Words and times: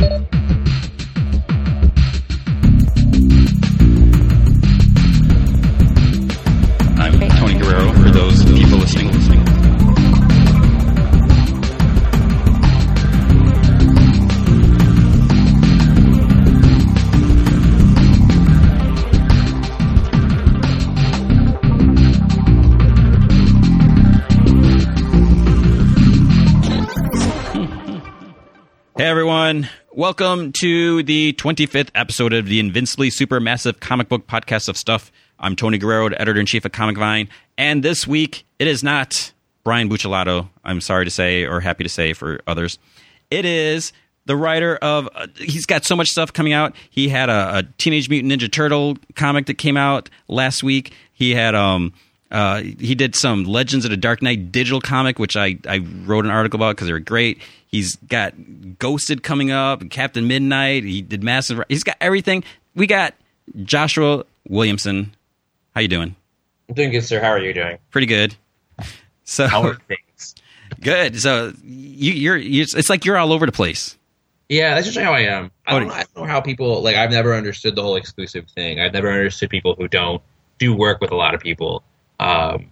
I'm 0.00 0.37
welcome 30.08 30.52
to 30.52 31.02
the 31.02 31.34
25th 31.34 31.90
episode 31.94 32.32
of 32.32 32.46
the 32.46 32.58
Invincibly 32.58 33.10
Supermassive 33.10 33.78
Comic 33.78 34.08
Book 34.08 34.26
Podcast 34.26 34.66
of 34.70 34.78
Stuff. 34.78 35.12
I'm 35.38 35.54
Tony 35.54 35.76
Guerrero, 35.76 36.06
editor 36.06 36.40
in 36.40 36.46
chief 36.46 36.64
of 36.64 36.72
Comic 36.72 36.96
Vine, 36.96 37.28
and 37.58 37.82
this 37.82 38.06
week 38.06 38.46
it 38.58 38.66
is 38.66 38.82
not 38.82 39.34
Brian 39.64 39.90
Buccellato. 39.90 40.48
I'm 40.64 40.80
sorry 40.80 41.04
to 41.04 41.10
say, 41.10 41.44
or 41.44 41.60
happy 41.60 41.84
to 41.84 41.90
say 41.90 42.14
for 42.14 42.40
others, 42.46 42.78
it 43.30 43.44
is 43.44 43.92
the 44.24 44.34
writer 44.34 44.76
of. 44.76 45.10
Uh, 45.14 45.26
he's 45.36 45.66
got 45.66 45.84
so 45.84 45.94
much 45.94 46.08
stuff 46.08 46.32
coming 46.32 46.54
out. 46.54 46.74
He 46.88 47.10
had 47.10 47.28
a, 47.28 47.58
a 47.58 47.62
Teenage 47.76 48.08
Mutant 48.08 48.32
Ninja 48.32 48.50
Turtle 48.50 48.96
comic 49.14 49.44
that 49.44 49.58
came 49.58 49.76
out 49.76 50.08
last 50.26 50.62
week. 50.62 50.94
He 51.12 51.32
had 51.32 51.54
um. 51.54 51.92
Uh, 52.30 52.60
he 52.60 52.94
did 52.94 53.14
some 53.16 53.44
Legends 53.44 53.84
of 53.84 53.90
the 53.90 53.96
Dark 53.96 54.20
Knight 54.20 54.52
digital 54.52 54.80
comic, 54.80 55.18
which 55.18 55.36
I, 55.36 55.58
I 55.66 55.78
wrote 55.78 56.24
an 56.24 56.30
article 56.30 56.58
about 56.58 56.76
because 56.76 56.86
they 56.86 56.92
were 56.92 57.00
great. 57.00 57.40
He's 57.68 57.96
got 57.96 58.34
Ghosted 58.78 59.22
coming 59.22 59.50
up, 59.50 59.88
Captain 59.90 60.26
Midnight. 60.26 60.84
He 60.84 61.00
did 61.02 61.22
Massive. 61.22 61.62
He's 61.68 61.84
got 61.84 61.96
everything. 62.00 62.44
We 62.74 62.86
got 62.86 63.14
Joshua 63.62 64.24
Williamson. 64.48 65.14
How 65.74 65.80
you 65.80 65.88
doing? 65.88 66.16
I'm 66.68 66.74
doing 66.74 66.90
good, 66.90 67.04
sir. 67.04 67.20
How 67.20 67.28
are 67.28 67.38
you 67.38 67.54
doing? 67.54 67.78
Pretty 67.90 68.06
good. 68.06 68.34
So 69.24 69.46
How 69.46 69.62
are 69.62 69.74
things? 69.88 70.34
good. 70.80 71.20
So 71.20 71.52
you, 71.62 72.12
you're, 72.12 72.36
you 72.36 72.62
it's 72.62 72.90
like 72.90 73.04
you're 73.04 73.16
all 73.16 73.32
over 73.32 73.46
the 73.46 73.52
place. 73.52 73.96
Yeah, 74.48 74.74
that's 74.74 74.86
just 74.86 74.98
how 74.98 75.12
I 75.12 75.20
am. 75.20 75.50
I 75.66 75.78
don't, 75.78 75.90
I 75.90 76.04
don't 76.14 76.24
know 76.24 76.32
how 76.32 76.40
people 76.40 76.82
like. 76.82 76.96
I've 76.96 77.10
never 77.10 77.34
understood 77.34 77.76
the 77.76 77.82
whole 77.82 77.96
exclusive 77.96 78.46
thing. 78.48 78.80
I've 78.80 78.94
never 78.94 79.10
understood 79.10 79.50
people 79.50 79.74
who 79.74 79.88
don't 79.88 80.22
do 80.58 80.74
work 80.74 81.02
with 81.02 81.10
a 81.10 81.14
lot 81.14 81.34
of 81.34 81.40
people. 81.40 81.82
Um, 82.18 82.70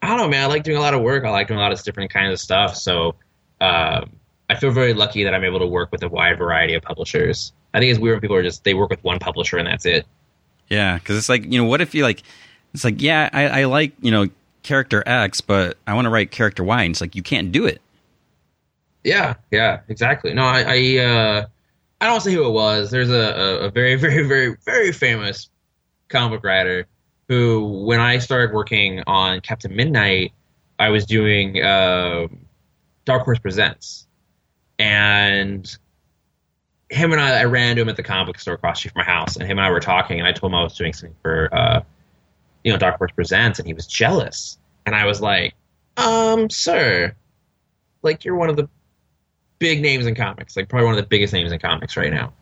I 0.00 0.08
don't 0.08 0.18
know, 0.18 0.28
man. 0.28 0.44
I 0.44 0.46
like 0.46 0.62
doing 0.62 0.76
a 0.76 0.80
lot 0.80 0.94
of 0.94 1.02
work. 1.02 1.24
I 1.24 1.30
like 1.30 1.48
doing 1.48 1.58
a 1.58 1.62
lot 1.62 1.72
of 1.72 1.82
different 1.82 2.12
kinds 2.12 2.32
of 2.32 2.40
stuff. 2.40 2.76
So 2.76 3.16
um, 3.60 4.10
I 4.48 4.54
feel 4.58 4.70
very 4.70 4.94
lucky 4.94 5.24
that 5.24 5.34
I'm 5.34 5.44
able 5.44 5.58
to 5.58 5.66
work 5.66 5.90
with 5.90 6.02
a 6.02 6.08
wide 6.08 6.38
variety 6.38 6.74
of 6.74 6.82
publishers. 6.82 7.52
I 7.74 7.80
think 7.80 7.90
it's 7.90 8.00
weird 8.00 8.14
when 8.14 8.20
people 8.20 8.36
are 8.36 8.42
just 8.42 8.64
they 8.64 8.74
work 8.74 8.90
with 8.90 9.02
one 9.02 9.18
publisher 9.18 9.58
and 9.58 9.66
that's 9.66 9.86
it. 9.86 10.06
Yeah, 10.68 10.98
because 10.98 11.16
it's 11.16 11.28
like 11.28 11.44
you 11.44 11.58
know, 11.58 11.64
what 11.64 11.80
if 11.80 11.94
you 11.94 12.02
like? 12.02 12.22
It's 12.74 12.84
like 12.84 13.00
yeah, 13.00 13.28
I, 13.32 13.48
I 13.48 13.64
like 13.64 13.92
you 14.00 14.10
know 14.10 14.28
character 14.62 15.02
X, 15.06 15.40
but 15.40 15.76
I 15.86 15.94
want 15.94 16.06
to 16.06 16.10
write 16.10 16.30
character 16.30 16.62
Y, 16.62 16.82
and 16.82 16.92
it's 16.92 17.00
like 17.00 17.14
you 17.14 17.22
can't 17.22 17.50
do 17.50 17.66
it. 17.66 17.80
Yeah, 19.04 19.34
yeah, 19.50 19.80
exactly. 19.88 20.34
No, 20.34 20.44
I, 20.44 20.64
I, 20.66 20.98
uh, 20.98 21.46
I 22.00 22.04
don't 22.04 22.14
want 22.14 22.24
to 22.24 22.30
say 22.30 22.34
who 22.34 22.46
it 22.46 22.52
was. 22.52 22.90
There's 22.90 23.10
a, 23.10 23.14
a, 23.14 23.58
a 23.66 23.70
very, 23.70 23.94
very, 23.96 24.26
very, 24.26 24.56
very 24.64 24.92
famous 24.92 25.48
comic 26.08 26.38
book 26.38 26.44
writer 26.44 26.86
who, 27.28 27.84
when 27.84 28.00
I 28.00 28.18
started 28.18 28.54
working 28.54 29.02
on 29.06 29.40
Captain 29.40 29.74
Midnight, 29.74 30.32
I 30.78 30.88
was 30.88 31.04
doing 31.04 31.62
uh, 31.62 32.28
Dark 33.04 33.24
Horse 33.24 33.38
Presents, 33.38 34.06
and 34.78 35.76
him 36.88 37.12
and 37.12 37.20
I, 37.20 37.40
I 37.40 37.44
ran 37.44 37.70
into 37.70 37.82
him 37.82 37.88
at 37.88 37.96
the 37.96 38.02
comic 38.02 38.26
book 38.26 38.38
store 38.38 38.54
across 38.54 38.80
from 38.80 38.92
my 38.96 39.04
house, 39.04 39.36
and 39.36 39.44
him 39.44 39.58
and 39.58 39.66
I 39.66 39.70
were 39.70 39.80
talking, 39.80 40.18
and 40.18 40.26
I 40.26 40.32
told 40.32 40.52
him 40.52 40.56
I 40.56 40.62
was 40.62 40.76
doing 40.76 40.92
something 40.92 41.16
for, 41.22 41.48
uh, 41.52 41.82
you 42.64 42.72
know, 42.72 42.78
Dark 42.78 42.96
Horse 42.96 43.12
Presents, 43.12 43.58
and 43.58 43.66
he 43.66 43.74
was 43.74 43.86
jealous, 43.86 44.58
and 44.86 44.94
I 44.94 45.04
was 45.04 45.20
like, 45.20 45.54
um, 45.98 46.48
sir, 46.48 47.14
like 48.02 48.24
you're 48.24 48.36
one 48.36 48.48
of 48.48 48.56
the 48.56 48.68
big 49.58 49.82
names 49.82 50.06
in 50.06 50.14
comics, 50.14 50.56
like 50.56 50.68
probably 50.68 50.86
one 50.86 50.94
of 50.94 51.00
the 51.00 51.08
biggest 51.08 51.32
names 51.32 51.52
in 51.52 51.58
comics 51.58 51.96
right 51.96 52.12
now. 52.12 52.32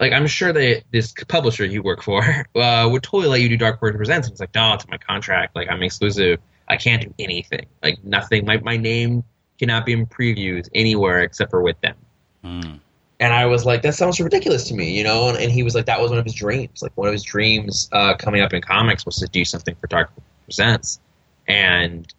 Like 0.00 0.12
I'm 0.12 0.26
sure 0.26 0.52
that 0.52 0.82
this 0.90 1.12
publisher 1.28 1.64
you 1.64 1.82
work 1.82 2.02
for 2.02 2.22
uh, 2.56 2.88
would 2.90 3.02
totally 3.02 3.28
let 3.28 3.40
you 3.42 3.48
do 3.48 3.56
Dark 3.56 3.78
Horse 3.78 3.94
Presents. 3.96 4.26
And 4.26 4.32
it's 4.32 4.40
like, 4.40 4.54
no, 4.54 4.72
it's 4.74 4.88
my 4.88 4.98
contract. 4.98 5.54
Like 5.54 5.68
I'm 5.70 5.82
exclusive. 5.82 6.40
I 6.68 6.76
can't 6.76 7.02
do 7.02 7.14
anything. 7.18 7.66
Like 7.82 8.02
nothing. 8.02 8.46
My 8.46 8.58
my 8.58 8.76
name 8.76 9.22
cannot 9.58 9.84
be 9.84 9.92
in 9.92 10.06
previews 10.06 10.68
anywhere 10.74 11.22
except 11.22 11.50
for 11.50 11.60
with 11.62 11.80
them. 11.82 11.96
Hmm. 12.42 12.76
And 13.20 13.34
I 13.34 13.44
was 13.44 13.66
like, 13.66 13.82
that 13.82 13.94
sounds 13.94 14.18
ridiculous 14.18 14.64
to 14.68 14.74
me, 14.74 14.96
you 14.96 15.04
know. 15.04 15.28
And, 15.28 15.36
and 15.36 15.52
he 15.52 15.62
was 15.62 15.74
like, 15.74 15.84
that 15.84 16.00
was 16.00 16.08
one 16.08 16.18
of 16.18 16.24
his 16.24 16.34
dreams. 16.34 16.80
Like 16.80 16.96
one 16.96 17.06
of 17.06 17.12
his 17.12 17.22
dreams 17.22 17.86
uh, 17.92 18.14
coming 18.14 18.40
up 18.40 18.54
in 18.54 18.62
comics 18.62 19.04
was 19.04 19.16
to 19.16 19.26
do 19.26 19.44
something 19.44 19.74
for 19.74 19.86
Dark 19.88 20.08
Horse 20.14 20.24
Presents, 20.46 21.00
and 21.46 22.12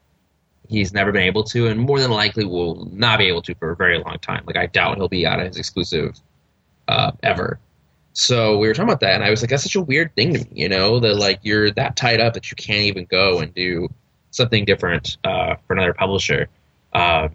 he's 0.69 0.93
never 0.93 1.11
been 1.11 1.23
able 1.23 1.43
to, 1.45 1.67
and 1.67 1.79
more 1.79 1.99
than 1.99 2.11
likely 2.11 2.45
will 2.45 2.85
not 2.93 3.17
be 3.17 3.25
able 3.25 3.41
to 3.41 3.55
for 3.55 3.71
a 3.71 3.75
very 3.75 3.97
long 3.97 4.19
time. 4.19 4.43
Like 4.45 4.57
I 4.57 4.67
doubt 4.67 4.97
he'll 4.97 5.09
be 5.09 5.25
out 5.25 5.39
of 5.39 5.47
his 5.47 5.57
exclusive 5.57 6.19
uh, 6.87 7.11
ever. 7.23 7.59
So 8.13 8.57
we 8.57 8.67
were 8.67 8.73
talking 8.73 8.89
about 8.89 8.99
that, 9.01 9.15
and 9.15 9.23
I 9.23 9.29
was 9.29 9.41
like, 9.41 9.49
that's 9.49 9.63
such 9.63 9.75
a 9.75 9.81
weird 9.81 10.13
thing 10.15 10.33
to 10.33 10.39
me, 10.39 10.47
you 10.51 10.69
know, 10.69 10.99
that 10.99 11.15
like 11.15 11.39
you're 11.43 11.71
that 11.71 11.95
tied 11.95 12.19
up 12.19 12.33
that 12.33 12.51
you 12.51 12.55
can't 12.55 12.83
even 12.83 13.05
go 13.05 13.39
and 13.39 13.53
do 13.53 13.87
something 14.31 14.65
different 14.65 15.17
uh, 15.23 15.55
for 15.65 15.73
another 15.73 15.93
publisher. 15.93 16.49
Um, 16.93 17.31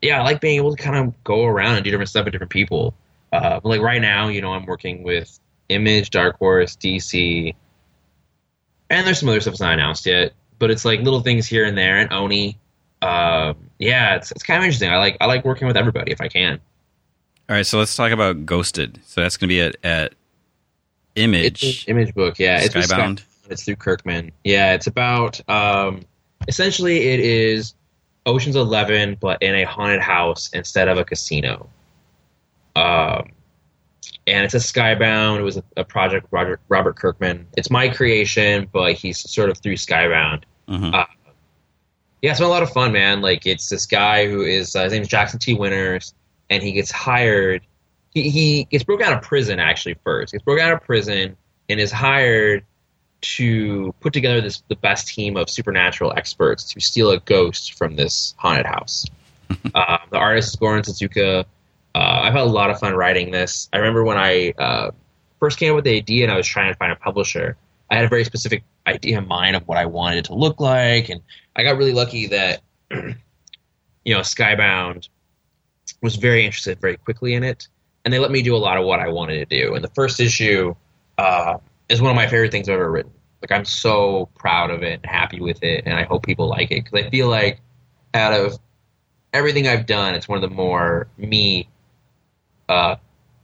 yeah, 0.00 0.20
I 0.20 0.22
like 0.24 0.40
being 0.40 0.56
able 0.56 0.74
to 0.74 0.82
kind 0.82 0.96
of 0.96 1.24
go 1.24 1.44
around 1.44 1.76
and 1.76 1.84
do 1.84 1.90
different 1.90 2.08
stuff 2.10 2.24
with 2.24 2.32
different 2.32 2.52
people. 2.52 2.94
Uh, 3.32 3.60
but 3.60 3.68
like 3.68 3.80
right 3.80 4.00
now, 4.00 4.28
you 4.28 4.40
know, 4.40 4.52
I'm 4.52 4.64
working 4.64 5.02
with 5.02 5.38
Image, 5.68 6.10
Dark 6.10 6.38
Horse, 6.38 6.76
DC, 6.76 7.54
and 8.90 9.06
there's 9.06 9.18
some 9.18 9.28
other 9.28 9.40
stuff 9.40 9.52
that's 9.52 9.60
not 9.60 9.72
announced 9.74 10.06
yet. 10.06 10.32
But 10.58 10.70
it's 10.70 10.84
like 10.84 11.00
little 11.00 11.20
things 11.20 11.46
here 11.46 11.64
and 11.64 11.76
there, 11.76 11.98
and 11.98 12.12
Oni. 12.12 12.58
Um, 13.02 13.56
yeah, 13.78 14.16
it's, 14.16 14.30
it's 14.30 14.42
kind 14.42 14.58
of 14.58 14.64
interesting. 14.64 14.90
I 14.90 14.98
like 14.98 15.16
I 15.20 15.26
like 15.26 15.44
working 15.44 15.66
with 15.66 15.76
everybody 15.76 16.12
if 16.12 16.20
I 16.20 16.28
can. 16.28 16.60
All 17.48 17.56
right, 17.56 17.66
so 17.66 17.78
let's 17.78 17.94
talk 17.94 18.10
about 18.12 18.46
Ghosted. 18.46 19.00
So 19.04 19.20
that's 19.20 19.36
going 19.36 19.48
to 19.48 19.54
be 19.54 19.60
at, 19.60 19.76
at 19.84 20.14
Image 21.16 21.62
It's 21.62 21.88
image 21.88 22.14
book, 22.14 22.38
yeah. 22.38 22.60
It's 22.60 22.74
Skybound. 22.74 23.20
Sky- 23.20 23.26
It's 23.50 23.64
through 23.64 23.76
Kirkman. 23.76 24.32
Yeah, 24.42 24.72
it's 24.74 24.86
about 24.88 25.40
um, 25.48 26.00
essentially 26.48 27.08
it 27.10 27.20
is 27.20 27.74
Ocean's 28.26 28.56
Eleven, 28.56 29.16
but 29.20 29.40
in 29.42 29.54
a 29.54 29.64
haunted 29.64 30.00
house 30.00 30.50
instead 30.54 30.88
of 30.88 30.98
a 30.98 31.04
casino. 31.04 31.68
Um, 32.74 33.28
and 34.26 34.44
it's 34.44 34.54
a 34.54 34.58
Skybound. 34.58 35.38
It 35.38 35.42
was 35.42 35.58
a, 35.58 35.62
a 35.76 35.84
project 35.84 36.26
Roger, 36.30 36.58
Robert 36.68 36.96
Kirkman. 36.96 37.46
It's 37.56 37.70
my 37.70 37.88
creation, 37.88 38.68
but 38.72 38.94
he's 38.94 39.18
sort 39.30 39.50
of 39.50 39.58
through 39.58 39.76
Skybound. 39.76 40.42
Mhm. 40.68 40.94
Uh, 40.94 41.04
yeah, 42.22 42.30
it's 42.30 42.40
been 42.40 42.46
a 42.48 42.50
lot 42.50 42.62
of 42.64 42.70
fun, 42.72 42.90
man. 42.92 43.20
Like 43.20 43.46
it's 43.46 43.68
this 43.68 43.84
guy 43.86 44.26
who 44.26 44.40
is 44.40 44.74
uh, 44.74 44.84
his 44.84 44.92
name 44.94 45.02
is 45.02 45.08
Jackson 45.08 45.38
T. 45.38 45.52
Winters, 45.54 46.14
and 46.54 46.62
he 46.62 46.72
gets 46.72 46.90
hired. 46.90 47.62
He 48.10 48.30
he 48.30 48.64
gets 48.64 48.84
broken 48.84 49.06
out 49.06 49.12
of 49.12 49.22
prison 49.22 49.58
actually 49.58 49.96
first. 50.04 50.32
He 50.32 50.36
Gets 50.36 50.44
broken 50.44 50.64
out 50.64 50.72
of 50.72 50.82
prison 50.82 51.36
and 51.68 51.80
is 51.80 51.90
hired 51.90 52.64
to 53.22 53.94
put 54.00 54.12
together 54.12 54.40
this 54.40 54.62
the 54.68 54.76
best 54.76 55.08
team 55.08 55.36
of 55.36 55.50
supernatural 55.50 56.12
experts 56.16 56.72
to 56.72 56.80
steal 56.80 57.10
a 57.10 57.20
ghost 57.20 57.74
from 57.74 57.96
this 57.96 58.34
haunted 58.38 58.66
house. 58.66 59.06
uh, 59.74 59.98
the 60.10 60.16
artist 60.16 60.54
is 60.54 60.56
Goran 60.56 60.82
Sudzuka. 60.82 61.44
Uh, 61.94 61.98
I've 61.98 62.32
had 62.32 62.42
a 62.42 62.44
lot 62.44 62.70
of 62.70 62.78
fun 62.78 62.94
writing 62.94 63.30
this. 63.30 63.68
I 63.72 63.78
remember 63.78 64.04
when 64.04 64.16
I 64.16 64.52
uh, 64.58 64.90
first 65.38 65.58
came 65.58 65.70
up 65.72 65.76
with 65.76 65.84
the 65.84 65.96
idea 65.96 66.24
and 66.24 66.32
I 66.32 66.36
was 66.36 66.46
trying 66.46 66.72
to 66.72 66.78
find 66.78 66.92
a 66.92 66.96
publisher. 66.96 67.56
I 67.90 67.96
had 67.96 68.04
a 68.04 68.08
very 68.08 68.24
specific 68.24 68.64
idea 68.86 69.18
in 69.18 69.28
mind 69.28 69.56
of 69.56 69.66
what 69.68 69.78
I 69.78 69.86
wanted 69.86 70.18
it 70.18 70.24
to 70.26 70.34
look 70.34 70.60
like, 70.60 71.08
and 71.08 71.20
I 71.54 71.62
got 71.62 71.76
really 71.76 71.92
lucky 71.92 72.28
that 72.28 72.62
you 72.90 74.14
know 74.14 74.20
Skybound 74.20 75.08
was 76.04 76.16
very 76.16 76.44
interested 76.44 76.78
very 76.80 76.98
quickly 76.98 77.32
in 77.34 77.42
it, 77.42 77.66
and 78.04 78.12
they 78.12 78.18
let 78.18 78.30
me 78.30 78.42
do 78.42 78.54
a 78.54 78.58
lot 78.58 78.76
of 78.76 78.84
what 78.84 79.00
I 79.00 79.08
wanted 79.08 79.48
to 79.48 79.60
do. 79.60 79.74
And 79.74 79.82
the 79.82 79.88
first 79.88 80.20
issue 80.20 80.74
uh, 81.16 81.56
is 81.88 82.02
one 82.02 82.10
of 82.10 82.16
my 82.16 82.26
favorite 82.26 82.52
things 82.52 82.68
I've 82.68 82.74
ever 82.74 82.90
written. 82.90 83.10
Like 83.40 83.50
I'm 83.50 83.64
so 83.64 84.28
proud 84.34 84.70
of 84.70 84.82
it 84.82 85.00
and 85.02 85.06
happy 85.06 85.40
with 85.40 85.62
it, 85.64 85.84
and 85.86 85.94
I 85.94 86.04
hope 86.04 86.24
people 86.24 86.46
like 86.46 86.70
it 86.70 86.84
because 86.84 87.06
I 87.06 87.10
feel 87.10 87.28
like 87.28 87.60
out 88.12 88.34
of 88.34 88.58
everything 89.32 89.66
I've 89.66 89.86
done, 89.86 90.14
it's 90.14 90.28
one 90.28 90.36
of 90.36 90.48
the 90.48 90.54
more 90.54 91.08
me 91.16 91.68
uh, 92.68 92.96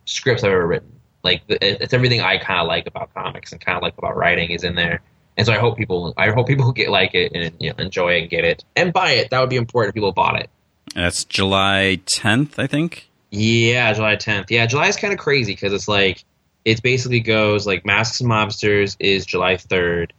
scripts 0.04 0.44
I've 0.44 0.52
ever 0.52 0.66
written. 0.66 0.92
Like 1.22 1.42
it's 1.48 1.94
everything 1.94 2.20
I 2.20 2.36
kind 2.38 2.60
of 2.60 2.66
like 2.66 2.86
about 2.86 3.12
comics 3.14 3.52
and 3.52 3.60
kind 3.60 3.76
of 3.76 3.82
like 3.82 3.96
about 3.96 4.16
writing 4.16 4.50
is 4.50 4.64
in 4.64 4.74
there. 4.74 5.00
And 5.38 5.46
so 5.46 5.54
I 5.54 5.58
hope 5.58 5.78
people, 5.78 6.12
I 6.18 6.30
hope 6.30 6.46
people 6.46 6.72
get 6.80 6.90
like 6.90 7.14
it 7.14 7.32
and 7.34 7.54
you 7.58 7.70
know, 7.70 7.76
enjoy 7.78 8.16
it 8.16 8.20
and 8.22 8.30
get 8.30 8.44
it 8.44 8.64
and 8.76 8.92
buy 8.92 9.12
it. 9.12 9.30
That 9.30 9.40
would 9.40 9.50
be 9.50 9.56
important 9.56 9.90
if 9.90 9.94
people 9.94 10.12
bought 10.12 10.40
it. 10.40 10.50
That's 10.94 11.24
July 11.24 12.00
10th, 12.16 12.58
I 12.58 12.66
think. 12.66 13.08
Yeah, 13.30 13.92
July 13.92 14.16
10th. 14.16 14.46
Yeah, 14.50 14.66
July 14.66 14.88
is 14.88 14.96
kind 14.96 15.12
of 15.12 15.18
crazy 15.18 15.52
because 15.52 15.72
it's 15.72 15.88
like 15.88 16.24
it 16.64 16.82
basically 16.82 17.20
goes 17.20 17.66
like 17.66 17.86
Masks 17.86 18.20
and 18.20 18.30
Mobsters 18.30 18.96
is 18.98 19.24
July 19.24 19.54
3rd. 19.54 20.10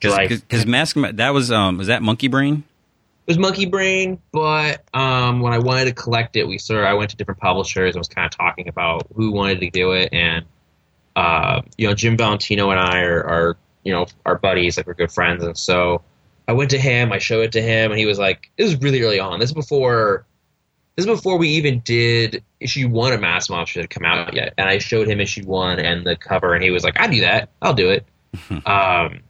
July 0.00 0.26
Because 0.26 0.66
Mask 0.66 0.96
that 0.96 1.30
was 1.30 1.52
um 1.52 1.78
was 1.78 1.86
that 1.86 2.02
Monkey 2.02 2.28
Brain? 2.28 2.64
It 3.26 3.30
was 3.30 3.38
Monkey 3.38 3.66
Brain, 3.66 4.20
but 4.32 4.82
um, 4.92 5.40
when 5.40 5.52
I 5.52 5.58
wanted 5.58 5.84
to 5.84 5.92
collect 5.92 6.34
it, 6.34 6.48
we 6.48 6.58
sort 6.58 6.80
of, 6.80 6.86
I 6.86 6.94
went 6.94 7.10
to 7.10 7.16
different 7.16 7.38
publishers 7.38 7.94
and 7.94 8.00
was 8.00 8.08
kind 8.08 8.26
of 8.26 8.32
talking 8.36 8.66
about 8.66 9.06
who 9.14 9.30
wanted 9.30 9.60
to 9.60 9.70
do 9.70 9.92
it, 9.92 10.08
and 10.12 10.44
uh, 11.14 11.62
you 11.78 11.86
know 11.86 11.94
Jim 11.94 12.16
Valentino 12.16 12.70
and 12.70 12.80
I 12.80 13.02
are, 13.02 13.22
are 13.22 13.56
you 13.84 13.92
know 13.92 14.06
our 14.26 14.36
buddies, 14.36 14.76
like 14.76 14.88
we're 14.88 14.94
good 14.94 15.12
friends, 15.12 15.44
and 15.44 15.56
so 15.56 16.02
I 16.48 16.52
went 16.52 16.70
to 16.70 16.78
him, 16.78 17.12
I 17.12 17.18
showed 17.18 17.44
it 17.44 17.52
to 17.52 17.62
him, 17.62 17.90
and 17.90 17.98
he 17.98 18.06
was 18.06 18.18
like, 18.18 18.50
"This 18.56 18.68
is 18.72 18.80
really 18.80 19.02
early 19.02 19.20
on. 19.20 19.40
This 19.40 19.50
is 19.50 19.54
before." 19.54 20.26
This 20.96 21.06
is 21.06 21.10
before 21.10 21.38
we 21.38 21.48
even 21.48 21.80
did 21.80 22.44
issue 22.60 22.86
one 22.86 23.14
of 23.14 23.20
Mass 23.22 23.48
Mobsters 23.48 23.80
had 23.80 23.88
come 23.88 24.04
out 24.04 24.34
yet, 24.34 24.52
and 24.58 24.68
I 24.68 24.76
showed 24.76 25.08
him 25.08 25.20
issue 25.20 25.42
one 25.46 25.78
and 25.78 26.06
the 26.06 26.16
cover, 26.16 26.54
and 26.54 26.62
he 26.62 26.70
was 26.70 26.84
like, 26.84 27.00
"I 27.00 27.06
do 27.06 27.22
that. 27.22 27.48
I'll 27.62 27.72
do 27.72 27.88
it." 27.90 28.04
um, 28.66 29.20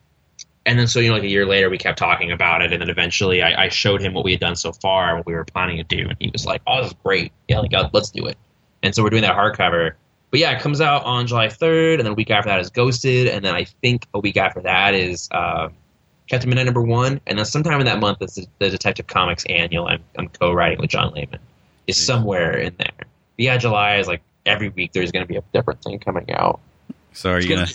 and 0.67 0.79
then 0.79 0.87
so 0.87 1.00
you 1.00 1.09
know 1.09 1.14
like 1.14 1.25
a 1.25 1.29
year 1.29 1.47
later 1.47 1.70
we 1.70 1.79
kept 1.79 1.99
talking 1.99 2.31
about 2.31 2.62
it 2.62 2.73
and 2.73 2.81
then 2.81 2.91
eventually 2.91 3.43
I, 3.43 3.65
I, 3.65 3.69
showed 3.69 4.00
him 4.00 4.15
what 4.15 4.25
we 4.25 4.32
had 4.32 4.41
done 4.41 4.56
so 4.56 4.73
far 4.73 5.08
and 5.08 5.19
what 5.19 5.26
we 5.26 5.35
were 5.35 5.44
planning 5.44 5.76
to 5.79 5.85
do 5.85 6.08
and 6.08 6.17
he 6.20 6.31
was 6.32 6.47
like 6.47 6.62
oh 6.67 6.82
this 6.82 6.93
is 6.93 6.97
great 7.05 7.32
yeah 7.49 7.58
like 7.58 7.73
let's 7.93 8.11
do 8.11 8.26
it 8.26 8.38
and 8.82 8.94
so 8.94 9.03
we're 9.03 9.11
doing 9.11 9.23
that 9.23 9.37
hardcover 9.37 9.93
but 10.31 10.41
yeah 10.41 10.53
it 10.53 10.61
comes 10.61 10.81
out 10.81 11.05
on 11.05 11.26
july 11.26 11.49
3rd 11.49 11.94
and 11.94 12.05
then 12.05 12.12
a 12.12 12.15
week 12.15 12.31
after 12.31 12.50
that 12.50 12.61
is 12.61 12.70
ghosted 12.70 13.29
and 13.29 13.44
then 13.44 13.55
i 13.55 13.65
think 13.65 14.06
a 14.15 14.20
week 14.20 14.37
after 14.37 14.61
that 14.61 14.94
is 14.94 15.29
uh, 15.32 15.69
captain 16.32 16.49
midnight 16.49 16.64
number 16.64 16.82
one 16.82 17.20
and 17.26 17.38
then 17.38 17.44
sometime 17.44 17.79
in 17.81 17.87
that 17.87 18.00
month 18.00 18.20
is 18.23 18.34
the, 18.34 18.46
the 18.58 18.70
detective 18.70 19.06
comics 19.06 19.44
annual 19.46 19.87
I'm, 19.87 20.02
I'm, 20.19 20.29
co-writing 20.29 20.79
with 20.81 20.90
john 20.90 21.12
layman 21.12 21.40
is 21.87 22.02
somewhere 22.05 22.56
in 22.56 22.75
there 22.79 22.96
but 22.96 23.06
yeah 23.37 23.58
july 23.58 23.96
is 23.96 24.08
like 24.08 24.23
every 24.46 24.70
week 24.70 24.93
there's 24.93 25.12
going 25.12 25.25
to 25.25 25.29
be 25.29 25.37
a 25.37 25.43
different 25.52 25.82
thing 25.82 25.99
coming 25.99 26.31
out 26.32 26.61
so 27.12 27.31
are 27.31 27.40
you 27.40 27.49
gonna. 27.49 27.67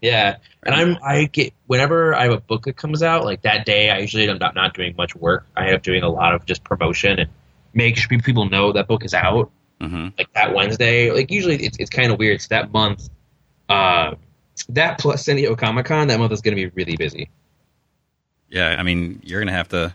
Yeah, 0.00 0.36
and 0.62 0.74
I'm 0.74 0.96
I 1.02 1.24
get 1.24 1.52
whenever 1.66 2.14
I 2.14 2.24
have 2.24 2.32
a 2.32 2.40
book 2.40 2.64
that 2.64 2.76
comes 2.76 3.02
out 3.02 3.24
like 3.24 3.42
that 3.42 3.66
day. 3.66 3.90
I 3.90 3.98
usually 3.98 4.28
am 4.28 4.38
not 4.38 4.54
not 4.54 4.74
doing 4.74 4.94
much 4.96 5.16
work. 5.16 5.46
I 5.56 5.66
end 5.66 5.76
up 5.76 5.82
doing 5.82 6.02
a 6.02 6.08
lot 6.08 6.34
of 6.34 6.46
just 6.46 6.62
promotion 6.62 7.18
and 7.18 7.30
make 7.74 7.96
sure 7.96 8.08
people 8.20 8.48
know 8.48 8.72
that 8.72 8.86
book 8.86 9.04
is 9.04 9.14
out. 9.14 9.50
Mm-hmm. 9.80 10.08
Like 10.16 10.32
that 10.34 10.54
Wednesday, 10.54 11.10
like 11.10 11.30
usually 11.30 11.56
it's 11.56 11.78
it's 11.78 11.90
kind 11.90 12.12
of 12.12 12.18
weird. 12.18 12.40
So 12.40 12.48
that 12.50 12.72
month, 12.72 13.08
uh, 13.68 14.14
that 14.68 14.98
plus 14.98 15.24
San 15.24 15.36
Diego 15.36 15.56
Comic 15.56 15.86
Con, 15.86 16.08
that 16.08 16.18
month 16.20 16.32
is 16.32 16.40
going 16.40 16.56
to 16.56 16.62
be 16.62 16.70
really 16.74 16.96
busy. 16.96 17.28
Yeah, 18.56 18.74
I 18.78 18.82
mean, 18.82 19.20
you're 19.22 19.40
going 19.40 19.48
to 19.48 19.52
have 19.52 19.68
to. 19.68 19.94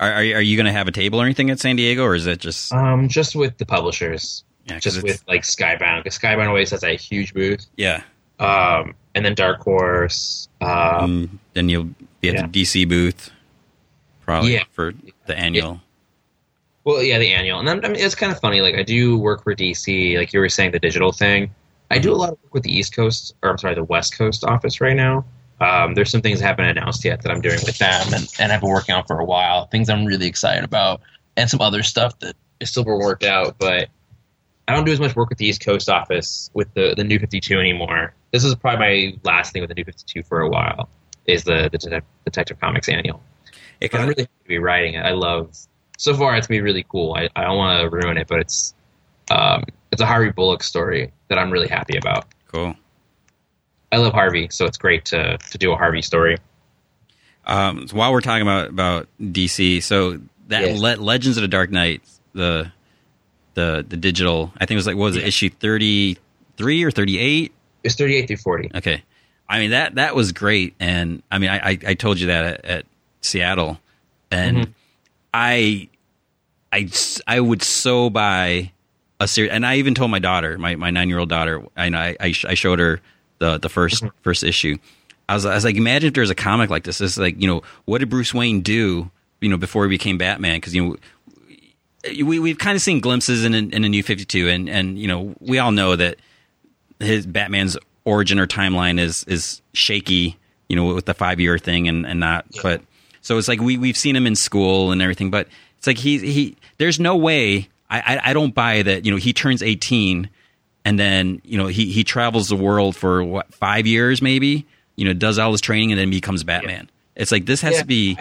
Are 0.00 0.12
are, 0.12 0.40
you 0.40 0.56
going 0.56 0.66
to 0.66 0.72
have 0.72 0.88
a 0.88 0.92
table 0.92 1.20
or 1.20 1.24
anything 1.24 1.48
at 1.50 1.60
San 1.60 1.76
Diego, 1.76 2.02
or 2.02 2.16
is 2.16 2.26
it 2.26 2.40
just 2.40 2.72
um 2.72 3.06
just 3.06 3.36
with 3.36 3.56
the 3.58 3.66
publishers? 3.66 4.42
Yeah, 4.64 4.80
just 4.80 5.02
with 5.02 5.22
like 5.28 5.42
Skybound, 5.42 6.02
because 6.02 6.18
Skybound 6.18 6.48
always 6.48 6.70
has 6.70 6.82
a 6.82 6.96
huge 6.96 7.34
booth. 7.34 7.66
Yeah. 7.76 8.02
Um, 8.40 8.94
and 9.14 9.24
then 9.24 9.34
Dark 9.34 9.60
Horse. 9.60 10.48
Um, 10.60 11.38
then 11.52 11.68
you'll 11.68 11.90
be 12.20 12.30
at 12.30 12.34
yeah. 12.34 12.46
the 12.46 12.62
DC 12.64 12.88
booth, 12.88 13.30
probably 14.22 14.54
yeah. 14.54 14.64
for 14.72 14.92
the 15.26 15.38
annual. 15.38 15.72
Yeah. 15.72 15.78
Well, 16.82 17.02
yeah, 17.02 17.18
the 17.18 17.32
annual, 17.32 17.60
and 17.60 17.68
then, 17.68 17.84
I 17.84 17.88
mean, 17.88 18.00
it's 18.00 18.14
kind 18.16 18.32
of 18.32 18.40
funny. 18.40 18.60
Like 18.60 18.74
I 18.74 18.82
do 18.82 19.18
work 19.18 19.44
for 19.44 19.54
DC, 19.54 20.16
like 20.16 20.32
you 20.32 20.40
were 20.40 20.48
saying, 20.48 20.72
the 20.72 20.80
digital 20.80 21.12
thing. 21.12 21.54
I 21.92 21.98
do 21.98 22.12
a 22.12 22.16
lot 22.16 22.32
of 22.32 22.38
work 22.42 22.54
with 22.54 22.62
the 22.64 22.76
East 22.76 22.96
Coast, 22.96 23.34
or 23.42 23.50
I'm 23.50 23.58
sorry, 23.58 23.74
the 23.74 23.84
West 23.84 24.16
Coast 24.16 24.44
office 24.44 24.80
right 24.80 24.96
now. 24.96 25.24
Um, 25.60 25.94
there's 25.94 26.10
some 26.10 26.22
things 26.22 26.40
that 26.40 26.46
haven't 26.46 26.64
announced 26.66 27.04
yet 27.04 27.22
that 27.22 27.30
I'm 27.30 27.40
doing 27.40 27.58
with 27.64 27.78
them, 27.78 28.14
and, 28.14 28.26
and 28.38 28.52
I've 28.52 28.60
been 28.60 28.70
working 28.70 28.94
on 28.94 29.04
for 29.04 29.18
a 29.18 29.24
while. 29.24 29.66
Things 29.66 29.90
I'm 29.90 30.06
really 30.06 30.26
excited 30.26 30.64
about, 30.64 31.00
and 31.36 31.50
some 31.50 31.60
other 31.60 31.82
stuff 31.82 32.18
that 32.20 32.34
is 32.60 32.70
still 32.70 32.84
being 32.84 32.98
worked 32.98 33.24
out. 33.24 33.56
But 33.58 33.88
I 34.68 34.74
don't 34.74 34.84
do 34.84 34.92
as 34.92 35.00
much 35.00 35.14
work 35.14 35.28
with 35.28 35.38
the 35.38 35.46
East 35.46 35.64
Coast 35.64 35.88
office 35.88 36.50
with 36.54 36.72
the 36.74 36.94
the 36.96 37.04
New 37.04 37.18
52 37.18 37.58
anymore 37.58 38.14
this 38.30 38.44
is 38.44 38.54
probably 38.54 38.78
my 38.78 39.30
last 39.30 39.52
thing 39.52 39.62
with 39.62 39.68
the 39.68 39.74
New 39.74 39.84
Fifty 39.84 40.04
Two 40.06 40.22
for 40.22 40.40
a 40.40 40.48
while. 40.48 40.88
Is 41.26 41.44
the 41.44 41.68
the 41.72 42.02
Detective 42.24 42.60
Comics 42.60 42.88
annual? 42.88 43.22
It 43.80 43.94
I'm 43.94 44.08
really 44.08 44.22
happy 44.22 44.42
to 44.44 44.48
be 44.48 44.58
writing 44.58 44.94
it. 44.94 45.04
I 45.04 45.12
love. 45.12 45.56
So 45.98 46.14
far, 46.14 46.36
it's 46.36 46.46
gonna 46.46 46.58
be 46.58 46.62
really 46.62 46.84
cool. 46.88 47.14
I, 47.14 47.28
I 47.36 47.44
don't 47.44 47.58
want 47.58 47.80
to 47.82 47.88
ruin 47.90 48.16
it, 48.16 48.26
but 48.28 48.40
it's 48.40 48.74
um, 49.30 49.64
it's 49.92 50.00
a 50.00 50.06
Harvey 50.06 50.30
Bullock 50.30 50.62
story 50.62 51.12
that 51.28 51.38
I'm 51.38 51.50
really 51.50 51.68
happy 51.68 51.96
about. 51.96 52.26
Cool. 52.50 52.74
I 53.92 53.96
love 53.96 54.12
Harvey, 54.12 54.48
so 54.50 54.66
it's 54.66 54.78
great 54.78 55.04
to 55.06 55.38
to 55.38 55.58
do 55.58 55.72
a 55.72 55.76
Harvey 55.76 56.02
story. 56.02 56.38
Um, 57.46 57.88
so 57.88 57.96
while 57.96 58.12
we're 58.12 58.20
talking 58.20 58.42
about 58.42 58.68
about 58.68 59.08
DC, 59.20 59.82
so 59.82 60.20
that. 60.48 60.76
Le- 60.76 61.02
Legends 61.02 61.36
of 61.36 61.42
the 61.42 61.48
Dark 61.48 61.70
Knight, 61.70 62.02
the 62.32 62.70
the 63.54 63.84
the 63.88 63.96
digital, 63.96 64.52
I 64.56 64.66
think 64.66 64.72
it 64.72 64.76
was 64.76 64.86
like 64.86 64.96
what 64.96 65.06
was 65.06 65.16
it 65.16 65.24
issue 65.24 65.50
thirty 65.50 66.18
three 66.56 66.84
or 66.84 66.90
thirty 66.90 67.18
eight? 67.18 67.52
It's 67.82 67.94
38 67.94 68.26
through 68.26 68.36
40. 68.36 68.70
Okay. 68.74 69.02
I 69.48 69.58
mean 69.58 69.70
that 69.70 69.96
that 69.96 70.14
was 70.14 70.32
great, 70.32 70.74
and 70.78 71.22
I 71.30 71.38
mean 71.38 71.50
I 71.50 71.70
I, 71.70 71.78
I 71.88 71.94
told 71.94 72.20
you 72.20 72.28
that 72.28 72.44
at, 72.44 72.64
at 72.64 72.86
Seattle, 73.20 73.80
and 74.30 74.56
mm-hmm. 74.58 74.70
I 75.34 75.88
I 76.72 76.88
I 77.26 77.40
would 77.40 77.62
so 77.62 78.10
buy 78.10 78.70
a 79.18 79.26
series, 79.26 79.50
and 79.50 79.66
I 79.66 79.76
even 79.76 79.94
told 79.94 80.12
my 80.12 80.20
daughter, 80.20 80.56
my, 80.56 80.76
my 80.76 80.90
nine 80.90 81.08
year 81.08 81.18
old 81.18 81.28
daughter, 81.28 81.64
I 81.76 82.16
I, 82.20 82.34
I 82.46 82.54
showed 82.54 82.78
her 82.78 83.00
the 83.40 83.58
the 83.58 83.68
1st 83.68 84.02
mm-hmm. 84.02 84.08
first 84.22 84.44
issue. 84.44 84.78
I 85.28 85.34
was, 85.34 85.46
I 85.46 85.54
was 85.54 85.64
like, 85.64 85.76
imagine 85.76 86.08
if 86.08 86.14
there's 86.14 86.30
a 86.30 86.34
comic 86.34 86.70
like 86.70 86.84
this. 86.84 87.00
It's 87.00 87.16
like, 87.16 87.40
you 87.40 87.46
know, 87.46 87.62
what 87.84 87.98
did 87.98 88.10
Bruce 88.10 88.34
Wayne 88.34 88.62
do, 88.62 89.10
you 89.40 89.48
know, 89.48 89.56
before 89.56 89.84
he 89.84 89.88
became 89.88 90.18
Batman? 90.18 90.56
Because 90.56 90.74
you 90.74 90.84
know, 90.84 90.96
we 92.24 92.38
we've 92.38 92.58
kind 92.58 92.76
of 92.76 92.82
seen 92.82 93.00
glimpses 93.00 93.44
in 93.44 93.54
in, 93.54 93.72
in 93.72 93.84
a 93.84 93.88
New 93.88 94.02
Fifty 94.02 94.24
Two, 94.24 94.48
and 94.48 94.68
and 94.68 94.98
you 94.98 95.08
know, 95.08 95.34
we 95.40 95.58
all 95.58 95.72
know 95.72 95.96
that 95.96 96.16
his 97.00 97.26
Batman's 97.26 97.76
origin 98.04 98.38
or 98.38 98.46
timeline 98.46 98.98
is 98.98 99.24
is 99.24 99.62
shaky, 99.72 100.36
you 100.68 100.76
know, 100.76 100.94
with 100.94 101.06
the 101.06 101.14
five 101.14 101.40
year 101.40 101.58
thing 101.58 101.88
and 101.88 102.06
and 102.06 102.20
not. 102.20 102.46
Yeah. 102.50 102.60
But 102.62 102.82
so 103.20 103.38
it's 103.38 103.48
like 103.48 103.60
we 103.60 103.76
we've 103.78 103.96
seen 103.96 104.16
him 104.16 104.26
in 104.26 104.34
school 104.34 104.92
and 104.92 105.02
everything, 105.02 105.30
but 105.30 105.48
it's 105.78 105.86
like 105.86 105.98
he 105.98 106.18
he. 106.18 106.56
There's 106.78 106.98
no 106.98 107.16
way. 107.16 107.68
I, 107.88 108.00
I, 108.00 108.30
I 108.30 108.32
don't 108.32 108.54
buy 108.54 108.82
that. 108.82 109.04
You 109.04 109.10
know, 109.10 109.16
he 109.16 109.32
turns 109.32 109.62
18 109.62 110.30
and 110.84 110.98
then 110.98 111.40
you 111.44 111.58
know 111.58 111.66
he 111.66 111.86
he 111.92 112.04
travels 112.04 112.48
the 112.48 112.56
world 112.56 112.96
for 112.96 113.22
what 113.24 113.52
five 113.54 113.86
years 113.86 114.22
maybe. 114.22 114.66
You 114.96 115.06
know, 115.06 115.12
does 115.14 115.38
all 115.38 115.52
his 115.52 115.62
training 115.62 115.92
and 115.92 115.98
then 115.98 116.10
becomes 116.10 116.44
Batman. 116.44 116.90
Yeah. 117.16 117.22
It's 117.22 117.32
like 117.32 117.46
this 117.46 117.60
has 117.62 117.74
yeah. 117.74 117.80
to 117.80 117.86
be. 117.86 118.18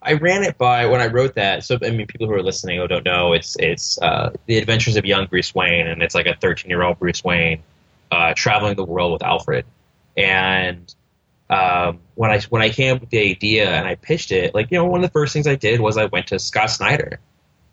I 0.00 0.14
ran 0.14 0.42
it 0.42 0.58
by 0.58 0.86
when 0.86 1.00
I 1.00 1.06
wrote 1.06 1.34
that. 1.34 1.64
So 1.64 1.78
I 1.82 1.90
mean, 1.90 2.06
people 2.06 2.26
who 2.26 2.34
are 2.34 2.42
listening 2.42 2.78
who 2.78 2.86
don't 2.86 3.04
know, 3.04 3.32
it's 3.32 3.56
it's 3.58 4.00
uh, 4.00 4.32
the 4.46 4.58
Adventures 4.58 4.96
of 4.96 5.04
Young 5.04 5.26
Bruce 5.26 5.54
Wayne, 5.54 5.86
and 5.86 6.02
it's 6.02 6.14
like 6.14 6.26
a 6.26 6.36
13 6.36 6.68
year 6.68 6.82
old 6.82 6.98
Bruce 6.98 7.24
Wayne 7.24 7.62
uh, 8.10 8.34
traveling 8.34 8.76
the 8.76 8.84
world 8.84 9.12
with 9.12 9.22
Alfred. 9.22 9.64
And 10.16 10.94
um, 11.50 12.00
when 12.14 12.30
I 12.30 12.40
when 12.48 12.62
I 12.62 12.68
came 12.70 12.96
up 12.96 13.00
with 13.00 13.10
the 13.10 13.30
idea 13.30 13.68
and 13.70 13.86
I 13.86 13.94
pitched 13.94 14.30
it, 14.30 14.54
like 14.54 14.70
you 14.70 14.78
know, 14.78 14.84
one 14.84 15.02
of 15.02 15.10
the 15.10 15.12
first 15.12 15.32
things 15.32 15.46
I 15.46 15.56
did 15.56 15.80
was 15.80 15.96
I 15.96 16.06
went 16.06 16.28
to 16.28 16.38
Scott 16.38 16.70
Snyder, 16.70 17.18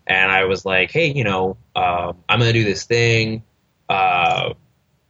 and 0.06 0.30
I 0.30 0.44
was 0.44 0.64
like, 0.64 0.90
hey, 0.90 1.12
you 1.12 1.24
know, 1.24 1.56
um, 1.76 2.16
I'm 2.28 2.38
going 2.38 2.52
to 2.52 2.58
do 2.58 2.64
this 2.64 2.84
thing. 2.84 3.42
Uh, 3.92 4.54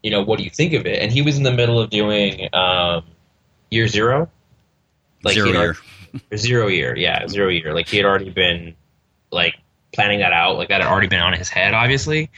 you 0.03 0.11
know, 0.11 0.23
what 0.23 0.39
do 0.39 0.45
you 0.45 0.51
think 0.51 0.73
of 0.73 0.87
it? 0.87 1.01
And 1.01 1.13
he 1.13 1.23
was 1.23 1.37
in 1.37 1.45
the 1.45 1.53
middle 1.53 1.79
of 1.79 1.89
doing 1.89 2.49
um, 2.53 3.05
Year 3.71 3.87
Zero, 3.87 4.29
like 5.23 5.35
zero 5.35 5.49
year, 5.49 5.77
zero 6.37 6.67
year, 6.67 6.97
yeah, 6.97 7.29
zero 7.29 7.49
year. 7.49 7.73
Like 7.73 7.89
he 7.89 7.97
had 7.97 8.07
already 8.07 8.31
been 8.31 8.75
like 9.31 9.55
planning 9.93 10.19
that 10.19 10.33
out, 10.33 10.57
like 10.57 10.69
that 10.71 10.81
had 10.81 10.91
already 10.91 11.07
been 11.07 11.21
on 11.21 11.33
his 11.33 11.49
head, 11.49 11.75
obviously. 11.75 12.29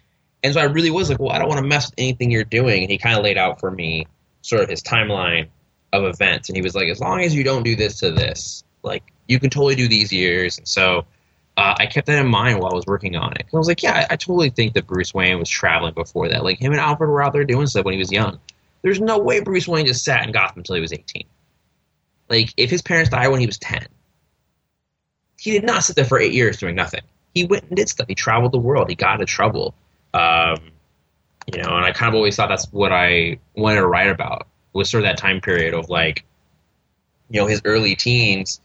And 0.42 0.52
so 0.52 0.60
I 0.60 0.64
really 0.64 0.90
was 0.90 1.08
like, 1.08 1.18
well, 1.18 1.30
I 1.32 1.38
don't 1.38 1.48
want 1.48 1.60
to 1.62 1.66
mess 1.66 1.86
with 1.86 1.94
anything 1.96 2.30
you're 2.30 2.44
doing. 2.44 2.82
And 2.82 2.90
he 2.90 2.98
kind 2.98 3.16
of 3.16 3.24
laid 3.24 3.38
out 3.38 3.58
for 3.58 3.70
me 3.70 4.06
sort 4.42 4.62
of 4.62 4.68
his 4.68 4.82
timeline 4.82 5.48
of 5.94 6.04
events. 6.04 6.50
And 6.50 6.56
he 6.56 6.62
was 6.62 6.74
like, 6.74 6.88
as 6.88 7.00
long 7.00 7.22
as 7.22 7.34
you 7.34 7.42
don't 7.42 7.62
do 7.62 7.74
this 7.74 8.00
to 8.00 8.10
this, 8.10 8.62
like 8.82 9.02
you 9.26 9.40
can 9.40 9.48
totally 9.48 9.76
do 9.76 9.88
these 9.88 10.12
years. 10.12 10.58
And 10.58 10.68
so 10.68 11.06
uh, 11.56 11.74
I 11.78 11.86
kept 11.86 12.06
that 12.08 12.18
in 12.18 12.28
mind 12.28 12.58
while 12.58 12.72
I 12.72 12.74
was 12.74 12.86
working 12.86 13.16
on 13.16 13.32
it. 13.34 13.46
I 13.52 13.56
was 13.56 13.68
like, 13.68 13.82
yeah, 13.82 14.06
I, 14.10 14.14
I, 14.14 14.16
totally 14.16 14.50
think 14.50 14.74
that 14.74 14.86
Bruce 14.86 15.14
Wayne 15.14 15.38
was 15.38 15.48
traveling 15.48 15.94
before 15.94 16.28
that. 16.28 16.42
Like 16.42 16.60
him 16.60 16.72
and 16.72 16.80
Alfred 16.80 17.08
were 17.08 17.22
out 17.22 17.32
there 17.32 17.44
doing 17.44 17.66
stuff 17.66 17.84
when 17.84 17.92
he 17.92 17.98
was 17.98 18.10
young. 18.10 18.40
There's 18.82 19.00
no 19.00 19.18
way 19.18 19.40
Bruce 19.40 19.68
Wayne 19.68 19.86
just 19.86 20.04
sat 20.04 20.26
in 20.26 20.32
Gotham 20.32 20.58
until 20.58 20.74
he 20.74 20.80
was 20.80 20.92
18. 20.92 21.24
Like 22.28 22.52
if 22.56 22.70
his 22.70 22.82
parents 22.82 23.10
died 23.10 23.28
when 23.28 23.40
he 23.40 23.46
was 23.46 23.58
10, 23.58 23.86
he 25.38 25.52
did 25.52 25.64
not 25.64 25.84
sit 25.84 25.94
there 25.94 26.04
for 26.04 26.18
eight 26.18 26.32
years 26.32 26.56
doing 26.56 26.74
nothing. 26.74 27.02
He 27.34 27.44
went 27.44 27.64
and 27.64 27.76
did 27.76 27.88
stuff. 27.88 28.08
He 28.08 28.14
traveled 28.14 28.52
the 28.52 28.58
world. 28.58 28.88
He 28.88 28.96
got 28.96 29.14
into 29.14 29.26
trouble. 29.26 29.74
Um, 30.12 30.70
you 31.52 31.62
know, 31.62 31.76
and 31.76 31.84
I 31.84 31.92
kind 31.92 32.08
of 32.08 32.14
always 32.14 32.34
thought 32.34 32.48
that's 32.48 32.66
what 32.72 32.92
I 32.92 33.38
wanted 33.54 33.76
to 33.76 33.86
write 33.86 34.10
about 34.10 34.48
was 34.72 34.90
sort 34.90 35.04
of 35.04 35.08
that 35.08 35.18
time 35.18 35.40
period 35.40 35.74
of 35.74 35.88
like, 35.88 36.24
you 37.30 37.40
know, 37.40 37.46
his 37.46 37.62
early 37.64 37.94
teens, 37.94 38.60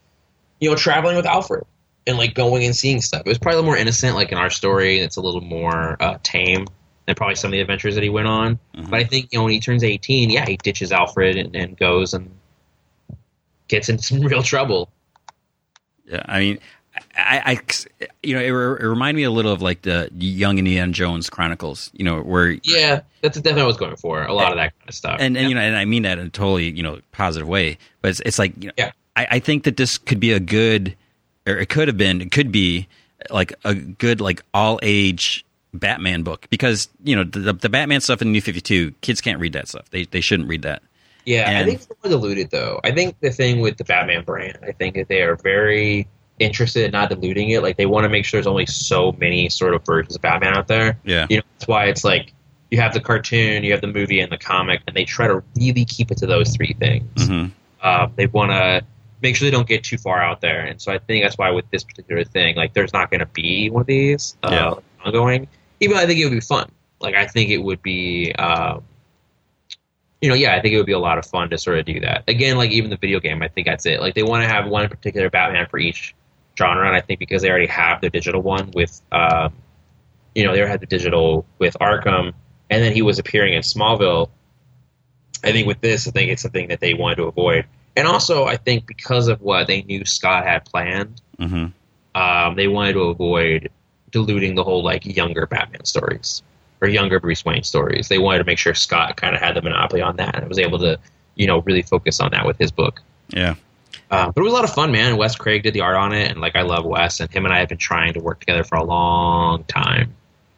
you 0.60 0.70
know, 0.70 0.76
traveling 0.76 1.16
with 1.16 1.26
Alfred 1.26 1.66
and 2.10 2.18
like 2.18 2.34
going 2.34 2.64
and 2.66 2.76
seeing 2.76 3.02
stuff. 3.02 3.22
It 3.26 3.30
was 3.30 3.38
probably 3.38 3.56
a 3.56 3.62
little 3.62 3.72
more 3.72 3.78
innocent, 3.78 4.16
like 4.16 4.32
in 4.32 4.38
our 4.38 4.50
story. 4.50 5.00
It's 5.00 5.16
a 5.16 5.22
little 5.22 5.42
more 5.42 5.96
uh, 6.02 6.18
tame 6.24 6.68
than 7.06 7.16
probably 7.16 7.36
some 7.36 7.50
of 7.50 7.52
the 7.54 7.62
adventures 7.62 7.96
that 7.96 8.04
he 8.04 8.10
went 8.10 8.28
on. 8.28 8.60
Mm-hmm. 8.76 8.90
But 8.90 9.00
I 9.00 9.04
think 9.04 9.30
you 9.32 9.40
know 9.40 9.44
when 9.44 9.54
he 9.54 9.60
turns 9.60 9.84
eighteen, 9.84 10.30
yeah, 10.30 10.46
he 10.46 10.58
ditches 10.58 10.92
Alfred 10.92 11.38
and, 11.38 11.56
and 11.56 11.78
goes 11.78 12.14
and 12.14 12.30
gets 13.68 13.90
into 13.90 14.04
some 14.04 14.22
real 14.22 14.44
trouble. 14.44 14.90
Yeah, 16.06 16.24
I 16.26 16.40
mean, 16.40 16.60
I, 17.16 17.42
I, 17.46 18.06
you 18.24 18.34
know, 18.34 18.42
it, 18.42 18.82
it 18.84 18.88
reminded 18.88 19.18
me 19.18 19.24
a 19.24 19.32
little 19.32 19.52
of 19.52 19.62
like 19.62 19.84
the 19.84 20.10
Young 20.18 20.58
and 20.58 20.68
Indiana 20.68 20.92
Jones 20.92 21.30
Chronicles, 21.30 21.92
you 21.94 22.04
know, 22.04 22.22
where 22.22 22.58
yeah, 22.64 23.02
that's 23.22 23.38
definitely 23.38 23.62
what 23.62 23.64
I 23.64 23.68
was 23.68 23.78
going 23.78 23.96
for. 23.96 24.24
A 24.24 24.34
lot 24.34 24.52
of 24.52 24.58
that 24.58 24.78
kind 24.80 24.90
of 24.90 24.96
stuff, 24.96 25.18
and, 25.20 25.38
and 25.38 25.44
yeah. 25.44 25.50
you 25.50 25.56
know, 25.56 25.62
and 25.62 25.76
I 25.76 25.86
mean 25.86 26.04
that 26.04 26.18
in 26.18 26.28
a 26.28 26.30
totally 26.30 26.70
you 26.70 26.84
know 26.84 27.00
positive 27.12 27.48
way. 27.48 27.78
But 28.02 28.10
it's, 28.10 28.22
it's 28.22 28.40
like, 28.40 28.54
you 28.58 28.68
know, 28.68 28.74
yeah. 28.78 28.92
I, 29.16 29.28
I 29.32 29.40
think 29.40 29.64
that 29.66 29.78
this 29.78 29.98
could 29.98 30.20
be 30.20 30.32
a 30.32 30.40
good 30.40 30.96
or 31.50 31.58
it 31.58 31.70
could 31.70 31.88
have 31.88 31.98
been, 31.98 32.22
it 32.22 32.32
could 32.32 32.52
be 32.52 32.88
like 33.30 33.54
a 33.66 33.74
good 33.76 34.22
like 34.22 34.42
all 34.54 34.80
age 34.82 35.46
Batman 35.74 36.24
book 36.24 36.48
because 36.50 36.88
you 37.04 37.16
know 37.16 37.24
the, 37.24 37.54
the 37.54 37.70
Batman 37.70 38.02
stuff 38.02 38.22
in 38.22 38.32
New 38.32 38.42
Fifty 38.42 38.62
Two, 38.62 38.92
kids 39.02 39.22
can't 39.22 39.40
read 39.40 39.54
that 39.54 39.68
stuff. 39.68 39.90
They 39.92 40.06
they 40.06 40.22
shouldn't 40.22 40.50
read 40.50 40.62
that. 40.64 40.82
Yeah, 41.26 41.50
And- 41.50 41.58
I 41.58 41.64
think 41.66 41.76
it's 41.82 41.88
more 42.04 42.10
diluted 42.12 42.50
though. 42.50 42.80
I 42.84 42.92
think 42.92 43.20
the 43.20 43.30
thing 43.32 43.60
with 43.60 43.78
the 43.78 43.84
Batman 43.84 44.24
brand, 44.24 44.58
I 44.64 44.72
think 44.72 44.96
that 44.96 45.10
they 45.10 45.22
are 45.22 45.36
very 45.36 46.08
interested 46.40 46.86
in 46.86 46.92
not 46.92 47.10
diluting 47.10 47.50
it. 47.50 47.62
Like 47.62 47.78
they 47.78 47.86
want 47.86 48.06
to 48.06 48.10
make 48.10 48.26
sure 48.26 48.38
there's 48.40 48.48
only 48.48 48.66
so 48.66 49.12
many 49.20 49.50
sort 49.50 49.74
of 49.76 49.86
versions 49.86 50.16
of 50.16 50.22
Batman 50.22 50.56
out 50.58 50.68
there. 50.68 50.98
Yeah, 51.04 51.28
You 51.30 51.38
know, 51.38 51.44
that's 51.58 51.68
why 51.68 51.86
it's 51.86 52.04
like 52.06 52.34
you 52.72 52.80
have 52.80 52.94
the 52.94 53.02
cartoon, 53.02 53.64
you 53.64 53.72
have 53.74 53.82
the 53.82 53.88
movie, 53.88 54.22
and 54.22 54.32
the 54.32 54.38
comic, 54.38 54.82
and 54.88 54.96
they 54.96 55.04
try 55.04 55.28
to 55.28 55.44
really 55.58 55.86
keep 55.86 56.10
it 56.12 56.18
to 56.20 56.26
those 56.26 56.56
three 56.56 56.76
things. 56.80 57.28
hmm 57.28 57.48
Uh, 57.82 58.08
they 58.16 58.28
want 58.28 58.52
to 58.52 58.84
make 59.22 59.36
sure 59.36 59.46
they 59.46 59.52
don't 59.52 59.68
get 59.68 59.84
too 59.84 59.98
far 59.98 60.22
out 60.22 60.42
there, 60.42 60.62
and 60.62 60.82
so 60.82 60.92
I 60.92 61.00
think 61.00 61.24
that's 61.24 61.38
why 61.38 61.52
with 61.52 61.70
this 61.72 61.84
particular 61.84 62.24
thing, 62.24 62.56
like 62.56 62.74
there's 62.74 62.94
not 62.94 63.10
going 63.12 63.20
to 63.20 63.26
be 63.26 63.70
one 63.70 63.82
of 63.82 63.88
these 63.88 64.38
uh, 64.44 64.50
Yeah. 64.52 64.74
ongoing. 65.06 65.48
Even 65.80 65.96
though 65.98 66.04
I 66.04 66.06
think 66.06 66.20
it 66.20 66.26
would 66.26 66.34
be 66.34 66.40
fun. 66.42 66.70
Like 67.00 67.16
I 67.16 67.28
think 67.28 67.50
it 67.50 67.60
would 67.60 67.82
be. 67.82 68.34
Um, 68.34 68.84
you 70.22 70.28
know, 70.28 70.36
yeah, 70.36 70.54
I 70.54 70.62
think 70.62 70.74
it 70.74 70.78
would 70.78 70.86
be 70.86 70.92
a 70.92 71.00
lot 71.00 71.18
of 71.18 71.26
fun 71.26 71.50
to 71.50 71.58
sort 71.58 71.80
of 71.80 71.86
do 71.86 72.02
that. 72.02 72.26
Again, 72.28 72.58
like 72.58 72.72
even 72.72 72.90
the 72.90 72.98
video 72.98 73.22
game, 73.22 73.42
I 73.42 73.48
think 73.48 73.66
that's 73.68 73.86
it. 73.86 74.02
Like 74.02 74.16
they 74.16 74.24
want 74.24 74.44
to 74.44 74.50
have 74.50 74.68
one 74.68 74.90
particular 74.90 75.30
Batman 75.30 75.66
for 75.68 75.80
each 75.80 76.14
genre, 76.58 76.86
and 76.86 76.94
I 76.96 77.00
think 77.00 77.20
because 77.20 77.42
they 77.42 77.50
already 77.50 77.68
have 77.68 78.02
their 78.02 78.10
digital 78.10 78.42
one 78.42 78.72
with, 78.72 79.02
um, 79.14 79.54
you 80.36 80.44
know, 80.44 80.52
they 80.52 80.60
already 80.60 80.72
had 80.72 80.82
the 80.82 80.88
digital 80.88 81.46
with 81.58 81.78
Arkham, 81.80 82.34
and 82.70 82.84
then 82.84 82.92
he 82.92 83.02
was 83.02 83.18
appearing 83.18 83.54
in 83.54 83.62
Smallville. 83.62 84.30
I 85.42 85.54
think 85.54 85.68
with 85.68 85.80
this, 85.80 86.06
I 86.06 86.12
think 86.12 86.32
it's 86.32 86.42
something 86.42 86.68
that 86.68 86.82
they 86.82 86.94
wanted 86.94 87.16
to 87.16 87.24
avoid, 87.24 87.66
and 88.00 88.08
also 88.08 88.46
I 88.46 88.58
think 88.58 88.86
because 88.88 89.28
of 89.28 89.42
what 89.42 89.68
they 89.68 89.82
knew 89.84 90.06
Scott 90.06 90.46
had 90.46 90.66
planned, 90.66 91.22
hmm 91.38 91.68
um, 92.16 92.56
they 92.56 92.68
wanted 92.68 92.94
to 92.94 93.02
avoid 93.02 93.70
diluting 94.12 94.56
the 94.56 94.64
whole 94.64 94.84
like 94.84 95.06
younger 95.06 95.46
Batman 95.46 95.86
stories 95.86 96.42
or 96.82 96.88
younger 96.88 97.20
Bruce 97.20 97.46
Wayne 97.46 97.64
stories. 97.64 98.08
They 98.08 98.18
wanted 98.18 98.40
to 98.40 98.44
make 98.46 98.58
sure 98.58 98.74
Scott 98.74 99.16
kind 99.16 99.36
of 99.36 99.42
had 99.42 99.56
the 99.56 99.62
monopoly 99.62 100.02
on 100.02 100.16
that 100.18 100.36
and 100.36 100.48
was 100.50 100.58
able 100.58 100.80
to, 100.80 101.00
you 101.36 101.46
know, 101.46 101.60
really 101.62 101.84
focus 101.84 102.20
on 102.20 102.32
that 102.32 102.46
with 102.48 102.58
his 102.58 102.72
book. 102.72 103.02
yeah, 103.30 103.56
Uh, 104.10 104.32
but 104.32 104.42
it 104.42 104.44
was 104.44 104.52
a 104.52 104.56
lot 104.56 104.64
of 104.64 104.74
fun, 104.74 104.92
man. 104.92 105.18
Wes 105.18 105.36
Craig 105.36 105.62
did 105.62 105.74
the 105.76 105.82
art 105.82 105.98
on 105.98 106.14
it, 106.14 106.32
and 106.32 106.42
like 106.42 106.56
I 106.56 106.64
love 106.64 106.84
Wes, 106.84 107.20
and 107.20 107.30
him 107.32 107.46
and 107.46 107.54
I 107.54 107.60
have 107.60 107.70
been 107.70 107.78
trying 107.78 108.14
to 108.14 108.20
work 108.22 108.40
together 108.40 108.64
for 108.64 108.76
a 108.76 108.84
long 108.84 109.64
time. 109.66 110.16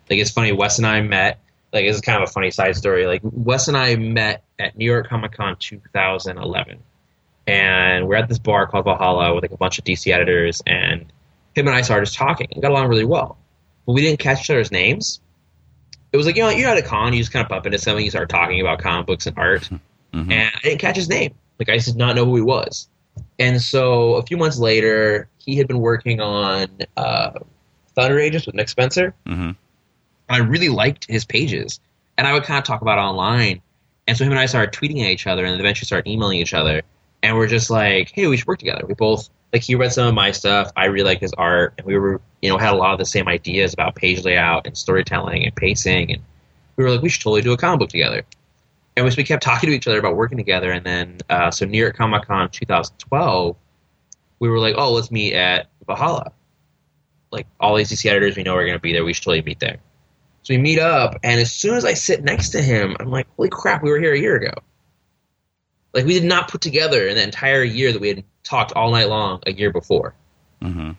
Like 0.09 0.19
it's 0.19 0.31
funny, 0.31 0.53
Wes 0.53 0.77
and 0.77 0.87
I 0.87 1.01
met. 1.01 1.39
Like 1.73 1.85
this 1.85 1.95
is 1.95 2.01
kind 2.01 2.21
of 2.23 2.29
a 2.29 2.31
funny 2.31 2.51
side 2.51 2.75
story. 2.77 3.05
Like 3.07 3.21
Wes 3.23 3.67
and 3.67 3.75
I 3.75 3.95
met 3.97 4.43
at 4.57 4.77
New 4.77 4.85
York 4.85 5.09
Comic 5.09 5.33
Con 5.33 5.57
2011, 5.59 6.79
and 7.47 8.07
we're 8.07 8.15
at 8.15 8.29
this 8.29 8.39
bar 8.39 8.67
called 8.67 8.85
Valhalla 8.85 9.33
with 9.33 9.43
like 9.43 9.51
a 9.51 9.57
bunch 9.57 9.79
of 9.79 9.85
DC 9.85 10.11
editors, 10.11 10.61
and 10.65 11.11
him 11.55 11.67
and 11.67 11.75
I 11.75 11.81
started 11.81 12.05
just 12.05 12.17
talking 12.17 12.47
and 12.51 12.61
got 12.61 12.71
along 12.71 12.87
really 12.87 13.05
well. 13.05 13.37
But 13.85 13.93
we 13.93 14.01
didn't 14.01 14.19
catch 14.19 14.41
each 14.41 14.49
other's 14.49 14.71
names. 14.71 15.19
It 16.11 16.17
was 16.17 16.25
like 16.25 16.35
you 16.35 16.43
know 16.43 16.49
you're 16.49 16.69
at 16.69 16.77
a 16.77 16.81
con, 16.81 17.13
you 17.13 17.19
just 17.19 17.31
kind 17.31 17.43
of 17.43 17.49
bump 17.49 17.65
into 17.65 17.77
someone, 17.77 18.03
you 18.03 18.09
start 18.09 18.29
talking 18.29 18.59
about 18.61 18.79
comic 18.79 19.07
books 19.07 19.27
and 19.27 19.37
art, 19.37 19.65
hmm 20.13 20.31
and 20.31 20.51
I 20.55 20.59
didn't 20.63 20.79
catch 20.79 20.95
his 20.95 21.09
name. 21.09 21.33
Like 21.59 21.69
I 21.69 21.75
just 21.75 21.87
did 21.87 21.97
not 21.97 22.15
know 22.15 22.25
who 22.25 22.35
he 22.35 22.41
was. 22.41 22.87
And 23.39 23.61
so 23.61 24.15
a 24.15 24.23
few 24.23 24.37
months 24.37 24.57
later, 24.57 25.27
he 25.37 25.57
had 25.57 25.67
been 25.67 25.79
working 25.79 26.19
on 26.21 26.67
uh, 26.95 27.31
Thunder 27.95 28.19
Agents 28.19 28.45
with 28.45 28.55
Nick 28.55 28.69
Spencer. 28.69 29.13
hmm 29.25 29.31
And 29.41 29.57
I 30.29 30.37
really 30.37 30.69
liked 30.69 31.05
his 31.09 31.25
pages, 31.25 31.79
and 32.17 32.27
I 32.27 32.33
would 32.33 32.43
kind 32.43 32.57
of 32.57 32.63
talk 32.63 32.81
about 32.81 32.97
it 32.97 33.01
online. 33.01 33.61
And 34.07 34.17
so 34.17 34.25
him 34.25 34.31
and 34.31 34.39
I 34.39 34.45
started 34.45 34.77
tweeting 34.77 35.01
at 35.03 35.09
each 35.11 35.27
other, 35.27 35.45
and 35.45 35.59
eventually 35.59 35.85
started 35.85 36.09
emailing 36.09 36.39
each 36.39 36.53
other. 36.53 36.81
And 37.23 37.37
we're 37.37 37.47
just 37.47 37.69
like, 37.69 38.11
hey, 38.13 38.27
we 38.27 38.37
should 38.37 38.47
work 38.47 38.59
together. 38.59 38.85
We 38.87 38.93
both 38.93 39.29
like 39.53 39.63
he 39.63 39.75
read 39.75 39.91
some 39.91 40.07
of 40.07 40.13
my 40.13 40.31
stuff. 40.31 40.71
I 40.75 40.85
really 40.85 41.05
like 41.05 41.19
his 41.19 41.33
art, 41.33 41.73
and 41.77 41.85
we 41.85 41.97
were 41.97 42.21
you 42.41 42.49
know 42.49 42.57
had 42.57 42.73
a 42.73 42.77
lot 42.77 42.93
of 42.93 42.99
the 42.99 43.05
same 43.05 43.27
ideas 43.27 43.73
about 43.73 43.95
page 43.95 44.23
layout 44.23 44.65
and 44.65 44.77
storytelling 44.77 45.45
and 45.45 45.55
pacing. 45.55 46.11
And 46.11 46.21
we 46.75 46.83
were 46.83 46.91
like, 46.91 47.01
we 47.01 47.09
should 47.09 47.21
totally 47.21 47.41
do 47.41 47.51
a 47.51 47.57
comic 47.57 47.79
book 47.79 47.89
together. 47.89 48.23
And 48.97 49.05
we, 49.05 49.11
we 49.15 49.23
kept 49.23 49.43
talking 49.43 49.69
to 49.69 49.75
each 49.75 49.87
other 49.87 49.99
about 49.99 50.15
working 50.15 50.37
together. 50.37 50.71
And 50.71 50.85
then 50.85 51.19
uh, 51.29 51.51
so 51.51 51.65
York 51.65 51.95
Comic 51.95 52.25
Con 52.25 52.49
2012, 52.49 53.55
we 54.39 54.49
were 54.49 54.59
like, 54.59 54.75
oh, 54.77 54.91
let's 54.91 55.11
meet 55.11 55.33
at 55.33 55.67
Valhalla. 55.85 56.31
Like 57.31 57.47
all 57.59 57.75
these 57.75 57.89
DC 57.89 58.09
editors 58.09 58.35
we 58.35 58.43
know 58.43 58.55
are 58.55 58.65
going 58.65 58.73
to 58.73 58.79
be 58.79 58.91
there. 58.91 59.05
We 59.05 59.13
should 59.13 59.23
totally 59.23 59.43
meet 59.43 59.59
there. 59.59 59.77
So 60.43 60.55
we 60.55 60.57
meet 60.57 60.79
up, 60.79 61.19
and 61.23 61.39
as 61.39 61.51
soon 61.51 61.75
as 61.75 61.85
I 61.85 61.93
sit 61.93 62.23
next 62.23 62.49
to 62.49 62.63
him, 62.63 62.95
I'm 62.99 63.11
like, 63.11 63.27
holy 63.37 63.49
crap, 63.49 63.83
we 63.83 63.91
were 63.91 63.99
here 63.99 64.13
a 64.13 64.19
year 64.19 64.35
ago. 64.35 64.53
Like 65.93 66.05
we 66.05 66.13
did 66.13 66.23
not 66.23 66.49
put 66.49 66.61
together 66.61 67.07
in 67.07 67.15
the 67.15 67.23
entire 67.23 67.63
year 67.63 67.91
that 67.91 67.99
we 67.99 68.09
had 68.09 68.23
talked 68.43 68.71
all 68.73 68.91
night 68.91 69.09
long 69.09 69.41
a 69.45 69.51
year 69.51 69.71
before. 69.71 70.13
hmm 70.61 70.91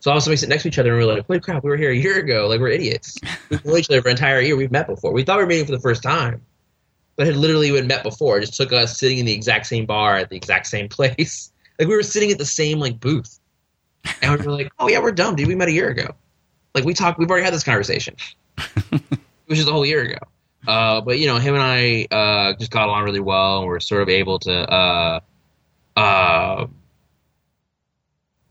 So 0.00 0.10
all 0.10 0.16
of 0.16 0.20
a 0.20 0.24
sudden 0.24 0.32
we 0.32 0.36
sit 0.36 0.48
next 0.48 0.62
to 0.62 0.68
each 0.68 0.78
other 0.78 0.90
and 0.96 1.06
we're 1.06 1.14
like, 1.14 1.26
holy 1.26 1.40
crap, 1.40 1.62
we 1.62 1.70
were 1.70 1.76
here 1.76 1.90
a 1.90 1.96
year 1.96 2.18
ago. 2.18 2.48
Like 2.48 2.60
we're 2.60 2.68
idiots. 2.68 3.18
We've 3.48 3.64
known 3.64 3.78
each 3.78 3.90
other 3.90 4.02
for 4.02 4.08
an 4.08 4.16
entire 4.16 4.40
year. 4.40 4.56
We've 4.56 4.72
met 4.72 4.86
before. 4.86 5.12
We 5.12 5.22
thought 5.22 5.38
we 5.38 5.44
were 5.44 5.48
meeting 5.48 5.66
for 5.66 5.72
the 5.72 5.80
first 5.80 6.02
time, 6.02 6.42
but 7.16 7.26
had 7.26 7.36
literally 7.36 7.70
been 7.70 7.86
met 7.86 8.02
before. 8.02 8.38
It 8.38 8.42
just 8.42 8.54
took 8.54 8.72
us 8.72 8.98
sitting 8.98 9.18
in 9.18 9.26
the 9.26 9.32
exact 9.32 9.66
same 9.66 9.86
bar 9.86 10.16
at 10.16 10.30
the 10.30 10.36
exact 10.36 10.66
same 10.66 10.88
place. 10.88 11.52
Like 11.78 11.88
we 11.88 11.96
were 11.96 12.02
sitting 12.02 12.30
at 12.30 12.36
the 12.36 12.44
same 12.44 12.78
like 12.78 13.00
booth, 13.00 13.40
and 14.20 14.38
we 14.38 14.44
were 14.44 14.52
like, 14.52 14.70
oh 14.78 14.90
yeah, 14.90 14.98
we're 14.98 15.12
dumb, 15.12 15.34
dude. 15.34 15.48
We 15.48 15.54
met 15.54 15.68
a 15.68 15.72
year 15.72 15.88
ago. 15.88 16.14
Like 16.74 16.84
we 16.84 16.92
talked. 16.92 17.18
We've 17.18 17.30
already 17.30 17.42
had 17.42 17.54
this 17.54 17.64
conversation, 17.64 18.16
which 19.46 19.58
is 19.58 19.66
a 19.66 19.72
whole 19.72 19.86
year 19.86 20.02
ago. 20.02 20.18
Uh, 20.66 21.00
but 21.00 21.18
you 21.18 21.26
know, 21.26 21.38
him 21.38 21.54
and 21.54 21.62
I 21.62 22.06
uh, 22.10 22.54
just 22.54 22.70
got 22.70 22.88
along 22.88 23.04
really 23.04 23.20
well, 23.20 23.60
and 23.60 23.66
we're 23.66 23.80
sort 23.80 24.02
of 24.02 24.08
able 24.08 24.38
to, 24.40 24.52
uh, 24.52 25.20
uh, 25.96 26.66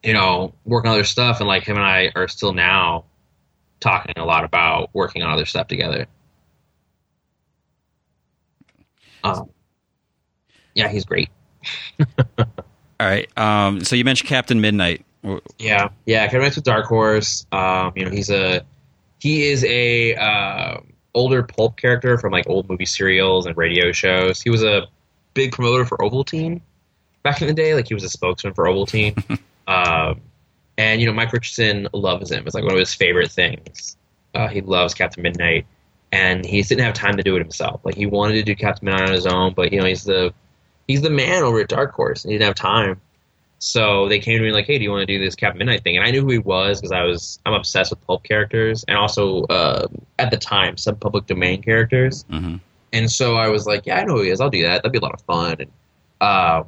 you 0.03 0.13
know, 0.13 0.53
work 0.65 0.85
on 0.85 0.91
other 0.91 1.03
stuff. 1.03 1.39
And 1.39 1.47
like 1.47 1.63
him 1.63 1.77
and 1.77 1.85
I 1.85 2.11
are 2.15 2.27
still 2.27 2.53
now 2.53 3.05
talking 3.79 4.13
a 4.17 4.25
lot 4.25 4.43
about 4.43 4.89
working 4.93 5.21
on 5.23 5.31
other 5.31 5.45
stuff 5.45 5.67
together. 5.67 6.07
Um, 9.23 9.49
yeah, 10.73 10.87
he's 10.87 11.05
great. 11.05 11.29
All 12.39 12.45
right. 12.99 13.29
Um, 13.37 13.83
so 13.83 13.95
you 13.95 14.03
mentioned 14.03 14.29
Captain 14.29 14.61
Midnight. 14.61 15.05
Yeah, 15.57 15.89
yeah. 16.05 16.25
Kevin 16.27 16.41
Knights 16.41 16.55
with 16.55 16.65
Dark 16.65 16.85
Horse. 16.85 17.45
Um, 17.51 17.93
you 17.95 18.05
know, 18.05 18.11
he's 18.11 18.29
a 18.29 18.61
he 19.19 19.43
is 19.49 19.63
a 19.65 20.15
uh, 20.15 20.79
older 21.13 21.43
pulp 21.43 21.77
character 21.77 22.17
from 22.17 22.31
like 22.31 22.47
old 22.47 22.69
movie 22.69 22.85
serials 22.85 23.45
and 23.45 23.55
radio 23.57 23.91
shows. 23.91 24.41
He 24.41 24.49
was 24.49 24.63
a 24.63 24.87
big 25.33 25.51
promoter 25.51 25.85
for 25.85 25.97
Ovaltine 25.97 26.61
back 27.23 27.41
in 27.41 27.47
the 27.47 27.53
day. 27.53 27.73
Like 27.75 27.87
he 27.87 27.93
was 27.93 28.03
a 28.03 28.09
spokesman 28.09 28.53
for 28.53 28.65
Ovaltine. 28.65 29.39
um, 29.67 30.21
and 30.77 31.01
you 31.01 31.07
know, 31.07 31.13
Mike 31.13 31.33
Richardson 31.33 31.87
loves 31.93 32.31
him. 32.31 32.45
It's 32.45 32.55
like 32.55 32.63
one 32.63 32.73
of 32.73 32.79
his 32.79 32.93
favorite 32.93 33.31
things. 33.31 33.97
Uh, 34.33 34.47
he 34.47 34.61
loves 34.61 34.93
Captain 34.93 35.23
Midnight, 35.23 35.65
and 36.11 36.45
he 36.45 36.61
didn't 36.61 36.85
have 36.85 36.93
time 36.93 37.17
to 37.17 37.23
do 37.23 37.35
it 37.35 37.39
himself. 37.39 37.81
Like 37.83 37.95
he 37.95 38.05
wanted 38.05 38.35
to 38.35 38.43
do 38.43 38.55
Captain 38.55 38.85
Midnight 38.85 39.09
on 39.09 39.13
his 39.13 39.25
own, 39.25 39.53
but 39.53 39.73
you 39.73 39.79
know, 39.79 39.85
he's 39.85 40.03
the 40.03 40.33
he's 40.87 41.01
the 41.01 41.09
man 41.09 41.43
over 41.43 41.59
at 41.59 41.67
Dark 41.67 41.91
Horse, 41.91 42.23
and 42.23 42.31
he 42.31 42.37
didn't 42.37 42.47
have 42.47 42.55
time. 42.55 43.01
So 43.59 44.07
they 44.07 44.19
came 44.19 44.37
to 44.37 44.43
me 44.43 44.51
like, 44.51 44.65
"Hey, 44.65 44.77
do 44.77 44.83
you 44.83 44.89
want 44.89 45.01
to 45.01 45.05
do 45.05 45.23
this 45.23 45.35
Captain 45.35 45.59
Midnight 45.59 45.83
thing?" 45.83 45.97
And 45.97 46.05
I 46.05 46.11
knew 46.11 46.21
who 46.21 46.31
he 46.31 46.37
was 46.39 46.79
because 46.79 46.93
I 46.93 47.03
was 47.03 47.39
I'm 47.45 47.53
obsessed 47.53 47.91
with 47.91 48.05
pulp 48.07 48.23
characters, 48.23 48.85
and 48.87 48.97
also 48.97 49.43
uh, 49.45 49.87
at 50.17 50.31
the 50.31 50.37
time 50.37 50.77
some 50.77 50.95
public 50.95 51.27
domain 51.27 51.61
characters. 51.61 52.23
mhm. 52.31 52.61
And 52.91 53.11
so 53.11 53.35
I 53.35 53.49
was 53.49 53.67
like, 53.67 53.85
"Yeah, 53.85 53.99
I 53.99 54.05
know 54.05 54.15
who 54.15 54.23
he 54.23 54.29
is. 54.29 54.41
I'll 54.41 54.49
do 54.49 54.63
that. 54.63 54.77
That'd 54.77 54.93
be 54.93 54.97
a 54.97 55.01
lot 55.01 55.13
of 55.13 55.21
fun." 55.21 55.57
And 55.59 55.71
uh, 56.21 56.63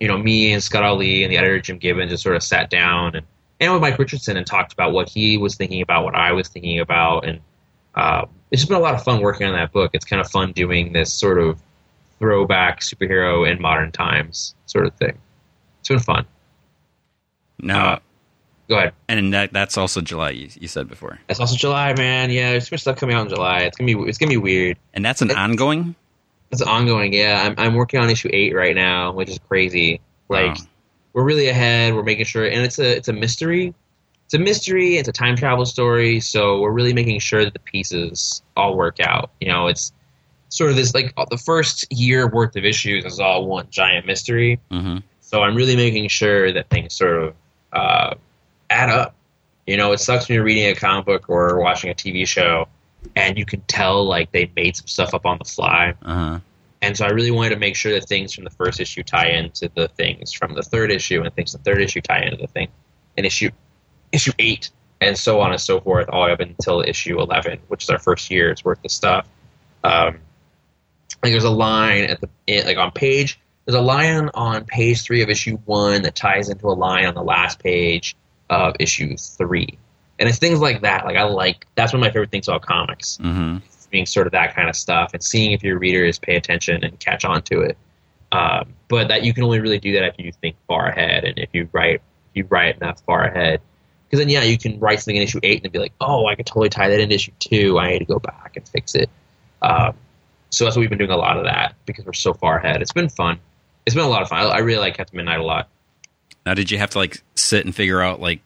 you 0.00 0.08
know, 0.08 0.16
me 0.18 0.52
and 0.52 0.62
Scott 0.62 0.82
Allie 0.82 1.22
and 1.24 1.32
the 1.32 1.36
editor 1.36 1.60
Jim 1.60 1.78
Gibbons 1.78 2.10
just 2.10 2.22
sort 2.22 2.36
of 2.36 2.42
sat 2.42 2.70
down 2.70 3.14
and 3.14 3.26
and 3.60 3.72
with 3.72 3.82
Mike 3.82 3.98
Richardson 3.98 4.38
and 4.38 4.46
talked 4.46 4.72
about 4.72 4.92
what 4.92 5.10
he 5.10 5.36
was 5.36 5.54
thinking 5.54 5.82
about, 5.82 6.04
what 6.04 6.14
I 6.14 6.32
was 6.32 6.48
thinking 6.48 6.80
about, 6.80 7.26
and 7.26 7.40
uh, 7.94 8.24
it's 8.50 8.62
just 8.62 8.68
been 8.70 8.78
a 8.78 8.82
lot 8.82 8.94
of 8.94 9.04
fun 9.04 9.20
working 9.20 9.46
on 9.46 9.52
that 9.52 9.72
book. 9.72 9.90
It's 9.92 10.06
kind 10.06 10.20
of 10.20 10.30
fun 10.30 10.52
doing 10.52 10.94
this 10.94 11.12
sort 11.12 11.38
of 11.38 11.60
throwback 12.18 12.80
superhero 12.80 13.50
in 13.50 13.60
modern 13.60 13.92
times 13.92 14.54
sort 14.64 14.86
of 14.86 14.94
thing. 14.94 15.18
It's 15.80 15.88
been 15.88 15.98
fun. 15.98 16.26
Now, 17.60 17.88
Uh, 17.94 17.98
Go 18.68 18.76
ahead. 18.78 18.92
and 19.08 19.34
that, 19.34 19.52
that's 19.52 19.76
also 19.76 20.00
July. 20.00 20.30
You, 20.30 20.48
you 20.60 20.68
said 20.68 20.88
before, 20.88 21.18
It's 21.28 21.40
also 21.40 21.56
July, 21.56 21.92
man. 21.94 22.30
Yeah, 22.30 22.52
there's 22.52 22.68
too 22.68 22.74
much 22.74 22.82
stuff 22.82 22.96
coming 22.96 23.16
out 23.16 23.22
in 23.22 23.28
July. 23.28 23.60
It's 23.60 23.76
gonna 23.76 23.92
be 23.94 24.08
it's 24.08 24.16
gonna 24.18 24.30
be 24.30 24.36
weird. 24.36 24.78
and 24.94 25.04
that's 25.04 25.20
an 25.22 25.30
It- 25.30 25.36
ongoing. 25.36 25.94
It's 26.52 26.62
ongoing. 26.62 27.12
Yeah, 27.12 27.42
I'm 27.46 27.54
I'm 27.58 27.74
working 27.74 28.00
on 28.00 28.08
issue 28.10 28.28
eight 28.32 28.54
right 28.54 28.74
now, 28.74 29.12
which 29.12 29.28
is 29.28 29.38
crazy. 29.48 30.00
Like 30.28 30.56
Wow. 30.56 30.64
we're 31.12 31.24
really 31.24 31.48
ahead. 31.48 31.94
We're 31.94 32.02
making 32.02 32.24
sure, 32.26 32.44
and 32.44 32.62
it's 32.62 32.78
a 32.78 32.96
it's 32.96 33.08
a 33.08 33.12
mystery. 33.12 33.74
It's 34.26 34.34
a 34.34 34.38
mystery. 34.38 34.96
It's 34.96 35.08
a 35.08 35.12
time 35.12 35.34
travel 35.36 35.64
story. 35.66 36.20
So 36.20 36.60
we're 36.60 36.70
really 36.72 36.92
making 36.92 37.18
sure 37.20 37.44
that 37.44 37.52
the 37.52 37.58
pieces 37.60 38.42
all 38.56 38.76
work 38.76 38.98
out. 39.00 39.30
You 39.40 39.48
know, 39.48 39.66
it's 39.66 39.92
sort 40.48 40.70
of 40.70 40.76
this 40.76 40.94
like 40.94 41.12
the 41.30 41.38
first 41.38 41.86
year 41.92 42.28
worth 42.28 42.54
of 42.56 42.64
issues 42.64 43.04
is 43.04 43.18
all 43.20 43.46
one 43.46 43.66
giant 43.70 44.06
mystery. 44.06 44.60
hmm 44.70 44.98
So 45.30 45.42
I'm 45.42 45.54
really 45.54 45.76
making 45.76 46.08
sure 46.08 46.50
that 46.50 46.68
things 46.70 46.92
sort 46.92 47.22
of 47.22 47.34
uh, 47.72 48.14
add 48.68 48.90
up. 48.90 49.14
You 49.64 49.76
know, 49.76 49.92
it 49.92 50.00
sucks 50.00 50.28
when 50.28 50.34
you're 50.34 50.42
reading 50.42 50.66
a 50.66 50.74
comic 50.74 51.06
book 51.06 51.26
or 51.28 51.60
watching 51.60 51.88
a 51.88 51.94
TV 51.94 52.26
show, 52.26 52.66
and 53.14 53.38
you 53.38 53.46
can 53.46 53.60
tell 53.68 54.04
like 54.04 54.32
they 54.32 54.50
made 54.56 54.74
some 54.74 54.88
stuff 54.88 55.14
up 55.14 55.24
on 55.26 55.38
the 55.38 55.44
fly. 55.44 55.94
Uh 56.02 56.14
huh. 56.14 56.40
And 56.82 56.96
so 56.96 57.06
I 57.06 57.10
really 57.10 57.30
wanted 57.30 57.50
to 57.50 57.58
make 57.58 57.76
sure 57.76 57.92
that 57.92 58.08
things 58.08 58.34
from 58.34 58.42
the 58.42 58.50
first 58.50 58.80
issue 58.80 59.04
tie 59.04 59.28
into 59.28 59.70
the 59.72 59.86
things 59.86 60.32
from 60.32 60.54
the 60.54 60.62
third 60.62 60.90
issue, 60.90 61.22
and 61.22 61.32
things 61.36 61.52
from 61.52 61.62
the 61.62 61.70
third 61.70 61.80
issue 61.80 62.00
tie 62.00 62.24
into 62.24 62.36
the 62.36 62.48
thing 62.48 62.66
in 63.16 63.24
issue 63.24 63.50
issue 64.10 64.32
eight, 64.40 64.70
and 65.00 65.16
so 65.16 65.40
on 65.40 65.52
and 65.52 65.60
so 65.60 65.78
forth, 65.80 66.08
all 66.08 66.22
the 66.22 66.26
way 66.26 66.32
up 66.32 66.40
until 66.40 66.80
issue 66.80 67.20
eleven, 67.20 67.60
which 67.68 67.84
is 67.84 67.90
our 67.90 68.00
first 68.00 68.32
year's 68.32 68.64
worth 68.64 68.84
of 68.84 68.90
stuff. 68.90 69.28
Um, 69.84 70.18
like 71.22 71.30
there's 71.30 71.44
a 71.44 71.50
line 71.50 72.02
at 72.02 72.20
the 72.20 72.28
like 72.64 72.78
on 72.78 72.90
page. 72.90 73.38
There's 73.70 73.80
a 73.80 73.86
line 73.86 74.28
on 74.34 74.64
page 74.64 75.02
three 75.02 75.22
of 75.22 75.28
issue 75.28 75.56
one 75.64 76.02
that 76.02 76.16
ties 76.16 76.48
into 76.48 76.66
a 76.66 76.74
line 76.74 77.04
on 77.06 77.14
the 77.14 77.22
last 77.22 77.60
page 77.60 78.16
of 78.48 78.74
issue 78.80 79.16
three, 79.16 79.78
and 80.18 80.28
it's 80.28 80.38
things 80.38 80.58
like 80.58 80.82
that. 80.82 81.04
Like 81.04 81.16
I 81.16 81.22
like 81.22 81.68
that's 81.76 81.92
one 81.92 82.02
of 82.02 82.04
my 82.04 82.10
favorite 82.10 82.32
things 82.32 82.48
about 82.48 82.62
comics, 82.62 83.18
Mm-hmm. 83.22 83.58
being 83.92 84.06
sort 84.06 84.26
of 84.26 84.32
that 84.32 84.56
kind 84.56 84.68
of 84.68 84.74
stuff, 84.74 85.14
and 85.14 85.22
seeing 85.22 85.52
if 85.52 85.62
your 85.62 85.78
readers 85.78 86.18
pay 86.18 86.34
attention 86.34 86.82
and 86.82 86.98
catch 86.98 87.24
on 87.24 87.42
to 87.42 87.60
it. 87.60 87.78
Um, 88.32 88.74
but 88.88 89.06
that 89.06 89.22
you 89.22 89.32
can 89.32 89.44
only 89.44 89.60
really 89.60 89.78
do 89.78 89.92
that 89.92 90.02
if 90.02 90.14
you 90.18 90.32
think 90.32 90.56
far 90.66 90.86
ahead 90.88 91.22
and 91.22 91.38
if 91.38 91.50
you 91.52 91.68
write 91.72 91.94
if 91.94 92.34
you 92.34 92.46
write 92.50 92.76
enough 92.76 93.00
far 93.06 93.22
ahead. 93.22 93.60
Because 94.08 94.18
then, 94.18 94.30
yeah, 94.30 94.42
you 94.42 94.58
can 94.58 94.80
write 94.80 94.98
something 94.98 95.14
in 95.14 95.22
issue 95.22 95.38
eight 95.44 95.58
and 95.58 95.62
then 95.66 95.70
be 95.70 95.78
like, 95.78 95.92
oh, 96.00 96.26
I 96.26 96.34
could 96.34 96.46
totally 96.46 96.70
tie 96.70 96.88
that 96.88 96.98
into 96.98 97.14
issue 97.14 97.30
two. 97.38 97.78
I 97.78 97.90
need 97.90 98.00
to 98.00 98.04
go 98.04 98.18
back 98.18 98.54
and 98.56 98.68
fix 98.68 98.96
it. 98.96 99.08
Um, 99.62 99.94
so 100.50 100.64
that's 100.64 100.74
what 100.74 100.80
we've 100.80 100.88
been 100.90 100.98
doing 100.98 101.12
a 101.12 101.16
lot 101.16 101.36
of 101.36 101.44
that 101.44 101.76
because 101.86 102.04
we're 102.04 102.14
so 102.14 102.34
far 102.34 102.58
ahead. 102.58 102.82
It's 102.82 102.92
been 102.92 103.08
fun. 103.08 103.38
It's 103.86 103.94
been 103.94 104.04
a 104.04 104.08
lot 104.08 104.22
of 104.22 104.28
fun. 104.28 104.38
I, 104.40 104.44
I 104.44 104.58
really 104.58 104.78
like 104.80 104.96
Captain 104.96 105.16
Midnight 105.16 105.40
a 105.40 105.44
lot. 105.44 105.68
Now, 106.46 106.54
did 106.54 106.70
you 106.70 106.78
have 106.78 106.90
to 106.90 106.98
like 106.98 107.22
sit 107.34 107.64
and 107.64 107.74
figure 107.74 108.00
out 108.00 108.20
like 108.20 108.40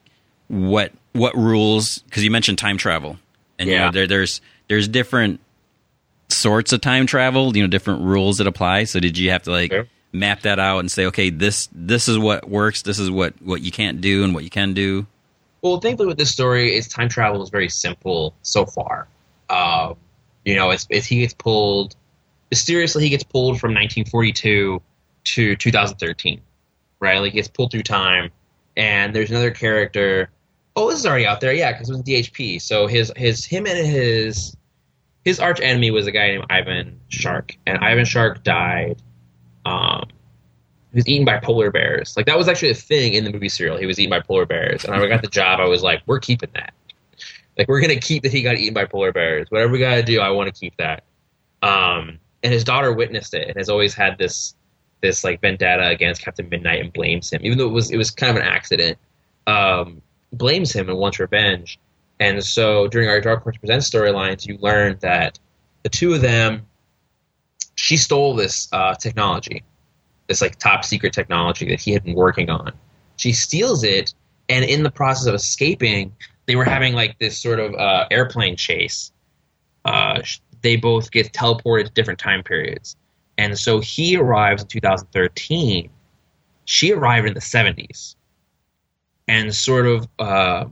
what 0.49 0.93
what 1.12 1.35
rules? 1.37 1.99
Because 1.99 2.25
you 2.25 2.31
mentioned 2.31 2.59
time 2.59 2.76
travel, 2.79 3.19
and 3.59 3.69
you 3.69 3.75
Yeah. 3.76 3.87
know 3.87 3.93
there 3.93 4.07
there's 4.07 4.41
there's 4.69 4.88
different 4.88 5.41
sorts 6.29 6.73
of 6.73 6.81
time 6.81 7.07
travel. 7.07 7.57
You 7.57 7.62
know, 7.62 7.69
different 7.69 8.03
rules 8.03 8.38
that 8.38 8.47
apply. 8.47 8.85
So 8.85 9.00
did 9.00 9.19
you 9.19 9.31
have 9.31 9.43
to 9.45 9.50
like 9.50 9.73
Sure. 9.73 9.87
map 10.12 10.43
that 10.43 10.59
out 10.59 10.79
and 10.81 10.91
say, 10.91 11.07
okay, 11.07 11.31
this 11.31 11.69
this 11.73 12.09
is 12.09 12.19
what 12.19 12.49
works. 12.49 12.83
This 12.83 12.99
is 12.99 13.11
what 13.11 13.35
what 13.43 13.61
you 13.62 13.71
can't 13.71 14.00
do 14.00 14.25
and 14.25 14.35
what 14.35 14.45
you 14.45 14.50
can 14.50 14.75
do. 14.75 15.07
Well, 15.62 15.81
thankfully 15.81 16.09
with 16.09 16.19
this 16.19 16.31
story, 16.31 16.76
is 16.76 16.88
time 16.88 17.09
travel 17.09 17.43
is 17.43 17.49
very 17.50 17.69
simple 17.71 18.35
so 18.43 18.67
far. 18.67 19.09
Um, 19.49 19.97
you 20.45 20.57
know, 20.57 20.71
it's, 20.71 20.87
it's 20.91 21.07
he 21.07 21.21
gets 21.21 21.33
pulled 21.33 21.97
mysteriously. 22.50 23.03
He 23.05 23.09
gets 23.09 23.25
pulled 23.25 23.59
from 23.61 23.71
1942 23.71 24.83
to 25.25 25.57
2013, 25.57 26.40
right? 27.00 27.19
Like 27.19 27.33
he 27.33 27.37
gets 27.37 27.49
pulled 27.49 27.71
through 27.71 27.83
time, 27.83 28.31
and 28.76 29.14
there's 29.14 29.31
another 29.31 29.50
character. 29.50 30.31
Oh, 30.76 30.90
this 30.90 30.99
is 31.00 31.07
already 31.07 31.26
out 31.26 31.40
there, 31.40 31.52
yeah, 31.52 31.73
because 31.73 31.88
it 31.88 31.93
was 31.93 32.02
DHP. 32.02 32.61
So 32.61 32.87
his 32.87 33.12
his 33.16 33.45
him 33.45 33.66
and 33.66 33.87
his 33.87 34.57
his 35.25 35.40
arch 35.40 35.61
enemy 35.61 35.90
was 35.90 36.07
a 36.07 36.12
guy 36.12 36.28
named 36.28 36.47
Ivan 36.50 37.00
Shark, 37.09 37.57
and 37.66 37.78
Ivan 37.78 38.04
Shark 38.04 38.43
died. 38.45 39.02
Um, 39.64 40.09
he 40.93 40.97
was 40.97 41.09
eaten 41.09 41.25
by 41.25 41.38
polar 41.38 41.71
bears. 41.71 42.16
Like 42.16 42.26
that 42.26 42.37
was 42.38 42.49
actually 42.49 42.71
a 42.71 42.75
thing 42.75 43.14
in 43.14 43.25
the 43.25 43.33
movie 43.33 43.49
serial. 43.49 43.76
He 43.76 43.87
was 43.87 43.99
eaten 43.99 44.11
by 44.11 44.21
polar 44.21 44.47
bears, 44.47 44.85
and 44.85 44.95
I 44.95 45.07
got 45.07 45.23
the 45.23 45.28
job, 45.28 45.61
I 45.61 45.66
was 45.66 45.83
like, 45.83 46.02
"We're 46.07 46.21
keeping 46.21 46.50
that. 46.54 46.75
Like 47.59 47.69
we're 47.69 47.81
gonna 47.81 48.00
keep 48.00 48.23
that 48.25 48.33
he 48.33 48.43
got 48.43 48.57
eaten 48.57 48.75
by 48.75 48.85
polar 48.85 49.12
bears. 49.12 49.50
Whatever 49.50 49.73
we 49.73 49.78
gotta 49.78 50.02
do, 50.02 50.21
I 50.21 50.31
want 50.31 50.52
to 50.52 50.59
keep 50.59 50.76
that." 50.76 51.04
Um, 51.62 52.19
and 52.43 52.52
his 52.52 52.62
daughter 52.62 52.93
witnessed 52.93 53.33
it 53.33 53.49
and 53.49 53.57
has 53.57 53.71
always 53.71 53.95
had 53.95 54.19
this 54.19 54.54
this 55.05 55.23
like 55.23 55.41
vendetta 55.41 55.87
against 55.89 56.23
Captain 56.23 56.49
Midnight 56.49 56.81
and 56.81 56.93
blames 56.93 57.31
him, 57.31 57.43
even 57.45 57.59
though 57.59 57.67
it 57.67 57.73
was 57.73 57.91
it 57.91 57.97
was 57.99 58.11
kind 58.11 58.31
of 58.31 58.43
an 58.43 58.49
accident. 58.49 58.99
Um, 59.47 60.01
blames 60.33 60.73
him 60.73 60.89
and 60.89 60.99
wants 60.99 61.21
revenge. 61.21 61.79
And 62.21 62.43
so 62.43 62.89
during 62.89 63.09
our 63.09 63.21
Dark 63.21 63.43
Horse 63.43 63.57
Presents 63.57 63.91
storylines, 63.91 64.47
you 64.47 64.57
learn 64.59 64.97
that 65.01 65.39
the 65.83 65.89
two 65.89 66.15
of 66.15 66.23
them, 66.23 66.67
she 67.75 67.97
stole 67.97 68.35
this 68.35 68.69
uh, 68.73 68.95
technology, 68.95 69.63
this 70.29 70.41
like 70.41 70.59
top 70.59 70.85
secret 70.85 71.13
technology 71.13 71.69
that 71.69 71.81
he 71.81 71.93
had 71.93 72.05
been 72.05 72.15
working 72.15 72.51
on. 72.51 72.73
She 73.17 73.33
steals 73.33 73.85
it, 73.85 74.15
and 74.49 74.65
in 74.65 74.83
the 74.83 74.91
process 74.91 75.27
of 75.27 75.35
escaping, 75.35 76.15
they 76.47 76.57
were 76.57 76.65
having 76.65 76.95
like 76.95 77.19
this 77.19 77.39
sort 77.39 77.61
of 77.61 77.75
uh, 77.75 78.07
airplane 78.11 78.57
chase. 78.57 79.13
Uh, 79.85 80.23
they 80.63 80.77
both 80.77 81.11
get 81.11 81.33
teleported 81.33 81.87
to 81.87 81.93
different 81.93 82.19
time 82.19 82.43
periods, 82.43 82.97
and 83.38 83.59
so 83.59 83.81
he 83.81 84.17
arrives 84.17 84.62
in 84.62 84.69
2013. 84.69 85.90
She 86.66 86.92
arrived 86.92 87.27
in 87.27 87.35
the 87.35 87.40
70s, 87.40 88.14
and 89.29 89.55
sort 89.55 89.87
of 89.87 90.09
uh, 90.18 90.66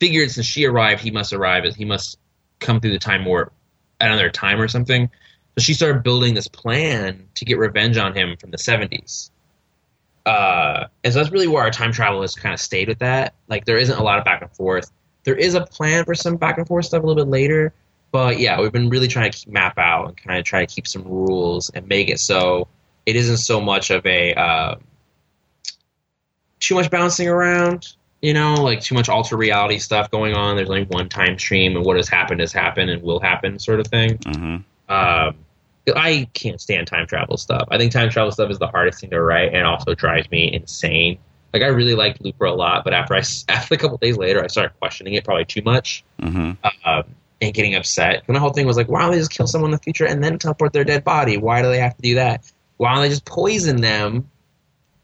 figured 0.00 0.30
since 0.30 0.46
she 0.46 0.64
arrived, 0.64 1.02
he 1.02 1.10
must 1.10 1.32
arrive. 1.32 1.64
He 1.74 1.84
must 1.84 2.18
come 2.60 2.80
through 2.80 2.92
the 2.92 2.98
time 2.98 3.24
warp 3.24 3.52
at 4.00 4.08
another 4.08 4.30
time 4.30 4.60
or 4.60 4.68
something. 4.68 5.10
So 5.56 5.62
she 5.62 5.74
started 5.74 6.02
building 6.02 6.34
this 6.34 6.48
plan 6.48 7.28
to 7.34 7.44
get 7.44 7.58
revenge 7.58 7.96
on 7.96 8.14
him 8.14 8.36
from 8.36 8.50
the 8.50 8.56
70s. 8.56 9.30
Uh, 10.26 10.86
and 11.04 11.12
so 11.12 11.18
that's 11.18 11.32
really 11.32 11.46
where 11.46 11.62
our 11.62 11.70
time 11.70 11.92
travel 11.92 12.22
has 12.22 12.34
kind 12.34 12.52
of 12.52 12.60
stayed 12.60 12.88
with 12.88 12.98
that. 13.00 13.34
Like, 13.48 13.64
there 13.64 13.78
isn't 13.78 13.96
a 13.96 14.02
lot 14.02 14.18
of 14.18 14.24
back 14.24 14.42
and 14.42 14.50
forth. 14.52 14.90
There 15.24 15.36
is 15.36 15.54
a 15.54 15.64
plan 15.64 16.04
for 16.04 16.14
some 16.14 16.36
back 16.36 16.58
and 16.58 16.66
forth 16.66 16.86
stuff 16.86 17.02
a 17.02 17.06
little 17.06 17.24
bit 17.24 17.30
later. 17.30 17.72
But 18.14 18.38
yeah, 18.38 18.60
we've 18.60 18.70
been 18.70 18.90
really 18.90 19.08
trying 19.08 19.32
to 19.32 19.36
keep, 19.36 19.52
map 19.52 19.76
out 19.76 20.06
and 20.06 20.16
kind 20.16 20.38
of 20.38 20.44
try 20.44 20.64
to 20.64 20.72
keep 20.72 20.86
some 20.86 21.02
rules 21.02 21.68
and 21.70 21.84
make 21.88 22.08
it 22.08 22.20
so 22.20 22.68
it 23.06 23.16
isn't 23.16 23.38
so 23.38 23.60
much 23.60 23.90
of 23.90 24.06
a 24.06 24.32
uh, 24.34 24.76
too 26.60 26.76
much 26.76 26.92
bouncing 26.92 27.26
around, 27.26 27.96
you 28.22 28.32
know, 28.32 28.54
like 28.62 28.80
too 28.80 28.94
much 28.94 29.08
alter 29.08 29.36
reality 29.36 29.80
stuff 29.80 30.12
going 30.12 30.32
on. 30.32 30.54
There's 30.54 30.70
only 30.70 30.84
one 30.84 31.08
time 31.08 31.36
stream, 31.40 31.74
and 31.74 31.84
what 31.84 31.96
has 31.96 32.08
happened 32.08 32.38
has 32.38 32.52
happened 32.52 32.88
and 32.88 33.02
will 33.02 33.18
happen, 33.18 33.58
sort 33.58 33.80
of 33.80 33.88
thing. 33.88 34.16
hmm 34.24 34.58
Um, 34.88 35.34
I 35.96 36.28
can't 36.34 36.60
stand 36.60 36.86
time 36.86 37.08
travel 37.08 37.36
stuff. 37.36 37.66
I 37.72 37.78
think 37.78 37.90
time 37.90 38.10
travel 38.10 38.30
stuff 38.30 38.48
is 38.48 38.60
the 38.60 38.68
hardest 38.68 39.00
thing 39.00 39.10
to 39.10 39.20
write, 39.20 39.52
and 39.52 39.66
also 39.66 39.92
drives 39.92 40.30
me 40.30 40.52
insane. 40.52 41.18
Like 41.52 41.64
I 41.64 41.66
really 41.66 41.96
liked 41.96 42.22
Looper 42.22 42.44
a 42.44 42.54
lot, 42.54 42.84
but 42.84 42.94
after 42.94 43.16
I 43.16 43.24
after 43.48 43.74
a 43.74 43.76
couple 43.76 43.98
days 43.98 44.16
later, 44.16 44.40
I 44.40 44.46
started 44.46 44.78
questioning 44.78 45.14
it 45.14 45.24
probably 45.24 45.46
too 45.46 45.62
much 45.62 46.04
hmm 46.20 46.52
um, 46.84 47.02
and 47.44 47.54
getting 47.54 47.74
upset. 47.74 48.24
And 48.26 48.34
the 48.34 48.40
whole 48.40 48.50
thing 48.50 48.66
was 48.66 48.76
like, 48.76 48.88
why 48.88 49.02
don't 49.02 49.12
they 49.12 49.18
just 49.18 49.30
kill 49.30 49.46
someone 49.46 49.70
in 49.70 49.76
the 49.76 49.82
future 49.82 50.06
and 50.06 50.22
then 50.22 50.38
teleport 50.38 50.72
their 50.72 50.84
dead 50.84 51.04
body? 51.04 51.36
Why 51.36 51.62
do 51.62 51.68
they 51.68 51.78
have 51.78 51.96
to 51.96 52.02
do 52.02 52.14
that? 52.14 52.50
Why 52.78 52.94
don't 52.94 53.02
they 53.02 53.08
just 53.08 53.24
poison 53.24 53.80
them 53.80 54.28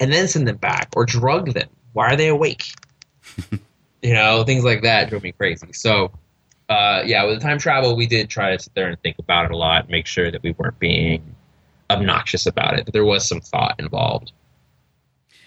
and 0.01 0.13
then 0.13 0.27
send 0.29 0.49
them 0.49 0.57
back 0.57 0.89
or 0.97 1.05
drug 1.05 1.53
them? 1.53 1.69
Why 1.93 2.13
are 2.13 2.17
they 2.17 2.29
awake? 2.29 2.65
you 4.03 4.15
know, 4.15 4.43
things 4.45 4.65
like 4.65 4.83
that 4.83 5.11
drove 5.11 5.23
me 5.23 5.33
crazy. 5.33 5.73
So, 5.73 6.13
uh, 6.69 7.03
yeah, 7.05 7.25
with 7.25 7.41
the 7.41 7.43
time 7.43 7.59
travel, 7.59 7.97
we 7.97 8.07
did 8.07 8.31
try 8.31 8.57
to 8.57 8.63
sit 8.63 8.75
there 8.75 8.89
and 8.89 9.01
think 9.03 9.19
about 9.19 9.47
it 9.47 9.51
a 9.51 9.57
lot, 9.57 9.91
make 9.91 10.07
sure 10.07 10.31
that 10.31 10.43
we 10.43 10.53
weren't 10.53 10.79
being 10.79 11.35
obnoxious 11.91 12.47
about 12.47 12.79
it, 12.79 12.85
but 12.85 12.95
there 12.95 13.05
was 13.05 13.29
some 13.29 13.41
thought 13.41 13.75
involved. 13.79 14.33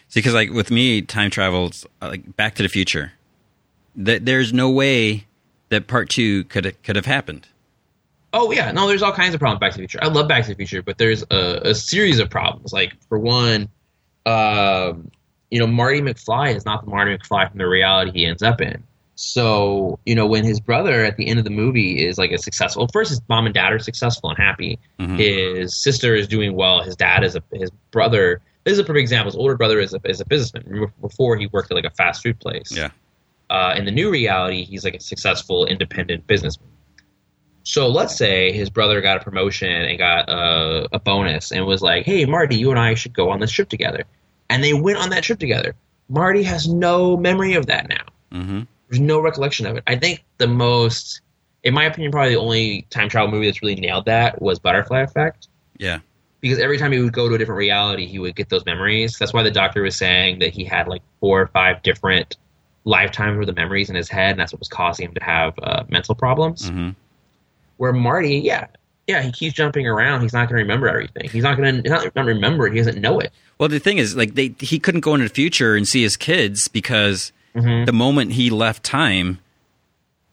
See, 0.09 0.19
because 0.19 0.33
like 0.33 0.51
with 0.51 0.69
me, 0.69 1.01
time 1.01 1.31
travels 1.31 1.87
like 2.01 2.35
Back 2.35 2.55
to 2.55 2.63
the 2.63 2.69
Future. 2.69 3.13
That 3.95 4.25
there's 4.25 4.51
no 4.51 4.69
way 4.69 5.25
that 5.73 5.87
part 5.87 6.09
two 6.09 6.43
could 6.45 6.81
could 6.83 6.95
have 6.95 7.05
happened. 7.05 7.47
Oh 8.31 8.51
yeah, 8.51 8.71
no, 8.71 8.87
there's 8.87 9.03
all 9.03 9.11
kinds 9.13 9.33
of 9.35 9.39
problems 9.39 9.57
with 9.57 9.61
Back 9.61 9.71
to 9.73 9.77
the 9.77 9.81
Future. 9.87 9.99
I 10.01 10.07
love 10.07 10.27
Back 10.27 10.43
to 10.43 10.49
the 10.49 10.55
Future, 10.55 10.81
but 10.81 10.97
there's 10.97 11.23
a, 11.29 11.61
a 11.69 11.75
series 11.75 12.19
of 12.19 12.29
problems. 12.31 12.73
Like 12.73 12.93
for 13.07 13.19
one, 13.19 13.69
um, 14.25 15.11
you 15.51 15.59
know, 15.59 15.67
Marty 15.67 16.01
McFly 16.01 16.55
is 16.55 16.65
not 16.65 16.83
the 16.83 16.89
Marty 16.89 17.15
McFly 17.15 17.49
from 17.49 17.59
the 17.59 17.67
reality 17.67 18.11
he 18.11 18.25
ends 18.25 18.41
up 18.41 18.59
in. 18.61 18.83
So 19.15 19.99
you 20.05 20.15
know, 20.15 20.25
when 20.25 20.43
his 20.43 20.59
brother 20.59 21.05
at 21.05 21.17
the 21.17 21.27
end 21.27 21.37
of 21.37 21.45
the 21.45 21.51
movie 21.51 22.03
is 22.05 22.17
like 22.17 22.31
a 22.31 22.37
successful, 22.39 22.87
first 22.91 23.09
his 23.11 23.21
mom 23.29 23.45
and 23.45 23.53
dad 23.53 23.71
are 23.71 23.79
successful 23.79 24.29
and 24.29 24.39
happy. 24.39 24.79
Mhm. 24.99 25.19
His 25.19 25.81
sister 25.83 26.15
is 26.15 26.27
doing 26.27 26.55
well. 26.55 26.81
His 26.81 26.95
dad 26.95 27.23
is 27.23 27.35
a 27.35 27.43
his 27.53 27.69
brother. 27.91 28.41
This 28.63 28.73
is 28.73 28.79
a 28.79 28.83
perfect 28.83 29.01
example. 29.01 29.29
His 29.31 29.35
older 29.35 29.55
brother 29.55 29.79
is 29.79 29.93
a, 29.93 29.99
is 30.05 30.21
a 30.21 30.25
businessman. 30.25 30.63
Remember, 30.65 30.93
Before 31.01 31.37
he 31.37 31.47
worked 31.47 31.69
at 31.69 31.75
like 31.75 31.85
a 31.85 31.91
fast 31.91 32.23
food 32.23 32.39
place. 32.39 32.71
Yeah. 32.71 32.89
Uh, 33.49 33.73
in 33.77 33.85
the 33.85 33.91
new 33.91 34.09
reality, 34.09 34.63
he's 34.63 34.83
like 34.83 34.95
a 34.95 34.99
successful 34.99 35.65
independent 35.65 36.25
businessman. 36.27 36.69
So 37.63 37.87
let's 37.87 38.15
say 38.15 38.51
his 38.51 38.69
brother 38.69 38.99
got 39.01 39.17
a 39.17 39.19
promotion 39.21 39.69
and 39.69 39.97
got 39.97 40.27
a, 40.29 40.87
a 40.91 40.99
bonus 40.99 41.51
and 41.51 41.65
was 41.65 41.81
like, 41.81 42.05
"Hey, 42.05 42.25
Marty, 42.25 42.55
you 42.57 42.71
and 42.71 42.79
I 42.79 42.93
should 42.93 43.13
go 43.13 43.29
on 43.29 43.39
this 43.39 43.51
trip 43.51 43.69
together," 43.69 44.03
and 44.49 44.63
they 44.63 44.73
went 44.73 44.97
on 44.97 45.09
that 45.11 45.23
trip 45.23 45.39
together. 45.39 45.75
Marty 46.09 46.43
has 46.43 46.67
no 46.67 47.15
memory 47.15 47.53
of 47.53 47.65
that 47.67 47.87
now. 47.87 48.03
hmm 48.31 48.61
There's 48.89 48.99
no 48.99 49.19
recollection 49.21 49.65
of 49.65 49.77
it. 49.77 49.83
I 49.87 49.95
think 49.95 50.23
the 50.37 50.47
most, 50.47 51.21
in 51.63 51.73
my 51.73 51.85
opinion, 51.85 52.11
probably 52.11 52.33
the 52.33 52.39
only 52.41 52.85
time 52.89 53.07
travel 53.07 53.31
movie 53.31 53.45
that's 53.45 53.61
really 53.61 53.75
nailed 53.75 54.05
that 54.05 54.41
was 54.41 54.59
Butterfly 54.59 55.01
Effect 55.01 55.47
Yeah. 55.77 55.99
because 56.41 56.59
every 56.59 56.77
time 56.77 56.91
he 56.91 56.99
would 56.99 57.13
go 57.13 57.29
to 57.29 57.35
a 57.35 57.37
different 57.37 57.57
reality, 57.59 58.05
he 58.05 58.19
would 58.19 58.35
get 58.35 58.49
those 58.49 58.65
memories. 58.65 59.17
That's 59.17 59.31
why 59.33 59.43
the 59.43 59.51
doctor 59.51 59.81
was 59.83 59.95
saying 59.95 60.39
that 60.39 60.49
he 60.53 60.65
had 60.65 60.87
like 60.89 61.01
four 61.21 61.41
or 61.41 61.47
five 61.47 61.81
different 61.83 62.35
lifetimes 62.85 63.37
with 63.37 63.47
the 63.47 63.53
memories 63.53 63.89
in 63.89 63.95
his 63.95 64.09
head, 64.09 64.31
and 64.31 64.39
that's 64.39 64.51
what 64.53 64.59
was 64.59 64.67
causing 64.67 65.05
him 65.07 65.13
to 65.13 65.23
have 65.23 65.53
uh, 65.63 65.83
mental 65.89 66.15
problems. 66.15 66.69
hmm 66.69 66.89
Where 67.77 67.93
Marty, 67.93 68.37
yeah, 68.39 68.67
yeah, 69.07 69.21
he 69.21 69.31
keeps 69.31 69.55
jumping 69.55 69.87
around. 69.87 70.21
He's 70.21 70.33
not 70.33 70.47
going 70.49 70.57
to 70.57 70.63
remember 70.63 70.87
everything. 70.87 71.29
He's 71.29 71.43
not 71.43 71.57
going 71.57 71.83
to 71.83 71.89
not, 71.89 72.15
not 72.15 72.25
remember 72.25 72.67
it. 72.67 72.73
He 72.73 72.79
doesn't 72.79 72.99
know 73.01 73.19
it. 73.19 73.31
Well, 73.57 73.69
the 73.69 73.79
thing 73.79 73.97
is, 73.97 74.15
like, 74.15 74.35
they 74.35 74.53
he 74.59 74.79
couldn't 74.79 75.01
go 75.01 75.13
into 75.13 75.27
the 75.27 75.33
future 75.33 75.75
and 75.75 75.87
see 75.87 76.01
his 76.03 76.17
kids 76.17 76.67
because 76.67 77.31
Mhm. 77.55 77.85
the 77.85 77.93
moment 77.93 78.33
he 78.33 78.49
left 78.49 78.83
time, 78.83 79.39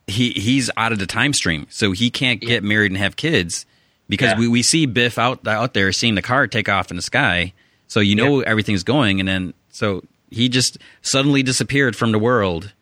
he 0.06 0.30
he's 0.30 0.70
out 0.76 0.90
of 0.92 0.98
the 0.98 1.06
time 1.06 1.32
stream, 1.32 1.66
so 1.70 1.92
he 1.92 2.10
can't 2.10 2.40
get 2.40 2.64
married 2.64 2.90
and 2.90 2.98
have 2.98 3.16
kids 3.16 3.66
because 4.08 4.30
Yeah. 4.32 4.38
we, 4.38 4.48
we 4.48 4.62
see 4.62 4.86
Biff 4.86 5.18
out 5.18 5.46
out 5.46 5.74
there 5.74 5.92
seeing 5.92 6.14
the 6.16 6.22
car 6.22 6.46
take 6.46 6.68
off 6.68 6.90
in 6.90 6.96
the 6.96 7.02
sky, 7.02 7.52
so 7.86 8.00
you 8.00 8.16
know 8.16 8.40
everything's 8.40 8.82
going, 8.82 9.20
and 9.20 9.28
then 9.28 9.54
so 9.70 10.02
he 10.30 10.48
just 10.48 10.78
suddenly 11.02 11.42
disappeared 11.42 11.96
from 11.96 12.12
the 12.12 12.18
world, 12.18 12.72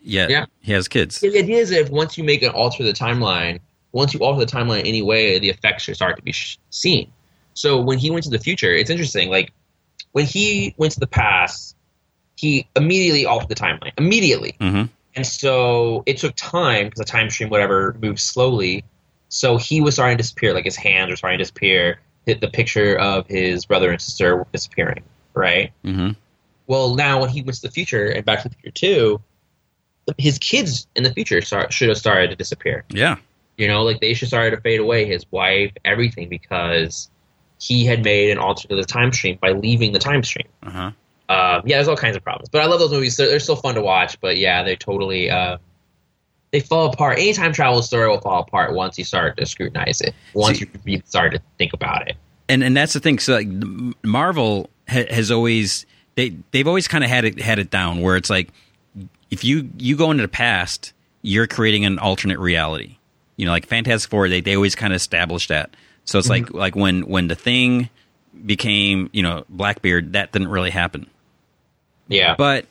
yet 0.00 0.30
Yeah. 0.30 0.46
he 0.60 0.72
has 0.72 0.88
kids. 0.88 1.20
The 1.20 1.36
idea 1.38 1.58
is 1.58 1.70
that 1.70 1.80
if 1.80 1.90
once 1.90 2.16
you 2.18 2.24
make 2.24 2.42
an 2.42 2.50
alter 2.50 2.82
the 2.82 2.92
timeline, 2.92 3.60
once 3.92 4.14
you 4.14 4.20
alter 4.20 4.44
the 4.44 4.50
timeline 4.50 4.86
anyway, 4.86 5.38
the 5.38 5.48
effects 5.50 5.84
should 5.84 5.96
start 5.96 6.16
to 6.16 6.22
be 6.22 6.32
sh- 6.32 6.58
seen. 6.70 7.10
So 7.54 7.80
when 7.80 7.98
he 7.98 8.10
went 8.10 8.24
to 8.24 8.30
the 8.30 8.38
future, 8.38 8.72
it's 8.72 8.90
interesting. 8.90 9.30
Like 9.30 9.52
when 10.12 10.24
he 10.26 10.74
went 10.76 10.92
to 10.94 11.00
the 11.00 11.06
past, 11.06 11.74
he 12.36 12.68
immediately 12.76 13.26
altered 13.26 13.48
the 13.48 13.54
timeline. 13.54 13.92
Immediately. 13.98 14.54
hmm 14.60 14.84
And 15.16 15.26
so 15.26 16.04
it 16.06 16.18
took 16.18 16.34
time 16.36 16.86
because 16.86 16.98
the 16.98 17.04
time 17.04 17.28
stream, 17.30 17.50
whatever, 17.50 17.96
moved 18.00 18.20
slowly. 18.20 18.84
So 19.28 19.56
he 19.56 19.80
was 19.80 19.94
starting 19.94 20.16
to 20.16 20.22
disappear, 20.22 20.54
like 20.54 20.64
his 20.64 20.76
hands 20.76 21.10
were 21.10 21.16
starting 21.16 21.38
to 21.38 21.42
disappear. 21.44 22.00
Hit 22.26 22.40
the 22.40 22.48
picture 22.48 22.96
of 22.98 23.26
his 23.26 23.66
brother 23.66 23.90
and 23.90 24.00
sister 24.00 24.46
disappearing, 24.52 25.02
right? 25.34 25.72
hmm 25.84 26.10
Well, 26.68 26.94
now 26.94 27.20
when 27.20 27.30
he 27.30 27.42
went 27.42 27.56
to 27.56 27.62
the 27.62 27.70
future 27.70 28.06
and 28.06 28.24
Back 28.24 28.42
to 28.42 28.48
the 28.48 28.54
Future 28.54 28.70
2, 28.70 29.20
his 30.18 30.38
kids 30.38 30.86
in 30.94 31.02
the 31.02 31.12
future 31.12 31.40
start, 31.40 31.72
should 31.72 31.88
have 31.88 31.98
started 31.98 32.30
to 32.30 32.36
disappear. 32.36 32.84
Yeah. 32.90 33.16
You 33.56 33.66
know, 33.68 33.82
like 33.82 34.00
they 34.00 34.14
should 34.14 34.28
started 34.28 34.54
to 34.54 34.62
fade 34.62 34.78
away, 34.80 35.04
his 35.04 35.26
wife, 35.32 35.72
everything, 35.84 36.28
because 36.28 37.10
he 37.58 37.84
had 37.84 38.04
made 38.04 38.30
an 38.30 38.38
alter 38.38 38.68
to 38.68 38.76
the 38.76 38.84
time 38.84 39.12
stream 39.12 39.36
by 39.42 39.50
leaving 39.50 39.92
the 39.92 39.98
time 39.98 40.22
stream. 40.22 40.46
Uh 40.62 40.70
huh. 40.70 40.90
Um, 41.30 41.62
yeah, 41.66 41.76
there's 41.76 41.88
all 41.88 41.96
kinds 41.96 42.16
of 42.16 42.22
problems, 42.24 42.48
but 42.48 42.62
I 42.62 42.66
love 42.66 42.78
those 42.80 42.90
movies. 42.92 43.16
They're, 43.16 43.28
they're 43.28 43.40
still 43.40 43.56
fun 43.56 43.74
to 43.74 43.82
watch. 43.82 44.18
But 44.20 44.38
yeah, 44.38 44.62
they 44.62 44.76
totally 44.76 45.28
uh, 45.28 45.58
they 46.52 46.60
fall 46.60 46.90
apart. 46.90 47.18
Any 47.18 47.34
time 47.34 47.52
travel 47.52 47.82
story 47.82 48.08
will 48.08 48.20
fall 48.20 48.40
apart 48.42 48.74
once 48.74 48.96
you 48.96 49.04
start 49.04 49.36
to 49.36 49.44
scrutinize 49.44 50.00
it. 50.00 50.14
Once 50.32 50.60
See- 50.60 50.68
you 50.86 51.02
start 51.04 51.32
to 51.32 51.40
think 51.58 51.72
about 51.74 52.08
it. 52.08 52.16
and 52.48 52.62
and 52.64 52.74
that's 52.76 52.92
the 52.94 53.00
thing. 53.00 53.18
So 53.18 53.34
like 53.34 53.48
Marvel 54.04 54.70
ha- 54.88 55.04
has 55.10 55.30
always 55.30 55.84
they 56.18 56.34
they've 56.50 56.66
always 56.66 56.88
kind 56.88 57.04
of 57.04 57.10
had 57.10 57.24
it 57.24 57.40
had 57.40 57.60
it 57.60 57.70
down 57.70 58.00
where 58.00 58.16
it's 58.16 58.28
like 58.28 58.48
if 59.30 59.44
you 59.44 59.70
you 59.78 59.96
go 59.96 60.10
into 60.10 60.22
the 60.22 60.28
past, 60.28 60.92
you're 61.22 61.46
creating 61.46 61.84
an 61.84 62.00
alternate 62.00 62.40
reality. 62.40 62.96
You 63.36 63.46
know, 63.46 63.52
like 63.52 63.66
Fantastic 63.66 64.10
Four, 64.10 64.28
they 64.28 64.40
they 64.40 64.56
always 64.56 64.74
kind 64.74 64.92
of 64.92 64.96
established 64.96 65.48
that. 65.50 65.70
So 66.04 66.18
it's 66.18 66.28
like 66.28 66.52
like 66.52 66.74
when 66.74 67.02
when 67.06 67.28
the 67.28 67.36
thing 67.36 67.88
became 68.44 69.10
you 69.12 69.22
know 69.22 69.44
Blackbeard, 69.48 70.14
that 70.14 70.32
didn't 70.32 70.48
really 70.48 70.70
happen. 70.70 71.06
Yeah, 72.08 72.34
But 72.36 72.66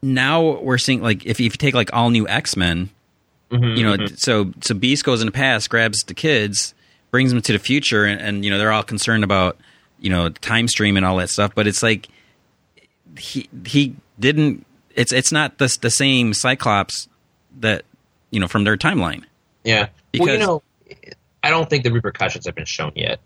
now 0.00 0.60
we're 0.60 0.78
seeing 0.78 1.02
like 1.02 1.26
if, 1.26 1.32
if 1.32 1.40
you 1.40 1.50
take 1.50 1.74
like 1.74 1.92
all 1.92 2.08
new 2.08 2.26
X 2.26 2.56
Men, 2.56 2.88
Mhm, 3.50 3.76
you 3.76 3.82
know, 3.84 3.96
mhm. 3.96 4.18
so 4.18 4.52
so 4.62 4.74
Beast 4.74 5.04
goes 5.04 5.20
in 5.20 5.26
the 5.26 5.32
past, 5.32 5.68
grabs 5.68 6.04
the 6.04 6.14
kids, 6.14 6.74
brings 7.10 7.32
them 7.32 7.42
to 7.42 7.52
the 7.52 7.58
future, 7.58 8.04
and, 8.06 8.20
and 8.20 8.44
you 8.44 8.50
know 8.50 8.56
they're 8.58 8.72
all 8.72 8.82
concerned 8.82 9.24
about 9.24 9.58
you 10.00 10.08
know 10.08 10.30
time 10.30 10.68
stream 10.68 10.96
and 10.96 11.04
all 11.04 11.16
that 11.16 11.28
stuff. 11.28 11.54
But 11.54 11.66
it's 11.66 11.82
like 11.82 12.08
he 13.16 13.48
he 13.66 13.94
didn't. 14.18 14.66
It's 14.94 15.12
it's 15.12 15.32
not 15.32 15.58
the 15.58 15.76
the 15.80 15.90
same 15.90 16.34
Cyclops 16.34 17.08
that 17.60 17.84
you 18.30 18.40
know 18.40 18.48
from 18.48 18.64
their 18.64 18.76
timeline. 18.76 19.24
yeah. 19.64 19.88
because- 20.12 20.26
well, 20.26 20.62
you 20.88 20.94
know, 20.96 21.12
I 21.42 21.50
don't 21.50 21.68
think 21.70 21.84
the 21.84 21.92
repercussions 21.92 22.46
have 22.46 22.54
been 22.54 22.64
shown 22.64 22.92
yet. 22.96 23.20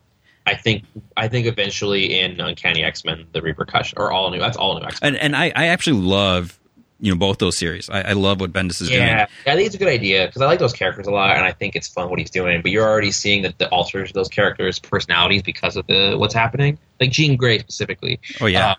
I 0.46 0.54
think 0.56 0.84
I 1.16 1.28
think 1.28 1.46
eventually 1.46 2.18
in 2.18 2.40
Uncanny 2.40 2.82
X 2.82 3.04
Men 3.04 3.26
the 3.32 3.40
repercussion 3.42 3.98
or 3.98 4.10
all 4.12 4.30
new 4.30 4.38
that's 4.40 4.56
all 4.56 4.78
new 4.78 4.84
X 4.86 5.00
Men. 5.00 5.14
And 5.14 5.22
and 5.22 5.36
I, 5.36 5.52
I 5.54 5.66
actually 5.68 6.00
love 6.00 6.58
you 7.00 7.12
know 7.12 7.18
both 7.18 7.38
those 7.38 7.56
series. 7.56 7.88
I, 7.88 8.00
I 8.02 8.12
love 8.12 8.40
what 8.40 8.52
Bendis 8.52 8.80
is 8.82 8.90
Yeah, 8.90 8.96
doing. 8.96 9.08
yeah, 9.08 9.26
I 9.52 9.56
think 9.56 9.66
it's 9.66 9.74
a 9.74 9.78
good 9.78 9.88
idea 9.88 10.26
because 10.26 10.42
I 10.42 10.46
like 10.46 10.58
those 10.58 10.72
characters 10.72 11.06
a 11.06 11.10
lot, 11.12 11.36
and 11.36 11.44
I 11.44 11.52
think 11.52 11.74
it's 11.76 11.88
fun 11.88 12.10
what 12.10 12.18
he's 12.18 12.30
doing. 12.30 12.60
But 12.62 12.70
you're 12.72 12.86
already 12.88 13.12
seeing 13.12 13.42
that 13.42 13.58
the 13.58 13.68
alters 13.70 14.10
of 14.10 14.14
those 14.14 14.28
characters' 14.28 14.78
personalities 14.78 15.42
because 15.42 15.76
of 15.76 15.86
the 15.86 16.16
what's 16.18 16.34
happening, 16.34 16.76
like 17.00 17.10
Jean 17.10 17.36
Grey 17.36 17.58
specifically. 17.60 18.20
Oh 18.40 18.46
yeah. 18.46 18.70
Uh, 18.72 18.74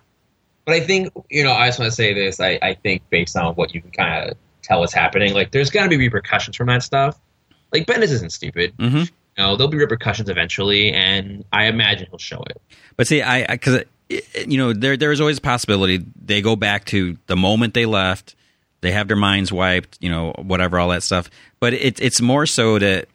but 0.65 0.75
I 0.75 0.79
think 0.79 1.11
you 1.29 1.43
know, 1.43 1.51
I 1.53 1.67
just 1.67 1.79
want 1.79 1.91
to 1.91 1.95
say 1.95 2.13
this. 2.13 2.39
I, 2.39 2.59
I 2.61 2.73
think 2.73 3.01
based 3.09 3.35
on 3.35 3.53
what 3.55 3.73
you 3.73 3.81
can 3.81 3.91
kind 3.91 4.29
of 4.29 4.37
tell 4.61 4.79
what's 4.79 4.93
happening, 4.93 5.33
like 5.33 5.51
there's 5.51 5.69
got 5.69 5.83
to 5.83 5.89
be 5.89 5.97
repercussions 5.97 6.55
from 6.55 6.67
that 6.67 6.83
stuff. 6.83 7.19
Like 7.71 7.85
Bendis 7.85 8.11
isn't 8.11 8.31
stupid. 8.31 8.73
hmm 8.79 8.97
You 8.97 9.07
know, 9.37 9.55
there'll 9.55 9.67
be 9.71 9.77
repercussions 9.77 10.29
eventually, 10.29 10.91
and 10.93 11.43
I 11.51 11.65
imagine 11.65 12.07
he'll 12.09 12.19
show 12.19 12.41
it. 12.43 12.61
But 12.97 13.07
see, 13.07 13.21
I 13.21 13.45
because 13.47 13.83
you 14.45 14.57
know 14.57 14.73
there 14.73 14.95
there 14.95 15.11
is 15.11 15.19
always 15.19 15.39
a 15.39 15.41
possibility 15.41 16.05
they 16.23 16.41
go 16.41 16.55
back 16.55 16.85
to 16.85 17.17
the 17.27 17.35
moment 17.35 17.73
they 17.73 17.85
left, 17.87 18.35
they 18.81 18.91
have 18.91 19.07
their 19.07 19.17
minds 19.17 19.51
wiped, 19.51 19.97
you 20.01 20.09
know, 20.09 20.33
whatever, 20.37 20.77
all 20.77 20.89
that 20.89 21.03
stuff. 21.03 21.29
But 21.59 21.73
it's 21.73 21.99
it's 21.99 22.21
more 22.21 22.45
so 22.45 22.77
that 22.79 23.07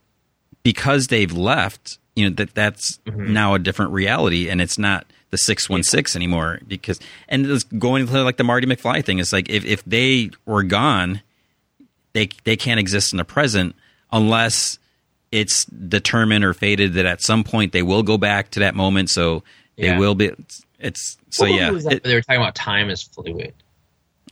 because 0.64 1.06
they've 1.06 1.32
left, 1.32 1.98
you 2.16 2.28
know, 2.28 2.34
that 2.36 2.54
that's 2.54 2.98
Mm-hmm. 3.06 3.32
now 3.32 3.54
a 3.54 3.58
different 3.58 3.92
reality, 3.92 4.48
and 4.50 4.60
it's 4.60 4.76
not 4.78 5.06
the 5.30 5.38
six 5.38 5.68
one 5.68 5.82
six 5.82 6.14
anymore. 6.16 6.60
Because 6.66 6.98
and 7.28 7.46
it's 7.46 7.64
going 7.64 8.06
to 8.06 8.22
like 8.22 8.36
the 8.36 8.44
Marty 8.44 8.66
McFly 8.66 9.04
thing. 9.04 9.18
is 9.18 9.32
like 9.32 9.48
if 9.48 9.64
if 9.64 9.84
they 9.84 10.30
were 10.46 10.62
gone, 10.62 11.20
they 12.12 12.28
they 12.44 12.56
can't 12.56 12.80
exist 12.80 13.12
in 13.12 13.16
the 13.18 13.24
present 13.24 13.74
unless 14.12 14.78
it's 15.30 15.64
determined 15.66 16.44
or 16.44 16.54
fated 16.54 16.94
that 16.94 17.04
at 17.04 17.20
some 17.22 17.44
point 17.44 17.72
they 17.72 17.82
will 17.82 18.02
go 18.02 18.16
back 18.16 18.50
to 18.52 18.60
that 18.60 18.74
moment. 18.74 19.10
So 19.10 19.42
they 19.76 19.86
Yeah. 19.88 19.98
will 19.98 20.14
be. 20.14 20.30
It's 20.80 21.18
so 21.30 21.44
What 21.44 21.54
yeah. 21.54 21.72
it- 21.90 22.02
they 22.04 22.14
were 22.14 22.22
talking 22.22 22.40
about 22.40 22.54
time 22.54 22.88
is 22.88 23.02
fluid. 23.02 23.52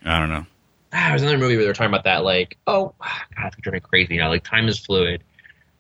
I 0.05 0.19
don't 0.21 0.29
know. 0.31 0.47
ah, 0.93 1.09
there's 1.11 1.23
another 1.23 1.37
movie 1.37 1.57
where 1.57 1.65
they 1.65 1.69
were 1.69 1.75
talking 1.75 1.91
about 1.93 2.05
that, 2.05 2.23
like, 2.25 2.57
oh, 2.69 2.95
God, 3.01 3.49
it's 3.49 3.57
driving 3.61 3.81
crazy 3.81 4.17
now. 4.17 4.29
Like, 4.29 4.45
time 4.45 4.69
is 4.69 4.79
fluid. 4.79 5.23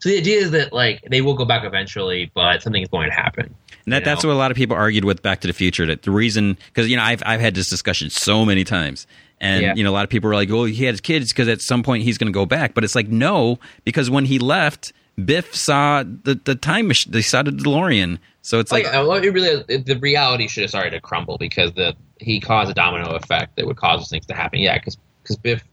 So 0.01 0.09
the 0.11 0.19
idea 0.19 0.39
is 0.41 0.51
that 0.51 0.73
like 0.75 1.01
they 1.09 1.23
will 1.23 1.35
go 1.35 1.45
back 1.47 1.65
eventually, 1.65 2.31
but 2.35 2.63
something 2.63 2.83
is 2.83 2.89
going 2.89 3.09
to 3.09 3.15
happen. 3.15 3.55
And 3.87 3.93
that, 3.93 4.05
that's 4.05 4.23
know? 4.25 4.31
what 4.31 4.35
a 4.35 4.39
lot 4.39 4.51
of 4.51 4.57
people 4.57 4.77
argued 4.77 5.05
with 5.05 5.23
Back 5.23 5.41
to 5.43 5.47
the 5.47 5.53
Future. 5.53 5.87
That 5.87 6.03
the 6.03 6.11
reason, 6.11 6.59
because 6.67 6.89
you 6.91 6.97
know, 6.97 7.03
I've 7.05 7.23
I've 7.25 7.41
had 7.41 7.55
this 7.55 7.71
discussion 7.71 8.11
so 8.11 8.45
many 8.45 8.65
times, 8.65 9.07
and 9.41 9.63
Yeah. 9.63 9.75
you 9.77 9.85
know, 9.85 9.91
a 9.91 9.95
lot 9.95 10.03
of 10.05 10.11
people 10.11 10.29
were 10.29 10.35
like, 10.35 10.51
"Well, 10.51 10.65
he 10.65 10.85
had 10.85 10.93
his 10.95 11.01
kids 11.01 11.33
because 11.33 11.47
at 11.49 11.61
some 11.61 11.83
point 11.85 12.03
he's 12.03 12.19
going 12.19 12.27
to 12.27 12.37
go 12.37 12.47
back." 12.47 12.75
But 12.75 12.83
it's 12.85 12.95
like, 12.97 13.09
no, 13.09 13.59
because 13.85 14.11
when 14.11 14.25
he 14.25 14.39
left, 14.41 14.93
Biff 15.25 15.55
saw 15.55 16.03
the 16.03 16.41
the 16.45 16.57
time 16.57 16.89
machine. 16.89 17.13
They 17.13 17.23
saw 17.23 17.43
the 17.43 17.53
DeLorean. 17.53 18.19
So 18.43 18.59
it's 18.61 18.73
Oh, 18.73 18.77
like, 18.77 18.85
yeah, 18.85 19.01
well, 19.03 19.13
it 19.23 19.29
really, 19.31 19.65
it- 19.69 19.87
the 19.87 19.99
reality 19.99 20.47
should 20.49 20.63
have 20.63 20.71
started 20.71 20.91
to 20.91 21.01
crumble 21.01 21.39
because 21.39 21.73
the 21.73 21.95
he 22.21 22.41
caused 22.41 22.71
a 22.71 22.75
domino 22.75 23.11
effect 23.15 23.55
that 23.57 23.67
would 23.67 23.77
cause 23.77 24.01
those 24.01 24.09
things 24.09 24.27
to 24.27 24.35
happen. 24.35 24.59
Yeah, 24.61 24.79
because 24.79 24.97
because 25.23 25.37
Biff 25.37 25.65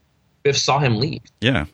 Biff 0.44 0.56
saw 0.56 0.78
him 0.78 0.96
leave, 0.98 1.22
yeah, 1.40 1.64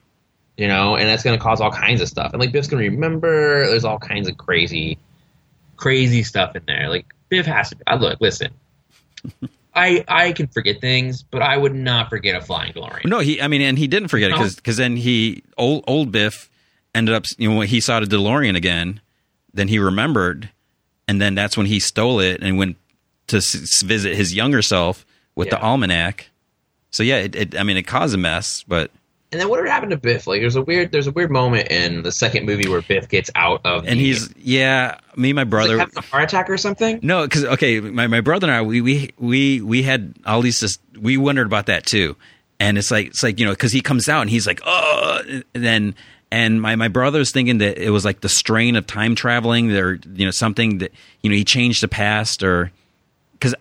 you 0.57 0.69
know, 0.69 0.97
and 0.97 1.07
that's 1.09 1.23
going 1.23 1.39
to 1.39 1.43
cause 1.43 1.61
all 1.61 1.71
kinds 1.71 2.01
of 2.01 2.09
stuff. 2.09 2.33
And 2.33 2.41
like 2.41 2.51
Biff's 2.53 2.69
going 2.69 2.83
to 2.83 2.89
remember. 2.91 3.67
There's 3.67 3.85
all 3.85 3.99
kinds 3.99 4.29
of 4.29 4.37
crazy, 4.39 4.97
crazy 5.81 6.23
stuff 6.23 6.55
in 6.55 6.63
there. 6.67 6.89
Like 6.89 7.07
Biff 7.29 7.47
has 7.47 7.71
to. 7.71 7.77
I 7.87 7.97
look, 7.97 8.21
listen. 8.21 8.51
I 9.75 10.05
I 10.09 10.33
can 10.33 10.47
forget 10.49 10.81
things, 10.81 11.23
but 11.23 11.43
I 11.43 11.57
would 11.57 11.75
not 11.75 12.11
forget 12.11 12.35
a 12.37 12.41
flying 12.45 12.73
DeLorean. 12.73 13.05
no, 13.07 13.21
he. 13.21 13.41
I 13.41 13.49
mean, 13.49 13.61
and 13.63 13.79
he 13.79 13.87
didn't 13.87 14.09
forget 14.09 14.31
it 14.31 14.37
No. 14.37 14.49
because 14.57 14.77
then 14.77 14.97
he 14.97 15.43
old 15.57 15.85
old 15.87 16.11
Biff 16.13 16.51
ended 16.95 17.15
up. 17.15 17.25
You 17.39 17.51
know, 17.51 17.57
when 17.59 17.69
he 17.69 17.81
saw 17.81 18.01
the 18.01 18.07
DeLorean 18.07 18.57
again, 18.57 19.01
then 19.55 19.69
he 19.69 19.79
remembered, 19.79 20.51
and 21.07 21.21
then 21.21 21.35
that's 21.37 21.57
when 21.57 21.67
he 21.67 21.79
stole 21.81 22.19
it 22.21 22.43
and 22.43 22.59
went 22.59 22.77
to 23.29 23.37
s- 23.37 23.83
visit 23.83 24.17
his 24.17 24.35
younger 24.35 24.61
self 24.63 25.07
with 25.37 25.51
the 25.51 25.61
almanac. 25.61 26.31
So 26.91 27.05
yeah, 27.05 27.19
it, 27.19 27.37
it, 27.37 27.57
I 27.57 27.63
mean, 27.63 27.77
it 27.77 27.85
caused 27.85 28.13
a 28.15 28.19
mess, 28.19 28.65
but 28.67 28.91
And 29.33 29.41
then 29.41 29.49
what 29.49 29.65
happened 29.67 29.93
to 29.93 29.97
Biff? 29.97 30.27
Like, 30.27 30.41
there's 30.41 30.57
a 30.57 30.63
weird, 30.63 30.91
there's 30.91 31.07
a 31.07 31.13
weird 31.13 31.31
moment 31.31 31.69
in 31.69 32.03
the 32.03 32.11
second 32.11 32.47
movie 32.47 32.69
where 32.69 32.83
Biff 32.83 33.09
gets 33.09 33.31
out 33.37 33.61
of, 33.65 33.87
and 33.87 34.01
he's 34.01 34.29
yeah, 34.37 34.99
me 35.17 35.31
and 35.31 35.37
my 35.37 35.43
he's, 35.43 35.45
like, 35.45 35.51
brother. 35.51 35.79
having 35.79 35.97
a 35.97 36.01
heart 36.01 36.25
attack 36.25 36.51
or 36.51 36.57
something. 36.57 36.99
No, 37.03 37.23
because 37.23 37.45
okay, 37.45 37.79
my, 37.79 38.09
my 38.09 38.21
brother 38.21 38.49
and 38.49 38.55
I 38.55 38.63
we 38.63 38.81
we 38.81 39.11
we 39.19 39.61
we 39.61 39.83
had 39.83 40.15
all 40.27 40.43
these 40.43 40.59
just 40.59 40.81
we 40.99 41.17
wondered 41.17 41.47
about 41.47 41.67
that 41.67 41.87
too, 41.87 42.17
and 42.59 42.77
it's 42.77 42.91
like 42.91 43.07
it's 43.07 43.23
like 43.23 43.39
you 43.39 43.47
know 43.47 43.53
because 43.53 43.73
he 43.73 43.81
comes 43.81 44.09
out 44.09 44.23
and 44.23 44.31
he's 44.31 44.49
like 44.49 44.61
oh, 44.65 45.21
and 45.27 45.45
then 45.65 45.95
and 46.33 46.61
my 46.61 46.75
my 46.77 46.89
brother's 46.89 47.31
thinking 47.31 47.59
that 47.59 47.79
it 47.79 47.91
was 47.91 48.05
like 48.05 48.21
the 48.23 48.29
strain 48.29 48.75
of 48.77 48.87
time 48.87 49.15
traveling 49.15 49.71
or 49.77 50.01
you 50.13 50.25
know 50.25 50.31
something 50.31 50.79
that 50.79 50.93
you 51.23 51.31
know 51.31 51.37
he 51.37 51.45
changed 51.45 51.83
the 51.83 51.89
past 51.89 52.43
or 52.43 52.71
because 53.33 53.55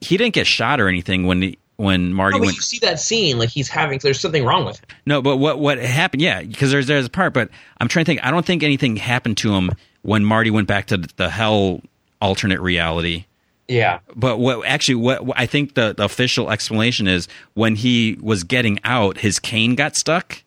he 0.00 0.16
didn't 0.16 0.34
get 0.34 0.46
shot 0.46 0.80
or 0.80 0.88
anything 0.88 1.26
when 1.26 1.42
he, 1.42 1.58
when 1.76 2.12
Marty 2.12 2.34
No, 2.34 2.40
but 2.40 2.46
went 2.46 2.56
you 2.56 2.62
see 2.62 2.78
that 2.80 3.00
scene, 3.00 3.38
like 3.38 3.48
he's 3.48 3.68
having, 3.68 3.98
there's 3.98 4.20
something 4.20 4.44
wrong 4.44 4.64
with 4.64 4.78
him. 4.78 4.86
no, 5.06 5.22
but 5.22 5.36
what 5.36 5.58
what 5.58 5.78
happened? 5.78 6.22
Yeah, 6.22 6.42
because 6.42 6.70
there's 6.70 6.86
there's 6.86 7.06
a 7.06 7.10
part, 7.10 7.32
but 7.32 7.48
I'm 7.78 7.88
trying 7.88 8.04
to 8.04 8.10
think. 8.10 8.24
I 8.24 8.30
don't 8.30 8.46
think 8.46 8.62
anything 8.62 8.96
happened 8.96 9.36
to 9.38 9.54
him 9.54 9.70
when 10.02 10.24
Marty 10.24 10.50
went 10.50 10.68
back 10.68 10.86
to 10.86 10.98
the, 10.98 11.30
hell 11.30 11.80
alternate 12.20 12.60
reality. 12.60 13.24
Yeah, 13.66 14.00
But 14.14 14.38
what 14.38 14.66
actually 14.66 14.96
what, 14.96 15.24
what 15.24 15.40
I 15.40 15.46
think 15.46 15.74
the, 15.74 15.94
the 15.94 16.04
official 16.04 16.50
explanation 16.50 17.08
is 17.08 17.28
when 17.54 17.76
he 17.76 18.18
was 18.20 18.44
getting 18.44 18.78
out, 18.84 19.18
his 19.18 19.38
cane 19.38 19.74
got 19.74 19.96
stuck, 19.96 20.42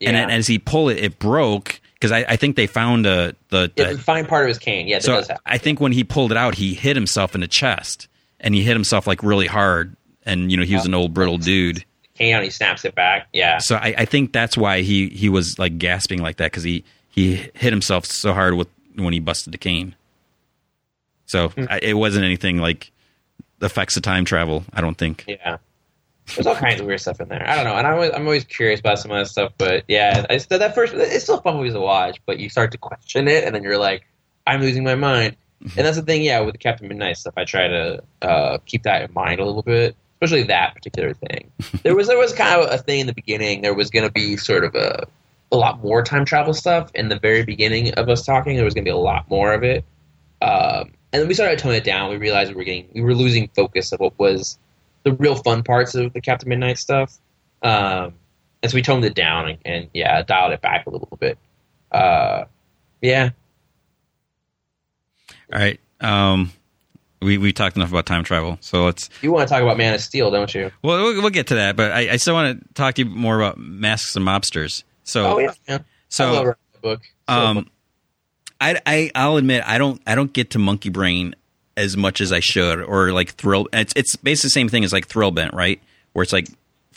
yeah. 0.00 0.08
and 0.08 0.16
then 0.16 0.30
as 0.30 0.48
he 0.48 0.58
pulled 0.58 0.90
it, 0.90 0.98
it 0.98 1.18
broke. 1.18 1.80
Because 1.94 2.12
I, 2.12 2.26
I 2.28 2.36
think 2.36 2.56
they 2.56 2.66
found 2.66 3.06
a 3.06 3.34
the, 3.48 3.72
the 3.74 3.94
the 3.94 3.98
fine 3.98 4.26
part 4.26 4.44
of 4.44 4.48
his 4.48 4.58
cane. 4.58 4.86
Yeah, 4.86 4.96
that 4.96 5.04
so 5.04 5.14
does 5.14 5.28
happen. 5.28 5.42
I 5.46 5.56
think 5.58 5.80
when 5.80 5.92
he 5.92 6.04
pulled 6.04 6.30
it 6.30 6.36
out, 6.36 6.56
he 6.56 6.74
hit 6.74 6.94
himself 6.94 7.34
in 7.34 7.40
the 7.40 7.48
chest, 7.48 8.06
and 8.38 8.54
he 8.54 8.62
hit 8.62 8.74
himself 8.74 9.06
like 9.06 9.22
really 9.22 9.46
hard. 9.46 9.95
And 10.26 10.50
you 10.50 10.56
know 10.58 10.64
he 10.64 10.74
was 10.74 10.84
an 10.86 10.92
old 10.94 11.14
brittle 11.14 11.38
dude, 11.38 11.84
Cane 12.14 12.34
out, 12.34 12.42
he 12.42 12.50
snaps 12.50 12.84
it 12.84 12.94
back. 12.94 13.28
Yeah, 13.32 13.58
so 13.58 13.76
I, 13.76 13.94
I 13.98 14.04
think 14.04 14.32
that's 14.32 14.56
why 14.56 14.82
he 14.82 15.08
he 15.08 15.28
was 15.28 15.58
like 15.58 15.78
gasping 15.78 16.20
like 16.20 16.36
that 16.38 16.50
because 16.50 16.64
he 16.64 16.84
he 17.08 17.36
hit 17.54 17.72
himself 17.72 18.04
so 18.04 18.34
hard 18.34 18.54
with 18.54 18.68
when 18.96 19.12
he 19.12 19.20
busted 19.20 19.52
the 19.54 19.58
cane. 19.58 19.94
So 21.26 21.48
Hmm. 21.50 21.64
I, 21.70 21.78
it 21.82 21.94
wasn't 21.94 22.24
anything 22.24 22.58
like 22.58 22.92
affects 23.60 23.94
the 23.94 24.00
time 24.00 24.24
travel. 24.24 24.64
I 24.72 24.80
don't 24.80 24.96
think. 24.98 25.24
yeah. 25.26 25.58
There's 26.34 26.46
all 26.48 26.56
kinds 26.56 26.80
of 26.80 26.86
weird 26.86 27.00
stuff 27.00 27.20
in 27.20 27.28
there. 27.28 27.48
I 27.48 27.54
don't 27.54 27.64
know, 27.64 27.76
and 27.76 27.86
I'm 27.86 27.94
always, 27.94 28.10
I'm 28.12 28.24
always 28.24 28.42
curious 28.42 28.80
about 28.80 28.98
some 28.98 29.12
of 29.12 29.18
that 29.18 29.28
stuff. 29.28 29.52
But 29.58 29.84
yeah, 29.86 30.26
I 30.28 30.38
still, 30.38 30.58
that 30.58 30.74
first 30.74 30.92
it's 30.94 31.22
still 31.22 31.40
fun 31.40 31.56
movies 31.56 31.74
to 31.74 31.80
watch, 31.80 32.20
but 32.26 32.40
you 32.40 32.48
start 32.48 32.72
to 32.72 32.78
question 32.78 33.28
it, 33.28 33.44
and 33.44 33.54
then 33.54 33.62
you're 33.62 33.78
like, 33.78 34.04
I'm 34.44 34.60
losing 34.60 34.82
my 34.82 34.96
mind. 34.96 35.36
And 35.62 35.86
that's 35.86 35.96
the 35.96 36.02
thing, 36.02 36.22
yeah, 36.22 36.40
with 36.40 36.54
the 36.54 36.58
Captain 36.58 36.88
Midnight 36.88 37.16
stuff, 37.16 37.34
I 37.36 37.44
try 37.44 37.68
to 37.68 38.02
uh, 38.22 38.58
keep 38.66 38.82
that 38.82 39.02
in 39.02 39.14
mind 39.14 39.38
a 39.40 39.44
little 39.44 39.62
bit, 39.62 39.94
especially 40.20 40.44
that 40.44 40.74
particular 40.74 41.14
thing. 41.14 41.50
there 41.82 41.94
was 41.94 42.08
there 42.08 42.18
was 42.18 42.32
kind 42.32 42.60
of 42.60 42.72
a 42.72 42.78
thing 42.78 43.00
in 43.00 43.06
the 43.06 43.14
beginning. 43.14 43.62
There 43.62 43.74
was 43.74 43.90
going 43.90 44.06
to 44.06 44.12
be 44.12 44.36
sort 44.36 44.64
of 44.64 44.74
a 44.74 45.06
a 45.52 45.56
lot 45.56 45.82
more 45.82 46.02
time 46.02 46.24
travel 46.24 46.52
stuff 46.52 46.90
in 46.94 47.08
the 47.08 47.18
very 47.18 47.44
beginning 47.44 47.94
of 47.94 48.08
us 48.08 48.24
talking. 48.24 48.56
There 48.56 48.64
was 48.64 48.74
going 48.74 48.84
to 48.84 48.88
be 48.88 48.94
a 48.94 48.96
lot 48.96 49.28
more 49.30 49.52
of 49.52 49.62
it, 49.62 49.84
um, 50.42 50.92
and 51.12 51.22
then 51.22 51.28
we 51.28 51.34
started 51.34 51.58
toning 51.58 51.78
it 51.78 51.84
down. 51.84 52.10
We 52.10 52.16
realized 52.16 52.50
we 52.50 52.56
were 52.56 52.64
getting 52.64 52.88
we 52.94 53.02
were 53.02 53.14
losing 53.14 53.48
focus 53.54 53.92
of 53.92 54.00
what 54.00 54.18
was 54.18 54.58
the 55.06 55.12
real 55.12 55.36
fun 55.36 55.62
parts 55.62 55.94
of 55.94 56.12
the 56.12 56.20
Captain 56.20 56.48
Midnight 56.48 56.78
stuff. 56.78 57.16
Um, 57.62 58.14
and 58.62 58.72
so 58.72 58.74
we 58.74 58.82
toned 58.82 59.04
it 59.04 59.14
down 59.14 59.48
and, 59.48 59.58
and, 59.64 59.88
yeah, 59.94 60.20
dialed 60.22 60.52
it 60.52 60.60
back 60.60 60.86
a 60.86 60.90
little 60.90 61.16
bit. 61.20 61.38
Uh, 61.92 62.46
yeah. 63.00 63.30
All 65.52 65.60
right. 65.60 65.78
Um, 66.00 66.52
we 67.20 67.38
we 67.38 67.52
talked 67.52 67.76
enough 67.76 67.90
about 67.90 68.06
time 68.06 68.24
travel, 68.24 68.58
so 68.60 68.84
let's. 68.84 69.08
You 69.22 69.32
want 69.32 69.48
to 69.48 69.54
talk 69.54 69.62
about 69.62 69.76
Man 69.76 69.94
of 69.94 70.00
Steel, 70.00 70.30
don't 70.30 70.54
you? 70.54 70.70
Well, 70.82 71.02
we'll, 71.02 71.22
we'll 71.22 71.30
get 71.30 71.48
to 71.48 71.54
that, 71.56 71.76
but 71.76 71.92
I, 71.92 72.12
I, 72.12 72.16
still 72.16 72.34
want 72.34 72.60
to 72.60 72.74
talk 72.74 72.94
to 72.96 73.04
you 73.04 73.10
more 73.10 73.36
about 73.40 73.58
Masks 73.58 74.14
and 74.16 74.26
Mobsters. 74.26 74.82
So, 75.04 75.36
oh 75.36 75.38
yeah, 75.38 75.54
yeah. 75.68 75.78
so 76.08 76.54
book. 76.82 77.02
So 77.28 77.34
um, 77.34 77.70
I, 78.60 78.80
I 78.86 79.10
I'll 79.14 79.36
admit 79.36 79.64
I 79.66 79.78
don't 79.78 80.00
I 80.06 80.14
don't 80.14 80.32
get 80.32 80.50
to 80.50 80.58
Monkey 80.58 80.88
Brain 80.88 81.34
as 81.76 81.96
much 81.96 82.20
as 82.20 82.32
I 82.32 82.40
should, 82.40 82.80
or 82.80 83.12
like 83.12 83.34
Thrill. 83.34 83.68
It's 83.72 83.92
it's 83.96 84.16
basically 84.16 84.48
the 84.48 84.52
same 84.52 84.68
thing 84.68 84.84
as 84.84 84.92
like 84.92 85.08
Thrillbent, 85.08 85.52
right? 85.52 85.80
Where 86.12 86.22
it's 86.22 86.32
like 86.32 86.48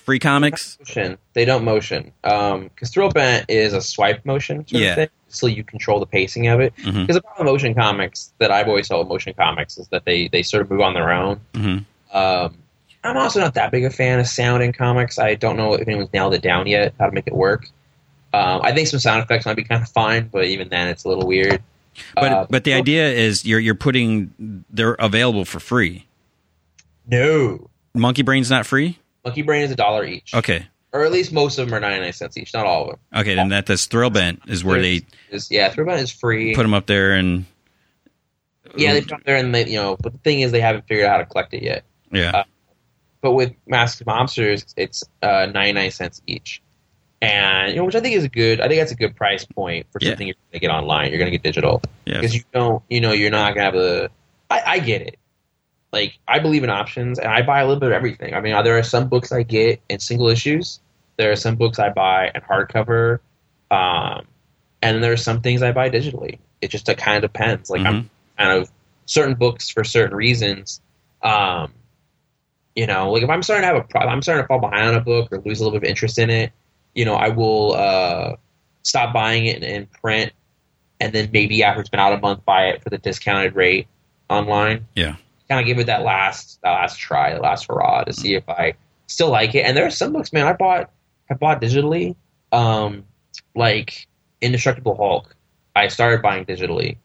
free 0.09 0.17
comics. 0.17 0.79
Motion. 0.79 1.19
They 1.33 1.45
don't 1.45 1.63
motion 1.63 2.11
because 2.23 2.55
um, 2.55 2.69
Thrillbent 2.81 3.45
is 3.47 3.73
a 3.73 3.81
swipe 3.81 4.25
motion 4.25 4.67
sort 4.67 4.81
yeah. 4.81 4.89
of 4.89 4.95
thing, 4.95 5.09
so 5.27 5.45
you 5.45 5.63
control 5.63 5.99
the 5.99 6.07
pacing 6.07 6.47
of 6.47 6.59
it. 6.59 6.75
Because 6.75 6.93
mm-hmm. 6.95 7.13
the 7.13 7.21
problem 7.21 7.45
with 7.45 7.53
motion 7.53 7.75
comics 7.75 8.33
that 8.39 8.49
I've 8.49 8.67
always 8.67 8.87
thought 8.87 8.97
with 8.97 9.07
motion 9.07 9.35
comics 9.35 9.77
is 9.77 9.87
that 9.89 10.05
they 10.05 10.27
they 10.29 10.41
sort 10.41 10.63
of 10.63 10.71
move 10.71 10.81
on 10.81 10.95
their 10.95 11.11
own. 11.11 11.39
Mm-hmm. 11.53 12.17
Um, 12.17 12.57
I'm 13.03 13.17
also 13.17 13.39
not 13.39 13.53
that 13.53 13.69
big 13.69 13.83
a 13.83 13.91
fan 13.91 14.19
of 14.19 14.25
sound 14.25 14.63
in 14.63 14.73
comics. 14.73 15.19
I 15.19 15.35
don't 15.35 15.57
know 15.57 15.75
if 15.75 15.87
anyone's 15.87 16.11
nailed 16.11 16.33
it 16.33 16.41
down 16.41 16.65
yet 16.65 16.95
how 16.99 17.05
to 17.05 17.11
make 17.11 17.27
it 17.27 17.35
work. 17.35 17.67
Um, 18.33 18.61
I 18.63 18.73
think 18.73 18.87
some 18.87 18.99
sound 18.99 19.21
effects 19.21 19.45
might 19.45 19.57
be 19.57 19.63
kind 19.63 19.83
of 19.83 19.89
fine, 19.89 20.27
but 20.27 20.45
even 20.45 20.69
then, 20.69 20.87
it's 20.87 21.03
a 21.03 21.07
little 21.07 21.27
weird. 21.27 21.61
But 22.15 22.31
uh, 22.31 22.47
but 22.49 22.63
the 22.63 22.73
idea 22.73 23.09
is 23.09 23.45
you're 23.45 23.59
you're 23.59 23.75
putting 23.75 24.65
they're 24.71 24.95
available 24.95 25.45
for 25.45 25.59
free. 25.59 26.07
No, 27.05 27.69
Monkey 27.93 28.23
Brain's 28.23 28.49
not 28.49 28.65
free. 28.65 28.97
Monkey 29.25 29.41
Brain 29.41 29.63
is 29.63 29.71
a 29.71 29.75
dollar 29.75 30.05
each. 30.05 30.33
Okay, 30.33 30.65
or 30.91 31.03
at 31.03 31.11
least 31.11 31.31
most 31.31 31.57
of 31.57 31.67
them 31.67 31.75
are 31.75 31.79
ninety 31.79 32.01
nine 32.01 32.13
cents 32.13 32.37
each. 32.37 32.53
Not 32.53 32.65
all 32.65 32.83
of 32.83 32.89
them. 32.89 33.21
Okay, 33.21 33.35
then 33.35 33.49
that 33.49 33.65
this 33.65 33.87
Thrillbent 33.87 34.49
is 34.49 34.63
where 34.63 34.81
they 34.81 35.01
is, 35.31 35.49
yeah 35.51 35.71
Thrillbent 35.71 35.99
is 35.99 36.11
free. 36.11 36.55
Put 36.55 36.63
them 36.63 36.73
up 36.73 36.85
there 36.85 37.13
and 37.13 37.45
yeah 38.75 38.93
they 38.93 39.01
put 39.01 39.09
them 39.09 39.23
there 39.25 39.37
and 39.37 39.55
they 39.55 39.67
you 39.67 39.77
know 39.77 39.97
but 39.99 40.13
the 40.13 40.19
thing 40.19 40.41
is 40.41 40.51
they 40.51 40.61
haven't 40.61 40.87
figured 40.87 41.05
out 41.05 41.11
how 41.11 41.17
to 41.17 41.25
collect 41.25 41.53
it 41.53 41.63
yet. 41.63 41.83
Yeah. 42.11 42.31
Uh, 42.31 42.43
but 43.21 43.33
with 43.33 43.53
Mask 43.67 43.99
of 44.01 44.07
Mobsters, 44.07 44.73
it's 44.77 45.03
uh, 45.21 45.47
ninety 45.53 45.73
nine 45.73 45.91
cents 45.91 46.21
each 46.25 46.61
and 47.21 47.71
you 47.71 47.77
know, 47.77 47.85
which 47.85 47.95
I 47.95 47.99
think 47.99 48.15
is 48.15 48.23
a 48.23 48.29
good. 48.29 48.61
I 48.61 48.67
think 48.67 48.79
that's 48.79 48.91
a 48.91 48.95
good 48.95 49.15
price 49.15 49.45
point 49.45 49.85
for 49.91 49.99
something 49.99 50.27
yeah. 50.27 50.33
you're 50.33 50.51
going 50.51 50.53
to 50.53 50.59
get 50.59 50.71
online. 50.71 51.09
You're 51.09 51.19
going 51.19 51.31
to 51.31 51.37
get 51.37 51.43
digital 51.43 51.81
because 52.05 52.33
you 52.33 52.43
don't, 52.53 52.81
you 52.89 53.01
know, 53.01 53.11
you're 53.11 53.31
not 53.31 53.55
going 53.55 53.57
to 53.57 53.63
have 53.63 53.73
the. 53.73 54.09
I, 54.49 54.63
I, 54.65 54.79
get 54.79 55.01
it. 55.01 55.19
Like 55.91 56.17
I 56.27 56.39
believe 56.39 56.63
in 56.63 56.69
options, 56.69 57.19
and 57.19 57.27
I 57.27 57.41
buy 57.41 57.61
a 57.61 57.65
little 57.65 57.79
bit 57.79 57.87
of 57.87 57.93
everything. 57.93 58.33
I 58.33 58.41
mean, 58.41 58.61
there 58.63 58.77
are 58.77 58.83
some 58.83 59.09
books 59.09 59.31
I 59.31 59.43
get 59.43 59.81
in 59.89 59.99
single 59.99 60.27
issues. 60.27 60.79
There 61.17 61.31
are 61.31 61.35
some 61.35 61.55
books 61.55 61.79
I 61.79 61.89
buy 61.89 62.31
in 62.33 62.41
hardcover, 62.41 63.19
um, 63.71 64.27
and 64.81 65.03
there 65.03 65.11
are 65.11 65.17
some 65.17 65.41
things 65.41 65.61
I 65.61 65.71
buy 65.71 65.89
digitally. 65.89 66.39
It 66.61 66.69
just 66.69 66.87
it 66.89 66.97
kind 66.97 67.23
of 67.23 67.31
depends. 67.31 67.69
Like 67.69 67.81
mm-hmm. 67.81 67.87
I'm 67.87 68.09
kind 68.37 68.61
of 68.61 68.71
certain 69.05 69.35
books 69.35 69.69
for 69.69 69.83
certain 69.83 70.15
reasons. 70.15 70.81
Um, 71.23 71.73
you 72.75 72.85
know, 72.85 73.11
like 73.11 73.23
if 73.23 73.29
I'm 73.29 73.41
starting 73.41 73.63
to 73.63 73.73
have 73.73 73.83
a 73.83 73.87
problem, 73.87 74.13
I'm 74.13 74.21
starting 74.21 74.43
to 74.43 74.47
fall 74.47 74.59
behind 74.59 74.89
on 74.89 74.95
a 74.95 75.01
book 75.01 75.31
or 75.31 75.39
lose 75.39 75.59
a 75.59 75.63
little 75.63 75.79
bit 75.79 75.87
of 75.87 75.89
interest 75.89 76.19
in 76.19 76.29
it 76.29 76.53
you 76.93 77.05
know, 77.05 77.15
I 77.15 77.29
will 77.29 77.73
uh, 77.73 78.35
stop 78.83 79.13
buying 79.13 79.45
it 79.45 79.57
in, 79.57 79.63
in, 79.63 79.85
print, 79.85 80.33
and 80.99 81.13
then 81.13 81.29
maybe 81.31 81.63
after 81.63 81.81
it's 81.81 81.89
been 81.89 81.99
out 81.99 82.13
a 82.13 82.19
month, 82.19 82.43
buy 82.45 82.67
it 82.67 82.83
for 82.83 82.89
the 82.89 82.97
discounted 82.97 83.55
rate 83.55 83.87
online. 84.29 84.87
Yeah, 84.95 85.15
kind 85.49 85.59
of 85.59 85.65
give 85.65 85.79
it 85.79 85.87
that 85.87 86.03
last 86.03 86.59
that 86.63 86.71
last 86.71 86.99
try, 86.99 87.33
the 87.33 87.41
last 87.41 87.67
hurrah 87.67 88.03
to 88.03 88.13
see 88.13 88.35
if 88.35 88.47
I 88.47 88.73
still 89.07 89.29
like 89.29 89.55
it. 89.55 89.61
And 89.61 89.75
there 89.75 89.85
are 89.85 89.91
some 89.91 90.13
books, 90.13 90.31
man, 90.31 90.47
I 90.47 90.53
bought 90.53 90.91
I 91.29 91.33
bought 91.33 91.61
digitally, 91.61 92.15
um, 92.51 93.03
like 93.55 94.07
Indestructible 94.41 94.95
Hulk. 94.95 95.35
I 95.75 95.87
started 95.87 96.21
buying 96.21 96.45
digitally, 96.45 96.97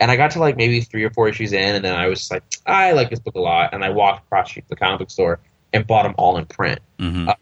and 0.00 0.10
I 0.10 0.16
got 0.16 0.32
to 0.32 0.38
like 0.38 0.56
maybe 0.56 0.80
three 0.80 1.04
or 1.04 1.10
four 1.10 1.28
issues 1.28 1.52
in, 1.52 1.74
and 1.74 1.84
then 1.84 1.94
I 1.94 2.06
was 2.06 2.30
like, 2.30 2.42
I 2.66 2.92
like 2.92 3.10
this 3.10 3.20
book 3.20 3.34
a 3.34 3.40
lot, 3.40 3.74
and 3.74 3.84
I 3.84 3.90
walked 3.90 4.26
across 4.26 4.54
the 4.54 4.76
comic 4.76 5.00
book 5.00 5.10
store 5.10 5.40
and 5.72 5.86
bought 5.86 6.04
them 6.04 6.14
all 6.18 6.36
in 6.36 6.46
print. 6.46 6.80
Mm-hmm. 6.98 7.28
Uh, 7.28 7.34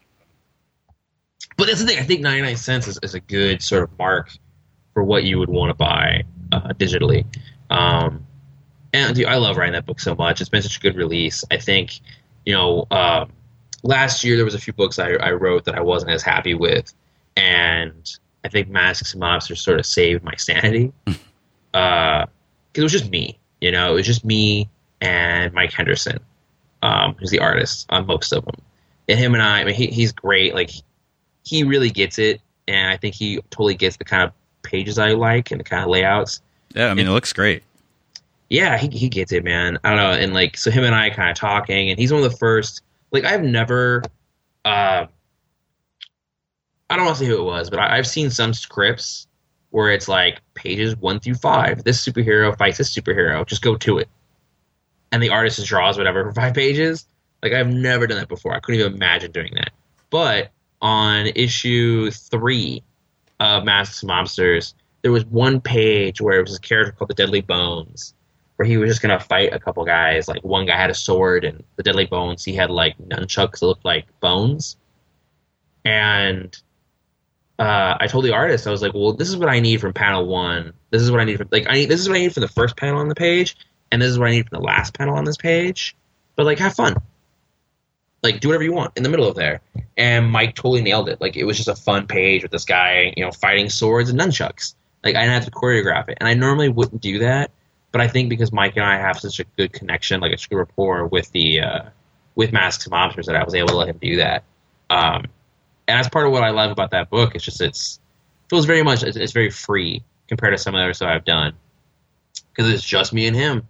but 1.55 1.67
that's 1.67 1.79
the 1.79 1.87
thing. 1.87 1.97
I 1.97 2.03
think 2.03 2.21
99 2.21 2.55
cents 2.57 2.87
is, 2.87 2.99
is 3.01 3.15
a 3.15 3.19
good 3.19 3.63
sort 3.63 3.83
of 3.83 3.97
mark 3.97 4.31
for 4.93 5.03
what 5.03 5.23
you 5.23 5.39
would 5.39 5.49
want 5.49 5.71
to 5.71 5.73
buy 5.73 6.23
uh, 6.51 6.69
digitally. 6.73 7.25
Um, 7.69 8.26
and 8.93 9.15
dude, 9.15 9.25
I 9.25 9.35
love 9.35 9.57
writing 9.57 9.73
that 9.73 9.85
book 9.85 9.99
so 9.99 10.15
much. 10.15 10.41
It's 10.41 10.49
been 10.49 10.61
such 10.61 10.77
a 10.77 10.79
good 10.79 10.95
release. 10.95 11.43
I 11.51 11.57
think, 11.57 11.99
you 12.45 12.53
know, 12.53 12.87
uh, 12.91 13.25
last 13.83 14.23
year 14.23 14.35
there 14.35 14.45
was 14.45 14.55
a 14.55 14.59
few 14.59 14.73
books 14.73 14.99
I, 14.99 15.11
I, 15.13 15.31
wrote 15.31 15.65
that 15.65 15.75
I 15.75 15.81
wasn't 15.81 16.11
as 16.11 16.23
happy 16.23 16.53
with, 16.53 16.93
and 17.35 18.17
I 18.43 18.49
think 18.49 18.69
Masks 18.69 19.13
and 19.13 19.21
Mobsters 19.21 19.57
sort 19.57 19.79
of 19.79 19.85
saved 19.85 20.23
my 20.23 20.35
sanity 20.35 20.91
because 21.05 21.19
uh, 21.73 22.25
it 22.73 22.81
was 22.81 22.91
just 22.91 23.09
me. 23.09 23.37
You 23.61 23.71
know, 23.71 23.91
it 23.91 23.95
was 23.95 24.05
just 24.05 24.23
me 24.23 24.69
and 25.01 25.53
Mike 25.53 25.73
Henderson, 25.73 26.19
um, 26.81 27.15
who's 27.19 27.31
the 27.31 27.39
artist 27.39 27.85
on 27.89 28.05
most 28.05 28.31
of 28.31 28.45
them. 28.45 28.55
And 29.09 29.19
him 29.19 29.33
and 29.33 29.43
I, 29.43 29.61
I 29.61 29.63
mean, 29.63 29.75
he, 29.75 29.87
he's 29.87 30.11
great. 30.11 30.53
Like 30.53 30.71
he 31.43 31.63
really 31.63 31.89
gets 31.89 32.19
it, 32.19 32.41
and 32.67 32.91
I 32.91 32.97
think 32.97 33.15
he 33.15 33.37
totally 33.49 33.75
gets 33.75 33.97
the 33.97 34.03
kind 34.03 34.23
of 34.23 34.31
pages 34.63 34.99
I 34.99 35.13
like 35.13 35.51
and 35.51 35.59
the 35.59 35.63
kind 35.63 35.83
of 35.83 35.89
layouts. 35.89 36.41
Yeah, 36.75 36.87
I 36.87 36.89
mean, 36.89 36.99
and, 36.99 37.09
it 37.09 37.11
looks 37.11 37.33
great. 37.33 37.63
Yeah, 38.49 38.77
he 38.77 38.87
he 38.87 39.09
gets 39.09 39.31
it, 39.31 39.43
man. 39.43 39.77
I 39.83 39.89
don't 39.89 39.97
know, 39.97 40.11
and 40.11 40.33
like 40.33 40.57
so, 40.57 40.71
him 40.71 40.83
and 40.83 40.95
I 40.95 41.09
kind 41.09 41.29
of 41.29 41.35
talking, 41.35 41.89
and 41.89 41.99
he's 41.99 42.11
one 42.13 42.23
of 42.23 42.31
the 42.31 42.37
first. 42.37 42.81
Like 43.11 43.25
I've 43.25 43.43
never, 43.43 44.03
uh, 44.65 45.05
I 46.89 46.95
don't 46.95 47.05
want 47.05 47.17
to 47.17 47.23
say 47.23 47.29
who 47.29 47.37
it 47.37 47.43
was, 47.43 47.69
but 47.69 47.79
I, 47.79 47.97
I've 47.97 48.07
seen 48.07 48.29
some 48.29 48.53
scripts 48.53 49.27
where 49.71 49.91
it's 49.91 50.07
like 50.07 50.41
pages 50.53 50.95
one 50.95 51.19
through 51.19 51.35
five. 51.35 51.83
This 51.83 52.03
superhero 52.03 52.57
fights 52.57 52.77
this 52.77 52.93
superhero. 52.93 53.45
Just 53.45 53.61
go 53.61 53.75
to 53.75 53.97
it, 53.97 54.07
and 55.11 55.21
the 55.21 55.29
artist 55.29 55.57
just 55.57 55.67
draws 55.67 55.97
whatever 55.97 56.23
for 56.23 56.33
five 56.33 56.53
pages. 56.53 57.07
Like 57.43 57.53
I've 57.53 57.67
never 57.67 58.07
done 58.07 58.17
that 58.17 58.29
before. 58.29 58.53
I 58.55 58.59
couldn't 58.59 58.79
even 58.79 58.93
imagine 58.93 59.31
doing 59.31 59.53
that. 59.55 59.71
But 60.09 60.51
on 60.81 61.27
issue 61.27 62.11
three 62.11 62.81
of 63.39 63.65
Masks 63.65 64.03
and 64.03 64.11
Mobsters, 64.11 64.73
there 65.01 65.11
was 65.11 65.25
one 65.25 65.61
page 65.61 66.21
where 66.21 66.39
it 66.39 66.43
was 66.43 66.55
a 66.55 66.61
character 66.61 66.93
called 66.93 67.09
the 67.09 67.13
Deadly 67.13 67.41
Bones, 67.41 68.13
where 68.57 68.67
he 68.67 68.77
was 68.77 68.89
just 68.89 69.01
gonna 69.01 69.19
fight 69.19 69.53
a 69.53 69.59
couple 69.59 69.85
guys. 69.85 70.27
Like 70.27 70.43
one 70.43 70.65
guy 70.65 70.75
had 70.75 70.89
a 70.89 70.95
sword, 70.95 71.45
and 71.45 71.63
the 71.75 71.83
Deadly 71.83 72.05
Bones 72.05 72.43
he 72.43 72.53
had 72.53 72.69
like 72.69 72.97
nunchucks 72.97 73.59
that 73.59 73.65
looked 73.65 73.85
like 73.85 74.05
bones. 74.19 74.77
And 75.85 76.55
uh, 77.57 77.97
I 77.99 78.07
told 78.07 78.25
the 78.25 78.33
artist, 78.33 78.67
I 78.67 78.71
was 78.71 78.81
like, 78.81 78.93
"Well, 78.93 79.13
this 79.13 79.29
is 79.29 79.37
what 79.37 79.49
I 79.49 79.59
need 79.59 79.79
from 79.79 79.93
panel 79.93 80.27
one. 80.27 80.73
This 80.89 81.01
is 81.01 81.11
what 81.11 81.21
I 81.21 81.23
need 81.23 81.37
from 81.37 81.47
like 81.51 81.67
I 81.69 81.73
need 81.73 81.85
this 81.89 82.01
is 82.01 82.09
what 82.09 82.17
I 82.17 82.21
need 82.21 82.33
from 82.33 82.41
the 82.41 82.47
first 82.47 82.75
panel 82.75 82.99
on 82.99 83.07
the 83.07 83.15
page, 83.15 83.55
and 83.91 84.01
this 84.01 84.09
is 84.09 84.19
what 84.19 84.27
I 84.27 84.31
need 84.31 84.49
from 84.49 84.59
the 84.59 84.65
last 84.65 84.93
panel 84.93 85.15
on 85.15 85.23
this 85.23 85.37
page. 85.37 85.95
But 86.35 86.45
like, 86.45 86.59
have 86.59 86.75
fun 86.75 86.97
like 88.23 88.39
do 88.39 88.49
whatever 88.49 88.63
you 88.63 88.73
want 88.73 88.93
in 88.95 89.03
the 89.03 89.09
middle 89.09 89.27
of 89.27 89.35
there. 89.35 89.61
And 89.95 90.29
Mike 90.29 90.55
totally 90.55 90.81
nailed 90.81 91.09
it. 91.09 91.21
Like 91.21 91.35
it 91.35 91.43
was 91.43 91.57
just 91.57 91.69
a 91.69 91.75
fun 91.75 92.07
page 92.07 92.43
with 92.43 92.51
this 92.51 92.65
guy, 92.65 93.13
you 93.15 93.23
know, 93.23 93.31
fighting 93.31 93.69
swords 93.69 94.09
and 94.09 94.19
nunchucks. 94.19 94.75
Like 95.03 95.15
I 95.15 95.21
didn't 95.21 95.33
have 95.33 95.45
to 95.45 95.51
choreograph 95.51 96.09
it, 96.09 96.17
and 96.19 96.27
I 96.27 96.33
normally 96.33 96.69
wouldn't 96.69 97.01
do 97.01 97.19
that, 97.19 97.51
but 97.97 98.03
I 98.03 98.07
think 98.09 98.29
because 98.29 98.51
Mike 98.51 98.75
and 98.75 98.85
I 98.85 98.99
have 98.99 99.19
such 99.19 99.39
a 99.39 99.43
good 99.57 99.73
connection, 99.73 100.21
like 100.21 100.31
a 100.31 100.37
good 100.47 100.57
rapport 100.57 101.07
with 101.07 101.31
the 101.31 101.61
uh, 101.61 101.81
with 102.35 102.53
Masks 102.53 102.85
and 102.85 102.93
Mobsters, 102.93 103.25
that 103.25 103.35
I 103.35 103.43
was 103.43 103.55
able 103.55 103.69
to 103.69 103.75
let 103.75 103.87
him 103.87 103.97
do 103.99 104.17
that. 104.17 104.43
Um, 104.91 105.25
and 105.87 105.97
that's 105.97 106.07
part 106.07 106.27
of 106.27 106.31
what 106.31 106.43
I 106.43 106.51
love 106.51 106.69
about 106.69 106.91
that 106.91 107.09
book. 107.09 107.33
It's 107.33 107.43
just 107.43 107.59
it's 107.59 107.99
it 108.45 108.49
feels 108.51 108.65
very 108.65 108.83
much 108.83 109.01
it's, 109.01 109.17
it's 109.17 109.31
very 109.31 109.49
free 109.49 110.03
compared 110.27 110.53
to 110.55 110.59
some 110.59 110.75
of 110.75 110.77
the 110.77 110.83
other 110.83 110.93
stuff 110.93 111.09
I've 111.09 111.25
done 111.25 111.53
because 112.51 112.71
it's 112.71 112.83
just 112.83 113.13
me 113.13 113.25
and 113.25 113.35
him. 113.35 113.67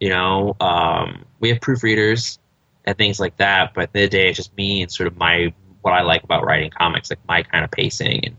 You 0.00 0.08
know, 0.08 0.56
um, 0.58 1.24
we 1.38 1.50
have 1.50 1.60
proofreaders 1.60 2.38
and 2.84 2.98
things 2.98 3.20
like 3.20 3.36
that. 3.36 3.74
But 3.74 3.82
at 3.82 3.92
the 3.92 4.00
end 4.00 4.04
of 4.06 4.10
the 4.10 4.16
day, 4.16 4.28
it's 4.30 4.38
just 4.38 4.56
me 4.56 4.82
and 4.82 4.90
sort 4.90 5.06
of 5.06 5.16
my 5.16 5.54
what 5.82 5.94
I 5.94 6.02
like 6.02 6.24
about 6.24 6.44
writing 6.44 6.72
comics, 6.76 7.10
like 7.10 7.20
my 7.28 7.44
kind 7.44 7.64
of 7.64 7.70
pacing, 7.70 8.26
and 8.26 8.36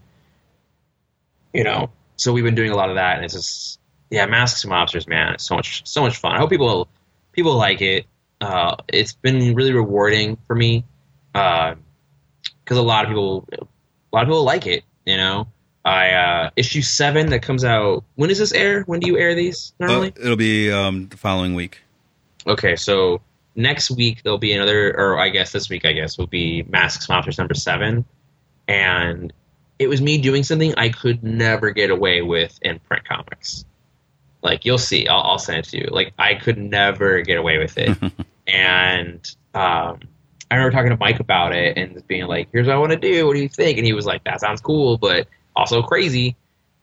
you 1.53 1.63
know. 1.63 1.91
So 2.17 2.33
we've 2.33 2.43
been 2.43 2.55
doing 2.55 2.71
a 2.71 2.75
lot 2.75 2.89
of 2.89 2.95
that, 2.95 3.15
and 3.15 3.23
it's 3.23 3.35
just 3.35 3.79
yeah, 4.13 4.27
Masks 4.27 4.63
and 4.63 4.71
Mobsters, 4.71 5.07
man, 5.07 5.33
it's 5.33 5.43
so 5.43 5.55
much 5.55 5.81
so 5.87 6.03
much 6.03 6.17
fun. 6.17 6.33
I 6.33 6.37
hope 6.37 6.51
people 6.51 6.87
people 7.31 7.55
like 7.55 7.81
it. 7.81 8.05
Uh, 8.39 8.75
it's 8.87 9.13
been 9.13 9.55
really 9.55 9.73
rewarding 9.73 10.37
for 10.45 10.55
me 10.55 10.85
because 11.33 11.77
a 12.69 12.81
lot 12.81 13.05
of 13.05 13.09
people, 13.09 13.49
a 13.51 13.65
lot 14.15 14.21
of 14.21 14.27
people 14.27 14.43
like 14.43 14.67
it. 14.67 14.83
You 15.07 15.17
know, 15.17 15.47
I 15.83 16.11
uh, 16.11 16.49
issue 16.55 16.83
seven 16.83 17.31
that 17.31 17.41
comes 17.41 17.65
out. 17.65 18.03
When 18.13 18.29
does 18.29 18.37
this 18.37 18.51
air? 18.51 18.83
When 18.83 18.99
do 18.99 19.07
you 19.07 19.17
air 19.17 19.33
these 19.33 19.73
normally? 19.79 20.09
Uh, 20.09 20.25
it'll 20.25 20.35
be 20.35 20.71
um, 20.71 21.07
the 21.07 21.17
following 21.17 21.55
week. 21.55 21.81
Okay, 22.45 22.75
so 22.75 23.19
next 23.55 23.89
week 23.89 24.21
there'll 24.21 24.37
be 24.37 24.53
another, 24.53 24.95
or 24.95 25.17
I 25.19 25.29
guess 25.29 25.51
this 25.51 25.69
week, 25.71 25.85
I 25.85 25.93
guess 25.93 26.19
will 26.19 26.27
be 26.27 26.61
Masks 26.61 27.07
Mobsters 27.07 27.39
number 27.39 27.55
seven, 27.55 28.05
and 28.67 29.33
it 29.79 29.87
was 29.87 30.03
me 30.03 30.19
doing 30.19 30.43
something 30.43 30.75
I 30.77 30.89
could 30.89 31.23
never 31.23 31.71
get 31.71 31.89
away 31.89 32.21
with 32.21 32.59
in 32.61 32.77
print 32.77 33.07
comics. 33.07 33.65
Like 34.43 34.65
you'll 34.65 34.77
see, 34.77 35.07
I'll, 35.07 35.21
I'll 35.21 35.39
send 35.39 35.59
it 35.59 35.65
to 35.69 35.77
you. 35.77 35.87
Like 35.89 36.13
I 36.19 36.35
could 36.35 36.57
never 36.57 37.21
get 37.21 37.37
away 37.37 37.57
with 37.57 37.77
it, 37.77 37.97
and 38.47 39.35
um, 39.53 39.99
I 40.51 40.55
remember 40.55 40.71
talking 40.71 40.89
to 40.89 40.97
Mike 40.97 41.21
about 41.21 41.55
it 41.55 41.77
and 41.77 42.05
being 42.07 42.27
like, 42.27 42.49
"Here's 42.51 42.67
what 42.67 42.75
I 42.75 42.79
want 42.79 42.91
to 42.91 42.99
do. 42.99 43.25
What 43.25 43.35
do 43.35 43.41
you 43.41 43.47
think?" 43.47 43.77
And 43.77 43.87
he 43.87 43.93
was 43.93 44.05
like, 44.05 44.25
"That 44.25 44.41
sounds 44.41 44.59
cool, 44.59 44.97
but 44.97 45.27
also 45.55 45.81
crazy." 45.81 46.35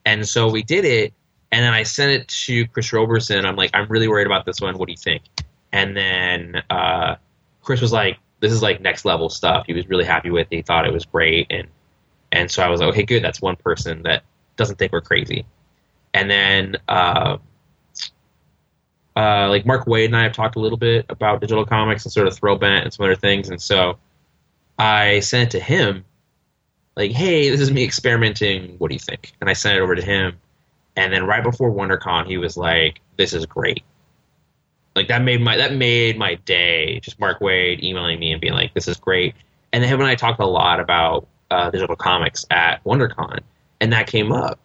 And 0.06 0.26
so 0.26 0.50
we 0.50 0.62
did 0.62 0.86
it, 0.86 1.12
and 1.52 1.62
then 1.62 1.74
I 1.74 1.82
sent 1.82 2.12
it 2.12 2.28
to 2.46 2.66
Chris 2.68 2.90
Roberson. 2.94 3.44
I'm 3.44 3.56
like, 3.56 3.70
"I'm 3.74 3.86
really 3.88 4.08
worried 4.08 4.26
about 4.26 4.46
this 4.46 4.62
one. 4.62 4.78
What 4.78 4.86
do 4.86 4.92
you 4.92 4.98
think?" 4.98 5.24
And 5.70 5.94
then 5.94 6.62
uh, 6.70 7.16
Chris 7.60 7.82
was 7.82 7.92
like, 7.92 8.18
"This 8.40 8.52
is 8.52 8.62
like 8.62 8.80
next 8.80 9.04
level 9.04 9.28
stuff." 9.28 9.66
He 9.66 9.74
was 9.74 9.86
really 9.86 10.06
happy 10.06 10.30
with 10.30 10.48
it. 10.50 10.56
He 10.56 10.62
thought 10.62 10.86
it 10.86 10.94
was 10.94 11.04
great, 11.04 11.46
and 11.50 11.68
and 12.32 12.50
so 12.50 12.62
I 12.62 12.70
was 12.70 12.80
like, 12.80 12.88
"Okay, 12.88 13.02
good. 13.02 13.22
That's 13.22 13.42
one 13.42 13.56
person 13.56 14.02
that 14.04 14.22
doesn't 14.56 14.78
think 14.78 14.92
we're 14.92 15.02
crazy." 15.02 15.44
And 16.14 16.30
then. 16.30 16.76
Uh, 16.88 17.36
uh, 19.16 19.48
like 19.48 19.66
Mark 19.66 19.86
Waid 19.86 20.06
and 20.06 20.16
I 20.16 20.22
have 20.22 20.32
talked 20.32 20.56
a 20.56 20.60
little 20.60 20.78
bit 20.78 21.06
about 21.08 21.40
digital 21.40 21.66
comics 21.66 22.04
and 22.04 22.12
sort 22.12 22.26
of 22.26 22.38
Thrillbent 22.38 22.82
and 22.82 22.92
some 22.92 23.04
other 23.04 23.16
things, 23.16 23.48
and 23.48 23.60
so 23.60 23.98
I 24.78 25.20
sent 25.20 25.54
it 25.54 25.58
to 25.58 25.64
him, 25.64 26.04
like, 26.96 27.10
"Hey, 27.10 27.50
this 27.50 27.60
is 27.60 27.70
me 27.70 27.84
experimenting. 27.84 28.76
What 28.78 28.88
do 28.88 28.94
you 28.94 29.00
think?" 29.00 29.32
And 29.40 29.50
I 29.50 29.52
sent 29.52 29.76
it 29.76 29.80
over 29.80 29.94
to 29.94 30.02
him, 30.02 30.38
and 30.96 31.12
then 31.12 31.26
right 31.26 31.42
before 31.42 31.70
WonderCon, 31.70 32.26
he 32.26 32.38
was 32.38 32.56
like, 32.56 33.00
"This 33.16 33.32
is 33.32 33.46
great." 33.46 33.82
Like 34.96 35.08
that 35.08 35.22
made 35.22 35.40
my 35.40 35.56
that 35.56 35.74
made 35.74 36.18
my 36.18 36.34
day. 36.34 37.00
Just 37.00 37.20
Mark 37.20 37.40
Waid 37.40 37.82
emailing 37.82 38.18
me 38.18 38.32
and 38.32 38.40
being 38.40 38.54
like, 38.54 38.74
"This 38.74 38.88
is 38.88 38.96
great." 38.96 39.34
And 39.72 39.82
then 39.82 39.88
him 39.88 40.00
and 40.00 40.08
I 40.08 40.14
talked 40.14 40.40
a 40.40 40.46
lot 40.46 40.80
about 40.80 41.26
uh, 41.50 41.70
digital 41.70 41.96
comics 41.96 42.44
at 42.50 42.82
WonderCon, 42.84 43.40
and 43.80 43.92
that 43.92 44.06
came 44.06 44.32
up, 44.32 44.58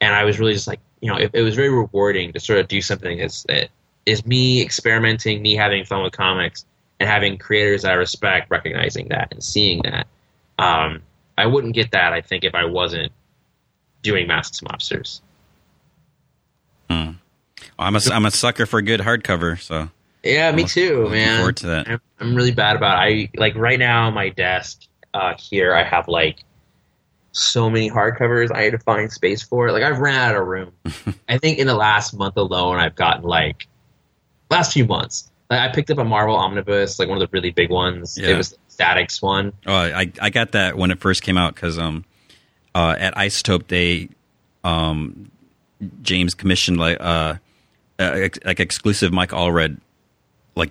and 0.00 0.14
I 0.14 0.24
was 0.24 0.38
really 0.38 0.52
just 0.52 0.66
like, 0.66 0.80
you 1.00 1.08
know, 1.08 1.16
it, 1.16 1.30
it 1.32 1.42
was 1.42 1.54
very 1.54 1.70
rewarding 1.70 2.32
to 2.32 2.40
sort 2.40 2.60
of 2.60 2.68
do 2.68 2.82
something 2.82 3.18
that's 3.18 3.42
that 3.44 3.70
is 4.06 4.24
me 4.26 4.62
experimenting, 4.62 5.42
me 5.42 5.54
having 5.54 5.84
fun 5.84 6.02
with 6.02 6.12
comics, 6.12 6.64
and 6.98 7.08
having 7.08 7.38
creators 7.38 7.82
that 7.82 7.92
I 7.92 7.94
respect 7.94 8.50
recognizing 8.50 9.08
that 9.08 9.28
and 9.32 9.42
seeing 9.42 9.82
that. 9.82 10.06
Um, 10.58 11.02
I 11.38 11.46
wouldn't 11.46 11.74
get 11.74 11.92
that, 11.92 12.12
I 12.12 12.20
think, 12.20 12.44
if 12.44 12.54
I 12.54 12.64
wasn't 12.64 13.12
doing 14.02 14.26
Masks 14.26 14.60
Mobsters. 14.60 15.20
Hmm. 16.88 17.12
Well, 17.78 17.88
I'm 17.88 17.96
a 17.96 18.00
I'm 18.12 18.26
a 18.26 18.30
sucker 18.30 18.66
for 18.66 18.82
good 18.82 19.00
hardcover, 19.00 19.60
so 19.60 19.90
yeah, 20.22 20.52
me 20.52 20.64
too, 20.64 21.08
man. 21.08 21.38
forward 21.38 21.56
to 21.58 21.66
that. 21.68 21.88
I'm, 21.88 22.00
I'm 22.18 22.34
really 22.34 22.52
bad 22.52 22.76
about 22.76 23.08
it. 23.08 23.30
I 23.34 23.38
like 23.40 23.54
right 23.54 23.78
now 23.78 24.06
on 24.06 24.14
my 24.14 24.28
desk 24.28 24.82
uh, 25.14 25.34
here. 25.38 25.74
I 25.74 25.82
have 25.82 26.08
like 26.08 26.44
so 27.32 27.70
many 27.70 27.90
hardcovers. 27.90 28.50
I 28.52 28.62
had 28.62 28.72
to 28.72 28.78
find 28.78 29.10
space 29.10 29.42
for 29.42 29.68
it. 29.68 29.72
Like 29.72 29.82
I've 29.82 29.98
ran 29.98 30.16
out 30.16 30.36
of 30.36 30.46
room. 30.46 30.72
I 31.28 31.38
think 31.38 31.58
in 31.58 31.66
the 31.66 31.74
last 31.74 32.12
month 32.12 32.36
alone, 32.36 32.76
I've 32.76 32.96
gotten 32.96 33.22
like 33.24 33.66
last 34.50 34.72
few 34.72 34.84
months. 34.84 35.30
Like, 35.48 35.60
I 35.60 35.72
picked 35.72 35.90
up 35.90 35.98
a 35.98 36.04
Marvel 36.04 36.36
omnibus, 36.36 36.98
like 36.98 37.08
one 37.08 37.20
of 37.20 37.28
the 37.28 37.32
really 37.32 37.50
big 37.50 37.70
ones. 37.70 38.16
Yeah. 38.18 38.30
It 38.30 38.36
was 38.36 38.50
the 38.50 38.56
Statix 38.70 39.20
one. 39.22 39.52
Oh, 39.66 39.74
I 39.74 40.12
I 40.20 40.30
got 40.30 40.52
that 40.52 40.76
when 40.76 40.90
it 40.90 41.00
first 41.00 41.22
came 41.22 41.36
out 41.36 41.54
because 41.54 41.78
um, 41.78 42.04
uh, 42.74 42.94
at 42.98 43.14
Isotope 43.16 43.66
they 43.68 44.08
um, 44.62 45.30
James 46.02 46.34
commissioned 46.34 46.78
like 46.78 46.98
uh, 47.00 47.34
uh 47.98 48.02
ex- 48.02 48.38
like 48.44 48.60
exclusive 48.60 49.12
Mike 49.12 49.30
Allred 49.30 49.78
like 50.54 50.70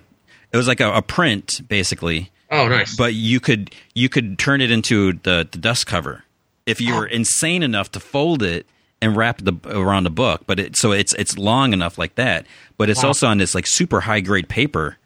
it 0.52 0.56
was 0.56 0.68
like 0.68 0.80
a, 0.80 0.92
a 0.94 1.02
print 1.02 1.60
basically, 1.68 2.30
Oh, 2.50 2.68
nice. 2.68 2.96
but 2.96 3.14
you 3.14 3.38
could 3.40 3.74
you 3.94 4.08
could 4.08 4.38
turn 4.38 4.60
it 4.60 4.70
into 4.70 5.12
the 5.14 5.46
the 5.50 5.58
dust 5.58 5.86
cover 5.86 6.24
if 6.66 6.80
you 6.80 6.94
were 6.94 7.06
insane 7.06 7.62
enough 7.62 7.90
to 7.92 8.00
fold 8.00 8.42
it 8.42 8.66
and 9.02 9.16
wrap 9.16 9.38
the 9.38 9.54
around 9.66 10.04
the 10.04 10.10
book. 10.10 10.42
But 10.46 10.58
it 10.60 10.76
so 10.76 10.92
it's 10.92 11.14
it's 11.14 11.38
long 11.38 11.72
enough 11.72 11.98
like 11.98 12.14
that, 12.16 12.46
but 12.76 12.88
it's 12.90 13.02
Wow. 13.02 13.08
also 13.08 13.26
on 13.28 13.38
this 13.38 13.54
like 13.54 13.66
super 13.66 14.00
high 14.00 14.20
grade 14.20 14.48
paper. 14.48 14.96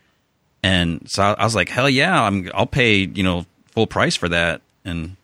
And 0.63 1.09
so 1.11 1.23
I, 1.23 1.33
I 1.35 1.45
was 1.45 1.55
like, 1.55 1.69
hell 1.69 1.91
yeah, 1.91 2.23
I'm 2.23 2.51
I'll 2.55 2.67
pay 2.67 2.97
you 2.99 3.23
know 3.23 3.47
full 3.73 3.87
price 3.87 4.17
for 4.17 4.29
that. 4.31 4.63
And 4.85 5.17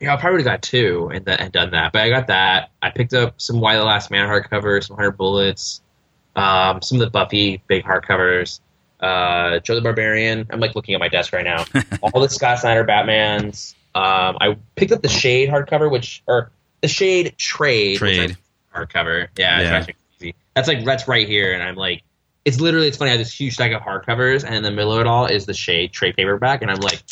Yeah, 0.00 0.14
I 0.14 0.16
probably 0.16 0.38
would 0.38 0.46
have 0.46 0.54
got 0.54 0.62
two 0.62 1.10
and, 1.12 1.24
th- 1.26 1.38
and 1.40 1.52
done 1.52 1.70
that. 1.70 1.92
But 1.92 2.02
I 2.02 2.10
got 2.10 2.26
that. 2.28 2.70
I 2.82 2.90
picked 2.90 3.14
up 3.14 3.40
some 3.40 3.60
Y 3.60 3.76
the 3.76 3.84
Last 3.84 4.10
Man 4.10 4.28
hardcovers, 4.28 4.86
some 4.88 4.96
Hundred 4.96 5.12
Bullets, 5.12 5.80
um, 6.36 6.82
some 6.82 7.00
of 7.00 7.06
the 7.06 7.10
Buffy 7.10 7.62
big 7.66 7.84
hardcovers, 7.84 8.60
uh, 9.00 9.58
Joe 9.60 9.74
the 9.76 9.80
Barbarian. 9.80 10.46
I'm 10.50 10.60
like 10.60 10.74
looking 10.74 10.94
at 10.94 11.00
my 11.00 11.08
desk 11.08 11.32
right 11.32 11.44
now. 11.44 11.64
All 12.02 12.20
the 12.20 12.28
Scott 12.28 12.58
Snyder 12.58 12.84
Batmans. 12.84 13.74
Um, 13.94 14.36
I 14.40 14.56
picked 14.76 14.92
up 14.92 15.02
the 15.02 15.08
Shade 15.08 15.48
hardcover, 15.48 15.90
which 15.90 16.22
or 16.26 16.50
the 16.80 16.88
Shade 16.88 17.34
Trade, 17.38 17.96
Trade. 17.98 18.36
I- 18.74 18.78
hardcover. 18.84 19.28
Yeah, 19.36 19.60
Yeah. 19.60 19.68
actually 19.70 19.96
crazy. 20.18 20.34
That's 20.54 20.68
like 20.68 20.84
that's 20.84 21.08
right 21.08 21.26
here, 21.28 21.52
and 21.52 21.62
I'm 21.62 21.76
like. 21.76 22.02
It's 22.44 22.60
literally 22.60 22.88
it's 22.88 22.96
funny. 22.96 23.10
I 23.10 23.12
have 23.12 23.20
this 23.20 23.38
huge 23.38 23.52
stack 23.54 23.72
of 23.72 23.82
hardcovers, 23.82 24.42
and 24.42 24.54
in 24.54 24.62
the 24.62 24.70
middle 24.70 24.94
of 24.94 25.00
it 25.00 25.06
all 25.06 25.26
is 25.26 25.44
the 25.44 25.52
Shade 25.52 25.92
trade 25.92 26.16
paperback, 26.16 26.62
and 26.62 26.70
I'm 26.70 26.78
like, 26.80 27.02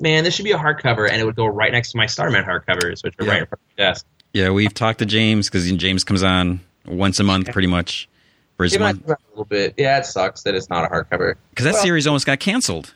man, 0.00 0.24
this 0.24 0.34
should 0.34 0.44
be 0.44 0.50
a 0.50 0.58
hardcover, 0.58 1.08
and 1.08 1.20
it 1.20 1.24
would 1.24 1.36
go 1.36 1.46
right 1.46 1.70
next 1.70 1.92
to 1.92 1.98
my 1.98 2.06
Starman 2.06 2.42
hardcovers, 2.44 3.04
which 3.04 3.14
are 3.20 3.24
Yeah. 3.24 3.30
right 3.30 3.40
in 3.42 3.46
front 3.46 3.60
of 3.62 3.78
my 3.78 3.84
desk. 3.84 4.06
yeah, 4.32 4.50
we've 4.50 4.74
talked 4.74 4.98
to 4.98 5.06
James 5.06 5.48
because 5.48 5.70
James 5.70 6.02
comes 6.02 6.24
on 6.24 6.58
once 6.84 7.20
a 7.20 7.22
month 7.22 7.52
pretty 7.52 7.68
much 7.68 8.08
for 8.56 8.64
his 8.64 8.76
month 8.76 9.08
a 9.08 9.16
little 9.30 9.44
bit. 9.44 9.74
Yeah, 9.76 9.98
it 9.98 10.06
sucks 10.06 10.42
that 10.42 10.56
it's 10.56 10.68
not 10.68 10.84
a 10.84 10.88
hardcover. 10.92 11.34
because 11.50 11.64
that 11.64 11.74
Well- 11.74 11.82
series 11.82 12.08
almost 12.08 12.26
got 12.26 12.40
canceled. 12.40 12.92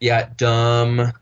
Yeah, 0.00 0.28
dumb. 0.38 1.12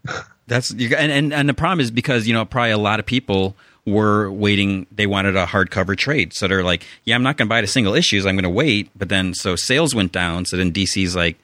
That's 0.46 0.70
you, 0.70 0.94
and, 0.94 1.11
and 1.11 1.33
and 1.35 1.48
the 1.48 1.55
problem 1.55 1.81
is 1.81 1.90
because 1.90 2.29
you 2.29 2.35
know 2.35 2.44
probably 2.44 2.70
a 2.70 2.79
lot 2.79 3.01
of 3.01 3.07
people 3.07 3.57
were 3.92 4.31
waiting. 4.31 4.87
They 4.92 5.07
wanted 5.07 5.37
a 5.37 5.46
hardcover 5.46 5.96
trade, 5.96 6.33
so 6.33 6.46
they're 6.48 6.64
like, 6.64 6.85
"Yeah, 7.05 7.14
I'm 7.14 7.22
not 7.22 7.37
going 7.37 7.46
to 7.46 7.51
buy 7.51 7.61
the 7.61 7.66
single 7.66 7.94
issues. 7.94 8.27
I'm 8.27 8.35
going 8.37 8.42
to 8.44 8.51
wait." 8.51 8.90
But 8.96 9.09
then 9.09 9.35
so 9.35 9.57
sales 9.57 9.94
went 9.94 10.12
down. 10.12 10.44
So 10.44 10.57
then 10.57 10.72
DC's 10.72 11.14
like, 11.16 11.37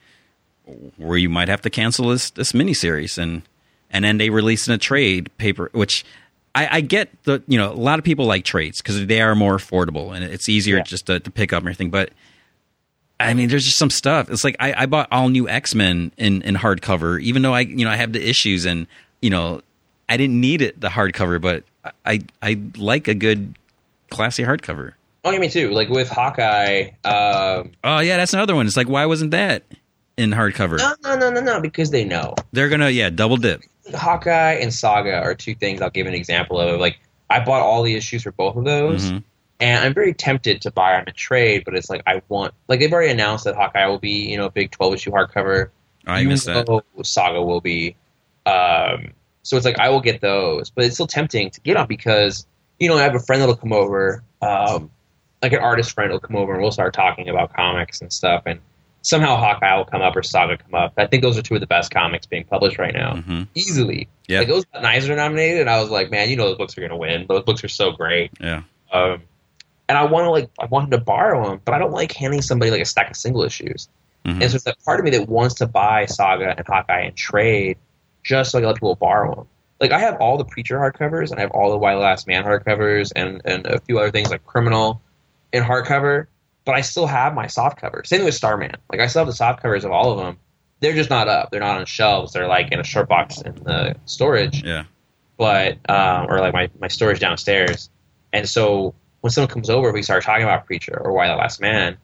"Where 0.97 1.19
you 1.19 1.29
might 1.29 1.49
have 1.49 1.63
to 1.63 1.71
cancel 1.71 2.09
this 2.09 2.31
this 2.31 2.53
miniseries," 2.53 3.19
and 3.19 3.43
and 3.91 4.05
then 4.05 4.19
they 4.19 4.31
released 4.31 4.69
in 4.69 4.75
a 4.75 4.79
trade 4.79 5.31
paper, 5.39 5.71
which 5.73 6.05
I, 6.55 6.79
I 6.79 6.81
get 6.81 7.11
the 7.25 7.43
you 7.47 7.59
know 7.59 7.73
a 7.73 7.75
lot 7.75 7.99
of 7.99 8.05
people 8.05 8.27
like 8.27 8.45
trades 8.45 8.81
because 8.81 9.07
they 9.07 9.21
are 9.21 9.35
more 9.35 9.57
affordable 9.57 10.15
and 10.15 10.25
it's 10.25 10.49
easier 10.49 10.77
Yeah. 10.79 10.83
just 10.85 11.07
to, 11.07 11.21
to 11.21 11.31
pick 11.31 11.53
up 11.53 11.59
and 11.63 11.69
everything, 11.69 11.91
but. 11.91 12.11
I 13.21 13.33
mean, 13.33 13.49
there's 13.49 13.65
just 13.65 13.79
some 13.79 13.91
stuff. 13.91 14.29
It's 14.29 14.43
like 14.43 14.57
I, 14.59 14.75
I 14.83 14.87
bought 14.87 15.07
all 15.13 15.29
new 15.29 15.49
X 15.49 15.73
Men 15.75 16.11
in, 16.19 16.43
in 16.43 16.57
hardcover, 16.57 17.23
even 17.23 17.43
though 17.43 17.55
I 17.55 17.61
you 17.61 17.85
know 17.85 17.91
I 17.91 17.97
have 17.97 18.13
the 18.13 18.29
issues 18.29 18.65
and 18.67 18.89
you 19.23 19.31
know 19.31 19.63
I 20.09 20.17
didn't 20.17 20.41
need 20.41 20.61
it 20.63 20.81
the 20.81 20.89
hardcover, 20.89 21.41
but 21.41 21.65
I 22.05 22.21
I 22.43 22.61
like 22.77 23.09
a 23.09 23.15
good 23.15 23.55
classy 24.11 24.43
hardcover. 24.45 24.93
Oh, 25.27 25.31
yeah, 25.31 25.39
me 25.39 25.49
too. 25.49 25.71
Like 25.71 25.89
with 25.89 26.09
Hawkeye. 26.11 26.91
Um, 27.05 27.73
Oh 27.83 28.01
yeah, 28.01 28.17
that's 28.19 28.35
another 28.35 28.55
one. 28.55 28.67
It's 28.67 28.77
like 28.77 28.89
why 28.89 29.07
wasn't 29.07 29.31
that 29.31 29.63
in 30.17 30.31
hardcover? 30.31 30.79
no, 30.79 30.95
no, 31.03 31.17
no, 31.17 31.31
no, 31.31 31.41
no, 31.41 31.61
because 31.61 31.91
they 31.91 32.05
know. 32.05 32.35
They're 32.53 32.69
gonna 32.69 32.91
yeah 32.91 33.11
double 33.11 33.37
dip. 33.39 33.63
Hawkeye 33.95 34.53
and 34.55 34.73
Saga 34.73 35.15
are 35.23 35.35
two 35.35 35.55
things 35.55 35.81
I'll 35.83 35.91
give 35.91 36.07
an 36.07 36.15
example 36.15 36.59
of. 36.61 36.79
Like 36.81 36.99
I 37.31 37.41
bought 37.45 37.63
all 37.63 37.83
the 37.83 37.95
issues 37.95 38.23
for 38.23 38.33
both 38.33 38.57
of 38.57 38.65
those, 38.65 39.11
Mhm. 39.11 39.23
and 39.61 39.85
I'm 39.85 39.95
very 39.95 40.13
tempted 40.15 40.61
to 40.63 40.71
buy 40.71 40.93
them 40.93 41.05
a 41.07 41.13
trade, 41.13 41.63
but 41.65 41.75
it's 41.75 41.89
like 41.91 42.03
I 42.07 42.21
want. 42.29 42.53
Like 42.69 42.81
they've 42.81 42.93
already 42.93 43.11
announced 43.13 43.45
that 43.45 43.55
Hawkeye 43.57 43.87
will 43.87 43.99
be 43.99 44.31
you 44.31 44.37
know 44.37 44.45
a 44.47 44.51
big 44.51 44.71
12 44.71 44.95
issue 44.95 45.11
hardcover. 45.11 45.71
Oh, 46.07 46.13
I 46.13 46.25
missed 46.25 46.45
that. 46.47 46.69
Saga 47.03 47.43
will 47.43 47.63
be. 47.63 47.97
Um, 48.47 49.13
so 49.45 49.57
it's 49.57 49.65
like 49.65 49.79
I 49.79 49.91
will 49.91 50.01
get 50.01 50.21
those, 50.21 50.71
but 50.71 50.85
it's 50.85 50.95
still 50.95 51.07
tempting 51.07 51.51
to 51.51 51.61
get 51.61 51.75
them 51.75 51.87
because 51.87 52.47
you 52.81 52.89
know 52.89 52.97
I 52.97 53.03
have 53.03 53.15
a 53.15 53.21
friend 53.21 53.41
that'll 53.41 53.57
come 53.57 53.73
over, 53.73 54.25
um, 54.43 54.91
like 55.43 55.53
an 55.53 55.61
artist 55.61 55.93
friend 55.93 56.11
will 56.11 56.19
come 56.19 56.35
over, 56.35 56.55
and 56.55 56.63
we'll 56.63 56.73
start 56.73 56.95
talking 56.95 57.29
about 57.29 57.55
comics 57.55 58.01
and 58.01 58.13
stuff, 58.13 58.43
and 58.47 58.59
somehow 59.03 59.37
Hawkeye 59.37 59.77
will 59.77 59.85
come 59.85 60.01
up 60.01 60.17
or 60.17 60.23
Saga 60.23 60.57
come 60.57 60.75
up. 60.75 60.95
I 60.97 61.07
think 61.07 61.23
those 61.23 61.37
are 61.39 61.43
two 61.43 61.55
of 61.55 61.61
the 61.61 61.67
best 61.67 61.91
comics 61.93 62.27
being 62.27 62.45
published 62.45 62.79
right 62.79 62.95
now, 62.95 63.17
hmm 63.17 63.43
easily. 63.55 64.09
Yeah. 64.27 64.41
Like 64.41 64.49
those 64.49 64.65
got 64.65 64.85
Eisner 64.85 65.15
nominated, 65.15 65.61
and 65.61 65.71
I 65.71 65.81
was 65.81 65.91
like, 65.91 66.11
man, 66.11 66.31
you 66.31 66.37
know 66.37 66.47
those 66.49 66.59
books 66.59 66.77
are 66.77 66.81
gonna 66.81 66.97
win. 66.97 67.27
Those 67.29 67.45
books 67.45 67.63
are 67.63 67.69
so 67.69 67.93
great. 67.93 68.33
Yeah. 68.41 68.63
Um, 68.93 69.23
and 69.89 69.99
I 69.99 70.05
want 70.05 70.25
to 70.25 70.31
like 70.31 70.49
I 70.59 70.65
want 70.65 70.85
him 70.85 70.91
to 70.93 70.99
borrow 70.99 71.47
them, 71.51 71.61
but 71.65 71.75
I 71.75 71.79
don't 71.79 71.93
like 71.93 72.13
handing 72.13 72.41
somebody 72.41 72.71
like 72.71 72.81
a 72.81 72.87
stack 72.87 73.11
of 73.11 73.17
single 73.17 73.43
issues. 73.43 73.89
Mhm. 74.25 74.41
And 74.41 74.51
so 74.51 74.55
it's 74.55 74.65
that 74.65 74.83
part 74.87 75.01
of 75.01 75.05
me 75.05 75.11
that 75.11 75.29
wants 75.29 75.57
to 75.57 75.67
buy 75.67 76.07
Saga 76.07 76.55
and 76.57 76.67
Hawkeye 76.67 77.01
and 77.01 77.15
trade 77.15 77.77
just 78.25 78.51
so 78.51 78.59
I 78.59 78.63
can 78.63 78.69
let 78.69 78.77
people 78.77 78.97
borrow 78.97 79.35
them. 79.35 79.47
Like 79.81 79.93
I 79.93 80.01
have 80.01 80.17
all 80.17 80.37
the 80.39 80.45
Preacher 80.45 80.79
hardcovers 80.79 81.31
and 81.31 81.39
I 81.39 81.43
have 81.43 81.51
all 81.53 81.71
the 81.71 81.79
Y 81.79 81.95
the 81.95 82.01
Last 82.01 82.27
Man 82.27 82.43
hardcovers 82.43 83.13
and, 83.15 83.43
and 83.45 83.67
a 83.67 83.81
few 83.81 83.99
other 83.99 84.11
things 84.11 84.31
like 84.31 84.45
Criminal 84.45 85.03
in 85.53 85.63
hardcover, 85.63 86.27
but 86.65 86.75
I 86.75 86.81
still 86.81 87.07
have 87.07 87.35
my 87.35 87.47
soft 87.47 87.79
covers. 87.81 88.09
Same 88.09 88.21
thing 88.21 88.25
with 88.27 88.35
Starman. 88.35 88.73
Like 88.91 89.01
I 89.01 89.07
still 89.07 89.21
have 89.21 89.29
the 89.29 89.35
soft 89.35 89.63
covers 89.63 89.85
of 89.85 89.93
all 89.93 90.13
of 90.13 90.19
them. 90.19 90.39
they're 90.81 90.95
just 90.95 91.11
not 91.11 91.29
up. 91.29 91.51
They're 91.51 91.61
not 91.61 91.79
on 91.79 91.87
shelves. 91.87 92.33
They're 92.33 92.49
like 92.49 92.73
in 92.73 92.81
a 92.81 92.85
short 92.85 93.09
box 93.09 93.41
in 93.41 93.55
the 93.57 93.97
storage. 94.07 94.63
Yeah. 94.65 94.85
But 95.37 95.79
um, 95.91 96.27
or 96.29 96.41
like 96.41 96.55
my 96.55 96.71
my 96.81 96.89
storage 96.89 97.21
downstairs. 97.21 97.91
And 98.33 98.49
so 98.49 98.95
when 99.21 99.31
someone 99.31 99.51
comes 99.51 99.71
over, 99.71 99.93
we 99.93 100.03
start 100.03 100.23
talking 100.23 100.45
about 100.45 100.67
Preacher 100.67 101.01
or 101.01 101.13
Y 101.13 101.27
the 101.29 101.35
Last 101.35 101.61
Man, 101.61 101.97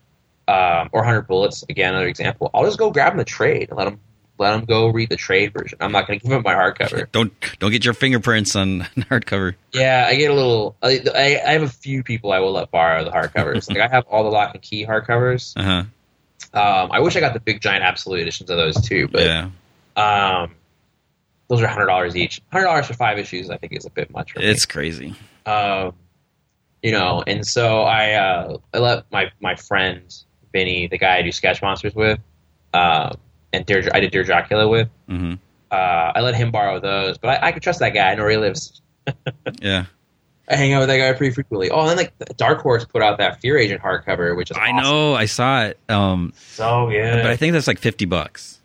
um, 0.47 0.89
or 0.91 1.03
Hundred 1.03 1.27
Bullets. 1.27 1.63
Again, 1.69 1.93
another 1.93 2.07
example. 2.07 2.49
I'll 2.53 2.65
just 2.65 2.77
go 2.77 2.91
grab 2.91 3.11
them 3.11 3.17
the 3.17 3.25
trade 3.25 3.69
and 3.69 3.77
let 3.77 3.85
them 3.85 3.99
let 4.41 4.51
them 4.51 4.65
go 4.65 4.87
read 4.89 5.09
the 5.09 5.15
trade 5.15 5.53
version. 5.53 5.77
I'm 5.79 5.91
not 5.93 6.07
going 6.07 6.19
to 6.19 6.23
give 6.23 6.31
them 6.31 6.41
my 6.43 6.53
hardcover. 6.53 7.09
Don't 7.11 7.31
don't 7.59 7.71
get 7.71 7.85
your 7.85 7.93
fingerprints 7.93 8.55
on 8.55 8.81
hardcover. 8.97 9.55
Yeah, 9.71 10.05
I 10.09 10.15
get 10.15 10.31
a 10.31 10.33
little. 10.33 10.75
I, 10.81 10.99
I, 11.15 11.51
have 11.53 11.61
a 11.61 11.69
few 11.69 12.03
people 12.03 12.31
I 12.33 12.39
will 12.39 12.51
let 12.51 12.71
borrow 12.71 13.03
the 13.05 13.11
hardcovers. 13.11 13.69
like 13.73 13.77
I 13.79 13.87
have 13.87 14.05
all 14.07 14.23
the 14.23 14.29
Locke 14.29 14.53
and 14.55 14.61
Key 14.61 14.85
hardcovers. 14.85 15.53
Uh 15.55 15.63
huh. 15.63 15.83
Um, 16.59 16.91
I 16.91 16.99
wish 16.99 17.15
I 17.15 17.19
got 17.21 17.33
the 17.33 17.39
big 17.39 17.61
giant 17.61 17.83
absolute 17.83 18.19
editions 18.19 18.49
of 18.49 18.57
those 18.57 18.81
too, 18.81 19.07
but 19.07 19.21
Yeah. 19.21 19.49
um, 19.95 20.55
those 21.47 21.61
are 21.61 21.67
hundred 21.67 21.85
dollars 21.85 22.15
each. 22.17 22.41
Hundred 22.51 22.65
dollars 22.65 22.87
for 22.87 22.93
five 22.93 23.17
issues, 23.19 23.49
I 23.49 23.57
think, 23.57 23.73
is 23.73 23.85
a 23.85 23.89
bit 23.89 24.09
much. 24.11 24.33
For 24.33 24.39
me. 24.39 24.45
It's 24.45 24.65
crazy. 24.65 25.15
um, 25.45 25.93
you 26.81 26.91
know, 26.91 27.23
and 27.27 27.45
so 27.45 27.81
I 27.83 28.13
uh, 28.13 28.57
I 28.73 28.79
let 28.79 29.11
my 29.11 29.31
my 29.39 29.55
friend 29.55 30.01
Vinny, 30.51 30.87
the 30.87 30.97
guy 30.97 31.17
I 31.17 31.21
do 31.21 31.31
sketch 31.31 31.61
monsters 31.61 31.93
with, 31.95 32.19
um, 32.73 33.15
and 33.53 33.65
Dear, 33.65 33.87
I 33.93 33.99
did 33.99 34.11
Dear 34.11 34.23
Dracula 34.23 34.67
with. 34.67 34.89
hmm 35.07 35.33
Uh, 35.71 36.11
I 36.15 36.21
let 36.21 36.35
him 36.35 36.51
borrow 36.51 36.79
those, 36.79 37.17
but 37.17 37.29
I, 37.43 37.47
I 37.47 37.51
can 37.51 37.61
trust 37.61 37.79
that 37.79 37.89
guy. 37.91 38.11
I 38.11 38.15
know 38.15 38.23
where 38.23 38.31
he 38.31 38.37
lives. 38.37 38.81
Yeah. 39.61 39.85
I 40.49 40.55
hang 40.55 40.73
out 40.73 40.79
with 40.79 40.89
that 40.89 40.97
guy 40.97 41.13
pretty 41.13 41.33
frequently. 41.33 41.69
Oh, 41.69 41.79
and 41.81 41.89
then 41.89 41.97
like 41.97 42.13
Dark 42.35 42.59
Horse 42.61 42.83
put 42.83 43.01
out 43.01 43.19
that 43.19 43.39
Fear 43.39 43.57
Agent 43.57 43.81
hardcover, 43.81 44.35
which 44.35 44.51
is 44.51 44.57
I 44.57 44.71
awesome. 44.71 44.77
know. 44.83 45.13
I 45.13 45.25
saw 45.25 45.63
it. 45.65 45.79
Um, 45.87 46.33
so 46.37 46.89
good. 46.89 47.21
but 47.23 47.31
I 47.31 47.37
think 47.37 47.53
that's 47.53 47.67
like 47.67 47.79
fifty 47.79 48.03
bucks, 48.05 48.59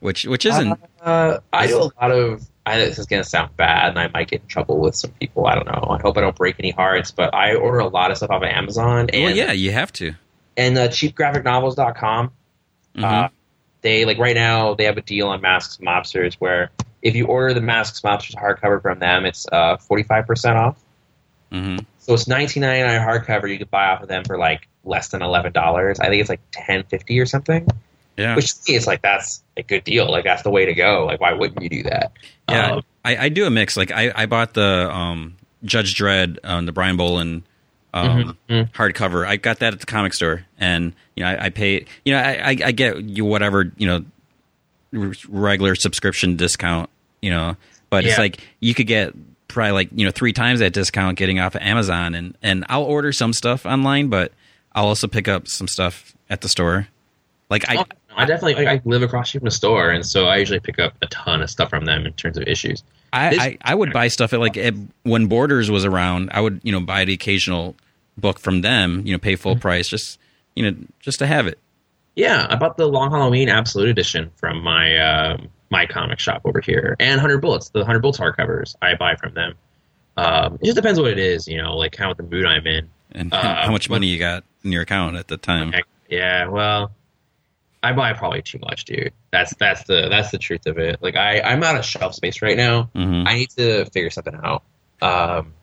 which 0.00 0.24
which 0.24 0.46
isn't. 0.46 0.80
Uh, 1.02 1.38
I 1.52 1.66
do 1.66 1.78
a 1.82 1.90
lot 2.00 2.10
of. 2.12 2.48
I, 2.64 2.78
this 2.78 2.98
is 2.98 3.04
going 3.06 3.22
to 3.22 3.28
sound 3.28 3.54
bad, 3.58 3.90
and 3.90 3.98
I 3.98 4.08
might 4.08 4.28
get 4.30 4.40
in 4.42 4.46
trouble 4.46 4.78
with 4.78 4.94
some 4.94 5.10
people. 5.12 5.46
I 5.46 5.54
don't 5.54 5.66
know. 5.66 5.88
I 5.90 6.00
hope 6.00 6.16
I 6.16 6.22
don't 6.22 6.36
break 6.36 6.56
any 6.58 6.70
hearts, 6.70 7.10
but 7.10 7.34
I 7.34 7.54
order 7.56 7.78
a 7.80 7.88
lot 7.88 8.10
of 8.10 8.16
stuff 8.16 8.30
off 8.30 8.42
of 8.42 8.48
Amazon 8.48 9.10
and 9.12 9.24
well, 9.24 9.36
yeah, 9.36 9.52
you 9.52 9.72
have 9.72 9.92
to. 9.94 10.14
and 10.56 10.78
uh, 10.78 10.88
cheapgraphicnovels.com. 10.88 12.30
Mhm. 12.96 13.04
Uh, 13.04 13.28
they 13.82 14.04
like 14.04 14.18
right 14.18 14.34
now 14.34 14.74
they 14.74 14.84
have 14.84 14.96
a 14.96 15.02
deal 15.02 15.28
on 15.28 15.40
Masks 15.40 15.78
Mobsters 15.78 16.34
where 16.34 16.70
if 17.02 17.14
you 17.14 17.26
order 17.26 17.54
the 17.54 17.60
Masks 17.60 18.00
Mobsters 18.00 18.34
hardcover 18.34 18.80
from 18.82 18.98
them, 18.98 19.24
it's 19.24 19.46
forty 19.86 20.02
five 20.02 20.26
percent 20.26 20.56
off. 20.56 20.76
Mhm. 21.52 21.84
So 21.98 22.14
it's 22.14 22.26
nineteen 22.28 22.62
ninety 22.62 22.82
nine 22.82 23.00
hardcover 23.00 23.50
you 23.50 23.58
could 23.58 23.70
buy 23.70 23.86
off 23.88 24.02
of 24.02 24.08
them 24.08 24.24
for 24.24 24.38
like 24.38 24.68
less 24.84 25.08
than 25.08 25.22
eleven 25.22 25.52
dollars. 25.52 26.00
I 26.00 26.08
think 26.08 26.20
it's 26.20 26.30
like 26.30 26.40
ten 26.52 26.84
fifty 26.84 27.18
or 27.20 27.26
something. 27.26 27.66
Yeah. 28.16 28.34
Which 28.34 28.52
to 28.52 28.72
me 28.72 28.76
is 28.76 28.86
like 28.86 29.00
that's 29.02 29.42
a 29.56 29.62
good 29.62 29.84
deal. 29.84 30.10
Like 30.10 30.24
that's 30.24 30.42
the 30.42 30.50
way 30.50 30.66
to 30.66 30.74
go. 30.74 31.04
Like 31.06 31.20
why 31.20 31.32
wouldn't 31.34 31.62
you 31.62 31.68
do 31.68 31.82
that? 31.84 32.12
Yeah, 32.50 32.72
Um, 32.72 32.82
I, 33.04 33.16
I 33.16 33.28
do 33.28 33.46
a 33.46 33.50
mix. 33.50 33.76
Like 33.76 33.92
I, 33.92 34.10
I 34.14 34.26
bought 34.26 34.54
the 34.54 34.90
um, 34.92 35.36
Judge 35.64 35.94
Dredd, 35.94 36.38
um, 36.42 36.66
the 36.66 36.72
Brian 36.72 36.96
Bolland 36.96 37.44
um, 37.94 38.36
Mhm. 38.48 38.70
hardcover. 38.72 39.26
I 39.26 39.36
got 39.36 39.58
that 39.60 39.72
at 39.74 39.80
the 39.80 39.86
comic 39.86 40.14
store, 40.14 40.44
and 40.58 40.92
you 41.16 41.24
know 41.24 41.30
I, 41.30 41.46
I 41.46 41.50
pay. 41.50 41.84
You 42.04 42.12
know 42.14 42.18
I, 42.20 42.32
I, 42.50 42.56
I 42.66 42.72
get 42.72 43.02
you 43.02 43.24
whatever 43.24 43.72
you 43.76 43.86
know 43.86 44.04
r- 44.96 45.12
regular 45.28 45.74
subscription 45.74 46.36
discount. 46.36 46.90
You 47.22 47.30
know, 47.30 47.56
but 47.90 48.04
it's 48.04 48.18
like 48.18 48.38
you 48.60 48.74
could 48.74 48.86
get 48.86 49.14
probably 49.48 49.72
like 49.72 49.88
you 49.92 50.04
know 50.04 50.10
three 50.12 50.32
times 50.32 50.60
that 50.60 50.72
discount 50.72 51.16
getting 51.18 51.40
off 51.40 51.54
of 51.54 51.62
Amazon, 51.62 52.14
and 52.14 52.36
and 52.42 52.64
I'll 52.68 52.84
order 52.84 53.12
some 53.12 53.32
stuff 53.32 53.66
online, 53.66 54.08
but 54.08 54.32
I'll 54.72 54.86
also 54.86 55.08
pick 55.08 55.26
up 55.28 55.48
some 55.48 55.66
stuff 55.68 56.14
at 56.30 56.42
the 56.42 56.48
store. 56.48 56.88
Like 57.50 57.68
I, 57.68 57.78
Oh, 57.78 57.84
I 58.18 58.26
definitely 58.26 58.66
I, 58.66 58.74
I 58.74 58.80
live 58.84 59.02
across 59.02 59.30
from 59.32 59.44
the 59.44 59.50
store, 59.50 59.90
and 59.90 60.04
so 60.04 60.26
I 60.26 60.36
usually 60.36 60.60
pick 60.60 60.78
up 60.78 60.94
a 61.02 61.06
ton 61.06 61.40
of 61.42 61.48
stuff 61.50 61.70
from 61.70 61.84
them 61.84 62.04
in 62.06 62.12
terms 62.14 62.36
of 62.36 62.44
issues. 62.46 62.82
I, 63.12 63.30
This- 63.30 63.38
I, 63.40 63.58
I 63.62 63.74
would 63.74 63.92
buy 63.92 64.08
stuff 64.08 64.32
at 64.32 64.40
like 64.40 64.56
at, 64.56 64.74
when 65.04 65.26
Borders 65.26 65.70
was 65.70 65.84
around. 65.84 66.30
I 66.32 66.40
would 66.40 66.60
you 66.62 66.72
know 66.72 66.80
buy 66.80 67.04
the 67.04 67.14
occasional 67.14 67.74
book 68.18 68.38
from 68.38 68.60
them. 68.60 69.02
You 69.06 69.12
know, 69.12 69.18
pay 69.18 69.36
full 69.36 69.56
price 69.56 69.88
just 69.88 70.18
you 70.54 70.70
know 70.70 70.76
just 71.00 71.18
to 71.20 71.26
have 71.26 71.46
it. 71.46 71.58
Yeah, 72.16 72.46
I 72.50 72.56
bought 72.56 72.76
the 72.76 72.86
Long 72.86 73.10
Halloween 73.12 73.48
Absolute 73.48 73.88
Edition 73.88 74.30
from 74.36 74.60
my 74.62 74.96
uh, 74.96 75.36
my 75.70 75.86
comic 75.86 76.18
shop 76.18 76.42
over 76.44 76.60
here, 76.60 76.96
and 76.98 77.20
Hundred 77.20 77.38
Bullets, 77.38 77.68
the 77.70 77.84
Hundred 77.84 78.00
Bullets 78.00 78.18
hardcovers 78.18 78.74
I 78.82 78.94
buy 78.96 79.14
from 79.16 79.34
them. 79.34 79.54
Um, 80.16 80.58
it 80.60 80.64
just 80.64 80.74
depends 80.76 80.98
what 80.98 81.10
it 81.12 81.18
is, 81.20 81.46
you 81.46 81.62
know, 81.62 81.76
like 81.76 81.94
how 81.94 82.12
the 82.12 82.24
mood 82.24 82.44
I'm 82.44 82.66
in. 82.66 82.88
And 83.12 83.32
Uh, 83.32 83.62
how 83.62 83.70
much 83.70 83.88
but- 83.88 83.94
money 83.94 84.08
you 84.08 84.18
got 84.18 84.42
in 84.64 84.72
your 84.72 84.82
account 84.82 85.16
at 85.16 85.28
the 85.28 85.36
time? 85.36 85.72
Yeah, 86.10 86.48
well, 86.48 86.90
I 87.82 87.92
buy 87.92 88.12
probably 88.12 88.42
too 88.42 88.58
much, 88.58 88.84
dude. 88.84 89.12
That's 89.30 89.54
that's 89.56 89.84
the 89.84 90.08
that's 90.08 90.30
the 90.30 90.38
truth 90.38 90.66
of 90.66 90.78
it. 90.78 91.02
Like 91.02 91.16
I 91.16 91.40
I'm 91.40 91.62
out 91.62 91.76
of 91.76 91.84
shelf 91.84 92.14
space 92.14 92.42
right 92.42 92.56
now. 92.56 92.90
hmm 92.94 93.24
I 93.26 93.34
need 93.34 93.50
to 93.50 93.84
figure 93.86 94.10
something 94.10 94.38
out. 94.42 94.62
Um, 95.00 95.54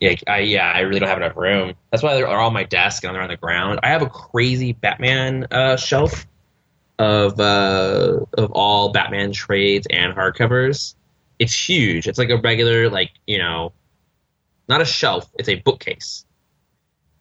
yeah, 0.00 0.14
I 0.26 0.38
yeah, 0.40 0.72
I 0.72 0.80
really 0.80 1.00
don't 1.00 1.08
have 1.08 1.18
enough 1.18 1.36
room. 1.36 1.74
That's 1.90 2.02
why 2.02 2.14
they're 2.14 2.28
all 2.28 2.46
on 2.46 2.52
my 2.52 2.64
desk 2.64 3.04
and 3.04 3.14
they're 3.14 3.22
on 3.22 3.28
the 3.28 3.36
ground. 3.36 3.80
I 3.82 3.88
have 3.88 4.02
a 4.02 4.08
crazy 4.08 4.72
Batman 4.72 5.46
uh, 5.50 5.76
shelf 5.76 6.26
of 6.98 7.38
uh, 7.38 8.20
of 8.34 8.50
all 8.52 8.92
Batman 8.92 9.32
trades 9.32 9.86
and 9.90 10.14
hardcovers. 10.14 10.94
It's 11.38 11.68
huge. 11.68 12.06
It's 12.06 12.18
like 12.18 12.30
a 12.30 12.38
regular, 12.38 12.88
like 12.90 13.12
you 13.26 13.38
know, 13.38 13.72
not 14.68 14.80
a 14.80 14.84
shelf. 14.84 15.30
It's 15.38 15.48
a 15.48 15.56
bookcase 15.56 16.24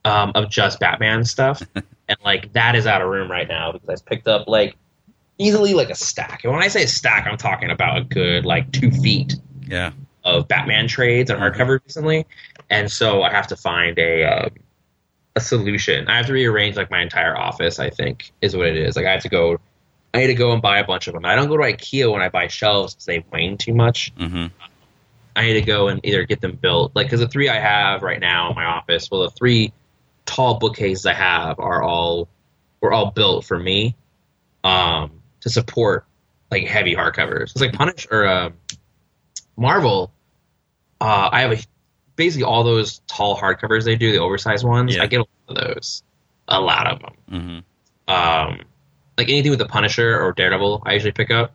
um, 0.05 0.31
of 0.35 0.49
just 0.49 0.79
Batman 0.79 1.25
stuff, 1.25 1.61
and 2.07 2.17
like 2.23 2.53
that 2.53 2.75
is 2.75 2.85
out 2.87 3.01
of 3.01 3.09
room 3.09 3.29
right 3.29 3.47
now 3.47 3.71
because 3.71 4.01
I 4.01 4.09
picked 4.09 4.27
up 4.27 4.47
like 4.47 4.75
easily 5.37 5.73
like 5.73 5.89
a 5.89 5.95
stack. 5.95 6.43
And 6.43 6.53
when 6.53 6.61
I 6.61 6.67
say 6.67 6.83
a 6.83 6.87
stack, 6.87 7.27
I'm 7.27 7.37
talking 7.37 7.71
about 7.71 7.97
a 7.97 8.03
good 8.03 8.45
like 8.45 8.71
two 8.71 8.91
feet 8.91 9.35
Yeah, 9.67 9.91
of 10.23 10.47
Batman 10.47 10.87
trades 10.87 11.29
and 11.29 11.39
hardcover 11.39 11.79
recently, 11.85 12.25
and 12.69 12.91
so 12.91 13.23
I 13.23 13.31
have 13.31 13.47
to 13.47 13.55
find 13.55 13.97
a 13.97 14.23
uh, 14.23 14.49
a 15.35 15.39
solution. 15.39 16.07
I 16.07 16.17
have 16.17 16.27
to 16.27 16.33
rearrange 16.33 16.75
like 16.75 16.91
my 16.91 17.01
entire 17.01 17.37
office. 17.37 17.79
I 17.79 17.89
think 17.89 18.31
is 18.41 18.55
what 18.55 18.67
it 18.67 18.77
is. 18.77 18.95
Like 18.95 19.05
I 19.05 19.11
have 19.11 19.23
to 19.23 19.29
go. 19.29 19.57
I 20.13 20.19
need 20.19 20.27
to 20.27 20.35
go 20.35 20.51
and 20.51 20.61
buy 20.61 20.77
a 20.77 20.85
bunch 20.85 21.07
of 21.07 21.15
them. 21.15 21.25
I 21.25 21.35
don't 21.35 21.47
go 21.47 21.57
to 21.57 21.63
IKEA 21.63 22.11
when 22.11 22.21
I 22.21 22.29
buy 22.29 22.47
shelves 22.47 22.93
because 22.93 23.05
they 23.05 23.25
wane 23.31 23.57
too 23.57 23.73
much. 23.73 24.11
hmm 24.17 24.47
I 25.35 25.41
need 25.41 25.53
to 25.53 25.61
go 25.61 25.87
and 25.87 25.99
either 26.03 26.23
get 26.25 26.41
them 26.41 26.55
built, 26.55 26.91
like 26.95 27.07
because 27.07 27.19
the 27.19 27.27
three 27.27 27.49
I 27.49 27.59
have 27.59 28.03
right 28.03 28.19
now 28.19 28.49
in 28.49 28.55
my 28.55 28.65
office, 28.65 29.09
well, 29.09 29.21
the 29.23 29.31
three 29.31 29.73
tall 30.25 30.59
bookcases 30.59 31.05
I 31.05 31.13
have 31.13 31.59
are 31.59 31.81
all 31.81 32.27
were 32.81 32.91
all 32.91 33.11
built 33.11 33.45
for 33.45 33.57
me, 33.57 33.95
um, 34.63 35.11
to 35.41 35.49
support 35.49 36.05
like 36.51 36.67
heavy 36.67 36.95
hardcovers. 36.95 37.51
It's 37.51 37.61
like 37.61 37.73
Punish 37.73 38.07
or 38.11 38.25
uh, 38.25 38.49
Marvel. 39.57 40.11
Uh, 41.01 41.29
I 41.31 41.41
have 41.41 41.51
a, 41.51 41.57
basically 42.15 42.43
all 42.43 42.63
those 42.63 42.99
tall 43.07 43.37
hardcovers 43.37 43.85
they 43.85 43.95
do, 43.95 44.11
the 44.11 44.19
oversized 44.19 44.65
ones. 44.65 44.95
Yeah. 44.95 45.03
I 45.03 45.07
get 45.07 45.21
a 45.21 45.25
lot 45.47 45.57
of 45.57 45.75
those, 45.75 46.03
a 46.47 46.61
lot 46.61 46.87
of 46.87 46.99
them. 46.99 47.63
hmm 48.07 48.11
Um, 48.13 48.61
like 49.17 49.29
anything 49.29 49.51
with 49.51 49.59
the 49.59 49.67
Punisher 49.67 50.19
or 50.19 50.31
Daredevil, 50.33 50.83
I 50.85 50.93
usually 50.93 51.11
pick 51.11 51.31
up. 51.31 51.53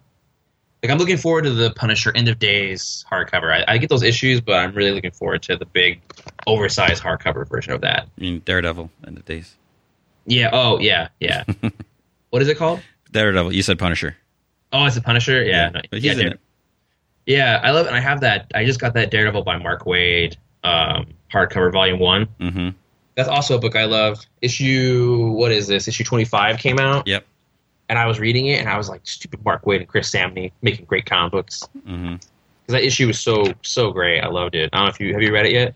Like 0.83 0.93
I'm 0.93 0.99
looking 0.99 1.17
forward 1.17 1.43
to 1.45 1.51
the 1.53 1.71
Punisher 1.73 2.13
End 2.15 2.29
of 2.29 2.39
Days 2.39 3.05
hardcover. 3.11 3.53
I, 3.53 3.65
I 3.75 3.79
get 3.79 3.89
those 3.91 4.03
issues, 4.03 4.41
but 4.41 4.55
I'm 4.55 4.73
really 4.75 4.93
looking 4.93 5.11
forward 5.11 5.43
to 5.45 5.57
the 5.57 5.67
big, 5.67 6.01
oversized 6.47 7.03
hardcover 7.03 7.49
version 7.49 7.73
of 7.73 7.81
that. 7.81 8.03
I 8.17 8.21
mean 8.21 8.43
Daredevil 8.45 8.91
End 9.07 9.19
of 9.19 9.25
days. 9.25 9.57
Yeah. 10.27 10.51
Oh, 10.53 10.79
yeah, 10.79 11.09
yeah. 11.21 11.45
what 12.31 12.43
is 12.43 12.49
it 12.49 12.57
called? 12.59 12.81
Daredevil. 13.13 13.53
You 13.55 13.63
said 13.63 13.79
Punisher. 13.79 14.17
Oh, 14.73 14.85
it's 14.85 14.97
a 14.97 15.01
Punisher. 15.01 15.43
Yeah. 15.43 15.71
no, 15.71 15.81
but 15.91 16.01
yeah, 16.03 16.13
in 16.13 16.21
it. 16.21 16.41
yeah, 17.27 17.61
I 17.65 17.71
love 17.71 17.87
it. 17.87 17.89
And 17.89 17.97
I 17.97 18.01
have 18.01 18.21
that. 18.21 18.51
I 18.55 18.65
just 18.65 18.79
got 18.81 18.95
that 18.95 19.11
Daredevil 19.11 19.43
by 19.43 19.57
Mark 19.57 19.85
Waid 19.85 20.37
um, 20.63 21.07
hardcover, 21.33 21.73
volume 21.73 21.99
one. 21.99 22.25
hmm 22.39 22.69
That's 23.15 23.29
also 23.29 23.57
a 23.57 23.61
book 23.61 23.75
I 23.75 23.85
love. 23.87 24.21
Issue 24.43 25.31
what 25.33 25.51
is 25.51 25.67
this? 25.67 25.89
Issue 25.89 26.05
25 26.05 26.59
came 26.59 26.79
out. 26.79 27.07
Yep. 27.07 27.25
And 27.89 27.99
I 27.99 28.07
was 28.07 28.21
reading 28.21 28.47
it, 28.47 28.61
and 28.61 28.69
I 28.69 28.77
was 28.77 28.89
like, 28.89 29.01
"Stupid 29.05 29.45
Mark 29.45 29.65
Waid 29.65 29.77
and 29.77 29.89
Chris 29.89 30.11
Samnee 30.11 30.53
making 30.63 30.85
great 30.85 31.07
comic 31.07 31.33
books." 31.33 31.67
because 32.69 32.83
that 32.83 32.87
issue 32.87 33.07
was 33.07 33.19
so 33.19 33.45
so 33.63 33.91
great. 33.93 34.21
I 34.21 34.29
loved 34.29 34.55
it. 34.55 34.69
I 34.73 34.77
don't 34.77 34.87
know 34.87 34.91
if 34.91 35.01
you 35.01 35.15
have 35.15 35.23
you 35.23 35.33
read 35.33 35.47
it 35.47 35.53
yet. 35.53 35.75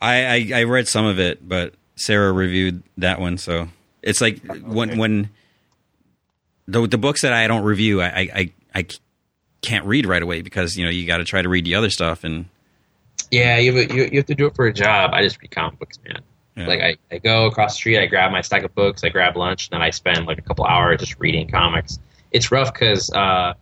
I, 0.00 0.26
I 0.26 0.50
I 0.60 0.62
read 0.64 0.86
some 0.86 1.06
of 1.06 1.18
it, 1.18 1.48
but 1.48 1.74
Sarah 1.96 2.32
reviewed 2.32 2.82
that 2.98 3.18
one, 3.18 3.38
so 3.38 3.68
it's 4.02 4.20
like 4.20 4.44
when 4.62 4.98
when 4.98 5.30
the 6.66 6.86
the 6.86 6.98
books 6.98 7.22
that 7.22 7.32
I 7.32 7.46
don't 7.46 7.64
review, 7.64 8.02
I 8.02 8.06
I, 8.06 8.20
I, 8.34 8.52
I 8.74 8.86
can't 9.62 9.86
read 9.86 10.04
right 10.04 10.22
away 10.22 10.42
because 10.42 10.76
you 10.76 10.84
know 10.84 10.90
you 10.90 11.06
got 11.06 11.16
to 11.16 11.24
try 11.24 11.40
to 11.40 11.48
read 11.48 11.64
the 11.64 11.74
other 11.74 11.90
stuff 11.90 12.24
and 12.24 12.44
Yeah, 13.30 13.56
you 13.56 13.74
have, 13.74 13.90
a, 13.90 13.94
you, 13.94 14.04
you 14.04 14.18
have 14.18 14.26
to 14.26 14.34
do 14.34 14.46
it 14.46 14.54
for 14.54 14.66
a 14.66 14.72
job. 14.72 15.12
I 15.14 15.22
just 15.22 15.40
read 15.40 15.50
comic 15.50 15.78
books, 15.78 15.98
man. 16.06 16.20
Yeah. 16.58 16.66
Like 16.66 16.80
I, 16.80 16.96
I 17.10 17.18
go 17.18 17.46
across 17.46 17.74
the 17.74 17.76
street, 17.76 17.98
I 17.98 18.06
grab 18.06 18.32
my 18.32 18.40
stack 18.40 18.64
of 18.64 18.74
books, 18.74 19.04
I 19.04 19.08
grab 19.08 19.36
lunch, 19.36 19.68
and 19.68 19.76
then 19.76 19.82
I 19.82 19.90
spend 19.90 20.26
like 20.26 20.38
a 20.38 20.42
couple 20.42 20.64
hours 20.64 21.00
just 21.00 21.18
reading 21.18 21.48
comics. 21.48 21.98
It's 22.32 22.50
rough 22.50 22.72
because 22.72 23.10
uh, 23.12 23.54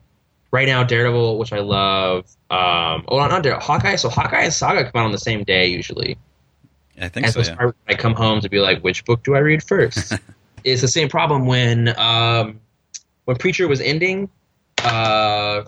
right 0.50 0.66
now 0.66 0.82
Daredevil, 0.82 1.38
which 1.38 1.52
I 1.52 1.60
love, 1.60 2.24
um, 2.50 3.04
oh 3.08 3.18
not 3.18 3.42
Daredevil, 3.42 3.60
Hawkeye. 3.64 3.96
So 3.96 4.08
Hawkeye 4.08 4.42
and 4.42 4.52
Saga 4.52 4.90
come 4.90 5.02
out 5.02 5.04
on 5.06 5.12
the 5.12 5.18
same 5.18 5.44
day 5.44 5.66
usually, 5.66 6.16
I 7.00 7.08
think 7.08 7.26
and 7.26 7.34
so. 7.34 7.40
Yeah. 7.40 7.70
I 7.88 7.94
come 7.94 8.14
home 8.14 8.40
to 8.40 8.48
be 8.48 8.58
like, 8.60 8.82
which 8.82 9.04
book 9.04 9.22
do 9.22 9.34
I 9.34 9.40
read 9.40 9.62
first? 9.62 10.14
it's 10.64 10.80
the 10.80 10.88
same 10.88 11.08
problem 11.08 11.46
when 11.46 11.98
um, 11.98 12.60
when 13.26 13.36
Preacher 13.36 13.68
was 13.68 13.80
ending. 13.80 14.30
uh, 14.82 15.64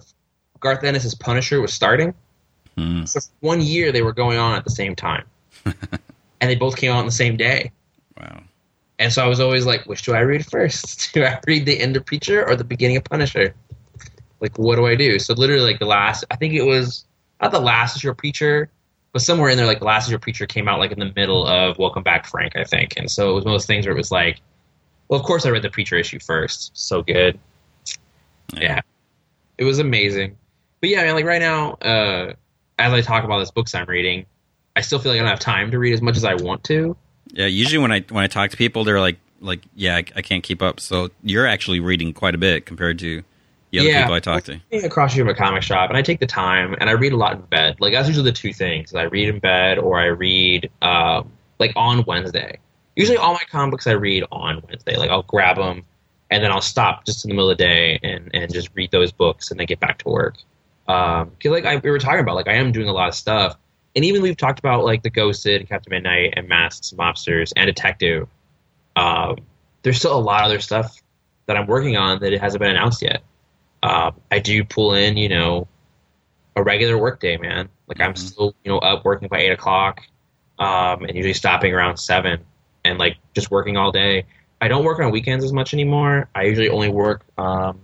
Garth 0.60 0.82
Ennis's 0.84 1.14
Punisher 1.14 1.60
was 1.60 1.72
starting. 1.72 2.14
Hmm. 2.76 3.04
So 3.04 3.20
for 3.20 3.30
one 3.40 3.60
year 3.60 3.92
they 3.92 4.02
were 4.02 4.12
going 4.12 4.38
on 4.38 4.56
at 4.56 4.64
the 4.64 4.70
same 4.70 4.94
time, 4.94 5.24
and 6.40 6.50
they 6.50 6.56
both 6.56 6.76
came 6.76 6.92
out 6.92 6.98
on 6.98 7.06
the 7.06 7.12
same 7.12 7.36
day. 7.36 7.72
Wow. 8.18 8.42
And 8.98 9.12
so 9.12 9.24
I 9.24 9.28
was 9.28 9.40
always 9.40 9.64
like, 9.64 9.84
which 9.86 10.02
do 10.02 10.12
I 10.14 10.20
read 10.20 10.44
first? 10.44 11.10
Do 11.14 11.24
I 11.24 11.38
read 11.46 11.66
the 11.66 11.78
end 11.78 11.96
of 11.96 12.04
Preacher 12.04 12.46
or 12.48 12.56
the 12.56 12.64
beginning 12.64 12.96
of 12.96 13.04
Punisher? 13.04 13.54
Like, 14.40 14.58
what 14.58 14.76
do 14.76 14.86
I 14.86 14.94
do? 14.94 15.18
So 15.18 15.34
literally, 15.34 15.62
like 15.62 15.78
the 15.78 15.86
last, 15.86 16.24
I 16.30 16.36
think 16.36 16.54
it 16.54 16.62
was 16.62 17.04
not 17.40 17.50
the 17.52 17.60
last 17.60 17.96
issue 17.96 18.10
of 18.10 18.16
Preacher, 18.16 18.70
but 19.12 19.22
somewhere 19.22 19.50
in 19.50 19.56
there, 19.56 19.66
like 19.66 19.80
the 19.80 19.84
last 19.84 20.08
issue 20.08 20.16
of 20.16 20.20
Preacher 20.20 20.46
came 20.46 20.68
out 20.68 20.78
like 20.78 20.92
in 20.92 20.98
the 20.98 21.12
middle 21.16 21.46
of 21.46 21.78
Welcome 21.78 22.02
Back, 22.02 22.26
Frank, 22.26 22.56
I 22.56 22.64
think. 22.64 22.94
And 22.96 23.10
so 23.10 23.30
it 23.30 23.34
was 23.34 23.44
one 23.44 23.54
of 23.54 23.60
those 23.60 23.66
things 23.66 23.86
where 23.86 23.94
it 23.94 23.98
was 23.98 24.10
like, 24.10 24.40
well, 25.08 25.18
of 25.18 25.26
course 25.26 25.46
I 25.46 25.50
read 25.50 25.62
the 25.62 25.70
Preacher 25.70 25.96
issue 25.96 26.18
first. 26.18 26.70
So 26.74 27.02
good. 27.02 27.38
Yeah. 28.54 28.80
It 29.58 29.64
was 29.64 29.78
amazing. 29.78 30.36
But 30.80 30.90
yeah, 30.90 31.02
man, 31.02 31.14
like 31.14 31.24
right 31.24 31.40
now, 31.40 31.72
uh, 31.74 32.34
as 32.78 32.92
I 32.92 33.00
talk 33.00 33.24
about 33.24 33.40
this 33.40 33.50
books 33.50 33.74
I'm 33.74 33.86
reading, 33.86 34.26
I 34.78 34.80
still 34.80 35.00
feel 35.00 35.10
like 35.10 35.18
I 35.18 35.22
don't 35.22 35.30
have 35.30 35.40
time 35.40 35.70
to 35.72 35.78
read 35.78 35.92
as 35.92 36.00
much 36.00 36.16
as 36.16 36.24
I 36.24 36.34
want 36.34 36.62
to. 36.64 36.96
Yeah. 37.32 37.46
Usually 37.46 37.78
when 37.82 37.90
I 37.92 38.00
when 38.10 38.22
I 38.22 38.28
talk 38.28 38.50
to 38.52 38.56
people, 38.56 38.84
they're 38.84 39.00
like 39.00 39.18
like 39.40 39.60
yeah, 39.74 39.96
I, 39.96 40.04
I 40.16 40.22
can't 40.22 40.42
keep 40.42 40.62
up. 40.62 40.78
So 40.80 41.10
you're 41.22 41.46
actually 41.46 41.80
reading 41.80 42.12
quite 42.12 42.34
a 42.34 42.38
bit 42.38 42.64
compared 42.64 42.98
to 43.00 43.22
the 43.70 43.80
other 43.80 43.88
Yeah. 43.88 44.02
people 44.02 44.14
I 44.14 44.20
talk 44.20 44.44
to. 44.44 44.60
being 44.70 44.84
across 44.84 45.14
from 45.16 45.28
a 45.28 45.34
comic 45.34 45.62
shop, 45.62 45.90
and 45.90 45.98
I 45.98 46.02
take 46.02 46.20
the 46.20 46.26
time, 46.26 46.74
and 46.80 46.88
I 46.88 46.92
read 46.92 47.12
a 47.12 47.16
lot 47.16 47.32
in 47.34 47.40
bed. 47.42 47.76
Like 47.80 47.92
that's 47.92 48.06
usually 48.08 48.30
the 48.30 48.36
two 48.36 48.52
things: 48.52 48.94
I 48.94 49.02
read 49.02 49.28
in 49.28 49.40
bed, 49.40 49.78
or 49.78 49.98
I 49.98 50.06
read 50.06 50.70
um, 50.80 51.30
like 51.58 51.72
on 51.74 52.04
Wednesday. 52.06 52.58
Usually, 52.96 53.18
all 53.18 53.32
my 53.34 53.42
comic 53.50 53.72
books 53.72 53.86
I 53.88 53.92
read 53.92 54.24
on 54.32 54.62
Wednesday. 54.68 54.96
Like 54.96 55.10
I'll 55.10 55.22
grab 55.24 55.56
them, 55.56 55.82
and 56.30 56.42
then 56.42 56.50
I'll 56.52 56.60
stop 56.60 57.04
just 57.04 57.24
in 57.24 57.28
the 57.30 57.34
middle 57.34 57.50
of 57.50 57.58
the 57.58 57.64
day 57.64 57.98
and 58.02 58.30
and 58.32 58.52
just 58.52 58.70
read 58.74 58.90
those 58.92 59.10
books, 59.12 59.50
and 59.50 59.58
then 59.58 59.66
get 59.66 59.80
back 59.80 59.98
to 59.98 60.08
work. 60.08 60.36
Um, 60.86 61.32
'cause, 61.42 61.52
like 61.52 61.66
I, 61.66 61.76
we 61.76 61.90
were 61.90 61.98
talking 61.98 62.20
about, 62.20 62.36
like 62.36 62.48
I 62.48 62.54
am 62.54 62.72
doing 62.72 62.88
a 62.88 62.92
lot 62.92 63.08
of 63.08 63.14
stuff, 63.14 63.56
and 63.98 64.04
even 64.04 64.22
we've 64.22 64.36
talked 64.36 64.60
about 64.60 64.84
like 64.84 65.02
the 65.02 65.10
Ghosted, 65.10 65.60
and 65.60 65.68
Captain 65.68 65.90
Midnight, 65.90 66.34
and 66.36 66.48
Masks, 66.48 66.92
and 66.92 67.00
Mobsters, 67.00 67.52
and 67.56 67.66
Detective. 67.66 68.28
Um, 68.96 69.36
there's 69.82 69.98
still 69.98 70.16
a 70.16 70.20
lot 70.20 70.40
of 70.42 70.46
other 70.46 70.60
stuff 70.60 71.02
that 71.46 71.56
I'm 71.56 71.66
working 71.66 71.96
on 71.96 72.20
that 72.20 72.32
it 72.32 72.40
hasn't 72.40 72.60
been 72.60 72.70
announced 72.70 73.02
yet 73.02 73.22
um, 73.82 74.20
I 74.30 74.38
do 74.38 74.64
pull 74.64 74.94
in, 74.94 75.16
you 75.16 75.28
know, 75.28 75.68
a 76.56 76.62
regular 76.62 76.98
work 76.98 77.20
day, 77.20 77.36
man. 77.36 77.68
Like 77.86 78.00
I'm 78.00 78.14
Mhm. 78.14 78.18
still, 78.18 78.54
you 78.64 78.70
know, 78.72 78.78
up 78.78 79.04
working 79.04 79.28
by 79.28 79.38
eight 79.38 79.52
o'clock, 79.52 80.02
um, 80.58 81.04
and 81.04 81.14
usually 81.14 81.34
stopping 81.34 81.72
around 81.72 81.96
seven, 81.96 82.40
and 82.84 82.98
like 82.98 83.16
just 83.34 83.50
working 83.50 83.76
all 83.76 83.92
day. 83.92 84.24
I 84.60 84.68
don't 84.68 84.84
work 84.84 84.98
on 84.98 85.12
weekends 85.12 85.44
as 85.44 85.52
much 85.52 85.72
anymore. 85.72 86.28
I 86.34 86.44
usually 86.44 86.68
only 86.68 86.88
work 86.88 87.24
um, 87.38 87.80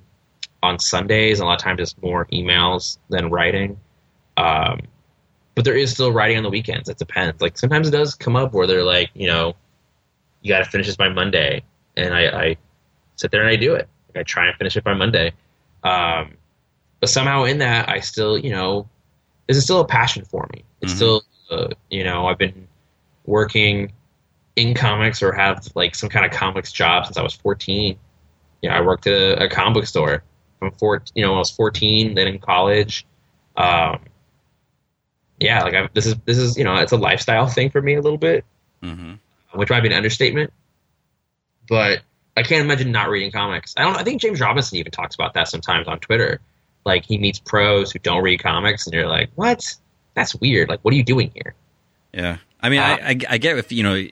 on 0.63 0.79
Sundays. 0.79 1.39
and 1.39 1.45
A 1.45 1.49
lot 1.49 1.55
of 1.61 1.63
times, 1.63 1.81
it's 1.81 1.95
more 2.03 2.27
emails 2.33 2.99
than 3.11 3.31
writing. 3.31 3.79
Um, 4.37 4.81
but 5.55 5.65
there 5.65 5.77
is 5.77 5.93
still 5.93 6.13
writing 6.13 6.37
on 6.37 6.43
the 6.43 6.51
weekends. 6.51 6.89
It 6.89 6.99
depends. 6.99 7.41
Like 7.41 7.57
sometimes 7.59 7.89
it 7.89 7.93
does 7.93 8.15
come 8.15 8.37
up 8.37 8.53
where 8.53 8.67
they're 8.67 8.83
like, 8.85 9.11
you 9.15 9.27
know, 9.27 9.55
you 10.43 10.49
got 10.49 10.65
to 10.65 10.71
finish 10.71 10.87
this 10.87 10.97
by 10.97 11.09
Monday, 11.09 11.63
and 11.97 12.13
I, 12.13 12.27
I 12.27 12.57
sit 13.17 13.31
there 13.31 13.41
and 13.41 13.49
I 13.51 13.57
do 13.57 13.75
it. 13.75 13.89
Like, 14.09 14.21
I 14.21 14.23
try 14.25 14.47
and 14.47 14.57
finish 14.57 14.77
it 14.77 14.85
by 14.85 14.95
Monday. 14.95 15.33
Um, 15.83 16.35
but 17.01 17.09
somehow 17.09 17.45
in 17.45 17.59
that, 17.59 17.89
I 17.89 18.01
still, 18.01 18.37
you 18.39 18.51
know, 18.51 18.89
this 19.47 19.57
is 19.57 19.65
still 19.65 19.81
a 19.81 19.87
passion 19.87 20.25
for 20.25 20.49
me. 20.53 20.65
It's 20.81 20.93
Mhm. 20.93 20.97
still, 20.97 21.23
uh, 21.51 21.69
you 21.91 22.05
know, 22.05 22.27
I've 22.27 22.39
been 22.39 22.67
working 23.27 23.93
in 24.57 24.75
comics 24.75 25.23
or 25.23 25.33
have 25.33 25.67
like 25.75 25.95
some 25.95 26.09
kind 26.09 26.25
of 26.25 26.33
comics 26.33 26.73
job 26.73 27.07
since 27.07 27.17
I 27.17 27.23
was 27.23 27.35
14. 27.35 27.99
You 28.63 28.69
know, 28.71 28.75
I 28.77 28.81
worked 28.81 29.07
at 29.07 29.13
a, 29.13 29.45
a 29.45 29.49
comic 29.49 29.75
book 29.75 29.87
store 29.87 30.23
from 30.59 30.71
four, 30.73 31.03
you 31.15 31.23
know, 31.23 31.31
when 31.31 31.37
I 31.37 31.41
was 31.41 31.51
14, 31.51 32.15
then 32.15 32.29
in 32.29 32.39
college. 32.39 33.07
Um, 33.57 34.01
yeah, 35.41 35.63
like 35.63 35.75
I, 35.75 35.89
this 35.95 36.07
is 36.07 36.15
this 36.25 36.39
is 36.39 36.57
you 36.57 36.65
know, 36.65 36.77
it's 36.77 36.93
a 36.93 36.97
lifestyle 36.97 37.47
thing 37.47 37.71
for 37.71 37.81
me 37.83 37.95
a 37.95 38.01
little 38.01 38.19
bit 38.19 38.45
hmm 38.83 39.15
which 39.55 39.71
might 39.71 39.81
be 39.83 39.87
an 39.89 39.95
understatement. 39.95 40.53
But 41.69 42.01
I 42.37 42.43
can't 42.43 42.65
imagine 42.65 42.91
not 42.93 43.09
reading 43.09 43.31
comics. 43.31 43.73
I 43.77 43.83
don't. 43.83 43.97
I 43.97 44.03
think 44.03 44.21
James 44.21 44.41
Robinson 44.41 44.79
even 44.79 44.91
talks 44.93 45.15
about 45.15 45.35
that 45.35 45.49
sometimes 45.49 45.87
on 45.89 46.01
Twitter. 46.01 46.41
Like 46.85 47.05
he 47.07 47.17
meets 47.19 47.39
pros 47.39 47.93
who 47.93 47.99
don't 48.01 48.23
read 48.23 48.43
comics, 48.43 48.87
and 48.87 48.95
you're 48.95 49.07
like, 49.09 49.31
"What? 49.37 49.65
That's 50.15 50.35
weird. 50.35 50.69
Like, 50.69 50.81
what 50.83 50.93
are 50.93 50.97
you 50.97 51.05
doing 51.05 51.31
here?" 51.35 51.55
Yeah, 52.13 52.39
I 52.61 52.69
mean, 52.69 52.81
Uh, 52.81 52.85
I, 53.01 53.11
I 53.11 53.19
I 53.31 53.39
get 53.39 53.57
if 53.59 53.73
you 53.73 53.83
know 53.83 53.95
if 53.95 54.11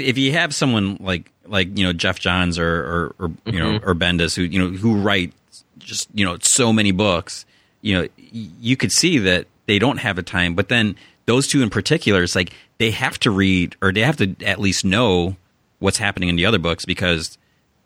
if 0.00 0.18
you 0.18 0.32
have 0.32 0.54
someone 0.54 0.98
like 1.00 1.30
like 1.46 1.76
you 1.76 1.84
know 1.84 1.92
Geoff 1.92 2.20
Johns 2.20 2.58
or 2.58 2.66
or, 2.68 3.14
or 3.18 3.30
you 3.46 3.58
know 3.58 3.78
Mhm. 3.80 3.86
or 3.86 3.94
Bendis 3.94 4.36
who 4.36 4.42
you 4.42 4.58
know 4.58 4.68
who 4.68 5.00
write 5.00 5.32
just 5.78 6.08
you 6.14 6.24
know 6.24 6.36
so 6.42 6.72
many 6.72 6.92
books, 6.92 7.44
you 7.82 7.98
know 7.98 8.08
you 8.30 8.76
could 8.76 8.92
see 8.92 9.18
that 9.18 9.46
they 9.66 9.78
don't 9.78 9.98
have 9.98 10.16
the 10.16 10.22
time, 10.22 10.54
but 10.54 10.68
then 10.68 10.96
those 11.26 11.46
two 11.46 11.62
in 11.62 11.70
particular, 11.70 12.22
it's 12.22 12.34
like 12.34 12.52
they 12.78 12.90
have 12.90 13.18
to 13.20 13.30
read 13.30 13.76
or 13.80 13.92
they 13.92 14.00
have 14.00 14.16
to 14.18 14.34
at 14.44 14.60
least 14.60 14.84
know 14.84 15.36
what's 15.78 15.98
happening 15.98 16.28
in 16.28 16.36
the 16.36 16.46
other 16.46 16.58
books 16.58 16.84
because 16.84 17.38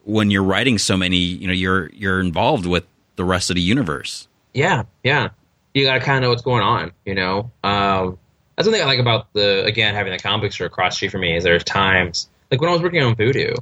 when 0.04 0.30
you're 0.30 0.42
writing 0.42 0.78
so 0.78 0.96
many, 0.96 1.16
you 1.16 1.46
know, 1.46 1.52
you're 1.52 1.90
you're 1.90 2.20
involved 2.20 2.66
with 2.66 2.84
the 3.16 3.24
rest 3.24 3.50
of 3.50 3.56
the 3.56 3.62
universe. 3.62 4.26
Yeah, 4.54 4.84
yeah. 5.04 5.28
You 5.74 5.84
got 5.84 5.94
to 5.94 6.00
kind 6.00 6.16
of 6.16 6.22
know 6.22 6.30
what's 6.30 6.42
going 6.42 6.62
on. 6.62 6.92
You 7.04 7.14
know, 7.14 7.50
um, 7.62 8.18
that's 8.56 8.66
one 8.66 8.72
thing 8.72 8.82
I 8.82 8.86
like 8.86 8.98
about 8.98 9.32
the 9.34 9.64
again 9.64 9.94
having 9.94 10.12
the 10.12 10.18
comic 10.18 10.50
book 10.50 10.60
across 10.60 10.96
street 10.96 11.12
from 11.12 11.20
me 11.20 11.36
is 11.36 11.44
there's 11.44 11.64
times 11.64 12.28
like 12.50 12.60
when 12.60 12.70
I 12.70 12.72
was 12.72 12.82
working 12.82 13.02
on 13.02 13.14
Voodoo, 13.14 13.54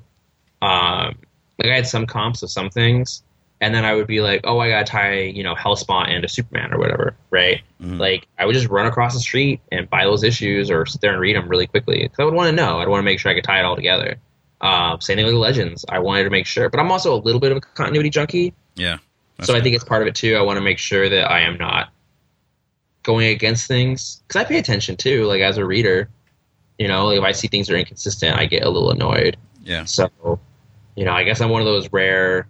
um, 0.63 1.19
like 1.59 1.71
I 1.71 1.75
had 1.75 1.87
some 1.87 2.07
comps 2.07 2.43
of 2.43 2.51
some 2.51 2.71
things, 2.71 3.23
and 3.61 3.75
then 3.75 3.85
I 3.85 3.95
would 3.95 4.07
be 4.07 4.21
like, 4.21 4.43
oh, 4.45 4.59
I 4.59 4.69
got 4.69 4.87
to 4.87 4.93
tie 4.93 5.21
you 5.21 5.43
know 5.43 5.55
Hellspawn 5.55 6.09
into 6.15 6.29
Superman 6.29 6.73
or 6.73 6.79
whatever, 6.79 7.15
right? 7.31 7.63
Mhm. 7.83 7.99
Like 7.99 8.27
I 8.39 8.45
would 8.47 8.55
just 8.55 8.69
run 8.69 8.87
across 8.87 9.15
the 9.15 9.21
street 9.21 9.61
and 9.73 9.89
buy 9.89 10.05
those 10.05 10.23
issues 10.25 10.71
or 10.71 10.87
sit 10.87 11.01
there 11.01 11.13
and 11.13 11.21
read 11.21 11.37
them 11.37 11.49
really 11.49 11.67
quickly 11.67 12.03
because 12.03 12.19
I 12.19 12.25
would 12.25 12.35
want 12.35 12.49
to 12.51 12.57
know. 12.57 12.81
I'd 12.81 12.89
want 12.89 13.01
to 13.01 13.05
make 13.05 13.19
sure 13.19 13.31
I 13.31 13.35
could 13.35 13.45
tie 13.45 13.59
it 13.61 13.65
all 13.65 13.77
together. 13.77 14.17
Um, 14.61 15.01
same 15.01 15.17
thing 15.17 15.27
with 15.27 15.35
Legends. 15.35 15.85
I 15.89 15.99
wanted 15.99 16.25
to 16.25 16.31
make 16.31 16.47
sure, 16.47 16.69
but 16.71 16.81
I'm 16.81 16.91
also 16.91 17.15
a 17.15 17.21
little 17.21 17.41
bit 17.41 17.51
of 17.53 17.59
a 17.59 17.61
continuity 17.61 18.11
junkie. 18.11 18.55
Yeah. 18.75 18.99
So 19.43 19.55
I 19.55 19.61
think 19.61 19.75
it's 19.75 19.85
part 19.85 20.01
of 20.01 20.09
it 20.09 20.15
too. 20.15 20.35
I 20.37 20.41
want 20.41 20.57
to 20.57 20.63
make 20.63 20.79
sure 20.79 21.11
that 21.11 21.31
I 21.31 21.41
am 21.41 21.59
not 21.59 21.91
going 23.03 23.29
against 23.29 23.69
things 23.69 24.23
because 24.27 24.41
I 24.41 24.45
pay 24.49 24.59
attention 24.59 24.97
too. 24.97 25.25
Like 25.27 25.41
as 25.43 25.59
a 25.59 25.65
reader, 25.67 26.09
you 26.79 26.89
know, 26.89 27.11
if 27.11 27.23
I 27.23 27.33
see 27.33 27.47
things 27.49 27.69
are 27.71 27.77
inconsistent, 27.77 28.37
I 28.39 28.47
get 28.47 28.65
a 28.65 28.71
little 28.71 28.91
annoyed. 28.91 29.37
yeah. 29.63 29.85
So, 29.85 30.11
you 30.95 31.05
know, 31.05 31.13
I 31.13 31.23
guess 31.23 31.41
I'm 31.41 31.51
one 31.51 31.61
of 31.61 31.67
those 31.67 31.93
rare 31.93 32.49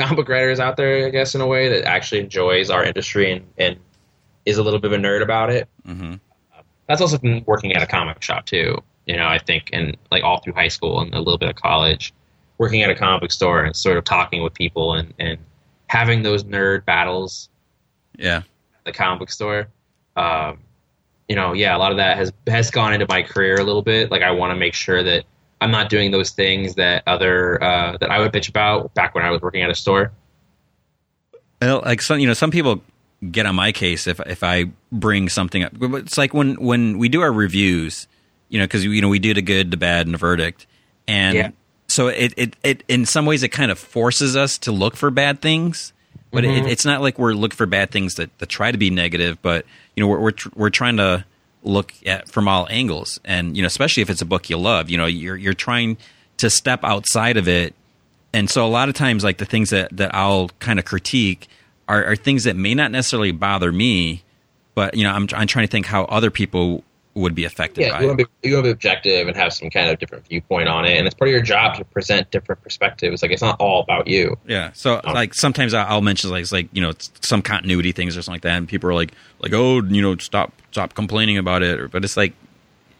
comic 0.00 0.16
book 0.16 0.28
writers 0.28 0.60
out 0.60 0.76
there. 0.76 1.06
I 1.06 1.10
guess 1.10 1.34
in 1.34 1.40
a 1.40 1.46
way 1.46 1.68
that 1.68 1.84
actually 1.84 2.20
enjoys 2.20 2.70
our 2.70 2.84
industry 2.84 3.32
and, 3.32 3.44
and 3.58 3.76
is 4.46 4.58
a 4.58 4.62
little 4.62 4.80
bit 4.80 4.92
of 4.92 4.98
a 4.98 5.02
nerd 5.02 5.22
about 5.22 5.50
it. 5.50 5.68
hmm 5.84 6.14
That's 6.88 7.00
also 7.00 7.18
been 7.18 7.44
working 7.46 7.72
at 7.74 7.82
a 7.82 7.86
comic 7.86 8.22
shop 8.22 8.46
too. 8.46 8.78
You 9.06 9.16
know, 9.16 9.26
I 9.26 9.38
think, 9.38 9.70
and 9.72 9.96
like 10.10 10.22
all 10.24 10.40
through 10.40 10.52
high 10.54 10.68
school 10.68 11.00
and 11.00 11.12
a 11.14 11.18
little 11.18 11.38
bit 11.38 11.48
of 11.48 11.56
college, 11.56 12.12
working 12.58 12.82
at 12.82 12.90
a 12.90 12.94
comic 12.94 13.22
book 13.22 13.32
store 13.32 13.64
and 13.64 13.74
sort 13.74 13.96
of 13.96 14.04
talking 14.04 14.42
with 14.42 14.54
people 14.54 14.94
and, 14.94 15.12
and 15.18 15.38
having 15.88 16.22
those 16.22 16.44
nerd 16.44 16.84
battles 16.84 17.48
Yeah. 18.18 18.38
at 18.38 18.84
the 18.84 18.92
comic 18.92 19.18
book 19.20 19.30
store. 19.30 19.68
Um, 20.16 20.58
you 21.28 21.36
know, 21.36 21.52
yeah, 21.54 21.76
a 21.76 21.78
lot 21.78 21.90
of 21.92 21.96
that 21.98 22.16
has 22.16 22.32
has 22.48 22.70
gone 22.70 22.92
into 22.92 23.06
my 23.08 23.22
career 23.22 23.54
a 23.56 23.64
little 23.64 23.82
bit. 23.82 24.10
Like 24.10 24.22
I 24.22 24.30
want 24.32 24.50
to 24.52 24.56
make 24.56 24.74
sure 24.74 25.02
that 25.02 25.24
I'm 25.60 25.70
not 25.70 25.88
doing 25.90 26.10
those 26.10 26.30
things 26.30 26.74
that 26.76 27.02
other 27.06 27.62
uh, 27.62 27.96
that 27.98 28.10
I 28.10 28.18
would 28.20 28.32
bitch 28.32 28.48
about 28.48 28.94
back 28.94 29.14
when 29.14 29.24
I 29.24 29.30
was 29.30 29.42
working 29.42 29.62
at 29.62 29.70
a 29.70 29.74
store. 29.74 30.12
Well, 31.60 31.82
like 31.84 32.00
some, 32.00 32.18
you 32.18 32.26
know, 32.26 32.32
some 32.34 32.50
people 32.50 32.82
get 33.30 33.44
on 33.46 33.54
my 33.54 33.72
case 33.72 34.06
if 34.06 34.18
if 34.26 34.42
I 34.42 34.66
bring 34.90 35.28
something 35.28 35.62
up. 35.62 35.72
It's 35.80 36.16
like 36.16 36.32
when 36.32 36.54
when 36.54 36.98
we 36.98 37.08
do 37.08 37.20
our 37.20 37.32
reviews, 37.32 38.08
you 38.48 38.58
know, 38.58 38.64
because 38.64 38.84
you 38.84 39.00
know 39.02 39.08
we 39.08 39.18
do 39.18 39.34
the 39.34 39.42
good, 39.42 39.70
the 39.70 39.76
bad, 39.76 40.06
and 40.06 40.14
the 40.14 40.18
verdict, 40.18 40.66
and 41.06 41.36
Yeah. 41.36 41.50
so 41.88 42.08
it, 42.08 42.32
it 42.36 42.56
it 42.62 42.84
in 42.88 43.04
some 43.04 43.26
ways 43.26 43.42
it 43.42 43.50
kind 43.50 43.70
of 43.70 43.78
forces 43.78 44.36
us 44.36 44.56
to 44.58 44.72
look 44.72 44.96
for 44.96 45.10
bad 45.10 45.42
things. 45.42 45.92
But 46.32 46.44
Mhm. 46.44 46.58
it, 46.64 46.66
it's 46.70 46.84
not 46.84 47.00
like 47.02 47.18
we're 47.18 47.32
looking 47.34 47.56
for 47.56 47.66
bad 47.66 47.90
things 47.90 48.14
that, 48.14 48.30
that 48.38 48.48
try 48.48 48.70
to 48.70 48.78
be 48.78 48.88
negative. 48.88 49.42
But 49.42 49.66
you 49.96 50.02
know, 50.02 50.06
we're 50.08 50.20
we're, 50.20 50.30
tr- 50.30 50.48
we're 50.54 50.70
trying 50.70 50.96
to 50.96 51.24
look 51.62 51.92
at 52.06 52.28
from 52.28 52.48
all 52.48 52.66
angles, 52.70 53.20
and 53.24 53.56
you 53.56 53.62
know, 53.62 53.66
especially 53.66 54.02
if 54.02 54.10
it's 54.10 54.22
a 54.22 54.26
book 54.26 54.48
you 54.50 54.56
love, 54.58 54.88
you 54.90 54.96
know, 54.96 55.06
you're 55.06 55.36
you're 55.36 55.54
trying 55.54 55.96
to 56.38 56.48
step 56.50 56.80
outside 56.84 57.36
of 57.36 57.46
it. 57.48 57.74
And 58.32 58.48
so 58.48 58.64
a 58.64 58.68
lot 58.68 58.88
of 58.88 58.94
times 58.94 59.24
like 59.24 59.38
the 59.38 59.44
things 59.44 59.70
that, 59.70 59.94
that 59.96 60.14
i'll 60.14 60.50
kind 60.60 60.78
of 60.78 60.84
critique 60.84 61.48
are, 61.88 62.04
are 62.04 62.14
things 62.16 62.44
that 62.44 62.54
may 62.54 62.74
not 62.76 62.92
necessarily 62.92 63.32
bother 63.32 63.72
me 63.72 64.22
but 64.76 64.94
you 64.96 65.02
know 65.02 65.10
i'm, 65.10 65.26
I'm 65.34 65.48
trying 65.48 65.66
to 65.66 65.70
think 65.70 65.84
how 65.86 66.04
other 66.04 66.30
people 66.30 66.84
would 67.14 67.34
be 67.34 67.44
affected 67.44 67.82
Yeah, 67.82 67.90
by 67.90 68.00
you 68.02 68.06
want 68.06 68.18
be 68.18 68.26
you 68.48 68.54
want 68.54 68.64
to 68.66 68.68
be 68.68 68.72
objective 68.72 69.26
and 69.26 69.36
have 69.36 69.52
some 69.52 69.68
kind 69.68 69.90
of 69.90 69.98
different 69.98 70.28
viewpoint 70.28 70.68
on 70.68 70.84
it, 70.84 70.96
and 70.96 71.08
it's 71.08 71.14
part 71.16 71.28
of 71.28 71.32
your 71.32 71.42
job 71.42 71.76
to 71.78 71.84
present 71.86 72.30
different 72.30 72.62
perspectives. 72.62 73.20
Like 73.20 73.32
it's 73.32 73.42
not 73.42 73.56
all 73.58 73.82
about 73.82 74.06
you. 74.06 74.36
yeah 74.46 74.70
so 74.74 75.00
um, 75.02 75.12
like 75.14 75.34
sometimes 75.34 75.74
I- 75.74 75.82
i'll 75.88 76.00
mention 76.00 76.30
like 76.30 76.42
it's 76.42 76.52
like 76.52 76.68
you 76.72 76.80
know 76.80 76.90
it's 76.90 77.10
some 77.22 77.42
continuity 77.42 77.90
things 77.90 78.16
or 78.16 78.22
something 78.22 78.36
like 78.36 78.42
that. 78.42 78.56
And 78.58 78.68
people 78.68 78.88
are 78.90 78.94
like 78.94 79.10
like 79.40 79.52
oh 79.52 79.82
you 79.82 80.00
know 80.00 80.16
stop 80.18 80.52
stop 80.70 80.94
complaining 80.94 81.38
about 81.38 81.62
it 81.62 81.78
or, 81.80 81.88
but 81.88 82.04
it's 82.04 82.16
like 82.16 82.32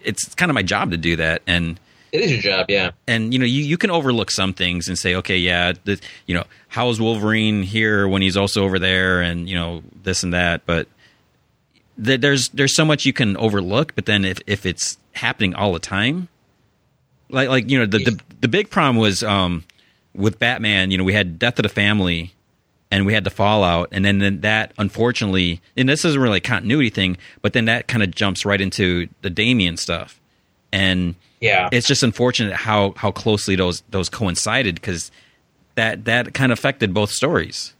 it's 0.03 0.35
kind 0.35 0.51
of 0.51 0.55
my 0.55 0.62
job 0.62 0.91
to 0.91 0.97
do 0.97 1.16
that 1.16 1.43
and 1.47 1.79
It 2.12 2.23
is 2.23 2.31
your 2.33 2.41
job, 2.41 2.66
yeah. 2.68 2.91
and 3.07 3.33
you 3.33 3.39
know 3.39 3.45
you, 3.45 3.62
you 3.62 3.77
can 3.79 3.91
overlook 3.91 4.31
some 4.31 4.53
things 4.55 4.89
and 4.89 4.99
say 4.99 5.14
okay 5.16 5.37
yeah 5.37 5.73
the, 5.85 6.01
you 6.27 6.35
know 6.35 6.45
how 6.68 6.89
is 6.91 7.01
wolverine 7.01 7.62
here 7.62 8.09
when 8.09 8.23
he's 8.23 8.37
also 8.37 8.64
over 8.64 8.79
there 8.79 9.21
and 9.21 9.49
you 9.49 9.55
know 9.55 9.83
this 10.03 10.23
and 10.23 10.33
that 10.33 10.64
but 10.66 10.89
th- 12.03 12.21
there's 12.21 12.49
there's 12.51 12.75
so 12.75 12.85
much 12.85 13.05
you 13.07 13.12
can 13.12 13.37
overlook 13.37 13.95
but 13.95 14.07
then 14.07 14.25
if 14.25 14.39
if 14.47 14.66
it's 14.66 14.99
happening 15.12 15.55
all 15.55 15.73
the 15.73 15.79
time 15.79 16.29
like 17.29 17.49
like 17.49 17.71
you 17.71 17.79
know 17.79 17.87
the 17.87 17.99
the, 17.99 18.21
the 18.41 18.49
big 18.49 18.71
problem 18.71 18.97
was 18.97 19.23
um 19.23 19.64
with 20.14 20.39
batman 20.39 20.91
you 20.91 20.99
know 20.99 21.05
we 21.05 21.12
had 21.12 21.39
death 21.39 21.59
of 21.59 21.62
the 21.62 21.68
family 21.68 22.33
and 22.91 23.07
we 23.07 23.12
had 23.14 23.24
the 23.24 23.30
fallout 23.30 23.88
and 23.93 24.05
then, 24.05 24.18
then 24.18 24.41
that 24.41 24.72
unfortunately 24.78 25.61
and 25.76 25.88
this 25.88 26.05
isn't 26.05 26.20
really 26.20 26.38
a 26.38 26.41
continuity 26.41 26.91
thing 26.91 27.16
but 27.43 27.53
then 27.53 27.64
that 27.66 27.86
kind 27.88 28.03
of 28.03 28.11
jumps 28.11 28.45
right 28.45 28.61
into 28.61 29.09
the 29.22 29.30
Damian 29.30 29.76
stuff 29.76 30.20
and 30.72 31.14
Yeah. 31.41 31.68
it's 31.72 31.86
just 31.86 32.03
unfortunate 32.03 32.53
how 32.55 32.93
how 32.97 33.11
closely 33.12 33.57
those 33.57 33.82
those 33.91 34.09
coincided 34.09 34.74
because 34.76 35.11
that 35.76 36.05
that 36.07 36.34
kind 36.34 36.51
of 36.53 36.59
affected 36.59 36.93
both 36.93 37.11
stories. 37.11 37.74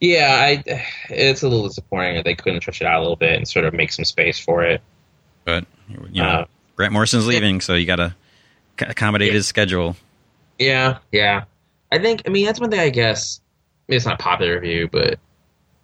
Yeah, 0.00 0.36
I, 0.38 0.62
it's 1.08 1.42
a 1.42 1.48
little 1.48 1.66
disappointing 1.66 2.16
that 2.16 2.24
they 2.24 2.34
couldn't 2.34 2.60
stretch 2.60 2.82
it 2.82 2.86
out 2.86 2.98
a 2.98 3.00
little 3.00 3.16
bit 3.16 3.34
and 3.34 3.48
sort 3.48 3.64
of 3.64 3.72
make 3.72 3.90
some 3.92 4.04
space 4.04 4.38
for 4.38 4.62
it. 4.62 4.82
But 5.46 5.64
you 5.88 6.22
know, 6.22 6.28
Uh, 6.28 6.44
Grant 6.74 6.92
Morrison's 6.92 7.26
leaving, 7.26 7.62
so 7.62 7.74
you 7.74 7.86
got 7.86 7.96
to 7.96 8.14
accommodate 8.80 9.28
Yeah. 9.28 9.34
his 9.34 9.46
schedule. 9.46 9.96
Yeah, 10.58 10.98
yeah. 11.12 11.44
I 11.90 11.98
think. 11.98 12.22
I 12.26 12.28
mean, 12.28 12.44
that's 12.44 12.60
one 12.60 12.70
thing. 12.70 12.80
I 12.80 12.90
guess 12.90 13.40
it's 13.88 14.04
not 14.04 14.14
a 14.14 14.22
popular 14.22 14.60
view, 14.60 14.88
but 14.90 15.18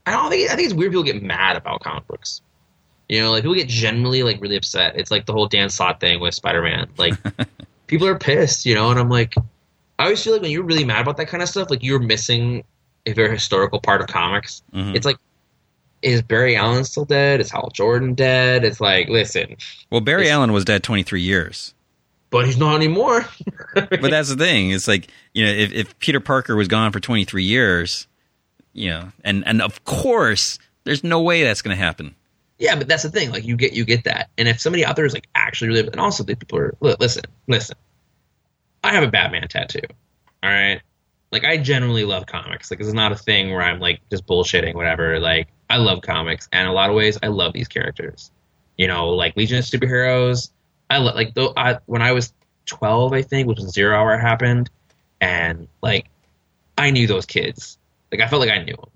I 0.06 0.12
don't 0.12 0.30
think. 0.30 0.50
I 0.50 0.56
think 0.56 0.66
it's 0.66 0.74
weird 0.74 0.92
people 0.92 1.04
get 1.04 1.22
mad 1.22 1.56
about 1.56 1.80
comic 1.82 2.06
books. 2.06 2.40
You 3.08 3.20
know, 3.20 3.30
like 3.30 3.42
people 3.42 3.54
get 3.54 3.68
generally 3.68 4.22
like 4.22 4.40
really 4.40 4.56
upset. 4.56 4.96
It's 4.96 5.10
like 5.10 5.26
the 5.26 5.32
whole 5.32 5.46
Dan 5.46 5.68
Slott 5.68 6.00
thing 6.00 6.20
with 6.20 6.34
Spider 6.34 6.62
Man. 6.62 6.88
Like 6.96 7.14
people 7.86 8.06
are 8.06 8.18
pissed, 8.18 8.64
you 8.66 8.74
know, 8.74 8.90
and 8.90 8.98
I'm 8.98 9.08
like, 9.10 9.34
I 9.98 10.04
always 10.04 10.22
feel 10.22 10.32
like 10.32 10.42
when 10.42 10.50
you're 10.50 10.64
really 10.64 10.84
mad 10.84 11.02
about 11.02 11.16
that 11.18 11.28
kind 11.28 11.42
of 11.42 11.48
stuff, 11.48 11.70
like 11.70 11.82
you're 11.82 11.98
missing 12.00 12.64
a 13.06 13.12
very 13.12 13.30
historical 13.30 13.80
part 13.80 14.00
of 14.00 14.06
comics. 14.06 14.62
Mhm. 14.74 14.94
It's 14.94 15.04
like, 15.04 15.16
is 16.00 16.22
Barry 16.22 16.56
Allen 16.56 16.84
still 16.84 17.04
dead? 17.04 17.40
Is 17.40 17.50
Hal 17.50 17.70
Jordan 17.72 18.14
dead? 18.14 18.64
It's 18.64 18.80
like, 18.80 19.08
listen, 19.08 19.56
Well, 19.90 20.00
Barry 20.00 20.28
Allen 20.30 20.52
was 20.52 20.64
dead 20.64 20.82
23 20.82 21.20
years. 21.20 21.74
But 22.32 22.46
he's 22.46 22.56
not 22.56 22.74
anymore. 22.74 23.24
But 23.74 24.10
that's 24.10 24.28
the 24.28 24.36
thing. 24.36 24.70
It's 24.70 24.86
like, 24.86 25.08
you 25.32 25.46
know, 25.46 25.50
if, 25.50 25.72
if 25.72 25.98
Peter 25.98 26.20
Parker 26.20 26.54
was 26.54 26.68
gone 26.68 26.92
for 26.92 27.00
23 27.00 27.42
years, 27.42 28.06
you 28.74 28.90
know, 28.90 29.12
and, 29.24 29.46
and 29.46 29.62
of 29.62 29.82
course, 29.84 30.58
there's 30.84 31.02
no 31.02 31.22
way 31.22 31.42
that's 31.42 31.62
going 31.62 31.74
to 31.74 31.82
happen. 31.82 32.14
Yeah, 32.58 32.76
but 32.76 32.86
that's 32.86 33.02
the 33.02 33.10
thing. 33.10 33.30
Like 33.30 33.46
you 33.46 33.56
get 33.56 33.72
you 33.72 33.84
get 33.86 34.04
that, 34.04 34.28
and 34.36 34.46
if 34.46 34.60
somebody 34.60 34.84
out 34.84 34.94
there 34.94 35.06
is 35.06 35.14
like 35.14 35.26
actually 35.34 35.68
really, 35.68 35.88
and 35.88 35.98
also 35.98 36.22
the 36.22 36.36
people 36.36 36.58
are 36.58 36.74
listen, 36.80 37.24
listen. 37.48 37.76
I 38.84 38.92
have 38.92 39.02
a 39.02 39.08
Batman 39.08 39.48
tattoo. 39.48 39.80
All 40.42 40.50
right, 40.50 40.80
like 41.32 41.44
I 41.44 41.56
generally 41.56 42.04
love 42.04 42.26
comics. 42.26 42.70
Like 42.70 42.78
this 42.78 42.86
is 42.86 42.94
not 42.94 43.10
a 43.10 43.16
thing 43.16 43.50
where 43.50 43.62
I'm 43.62 43.80
like 43.80 44.00
just 44.10 44.26
bullshitting 44.26 44.74
whatever. 44.74 45.18
Like 45.18 45.48
I 45.70 45.78
love 45.78 46.02
comics, 46.02 46.48
and 46.52 46.62
in 46.62 46.68
a 46.68 46.72
lot 46.72 46.90
of 46.90 46.94
ways, 46.94 47.18
I 47.22 47.28
love 47.28 47.52
these 47.52 47.68
characters. 47.68 48.30
You 48.76 48.86
know, 48.86 49.08
like 49.08 49.34
Legion 49.36 49.58
of 49.58 49.64
Superheroes. 49.64 50.50
I 50.92 50.98
like 50.98 51.34
though 51.34 51.52
I 51.56 51.78
when 51.86 52.02
I 52.02 52.12
was 52.12 52.32
12, 52.66 53.12
I 53.12 53.22
think, 53.22 53.48
which 53.48 53.58
was 53.58 53.72
Zero 53.72 53.96
Hour 53.96 54.18
happened, 54.18 54.70
and 55.20 55.68
like 55.82 56.06
I 56.76 56.90
knew 56.90 57.06
those 57.06 57.26
kids. 57.26 57.78
Like 58.10 58.20
I 58.20 58.28
felt 58.28 58.40
like 58.40 58.50
I 58.50 58.62
knew 58.62 58.76
them, 58.76 58.90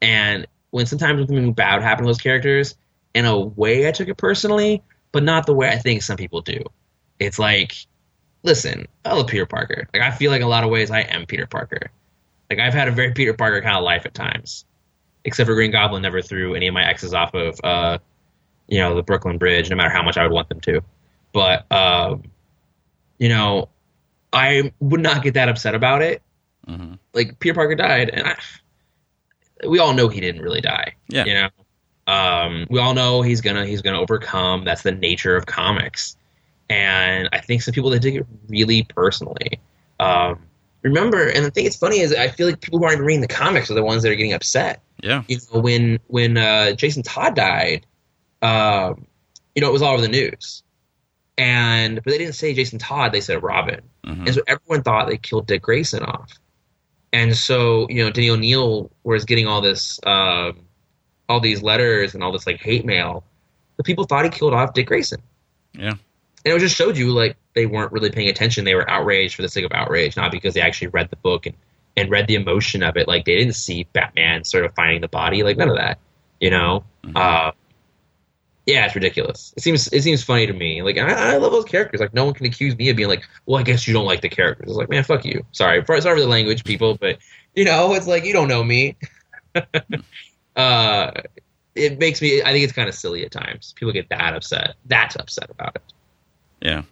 and 0.00 0.46
when 0.70 0.86
sometimes 0.86 1.20
something 1.20 1.52
bad 1.52 1.82
happened 1.82 2.06
to 2.06 2.08
those 2.08 2.20
characters, 2.20 2.74
in 3.14 3.26
a 3.26 3.38
way 3.38 3.86
I 3.86 3.92
took 3.92 4.08
it 4.08 4.16
personally, 4.16 4.82
but 5.12 5.22
not 5.22 5.46
the 5.46 5.54
way 5.54 5.68
I 5.68 5.76
think 5.76 6.02
some 6.02 6.16
people 6.16 6.40
do. 6.40 6.64
It's 7.18 7.38
like, 7.38 7.74
listen, 8.42 8.86
I 9.04 9.14
love 9.14 9.26
Peter 9.26 9.46
Parker. 9.46 9.88
Like 9.92 10.02
I 10.02 10.10
feel 10.10 10.30
like 10.30 10.40
in 10.40 10.46
a 10.46 10.50
lot 10.50 10.64
of 10.64 10.70
ways 10.70 10.90
I 10.90 11.00
am 11.00 11.26
Peter 11.26 11.46
Parker. 11.46 11.90
Like 12.48 12.60
I've 12.60 12.74
had 12.74 12.88
a 12.88 12.92
very 12.92 13.12
Peter 13.12 13.34
Parker 13.34 13.60
kind 13.60 13.76
of 13.76 13.84
life 13.84 14.06
at 14.06 14.14
times. 14.14 14.64
Except 15.24 15.48
for 15.48 15.54
Green 15.54 15.72
Goblin 15.72 16.02
never 16.02 16.22
threw 16.22 16.54
any 16.54 16.68
of 16.68 16.74
my 16.74 16.84
exes 16.84 17.12
off 17.12 17.34
of 17.34 17.60
uh 17.62 17.98
you 18.68 18.78
know, 18.78 18.94
the 18.94 19.02
Brooklyn 19.02 19.38
Bridge, 19.38 19.70
no 19.70 19.76
matter 19.76 19.90
how 19.90 20.02
much 20.02 20.16
I 20.16 20.22
would 20.22 20.32
want 20.32 20.48
them 20.48 20.60
to. 20.60 20.82
But 21.36 21.70
um 21.70 22.22
you 23.18 23.28
know, 23.28 23.68
I 24.32 24.72
would 24.80 25.00
not 25.00 25.22
get 25.22 25.34
that 25.34 25.50
upset 25.50 25.74
about 25.74 26.00
it. 26.00 26.22
hmm 26.66 26.94
Like 27.12 27.38
Peter 27.40 27.54
Parker 27.54 27.74
died 27.74 28.08
and 28.08 28.26
I 28.26 28.36
we 29.66 29.78
all 29.78 29.92
know 29.92 30.08
he 30.08 30.20
didn't 30.20 30.42
really 30.42 30.60
die. 30.62 30.94
Yeah. 31.08 31.24
You 31.24 31.34
know, 31.34 31.48
um, 32.06 32.66
we 32.70 32.78
all 32.78 32.94
know 32.94 33.22
he's 33.22 33.40
gonna 33.40 33.66
he's 33.66 33.82
gonna 33.82 34.00
overcome. 34.00 34.64
That's 34.64 34.82
the 34.82 34.92
nature 34.92 35.36
of 35.36 35.46
comics, 35.46 36.16
and 36.70 37.28
I 37.32 37.40
think 37.40 37.62
some 37.62 37.74
people 37.74 37.90
that 37.90 38.02
take 38.02 38.14
it 38.14 38.26
really 38.48 38.84
personally. 38.84 39.60
Um, 39.98 40.38
remember, 40.82 41.28
and 41.28 41.44
the 41.44 41.50
thing 41.50 41.64
that's 41.64 41.76
funny 41.76 42.00
is 42.00 42.14
I 42.14 42.28
feel 42.28 42.46
like 42.46 42.60
people 42.60 42.78
who 42.78 42.84
aren't 42.84 42.96
even 42.96 43.06
reading 43.06 43.22
the 43.22 43.28
comics 43.28 43.70
are 43.70 43.74
the 43.74 43.82
ones 43.82 44.02
that 44.02 44.12
are 44.12 44.14
getting 44.14 44.32
upset. 44.32 44.82
Yeah. 45.02 45.22
You 45.28 45.38
know, 45.52 45.60
when 45.60 45.98
when 46.06 46.36
uh, 46.36 46.72
Jason 46.72 47.02
Todd 47.02 47.34
died, 47.34 47.86
um, 48.42 49.06
you 49.54 49.62
know, 49.62 49.68
it 49.68 49.72
was 49.72 49.82
all 49.82 49.94
over 49.94 50.02
the 50.02 50.08
news, 50.08 50.62
and 51.38 51.96
but 51.96 52.10
they 52.10 52.18
didn't 52.18 52.34
say 52.34 52.54
Jason 52.54 52.78
Todd; 52.78 53.12
they 53.12 53.20
said 53.20 53.42
Robin. 53.42 53.80
hmm 54.04 54.24
And 54.26 54.34
so 54.34 54.42
everyone 54.46 54.82
thought 54.82 55.08
they 55.08 55.18
killed 55.18 55.46
Dick 55.46 55.62
Grayson 55.62 56.02
off. 56.02 56.32
And 57.12 57.36
so, 57.36 57.86
you 57.88 58.04
know, 58.04 58.10
Denny 58.10 58.30
O'Neil 58.30 58.90
was 59.04 59.24
getting 59.24 59.46
all 59.46 59.60
this, 59.60 59.98
um, 60.04 60.60
all 61.28 61.40
these 61.40 61.62
letters 61.62 62.14
and 62.14 62.22
all 62.22 62.32
this 62.32 62.46
like 62.46 62.60
hate 62.60 62.84
mail. 62.84 63.24
The 63.76 63.84
people 63.84 64.04
thought 64.04 64.24
he 64.24 64.30
killed 64.30 64.52
off 64.52 64.74
Dick 64.74 64.86
Grayson. 64.86 65.22
Yeah. 65.72 65.94
And 66.44 66.54
it 66.54 66.58
just 66.58 66.76
showed 66.76 66.96
you 66.96 67.12
like 67.12 67.36
they 67.54 67.66
weren't 67.66 67.92
really 67.92 68.10
paying 68.10 68.28
attention. 68.28 68.64
They 68.64 68.74
were 68.74 68.88
outraged 68.88 69.34
for 69.34 69.42
the 69.42 69.48
sake 69.48 69.64
of 69.64 69.72
outrage, 69.72 70.16
not 70.16 70.30
because 70.30 70.54
they 70.54 70.60
actually 70.60 70.88
read 70.88 71.10
the 71.10 71.16
book 71.16 71.46
and, 71.46 71.56
and 71.96 72.10
read 72.10 72.26
the 72.26 72.34
emotion 72.34 72.82
of 72.82 72.96
it. 72.96 73.08
Like 73.08 73.24
they 73.24 73.36
didn't 73.36 73.54
see 73.54 73.86
Batman 73.92 74.44
sort 74.44 74.64
of 74.64 74.74
finding 74.74 75.00
the 75.00 75.08
body, 75.08 75.42
like 75.42 75.56
none 75.56 75.68
of 75.68 75.76
that, 75.76 75.98
you 76.40 76.50
know? 76.50 76.84
Mhm. 77.04 77.16
Uh, 77.16 77.52
yeah, 78.66 78.84
it's 78.84 78.96
ridiculous. 78.96 79.54
It 79.56 79.62
seems 79.62 79.86
it 79.92 80.02
seems 80.02 80.24
funny 80.24 80.46
to 80.46 80.52
me. 80.52 80.82
Like 80.82 80.98
I, 80.98 81.34
I 81.34 81.36
love 81.36 81.52
those 81.52 81.64
characters. 81.64 82.00
Like 82.00 82.12
no 82.12 82.24
one 82.24 82.34
can 82.34 82.46
accuse 82.46 82.76
me 82.76 82.90
of 82.90 82.96
being 82.96 83.08
like, 83.08 83.24
well, 83.46 83.60
I 83.60 83.62
guess 83.62 83.86
you 83.86 83.94
don't 83.94 84.04
like 84.04 84.22
the 84.22 84.28
characters. 84.28 84.68
It's 84.68 84.76
like, 84.76 84.90
man, 84.90 85.04
fuck 85.04 85.24
you. 85.24 85.46
Sorry, 85.52 85.84
for, 85.84 86.00
sorry 86.00 86.16
for 86.16 86.20
the 86.20 86.26
language, 86.26 86.64
people, 86.64 86.96
but 87.00 87.18
you 87.54 87.64
know, 87.64 87.94
it's 87.94 88.08
like 88.08 88.24
you 88.24 88.32
don't 88.32 88.48
know 88.48 88.64
me. 88.64 88.96
uh, 90.56 91.12
it 91.76 91.98
makes 92.00 92.20
me. 92.20 92.42
I 92.42 92.52
think 92.52 92.64
it's 92.64 92.72
kind 92.72 92.88
of 92.88 92.94
silly 92.96 93.24
at 93.24 93.30
times. 93.30 93.72
People 93.76 93.92
get 93.92 94.08
that 94.08 94.34
upset. 94.34 94.74
That's 94.86 95.14
upset 95.14 95.48
about 95.48 95.76
it. 95.76 95.82
Yeah. 96.60 96.82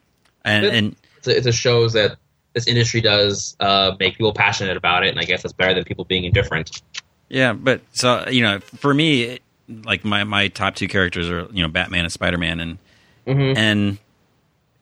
And, 0.45 0.67
and 0.67 0.97
It's 1.19 1.27
a, 1.27 1.37
it's 1.37 1.47
a 1.47 1.53
shows 1.53 1.95
that 1.95 2.19
this 2.53 2.69
industry 2.69 3.01
does 3.01 3.57
uh, 3.59 3.97
make 3.99 4.17
people 4.17 4.33
passionate 4.33 4.77
about 4.77 5.05
it, 5.05 5.09
and 5.09 5.19
I 5.19 5.25
guess 5.25 5.43
that's 5.43 5.53
better 5.53 5.75
than 5.75 5.85
people 5.85 6.05
being 6.05 6.25
indifferent. 6.25 6.83
Yeah, 7.29 7.53
but 7.53 7.81
so 7.93 8.29
you 8.29 8.43
know, 8.43 8.61
for 8.61 8.95
me, 8.95 9.23
it, 9.23 9.43
like 9.69 10.05
my 10.05 10.25
my 10.25 10.49
top 10.49 10.75
two 10.75 10.89
characters 10.89 11.29
are 11.31 11.49
you 11.53 11.63
know 11.63 11.69
Batman 11.69 12.05
and 12.05 12.13
Spider 12.13 12.39
Man, 12.39 12.61
and 12.61 12.79
Mm-hmm. 13.27 13.57
and 13.57 13.99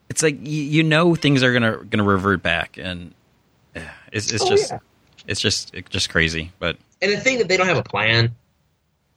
it's 0.09 0.21
like 0.21 0.37
you, 0.45 0.63
you 0.63 0.83
know 0.83 1.15
things 1.15 1.43
are 1.43 1.53
gonna 1.53 1.77
gonna 1.85 2.03
revert 2.03 2.43
back, 2.43 2.77
and 2.77 3.13
it's 4.11 4.31
it's 4.31 4.43
Oh, 4.43 4.49
just 4.49 4.71
yeah. 4.71 4.79
it's 5.27 5.39
just 5.39 5.73
it's 5.73 5.89
just 5.89 6.09
crazy. 6.09 6.51
But 6.59 6.75
and 7.01 7.11
the 7.11 7.17
thing 7.17 7.37
that 7.37 7.47
they 7.47 7.55
don't 7.57 7.67
have 7.67 7.77
a 7.77 7.83
plan 7.83 8.35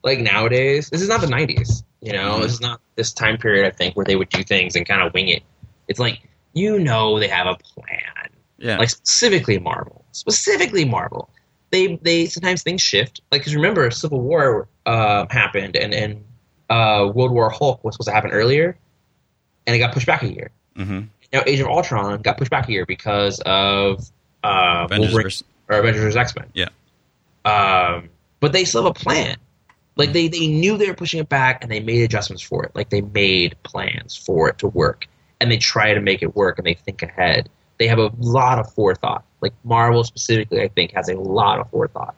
like 0.05 0.21
nowadays 0.21 0.89
this 0.91 1.03
is 1.03 1.09
not 1.09 1.21
the 1.21 1.27
90s 1.27 1.83
you 2.01 2.13
know 2.13 2.39
Mhm. 2.39 2.43
this 2.43 2.53
is 2.53 2.61
not 2.61 2.81
this 2.95 3.13
time 3.13 3.37
period 3.39 3.67
i 3.67 3.71
think 3.71 3.97
where 3.97 4.05
they 4.05 4.15
would 4.15 4.29
do 4.29 4.45
things 4.45 4.77
and 4.77 4.87
kind 4.87 5.03
of 5.03 5.13
wing 5.15 5.27
it 5.29 5.43
it's 5.89 5.99
like 5.99 6.21
you 6.53 6.79
know 6.79 7.19
they 7.19 7.27
have 7.27 7.47
a 7.49 7.57
plan 7.57 8.29
yeah, 8.59 8.79
like 8.79 8.91
specifically 8.91 9.59
marvel 9.59 10.05
specifically 10.13 10.85
marvel 10.85 11.29
they 11.71 11.97
they 12.03 12.27
sometimes 12.27 12.63
things 12.63 12.81
shift 12.81 13.21
like 13.33 13.41
because 13.41 13.55
remember 13.55 13.91
civil 13.91 14.21
war 14.21 14.69
uh, 14.87 15.27
happened 15.31 15.77
and 15.77 15.93
and 15.95 16.25
uh, 16.71 17.11
world 17.15 17.33
war 17.33 17.51
hulk 17.51 17.83
was 17.85 17.95
supposed 17.95 18.09
to 18.09 18.13
happen 18.15 18.31
earlier 18.31 18.77
and 19.67 19.75
it 19.77 19.79
got 19.79 19.93
pushed 19.93 20.07
back 20.07 20.23
a 20.23 20.29
year 20.33 20.51
hmm 20.77 21.01
now 21.33 21.43
age 21.47 21.61
of 21.61 21.67
ultron 21.67 22.21
got 22.23 22.39
pushed 22.39 22.51
back 22.51 22.69
a 22.69 22.73
year 22.73 22.87
because 22.87 23.41
of 23.47 24.09
uh, 24.45 24.83
Avengers 24.85 25.09
Wolverine- 25.13 25.23
versus- 25.25 25.45
or 25.69 25.79
Avengers. 25.79 26.15
X 26.15 26.35
Men. 26.37 26.47
Yeah. 26.55 26.69
Um, 27.45 28.09
but 28.39 28.53
they 28.53 28.65
still 28.65 28.85
have 28.85 28.91
a 28.91 28.95
plan. 28.95 29.37
Like 29.97 30.13
they, 30.13 30.29
they 30.29 30.47
knew 30.47 30.77
they 30.77 30.87
were 30.87 30.95
pushing 30.95 31.19
it 31.21 31.29
back 31.29 31.61
and 31.63 31.73
they 31.73 31.81
made 31.81 32.03
adjustments 32.03 32.43
for 32.43 32.65
it. 32.65 32.71
Like 32.75 32.91
they 32.91 33.01
made 33.01 33.57
plans 33.65 34.15
for 34.15 34.49
it 34.49 34.59
to 34.59 34.69
work 34.69 35.09
and 35.41 35.51
they 35.51 35.57
try 35.57 35.93
to 35.95 36.01
make 36.01 36.23
it 36.23 36.37
work 36.37 36.59
and 36.59 36.67
they 36.67 36.75
think 36.75 37.03
ahead. 37.03 37.49
They 37.79 37.89
have 37.89 37.99
a 37.99 38.13
lot 38.19 38.61
of 38.61 38.73
forethought. 38.75 39.25
Like 39.41 39.53
Marvel 39.65 40.05
specifically, 40.05 40.63
I 40.63 40.69
think, 40.69 40.93
has 40.93 41.09
a 41.09 41.15
lot 41.15 41.61
of 41.61 41.71
forethought. 41.71 42.15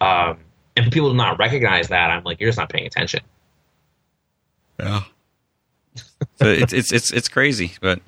Um, 0.00 0.38
and 0.76 0.84
for 0.84 0.90
people 0.90 1.10
to 1.10 1.16
not 1.16 1.38
recognize 1.38 1.88
that, 1.88 2.10
I'm 2.10 2.24
like, 2.24 2.40
you're 2.40 2.48
just 2.48 2.58
not 2.58 2.68
paying 2.68 2.86
attention. 2.86 3.20
Yeah. 4.78 5.02
so 6.36 6.46
it's 6.46 6.72
it's 6.72 6.92
it's 6.92 7.12
it's 7.12 7.28
crazy, 7.28 7.72
but 7.80 8.00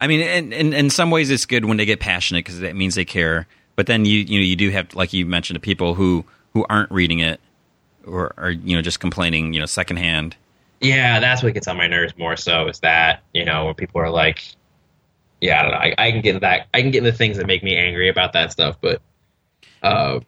I 0.00 0.06
mean, 0.06 0.20
in, 0.20 0.52
in 0.52 0.72
in 0.72 0.90
some 0.90 1.10
ways, 1.10 1.30
it's 1.30 1.46
good 1.46 1.64
when 1.64 1.76
they 1.76 1.84
get 1.84 2.00
passionate 2.00 2.44
because 2.44 2.60
that 2.60 2.74
means 2.74 2.94
they 2.96 3.04
care. 3.04 3.46
But 3.76 3.86
then 3.86 4.04
you 4.04 4.18
you 4.18 4.40
know 4.40 4.44
you 4.44 4.56
do 4.56 4.70
have 4.70 4.94
like 4.94 5.12
you 5.12 5.26
mentioned 5.26 5.56
the 5.56 5.60
people 5.60 5.94
who 5.94 6.24
who 6.54 6.66
aren't 6.68 6.90
reading 6.90 7.20
it 7.20 7.40
or 8.04 8.32
are 8.36 8.50
you 8.50 8.74
know 8.74 8.82
just 8.82 8.98
complaining 8.98 9.52
you 9.52 9.60
know 9.60 9.66
secondhand. 9.66 10.36
Yeah, 10.80 11.18
that's 11.20 11.42
what 11.42 11.54
gets 11.54 11.66
on 11.66 11.76
my 11.76 11.86
nerves 11.86 12.14
more 12.16 12.36
so 12.36 12.68
is 12.68 12.80
that, 12.80 13.22
you 13.34 13.44
know, 13.44 13.66
when 13.66 13.74
people 13.74 14.00
are 14.00 14.10
like, 14.10 14.44
yeah, 15.40 15.58
I 15.58 15.62
don't 15.62 15.70
know. 15.72 15.78
I, 15.78 15.94
I 15.98 16.10
can 16.12 16.20
get 16.20 16.40
that. 16.40 16.66
I 16.74 16.82
can 16.82 16.90
get 16.90 17.04
the 17.04 17.12
things 17.12 17.36
that 17.36 17.46
make 17.46 17.62
me 17.62 17.76
angry 17.76 18.08
about 18.08 18.32
that 18.32 18.52
stuff, 18.52 18.76
but 18.80 19.00
uh, 19.82 20.20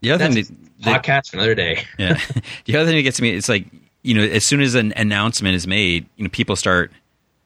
The 0.00 0.10
other 0.12 0.30
thing 0.30 0.44
that- 0.80 1.02
podcast 1.02 1.30
for 1.30 1.36
another 1.36 1.54
day. 1.54 1.84
yeah, 1.98 2.18
the 2.64 2.76
other 2.76 2.86
thing 2.86 2.96
that 2.96 3.02
gets 3.02 3.20
me, 3.20 3.30
it's 3.30 3.48
like 3.48 3.66
you 4.02 4.14
know, 4.14 4.22
as 4.22 4.46
soon 4.46 4.60
as 4.60 4.74
an 4.74 4.92
announcement 4.96 5.54
is 5.54 5.66
made, 5.66 6.06
you 6.16 6.24
know, 6.24 6.30
people 6.30 6.56
start 6.56 6.92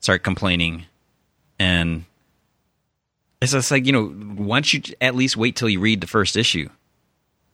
start 0.00 0.22
complaining, 0.22 0.84
and 1.58 2.04
it's 3.40 3.52
just 3.52 3.70
like 3.70 3.86
you 3.86 3.92
know, 3.92 4.06
why 4.06 4.56
don't 4.58 4.72
you 4.72 4.82
at 5.00 5.14
least 5.14 5.36
wait 5.36 5.56
till 5.56 5.68
you 5.68 5.80
read 5.80 6.00
the 6.00 6.06
first 6.06 6.36
issue? 6.36 6.68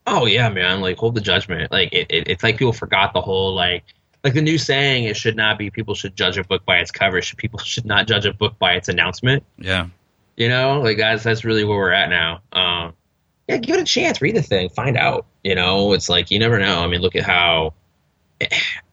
Oh 0.07 0.27
yeah, 0.27 0.49
man. 0.49 0.81
Like 0.81 0.97
hold 0.97 1.15
the 1.15 1.21
judgment. 1.21 1.71
Like 1.71 1.93
it, 1.93 2.07
it, 2.11 2.29
it's 2.29 2.43
like 2.43 2.57
people 2.59 2.73
forgot 2.73 3.13
the 3.13 3.21
whole 3.21 3.55
like 3.55 3.85
like 4.25 4.35
the 4.35 4.43
new 4.43 4.59
saying. 4.59 5.05
It 5.05 5.17
should 5.17 5.37
not 5.37 5.59
be 5.59 5.71
people 5.71 5.95
should 5.95 6.17
judge 6.17 6.39
a 6.39 6.45
book 6.45 6.65
by 6.65 6.79
its 6.79 6.91
cover. 6.91 7.21
Should 7.23 7.39
people 7.39 7.59
should 7.65 7.85
not 7.85 8.07
judge 8.07 8.27
a 8.27 8.33
book 8.33 8.59
by 8.59 8.75
its 8.75 8.89
announcement. 8.89 9.45
Yeah, 9.59 9.89
You 10.37 10.49
know, 10.49 10.81
like 10.81 10.99
that's 10.99 11.23
that's 11.23 11.45
really 11.45 11.65
where 11.65 11.77
we're 11.77 11.93
at 11.93 12.11
now. 12.11 12.41
Um, 12.53 12.95
yeah, 13.49 13.57
give 13.57 13.77
it 13.77 13.83
a 13.83 13.85
chance. 13.85 14.21
Read 14.21 14.37
the 14.37 14.43
thing. 14.43 14.69
Find 14.69 14.97
out. 14.97 15.27
You 15.43 15.55
know, 15.55 15.93
it's 15.93 16.09
like 16.09 16.31
you 16.31 16.39
never 16.39 16.59
know. 16.59 16.81
I 16.81 16.87
mean, 16.87 17.01
look 17.01 17.17
at 17.17 17.25
how. 17.25 17.75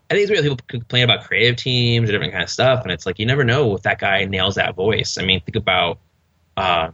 I 0.08 0.14
think 0.14 0.30
it's 0.30 0.32
weird. 0.32 0.44
People 0.44 0.60
complain 0.68 1.04
about 1.04 1.24
creative 1.24 1.56
teams 1.56 2.08
or 2.08 2.12
different 2.12 2.32
kind 2.32 2.44
of 2.44 2.50
stuff, 2.50 2.84
and 2.84 2.92
it's 2.92 3.08
like 3.08 3.18
you 3.18 3.26
never 3.26 3.44
know 3.44 3.76
if 3.76 3.82
that 3.82 3.98
guy 3.98 4.24
nails 4.26 4.54
that 4.54 4.76
voice. 4.76 5.18
I 5.18 5.26
mean, 5.26 5.42
think 5.42 5.56
about. 5.56 5.98
Um, 6.58 6.94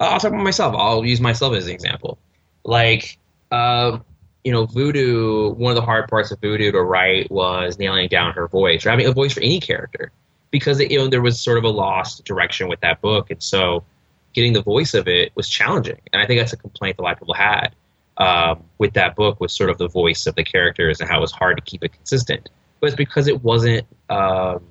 I'll 0.00 0.18
talk 0.18 0.32
about 0.32 0.42
myself. 0.42 0.74
I'll 0.76 1.04
use 1.04 1.20
myself 1.20 1.54
as 1.54 1.66
an 1.66 1.72
example. 1.72 2.18
Like, 2.64 3.18
um, 3.50 4.04
you 4.48 4.52
know, 4.52 4.64
Voodoo. 4.64 5.50
One 5.50 5.72
of 5.72 5.76
the 5.76 5.82
hard 5.82 6.08
parts 6.08 6.30
of 6.30 6.40
Voodoo 6.40 6.72
to 6.72 6.80
write 6.80 7.30
was 7.30 7.78
nailing 7.78 8.08
down 8.08 8.32
her 8.32 8.48
voice, 8.48 8.86
or 8.86 8.88
having 8.88 9.04
a 9.04 9.12
voice 9.12 9.34
for 9.34 9.42
any 9.42 9.60
character, 9.60 10.10
because 10.50 10.80
it, 10.80 10.90
you 10.90 10.96
know 10.96 11.06
there 11.06 11.20
was 11.20 11.38
sort 11.38 11.58
of 11.58 11.64
a 11.64 11.68
lost 11.68 12.24
direction 12.24 12.66
with 12.66 12.80
that 12.80 13.02
book, 13.02 13.30
and 13.30 13.42
so 13.42 13.84
getting 14.32 14.54
the 14.54 14.62
voice 14.62 14.94
of 14.94 15.06
it 15.06 15.32
was 15.34 15.50
challenging. 15.50 16.00
And 16.14 16.22
I 16.22 16.26
think 16.26 16.40
that's 16.40 16.54
a 16.54 16.56
complaint 16.56 16.96
a 16.98 17.02
lot 17.02 17.12
of 17.12 17.18
people 17.18 17.34
had 17.34 17.74
um, 18.16 18.64
with 18.78 18.94
that 18.94 19.16
book 19.16 19.38
was 19.38 19.52
sort 19.52 19.68
of 19.68 19.76
the 19.76 19.88
voice 19.88 20.26
of 20.26 20.34
the 20.34 20.44
characters 20.44 20.98
and 20.98 21.10
how 21.10 21.18
it 21.18 21.20
was 21.20 21.32
hard 21.32 21.58
to 21.58 21.62
keep 21.62 21.84
it 21.84 21.92
consistent. 21.92 22.48
But 22.80 22.86
it's 22.86 22.96
because 22.96 23.28
it 23.28 23.44
wasn't 23.44 23.86
um, 24.08 24.64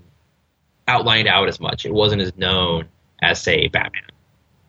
outlined 0.88 1.28
out 1.28 1.50
as 1.50 1.60
much. 1.60 1.86
It 1.86 1.94
wasn't 1.94 2.24
as 2.24 2.36
known 2.36 2.88
as, 3.22 3.40
say, 3.40 3.68
Batman, 3.68 4.10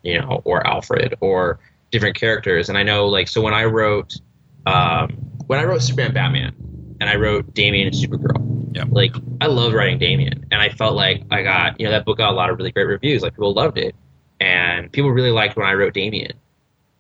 you 0.02 0.20
know, 0.20 0.42
or 0.44 0.66
Alfred 0.66 1.14
or 1.20 1.60
different 1.90 2.16
characters. 2.16 2.68
And 2.68 2.76
I 2.76 2.82
know, 2.82 3.06
like, 3.06 3.28
so 3.28 3.40
when 3.40 3.54
I 3.54 3.64
wrote, 3.64 4.20
um, 4.68 5.10
when 5.46 5.58
I 5.58 5.64
wrote 5.64 5.82
Superman 5.82 6.12
Batman 6.14 6.54
and 7.00 7.08
I 7.08 7.16
wrote 7.16 7.54
Damian 7.54 7.86
and 7.88 7.96
Supergirl, 7.96 8.74
Yeah. 8.76 8.84
like, 8.90 9.14
I 9.40 9.46
loved 9.46 9.74
writing 9.74 9.98
Damian. 9.98 10.46
And 10.50 10.60
I 10.60 10.68
felt 10.68 10.94
like 10.94 11.22
I 11.30 11.42
got, 11.42 11.78
you 11.80 11.86
know, 11.86 11.92
that 11.92 12.04
book 12.04 12.18
got 12.18 12.30
a 12.32 12.36
lot 12.36 12.50
of 12.50 12.58
really 12.58 12.72
great 12.72 12.86
reviews. 12.86 13.22
Like, 13.22 13.32
people 13.34 13.54
loved 13.54 13.78
it 13.78 13.94
and 14.40 14.90
people 14.92 15.10
really 15.10 15.30
liked 15.30 15.56
when 15.56 15.66
I 15.66 15.72
wrote 15.72 15.94
Damian. 15.94 16.32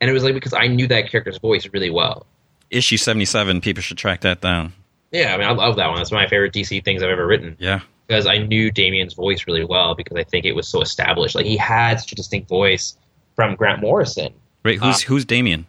And 0.00 0.08
it 0.08 0.12
was 0.12 0.22
like 0.24 0.34
because 0.34 0.54
I 0.54 0.68
knew 0.68 0.86
that 0.88 1.10
character's 1.10 1.38
voice 1.38 1.68
really 1.72 1.90
well. 1.90 2.26
issue 2.70 2.96
seventy 2.96 3.24
seven. 3.24 3.60
People 3.60 3.82
should 3.82 3.98
track 3.98 4.20
that 4.20 4.40
down. 4.40 4.72
Yeah, 5.10 5.34
I 5.34 5.38
mean, 5.38 5.48
I 5.48 5.52
love 5.52 5.76
that 5.76 5.88
one. 5.88 5.96
That's 5.96 6.10
one 6.12 6.22
of 6.22 6.26
my 6.26 6.30
favorite 6.30 6.52
DC 6.52 6.84
things 6.84 7.02
I've 7.02 7.08
ever 7.10 7.26
written 7.26 7.56
Yeah, 7.58 7.80
because 8.06 8.26
I 8.26 8.38
knew 8.38 8.70
Damian's 8.70 9.14
voice 9.14 9.44
really 9.48 9.64
well 9.64 9.94
because 9.96 10.16
I 10.16 10.22
think 10.22 10.44
it 10.44 10.52
was 10.52 10.68
so 10.68 10.82
established. 10.82 11.34
Like 11.34 11.46
he 11.46 11.56
had 11.56 11.98
such 11.98 12.12
a 12.12 12.14
distinct 12.14 12.48
voice 12.48 12.96
from 13.34 13.56
Grant 13.56 13.80
Morrison. 13.80 14.34
wait, 14.64 14.78
who's 14.78 15.02
Uh, 15.02 15.08
who's 15.08 15.24
Damian? 15.24 15.66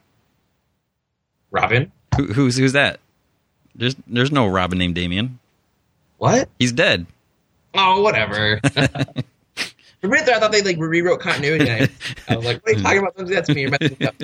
Robin, 1.51 1.91
Who, 2.17 2.25
who's 2.27 2.57
who's 2.57 2.73
that? 2.73 2.99
There's 3.75 3.95
there's 4.07 4.31
no 4.31 4.47
Robin 4.47 4.77
named 4.77 4.95
Damian. 4.95 5.39
what? 6.17 6.49
He's 6.59 6.71
dead. 6.71 7.05
Oh, 7.75 8.01
whatever. 8.01 8.59
For 10.01 10.07
a 10.07 10.09
minute 10.09 10.25
there, 10.27 10.35
I 10.35 10.39
thought 10.39 10.51
they 10.53 10.61
like 10.61 10.77
rewrote 10.79 11.19
continuity. 11.19 11.67
And 11.69 11.89
I, 12.29 12.33
I 12.33 12.37
was 12.37 12.45
like, 12.45 12.65
"What 12.65 12.73
are 12.73 12.77
you 12.77 12.83
talking 12.83 12.99
about? 12.99 13.15
Don't 13.17 13.27
do 13.27 13.35
that 13.35 13.45
to 13.45 13.53
me." 13.53 13.61
You're 13.63 13.71
messing 13.71 14.07
up. 14.07 14.15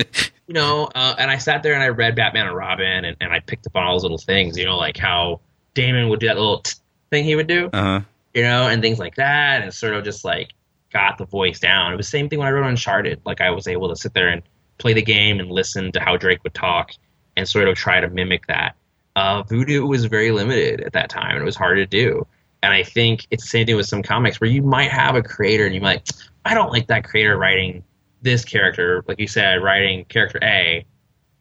you 0.47 0.53
know, 0.53 0.89
uh, 0.95 1.15
and 1.17 1.29
I 1.29 1.37
sat 1.37 1.63
there 1.63 1.73
and 1.73 1.83
I 1.83 1.89
read 1.89 2.15
Batman 2.15 2.47
and 2.47 2.55
Robin, 2.55 3.03
and, 3.05 3.17
and 3.19 3.33
I 3.33 3.39
picked 3.41 3.67
up 3.67 3.75
on 3.75 3.83
all 3.83 3.93
those 3.93 4.03
little 4.03 4.17
things. 4.17 4.57
You 4.57 4.63
know, 4.65 4.77
like 4.77 4.95
how 4.97 5.41
Damon 5.73 6.07
would 6.09 6.21
do 6.21 6.27
that 6.27 6.37
little 6.37 6.59
t- 6.59 6.75
thing 7.09 7.25
he 7.25 7.35
would 7.35 7.47
do. 7.47 7.69
Uh 7.73 7.81
huh. 7.83 7.99
you 8.33 8.41
know, 8.43 8.67
and 8.67 8.81
things 8.81 8.99
like 8.99 9.15
that, 9.15 9.63
and 9.63 9.73
sort 9.73 9.93
of 9.95 10.05
just 10.05 10.23
like 10.23 10.51
got 10.93 11.17
the 11.17 11.25
voice 11.25 11.59
down. 11.59 11.91
It 11.91 11.97
was 11.97 12.05
the 12.07 12.11
same 12.11 12.29
thing 12.29 12.39
when 12.39 12.47
I 12.47 12.51
wrote 12.51 12.65
Uncharted. 12.67 13.19
Like 13.25 13.41
I 13.41 13.49
was 13.51 13.67
able 13.67 13.89
to 13.89 13.97
sit 13.97 14.13
there 14.13 14.29
and 14.29 14.41
play 14.77 14.93
the 14.93 15.01
game 15.01 15.41
and 15.41 15.51
listen 15.51 15.91
to 15.91 15.99
how 15.99 16.15
Drake 16.15 16.41
would 16.43 16.53
talk 16.53 16.91
and 17.37 17.47
sort 17.47 17.67
of 17.67 17.75
try 17.75 17.99
to 17.99 18.09
mimic 18.09 18.47
that. 18.47 18.75
Uh, 19.15 19.43
Voodoo 19.43 19.85
was 19.85 20.05
very 20.05 20.31
limited 20.31 20.81
at 20.81 20.93
that 20.93 21.09
time, 21.09 21.31
and 21.31 21.41
it 21.41 21.45
was 21.45 21.55
hard 21.55 21.77
to 21.77 21.85
do. 21.85 22.25
And 22.63 22.73
I 22.73 22.83
think 22.83 23.27
it's 23.31 23.43
the 23.43 23.49
same 23.49 23.65
thing 23.65 23.75
with 23.75 23.85
some 23.85 24.01
comics 24.01 24.41
where 24.41 24.49
you 24.49 24.61
might 24.61 24.89
have 24.89 25.15
a 25.15 25.21
creator 25.21 25.65
and 25.65 25.75
you 25.75 25.81
might, 25.81 26.09
I 26.45 26.53
don't 26.53 26.71
like 26.71 26.87
that 26.87 27.03
creator 27.03 27.37
writing 27.37 27.83
this 28.21 28.43
character, 28.43 29.03
like 29.07 29.19
you 29.19 29.27
said, 29.27 29.61
writing 29.61 30.03
character 30.05 30.39
A. 30.41 30.85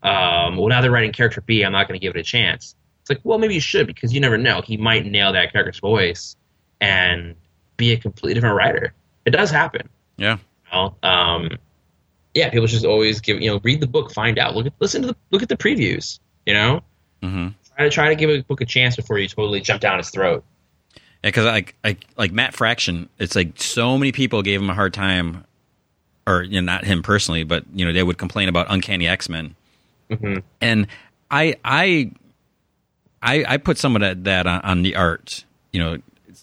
Um, 0.02 0.56
well, 0.56 0.68
now 0.68 0.82
they're 0.82 0.90
writing 0.90 1.12
character 1.12 1.40
B. 1.40 1.64
I'm 1.64 1.72
not 1.72 1.88
going 1.88 1.98
to 1.98 2.04
give 2.04 2.14
it 2.14 2.20
a 2.20 2.22
chance. 2.22 2.76
It's 3.00 3.10
like, 3.10 3.20
well, 3.24 3.38
maybe 3.38 3.54
you 3.54 3.60
should 3.60 3.86
because 3.86 4.12
you 4.12 4.20
never 4.20 4.36
know. 4.36 4.60
He 4.60 4.76
might 4.76 5.06
nail 5.06 5.32
that 5.32 5.52
character's 5.52 5.78
voice 5.78 6.36
and 6.80 7.34
be 7.76 7.92
a 7.92 7.96
completely 7.96 8.34
different 8.34 8.56
writer. 8.56 8.92
It 9.24 9.30
does 9.30 9.50
happen. 9.50 9.88
Yeah. 10.16 10.36
You 10.72 10.72
know? 10.72 10.96
um, 11.02 11.50
yeah, 12.34 12.50
people 12.50 12.66
should 12.66 12.84
always 12.84 13.20
give 13.20 13.40
you 13.40 13.50
know 13.50 13.60
read 13.62 13.80
the 13.80 13.86
book, 13.86 14.12
find 14.12 14.38
out, 14.38 14.54
look 14.54 14.66
at 14.66 14.72
listen 14.80 15.02
to 15.02 15.08
the 15.08 15.16
look 15.30 15.42
at 15.42 15.48
the 15.48 15.56
previews. 15.56 16.18
You 16.46 16.54
know, 16.54 16.82
Mm-hmm. 17.22 17.48
try 17.76 17.84
to 17.84 17.90
try 17.90 18.08
to 18.10 18.14
give 18.14 18.28
a 18.30 18.42
book 18.42 18.60
a 18.60 18.66
chance 18.66 18.96
before 18.96 19.18
you 19.18 19.26
totally 19.28 19.60
jump 19.60 19.80
down 19.80 19.98
its 19.98 20.10
throat. 20.10 20.44
Yeah, 20.94 21.00
because 21.30 21.46
like 21.46 21.74
like 21.82 22.04
like 22.18 22.32
Matt 22.32 22.52
Fraction, 22.54 23.08
it's 23.18 23.34
like 23.34 23.52
so 23.60 23.96
many 23.96 24.12
people 24.12 24.42
gave 24.42 24.60
him 24.60 24.68
a 24.68 24.74
hard 24.74 24.92
time, 24.92 25.44
or 26.26 26.42
you 26.42 26.60
know, 26.60 26.72
not 26.72 26.84
him 26.84 27.02
personally, 27.02 27.44
but 27.44 27.64
you 27.72 27.84
know 27.86 27.92
they 27.92 28.02
would 28.02 28.18
complain 28.18 28.48
about 28.50 28.66
Uncanny 28.68 29.08
X 29.08 29.28
Men, 29.30 29.54
hmm 30.10 30.38
and 30.60 30.86
I 31.30 31.56
I 31.64 32.10
I 33.22 33.44
I 33.48 33.56
put 33.56 33.78
some 33.78 33.96
of 33.96 34.00
that 34.00 34.24
that 34.24 34.46
on, 34.46 34.60
on 34.60 34.82
the 34.82 34.96
art. 34.96 35.44
You 35.72 35.80
know, 35.80 35.98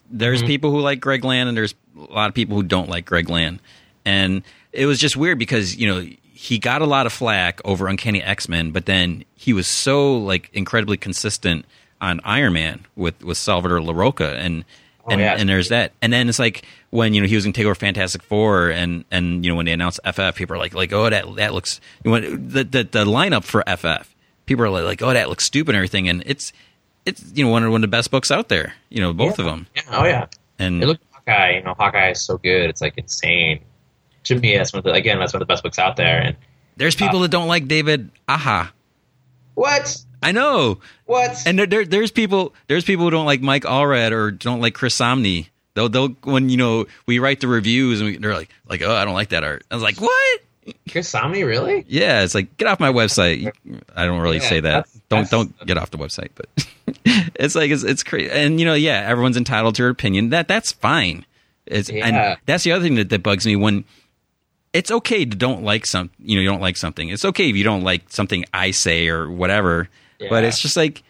there's 0.10 0.42
Mhm. 0.42 0.48
people 0.48 0.72
who 0.72 0.80
like 0.82 1.00
Greg 1.00 1.24
Land, 1.24 1.50
and 1.50 1.58
there's 1.58 1.76
a 1.98 2.12
lot 2.14 2.30
of 2.30 2.34
people 2.34 2.56
who 2.56 2.64
don't 2.64 2.90
like 2.90 3.06
Greg 3.06 3.30
Land, 3.30 3.60
and 4.04 4.42
it 4.74 4.86
was 4.86 5.00
just 5.00 5.16
weird 5.18 5.38
because 5.40 5.76
you 5.76 5.88
know 5.88 6.06
he 6.34 6.58
got 6.58 6.82
a 6.82 6.86
lot 6.86 7.06
of 7.06 7.14
flack 7.14 7.62
over 7.66 7.88
Uncanny 7.88 8.22
X 8.22 8.50
Men, 8.50 8.72
but 8.72 8.86
then 8.86 9.24
he 9.36 9.54
was 9.54 9.68
so 9.68 10.18
like 10.18 10.50
incredibly 10.54 10.98
consistent 10.98 11.66
on 12.00 12.20
Iron 12.24 12.54
Man 12.54 12.86
with 12.96 13.24
with 13.24 13.38
Salvador 13.38 13.80
Larroca, 13.80 14.36
and 14.36 14.66
Oh, 15.04 15.10
and, 15.14 15.20
yeah. 15.20 15.36
and 15.36 15.50
there's 15.50 15.70
that, 15.70 15.94
and 16.04 16.14
then 16.14 16.30
it's 16.30 16.38
like 16.38 16.64
when 16.92 17.16
you 17.16 17.22
know 17.22 17.28
he 17.28 17.34
was 17.34 17.44
going 17.44 17.54
to 17.54 17.58
take 17.58 17.66
over 17.66 17.74
Fantastic 17.74 18.22
Four, 18.22 18.70
and 18.70 19.04
and 19.10 19.44
you 19.44 19.50
know 19.52 19.56
when 19.56 19.66
they 19.66 19.72
announced 19.72 20.00
FF, 20.06 20.36
people 20.36 20.56
are 20.56 20.60
like 20.60 20.76
like 20.76 20.94
oh 20.94 21.10
that 21.10 21.26
that 21.38 21.56
looks 21.56 21.82
you 22.04 22.12
know, 22.12 22.20
the 22.20 22.64
the 22.64 22.84
the 22.84 23.04
lineup 23.06 23.44
for 23.44 23.64
FF, 23.66 24.14
people 24.46 24.64
are 24.64 24.70
like, 24.70 24.84
like 24.84 25.02
oh 25.02 25.12
that 25.12 25.28
looks 25.28 25.44
stupid 25.48 25.70
and 25.72 25.78
everything, 25.78 26.08
and 26.08 26.22
it's 26.28 26.54
it's 27.08 27.24
you 27.34 27.44
know 27.44 27.50
one 27.50 27.64
of 27.64 27.72
one 27.72 27.80
of 27.84 27.90
the 27.90 27.96
best 27.96 28.12
books 28.12 28.30
out 28.30 28.48
there, 28.50 28.76
you 28.90 29.02
know 29.02 29.12
both 29.12 29.40
of 29.40 29.46
them, 29.46 29.66
Yeah, 29.76 29.82
oh 29.90 30.06
yeah. 30.06 30.28
and 30.60 30.84
it 30.84 30.86
looked 30.86 31.04
Hawkeye. 31.14 31.56
You 31.56 31.64
know, 31.64 31.74
Hawkeye 31.74 32.12
is 32.12 32.22
so 32.24 32.38
good. 32.38 32.70
It's 32.70 32.82
like 32.82 32.94
insane. 32.96 33.60
To 34.26 34.36
me, 34.40 34.56
that's 34.56 34.72
one 34.74 34.80
of 34.80 34.84
the 34.84 34.92
again, 34.94 35.20
that's 35.20 35.34
one 35.34 35.42
of 35.42 35.48
the 35.48 35.52
best 35.52 35.64
books 35.64 35.80
out 35.80 35.96
there. 35.98 36.22
And 36.22 36.36
there's 36.78 36.96
people 36.96 37.18
uh, 37.20 37.22
that 37.24 37.32
don't 37.32 37.48
like 37.48 37.68
David 37.68 38.10
Aja. 38.30 38.68
what? 39.56 40.04
I 40.24 40.32
know, 40.32 40.80
What? 41.06 41.36
and 41.48 41.58
there, 41.58 41.66
there 41.66 41.84
there's 41.86 42.12
people 42.12 42.54
there's 42.68 42.84
people 42.86 43.06
who 43.06 43.10
don't 43.12 43.26
like 43.26 43.42
Mike 43.42 43.64
Allred 43.64 44.12
or 44.12 44.30
don't 44.30 44.62
like 44.62 44.76
Chris 44.76 44.96
Samnee. 44.96 45.48
They'll 45.74 45.90
they'll 45.90 46.10
when 46.24 46.50
you 46.50 46.58
know 46.58 46.86
we 47.08 47.18
write 47.18 47.40
the 47.40 47.48
reviews 47.48 48.02
and 48.02 48.10
we, 48.12 48.18
they're 48.18 48.36
like 48.36 48.50
like 48.70 48.84
oh 48.84 48.94
I 48.94 49.04
don't 49.06 49.16
like 49.16 49.30
that 49.30 49.44
art. 49.44 49.64
I 49.72 49.74
was 49.76 49.84
like 49.84 50.00
what? 50.00 50.42
Chris 50.92 51.12
Samnee, 51.12 51.44
really? 51.44 51.86
Yeah, 51.88 52.22
it's 52.22 52.36
like 52.36 52.56
get 52.58 52.68
off 52.68 52.80
my 52.80 52.92
website. 52.92 53.52
I 53.96 54.06
don't 54.06 54.22
really 54.22 54.38
Yeah, 54.38 54.44
say 54.50 54.60
that. 54.60 54.70
that's- 54.70 55.02
don't 55.10 55.24
that's- 55.24 55.30
don't 55.32 55.68
get 55.68 55.78
off 55.80 55.90
the 55.90 55.98
website. 55.98 56.30
But 56.36 56.48
it's 57.36 57.56
like 57.56 57.72
it's 57.72 57.82
it's 57.84 58.04
crazy, 58.04 58.30
and 58.30 58.60
you 58.60 58.66
know, 58.68 58.76
yeah, 58.76 59.04
everyone's 59.10 59.38
entitled 59.38 59.74
to 59.76 59.82
their 59.82 59.90
opinion. 59.90 60.30
That 60.30 60.48
that's 60.48 60.72
fine. 60.72 61.26
It's 61.66 61.90
Yeah. 61.90 62.06
and 62.08 62.38
that's 62.46 62.64
the 62.64 62.74
other 62.74 62.84
thing 62.84 62.94
that, 62.96 63.10
that 63.10 63.24
bugs 63.24 63.46
me 63.48 63.56
when 63.56 63.86
it's 64.74 64.92
okay 64.92 65.26
to 65.26 65.36
don't 65.36 65.64
like 65.64 65.86
some. 65.86 66.10
You 66.20 66.36
know, 66.36 66.42
you 66.42 66.48
don't 66.48 66.62
like 66.62 66.78
something. 66.78 67.10
It's 67.10 67.26
okay 67.26 67.50
if 67.50 67.56
you 67.56 67.64
don't 67.64 67.84
like 67.84 68.04
something 68.10 68.46
I 68.54 68.72
say 68.72 69.08
or 69.08 69.30
whatever. 69.30 69.90
But 70.30 70.44
it's 70.44 70.60
just 70.60 70.78
like 70.78 71.04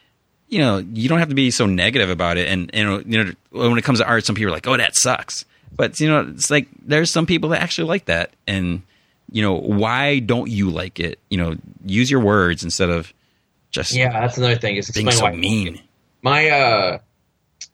you 0.52 0.60
know, 0.60 0.80
you 0.80 1.08
don't 1.08 1.20
have 1.20 1.30
to 1.30 1.36
be 1.36 1.50
so 1.50 1.66
negative 1.66 2.10
about 2.10 2.38
it. 2.38 2.48
And 2.50 2.70
you 2.74 2.84
know, 2.84 3.00
you 3.00 3.24
know, 3.24 3.34
when 3.52 3.78
it 3.78 3.84
comes 3.84 4.00
to 4.00 4.06
art, 4.06 4.26
some 4.26 4.36
people 4.36 4.52
are 4.52 4.56
like, 4.56 4.68
"Oh, 4.68 4.76
that 4.78 4.96
sucks." 4.96 5.46
But 5.74 6.00
you 6.00 6.10
know, 6.10 6.30
it's 6.30 6.52
like 6.52 6.68
there's 6.86 7.12
some 7.12 7.26
people 7.26 7.50
that 7.50 7.62
actually 7.62 7.88
like 7.88 8.06
that, 8.06 8.32
and 8.46 8.82
you 9.32 9.42
know, 9.42 9.54
why 9.54 10.20
don't 10.20 10.50
you 10.50 10.70
like 10.70 11.00
it? 11.00 11.20
You 11.30 11.38
know, 11.38 11.56
use 11.86 12.12
your 12.12 12.20
words 12.20 12.66
instead 12.66 12.90
of 12.90 13.14
just 13.72 13.94
Yeah, 13.94 14.12
that's 14.12 14.38
another 14.38 14.58
thing. 14.58 14.76
Is 14.76 14.92
being 14.92 15.08
explain 15.08 15.32
so 15.32 15.34
why 15.34 15.40
mean. 15.40 15.82
My 16.22 16.50
uh, 16.50 17.00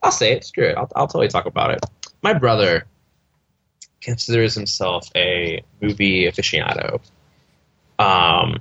I'll 0.03 0.11
say 0.11 0.33
it. 0.33 0.45
Screw 0.45 0.65
it. 0.67 0.77
I'll, 0.77 0.89
I'll 0.95 1.07
totally 1.07 1.29
talk 1.29 1.47
about 1.47 1.71
it. 1.71 1.83
My 2.21 2.33
brother 2.33 2.85
considers 4.01 4.55
himself 4.55 5.09
a 5.15 5.63
movie 5.81 6.25
aficionado. 6.25 6.99
Um, 7.99 8.59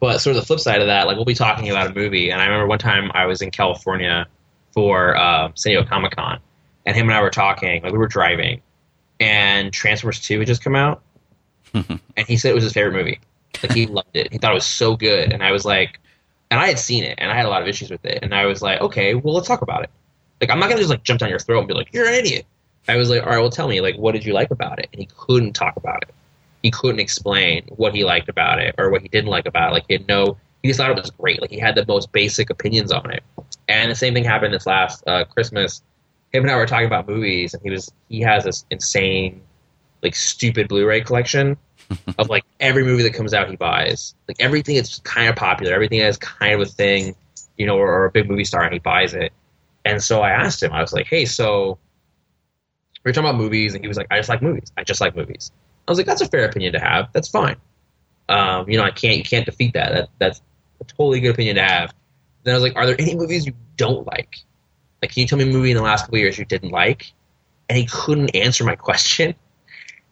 but 0.00 0.18
sort 0.20 0.36
of 0.36 0.42
the 0.42 0.46
flip 0.46 0.60
side 0.60 0.80
of 0.80 0.86
that, 0.86 1.06
like 1.06 1.16
we'll 1.16 1.24
be 1.24 1.34
talking 1.34 1.70
about 1.70 1.88
a 1.88 1.94
movie, 1.94 2.30
and 2.30 2.40
I 2.40 2.44
remember 2.44 2.66
one 2.66 2.78
time 2.78 3.10
I 3.14 3.26
was 3.26 3.42
in 3.42 3.50
California 3.50 4.26
for 4.72 5.16
uh, 5.16 5.50
San 5.54 5.72
Diego 5.72 5.88
Comic 5.88 6.14
Con, 6.14 6.38
and 6.86 6.96
him 6.96 7.08
and 7.08 7.16
I 7.16 7.22
were 7.22 7.30
talking. 7.30 7.82
Like 7.82 7.92
we 7.92 7.98
were 7.98 8.06
driving, 8.06 8.62
and 9.18 9.72
Transformers 9.72 10.20
Two 10.20 10.38
had 10.38 10.46
just 10.46 10.62
come 10.62 10.76
out, 10.76 11.02
and 11.74 12.00
he 12.26 12.36
said 12.36 12.52
it 12.52 12.54
was 12.54 12.64
his 12.64 12.72
favorite 12.72 12.92
movie. 12.92 13.20
Like 13.62 13.72
he 13.72 13.86
loved 13.86 14.14
it. 14.14 14.30
He 14.32 14.38
thought 14.38 14.52
it 14.52 14.54
was 14.54 14.66
so 14.66 14.96
good, 14.96 15.32
and 15.32 15.42
I 15.42 15.50
was 15.50 15.64
like, 15.64 15.98
and 16.50 16.60
I 16.60 16.68
had 16.68 16.78
seen 16.78 17.02
it, 17.02 17.16
and 17.18 17.32
I 17.32 17.34
had 17.34 17.46
a 17.46 17.48
lot 17.50 17.62
of 17.62 17.68
issues 17.68 17.90
with 17.90 18.04
it, 18.04 18.20
and 18.22 18.32
I 18.32 18.46
was 18.46 18.62
like, 18.62 18.80
okay, 18.80 19.14
well, 19.14 19.34
let's 19.34 19.48
talk 19.48 19.62
about 19.62 19.82
it. 19.82 19.90
Like 20.40 20.50
I'm 20.50 20.60
not 20.60 20.68
gonna 20.68 20.80
just 20.80 20.90
like 20.90 21.02
jump 21.02 21.18
down 21.18 21.30
your 21.30 21.40
throat 21.40 21.58
and 21.58 21.68
be 21.68 21.74
like, 21.74 21.92
you're 21.92 22.06
an 22.06 22.14
idiot. 22.14 22.46
I 22.86 22.96
was 22.96 23.10
like, 23.10 23.22
all 23.22 23.30
right, 23.30 23.38
well, 23.38 23.50
tell 23.50 23.68
me, 23.68 23.80
like, 23.80 23.96
what 23.96 24.12
did 24.12 24.24
you 24.24 24.32
like 24.32 24.50
about 24.50 24.78
it? 24.78 24.88
And 24.92 25.00
he 25.00 25.08
couldn't 25.16 25.52
talk 25.52 25.76
about 25.76 26.02
it. 26.02 26.14
He 26.62 26.70
couldn't 26.70 27.00
explain 27.00 27.64
what 27.76 27.94
he 27.94 28.04
liked 28.04 28.28
about 28.28 28.58
it 28.58 28.74
or 28.78 28.90
what 28.90 29.02
he 29.02 29.08
didn't 29.08 29.30
like 29.30 29.46
about 29.46 29.70
it. 29.70 29.74
Like 29.74 29.84
he 29.88 29.94
had 29.94 30.08
no, 30.08 30.36
he 30.62 30.68
just 30.68 30.78
thought 30.78 30.90
it 30.90 30.96
was 30.96 31.10
great. 31.10 31.40
Like 31.40 31.50
he 31.50 31.58
had 31.58 31.74
the 31.74 31.84
most 31.86 32.10
basic 32.12 32.50
opinions 32.50 32.90
on 32.90 33.10
it. 33.10 33.22
And 33.68 33.90
the 33.90 33.94
same 33.94 34.14
thing 34.14 34.24
happened 34.24 34.54
this 34.54 34.66
last 34.66 35.06
uh, 35.06 35.24
Christmas. 35.24 35.82
Him 36.32 36.42
and 36.42 36.50
I 36.50 36.56
were 36.56 36.66
talking 36.66 36.86
about 36.86 37.08
movies, 37.08 37.54
and 37.54 37.62
he 37.62 37.70
was 37.70 37.92
he 38.08 38.20
has 38.20 38.44
this 38.44 38.64
insane, 38.70 39.40
like, 40.02 40.14
stupid 40.14 40.68
Blu-ray 40.68 41.02
collection 41.02 41.56
of 42.18 42.28
like 42.28 42.44
every 42.60 42.84
movie 42.84 43.02
that 43.04 43.14
comes 43.14 43.32
out 43.32 43.48
he 43.48 43.56
buys. 43.56 44.14
Like 44.26 44.38
everything 44.40 44.76
that's 44.76 44.98
kind 45.00 45.28
of 45.28 45.36
popular, 45.36 45.72
everything 45.72 46.00
that's 46.00 46.18
kind 46.18 46.54
of 46.54 46.60
a 46.60 46.66
thing, 46.66 47.14
you 47.56 47.66
know, 47.66 47.76
or, 47.76 47.90
or 47.90 48.04
a 48.06 48.10
big 48.10 48.28
movie 48.28 48.44
star, 48.44 48.64
and 48.64 48.72
he 48.72 48.78
buys 48.78 49.14
it. 49.14 49.32
And 49.84 50.02
so 50.02 50.20
I 50.22 50.30
asked 50.30 50.62
him, 50.62 50.72
I 50.72 50.80
was 50.80 50.92
like, 50.92 51.06
hey, 51.06 51.24
so 51.24 51.78
we 53.04 53.08
were 53.08 53.12
talking 53.12 53.28
about 53.28 53.38
movies, 53.38 53.74
and 53.74 53.84
he 53.84 53.88
was 53.88 53.96
like, 53.96 54.08
I 54.10 54.16
just 54.16 54.28
like 54.28 54.42
movies. 54.42 54.72
I 54.76 54.84
just 54.84 55.00
like 55.00 55.16
movies. 55.16 55.52
I 55.86 55.90
was 55.90 55.98
like, 55.98 56.06
that's 56.06 56.20
a 56.20 56.28
fair 56.28 56.44
opinion 56.44 56.72
to 56.74 56.80
have. 56.80 57.08
That's 57.12 57.28
fine. 57.28 57.56
Um, 58.28 58.68
you 58.68 58.76
know, 58.76 58.84
I 58.84 58.90
can't 58.90 59.16
you 59.16 59.22
can't 59.22 59.46
defeat 59.46 59.74
that. 59.74 59.92
that. 59.92 60.08
That's 60.18 60.42
a 60.80 60.84
totally 60.84 61.20
good 61.20 61.34
opinion 61.34 61.56
to 61.56 61.62
have. 61.62 61.94
Then 62.44 62.54
I 62.54 62.56
was 62.56 62.62
like, 62.62 62.76
are 62.76 62.86
there 62.86 62.96
any 62.98 63.14
movies 63.14 63.46
you 63.46 63.54
don't 63.76 64.06
like? 64.06 64.36
Like, 65.00 65.12
can 65.12 65.22
you 65.22 65.26
tell 65.26 65.38
me 65.38 65.44
a 65.44 65.52
movie 65.52 65.70
in 65.70 65.76
the 65.76 65.82
last 65.82 66.04
couple 66.04 66.18
years 66.18 66.38
you 66.38 66.44
didn't 66.44 66.70
like? 66.70 67.12
And 67.68 67.78
he 67.78 67.86
couldn't 67.86 68.34
answer 68.34 68.64
my 68.64 68.76
question. 68.76 69.34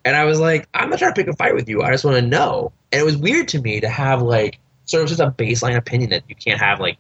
And 0.05 0.15
I 0.15 0.25
was 0.25 0.39
like, 0.39 0.69
I'm 0.73 0.89
not 0.89 1.01
trying 1.01 1.13
to 1.13 1.21
pick 1.21 1.29
a 1.29 1.37
fight 1.37 1.55
with 1.55 1.69
you. 1.69 1.83
I 1.83 1.91
just 1.91 2.05
want 2.05 2.17
to 2.17 2.23
know. 2.23 2.73
And 2.93 3.01
it 3.01 3.05
was 3.05 3.17
weird 3.17 3.49
to 3.49 3.61
me 3.61 3.81
to 3.81 3.89
have 3.89 4.23
like 4.23 4.61
sort 4.85 5.03
of 5.03 5.09
just 5.09 5.21
a 5.21 5.31
baseline 5.31 5.77
opinion 5.77 6.11
that 6.11 6.23
you 6.29 6.37
can't 6.37 6.61
have 6.61 6.81
like. 6.81 6.97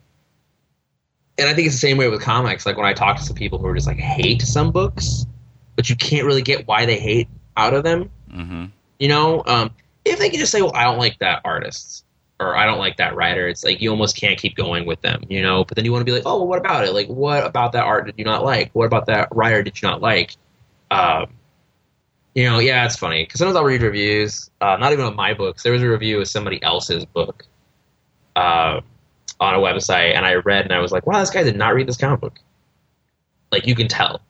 And 1.39 1.49
I 1.49 1.55
think 1.55 1.66
it's 1.66 1.76
the 1.76 1.80
same 1.80 1.99
way 1.99 2.09
with 2.09 2.20
comics. 2.20 2.66
Like 2.66 2.76
when 2.76 2.87
I 2.87 2.95
talk 2.95 3.18
to 3.18 3.22
some 3.22 3.37
people 3.37 3.59
who 3.59 3.66
are 3.66 3.74
just 3.74 3.87
like 3.87 3.99
hate 3.99 4.43
some 4.43 4.72
books, 4.72 5.26
but 5.77 5.89
you 5.91 5.97
can't 5.97 6.27
really 6.27 6.43
get 6.43 6.66
why 6.66 6.87
they 6.87 6.99
hate 6.99 7.29
out 7.57 7.74
of 7.74 7.85
them. 7.85 8.11
hmm 8.31 8.66
You 8.99 9.09
know, 9.09 9.43
um, 9.47 9.70
if 10.05 10.18
they 10.18 10.31
can 10.31 10.41
just 10.41 10.53
say, 10.53 10.62
"Well, 10.62 10.74
I 10.74 10.85
don't 10.85 10.99
like 10.99 11.18
that 11.20 11.43
artist," 11.45 12.05
or 12.41 12.57
"I 12.57 12.66
don't 12.66 12.79
like 12.79 12.97
that 12.97 13.14
writer," 13.16 13.49
it's 13.49 13.64
like 13.64 13.81
you 13.81 13.91
almost 13.91 14.16
can't 14.16 14.39
keep 14.39 14.57
going 14.57 14.87
with 14.87 15.01
them. 15.03 15.22
You 15.29 15.43
know, 15.43 15.64
but 15.64 15.77
then 15.77 15.85
you 15.85 15.93
want 15.93 16.01
to 16.01 16.05
be 16.07 16.12
like, 16.12 16.22
"Oh, 16.27 16.39
well, 16.39 16.47
what 16.49 16.59
about 16.59 16.85
it? 16.85 16.93
Like, 16.93 17.09
what 17.09 17.45
about 17.47 17.72
that 17.72 17.85
art 17.85 18.07
did 18.07 18.14
you 18.18 18.24
not 18.24 18.45
like? 18.45 18.70
What 18.74 18.87
about 18.87 19.07
that 19.07 19.29
writer 19.35 19.62
did 19.62 19.81
you 19.81 19.89
not 19.89 20.01
like?" 20.01 20.37
Um, 20.91 21.27
you 22.35 22.45
know, 22.45 22.59
yeah, 22.59 22.85
it's 22.85 22.97
funny 22.97 23.24
because 23.24 23.39
sometimes 23.39 23.57
I'll 23.57 23.64
read 23.64 23.83
reviews, 23.83 24.51
uh, 24.61 24.77
not 24.77 24.93
even 24.93 25.05
on 25.07 25.16
my 25.16 25.33
books. 25.35 25.62
There 25.62 25.72
was 25.72 25.83
a 25.83 25.89
review 25.89 26.20
of 26.20 26.29
somebody 26.29 26.62
else's 26.62 27.05
book 27.07 27.45
uh, 28.37 28.81
on 29.41 29.55
a 29.55 29.59
website, 29.59 30.14
and 30.14 30.27
I 30.27 30.35
read 30.35 30.64
and 30.64 30.72
I 30.74 30.81
was 30.81 30.93
like, 30.93 31.07
"Wow, 31.07 31.20
this 31.20 31.31
guy 31.31 31.43
did 31.43 31.57
not 31.57 31.74
read 31.74 31.89
this 31.89 31.97
comic 31.97 32.20
book." 32.20 32.39
Like 33.51 33.66
you 33.66 33.74
can 33.74 33.89
tell, 33.89 34.20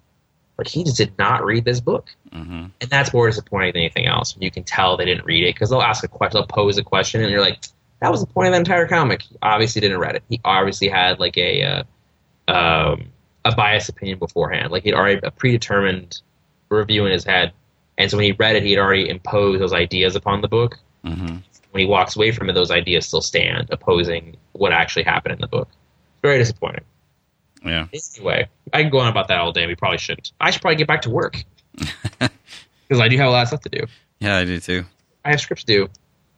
like 0.58 0.68
he 0.68 0.84
just 0.84 0.96
did 0.96 1.16
not 1.18 1.44
read 1.44 1.64
this 1.64 1.80
book 1.80 2.08
hmm 2.32 2.66
and 2.80 2.90
that's 2.90 3.12
more 3.12 3.26
disappointing 3.26 3.72
than 3.72 3.82
anything 3.82 4.06
else. 4.06 4.36
You 4.38 4.50
can 4.50 4.64
tell 4.64 4.96
they 4.96 5.04
didn't 5.04 5.24
read 5.24 5.44
it 5.44 5.54
because 5.54 5.70
they'll 5.70 5.82
ask 5.82 6.04
a 6.04 6.08
question, 6.08 6.38
they'll 6.38 6.46
pose 6.46 6.76
a 6.78 6.84
question, 6.84 7.22
and 7.22 7.30
you're 7.30 7.40
like, 7.40 7.58
"That 8.00 8.10
was 8.10 8.20
the 8.20 8.26
point 8.26 8.48
of 8.48 8.52
the 8.52 8.58
entire 8.58 8.86
comic." 8.86 9.22
He 9.22 9.36
obviously 9.42 9.80
didn't 9.80 9.98
read 9.98 10.16
it. 10.16 10.22
He 10.28 10.40
obviously 10.44 10.88
had 10.88 11.18
like 11.18 11.36
a 11.38 11.62
uh, 11.62 11.82
um, 12.48 13.06
a 13.44 13.54
biased 13.54 13.88
opinion 13.88 14.18
beforehand. 14.18 14.70
Like 14.72 14.84
he'd 14.84 14.94
already 14.94 15.20
a 15.22 15.30
predetermined 15.30 16.20
review 16.68 17.06
in 17.06 17.12
his 17.12 17.24
head, 17.24 17.52
and 17.96 18.10
so 18.10 18.16
when 18.16 18.24
he 18.24 18.32
read 18.32 18.56
it, 18.56 18.62
he 18.62 18.72
had 18.72 18.80
already 18.80 19.08
imposed 19.08 19.60
those 19.60 19.72
ideas 19.72 20.16
upon 20.16 20.42
the 20.42 20.48
book. 20.48 20.78
hmm 21.04 21.38
When 21.70 21.80
he 21.80 21.86
walks 21.86 22.16
away 22.16 22.32
from 22.32 22.50
it, 22.50 22.52
those 22.52 22.70
ideas 22.70 23.06
still 23.06 23.22
stand, 23.22 23.68
opposing 23.70 24.36
what 24.52 24.72
actually 24.72 25.04
happened 25.04 25.34
in 25.34 25.40
the 25.40 25.48
book. 25.48 25.68
Very 26.22 26.38
disappointing. 26.38 26.84
Yeah. 27.66 27.86
Anyway, 28.16 28.48
I 28.72 28.82
can 28.82 28.90
go 28.90 28.98
on 28.98 29.08
about 29.08 29.28
that 29.28 29.38
all 29.38 29.52
day. 29.52 29.66
We 29.66 29.74
probably 29.74 29.98
shouldn't. 29.98 30.32
I 30.40 30.50
should 30.50 30.62
probably 30.62 30.76
get 30.76 30.86
back 30.88 31.02
to 31.02 31.10
work 31.10 31.42
because 31.76 33.00
I 33.00 33.08
do 33.08 33.16
have 33.18 33.28
a 33.28 33.30
lot 33.30 33.42
of 33.42 33.48
stuff 33.48 33.60
to 33.62 33.68
do. 33.68 33.86
Yeah, 34.20 34.36
I 34.38 34.44
do 34.44 34.58
too. 34.60 34.84
I 35.24 35.30
have 35.30 35.40
scripts 35.40 35.64
to 35.64 35.72
do. 35.72 35.88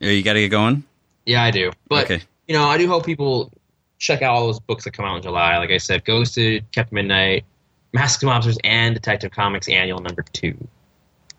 Yeah, 0.01 0.11
You 0.11 0.23
got 0.23 0.35
to 0.35 0.41
get 0.41 0.49
going. 0.51 0.85
Yeah, 1.27 1.43
I 1.43 1.51
do. 1.51 1.71
But 1.89 2.05
okay. 2.05 2.23
you 2.47 2.55
know, 2.55 2.65
I 2.65 2.79
do 2.79 2.89
hope 2.89 3.05
people 3.05 3.53
check 3.99 4.23
out 4.23 4.35
all 4.35 4.47
those 4.47 4.61
books 4.61 4.85
that 4.85 4.93
come 4.93 5.05
out 5.05 5.17
in 5.17 5.23
July. 5.23 5.59
Like 5.59 5.71
I 5.71 5.79
said, 5.79 6.05
Ghosted 6.05 6.65
Captain 6.73 6.95
Midnight, 6.95 7.45
Masks 7.93 8.23
of 8.23 8.29
Mobsters, 8.29 8.57
and 8.65 8.95
Detective 8.95 9.31
Comics 9.33 9.69
Annual 9.69 10.01
Number 10.01 10.25
Two 10.33 10.57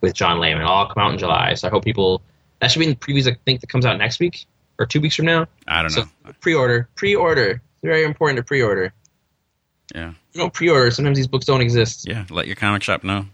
with 0.02 0.14
John 0.14 0.40
Layman 0.40 0.64
all 0.64 0.88
come 0.88 1.04
out 1.04 1.12
in 1.14 1.18
July. 1.20 1.54
So 1.56 1.68
I 1.68 1.72
hope 1.72 1.84
people 1.84 2.22
that 2.60 2.70
should 2.72 2.80
be 2.80 2.86
in 2.86 2.92
the 2.92 2.98
previews. 2.98 3.28
I 3.32 3.36
think 3.46 3.62
that 3.62 3.68
comes 3.68 3.86
out 3.86 3.98
next 3.98 4.20
week 4.20 4.46
or 4.78 4.86
two 4.86 5.02
weeks 5.02 5.16
from 5.16 5.26
now. 5.26 5.48
I 5.68 5.82
don't 5.82 5.90
So 5.90 6.02
know. 6.04 6.32
pre-order, 6.40 6.88
pre-order. 6.96 7.50
It's 7.52 7.84
very 7.84 8.04
important 8.04 8.38
to 8.38 8.44
pre-order. 8.44 8.94
Yeah. 9.96 10.10
You 10.34 10.42
don't 10.42 10.54
pre-order. 10.54 10.92
Sometimes 10.92 11.18
these 11.18 11.28
books 11.28 11.46
don't 11.46 11.62
exist. 11.62 12.08
Yeah. 12.08 12.26
Let 12.30 12.48
your 12.48 12.56
comic 12.56 12.84
shop 12.84 13.04
know. 13.04 13.26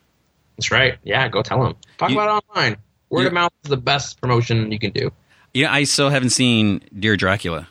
That's 0.57 0.71
right. 0.71 0.97
Yeah, 1.03 1.27
go 1.27 1.41
tell 1.41 1.61
them. 1.63 1.75
Talk 1.97 2.09
You- 2.11 2.19
about 2.19 2.37
it 2.43 2.49
online. 2.49 2.77
Word 3.09 3.21
you- 3.21 3.27
of 3.27 3.33
mouth 3.33 3.51
is 3.63 3.69
the 3.69 3.77
best 3.77 4.19
promotion 4.21 4.71
you 4.71 4.79
can 4.79 4.91
do. 4.91 5.11
You 5.53 5.65
know, 5.65 5.71
I 5.71 5.83
still 5.83 6.09
haven't 6.09 6.29
seen 6.31 6.81
Dear 6.97 7.15
Dracula. 7.17 7.67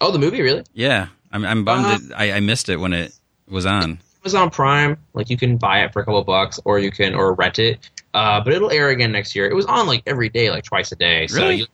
Oh, 0.00 0.10
the 0.10 0.18
movie 0.18 0.42
really? 0.42 0.64
Yeah. 0.74 1.08
I'm, 1.32 1.44
I'm 1.44 1.64
bummed 1.64 1.86
Uh-huh. 1.86 1.98
that 2.08 2.18
I, 2.20 2.32
I 2.32 2.40
missed 2.40 2.68
it 2.68 2.76
when 2.76 2.92
it 2.92 3.12
was 3.48 3.66
on. 3.66 3.98
Amazon 4.24 4.50
Prime, 4.50 4.96
like 5.14 5.30
you 5.30 5.36
can 5.36 5.56
buy 5.56 5.84
it 5.84 5.92
for 5.92 6.02
a 6.02 6.04
couple 6.04 6.22
bucks, 6.24 6.58
or 6.64 6.78
you 6.78 6.90
can 6.90 7.14
or 7.14 7.32
rent 7.34 7.58
it. 7.58 7.88
Uh, 8.14 8.40
but 8.42 8.52
it'll 8.52 8.70
air 8.72 8.88
again 8.88 9.12
next 9.12 9.34
year. 9.36 9.48
It 9.48 9.54
was 9.54 9.66
on 9.66 9.86
like 9.86 10.02
every 10.06 10.28
day, 10.28 10.50
like 10.50 10.64
twice 10.64 10.90
a 10.92 10.96
day. 10.96 11.26
So 11.28 11.42
Really? 11.42 11.56
you, 11.56 11.66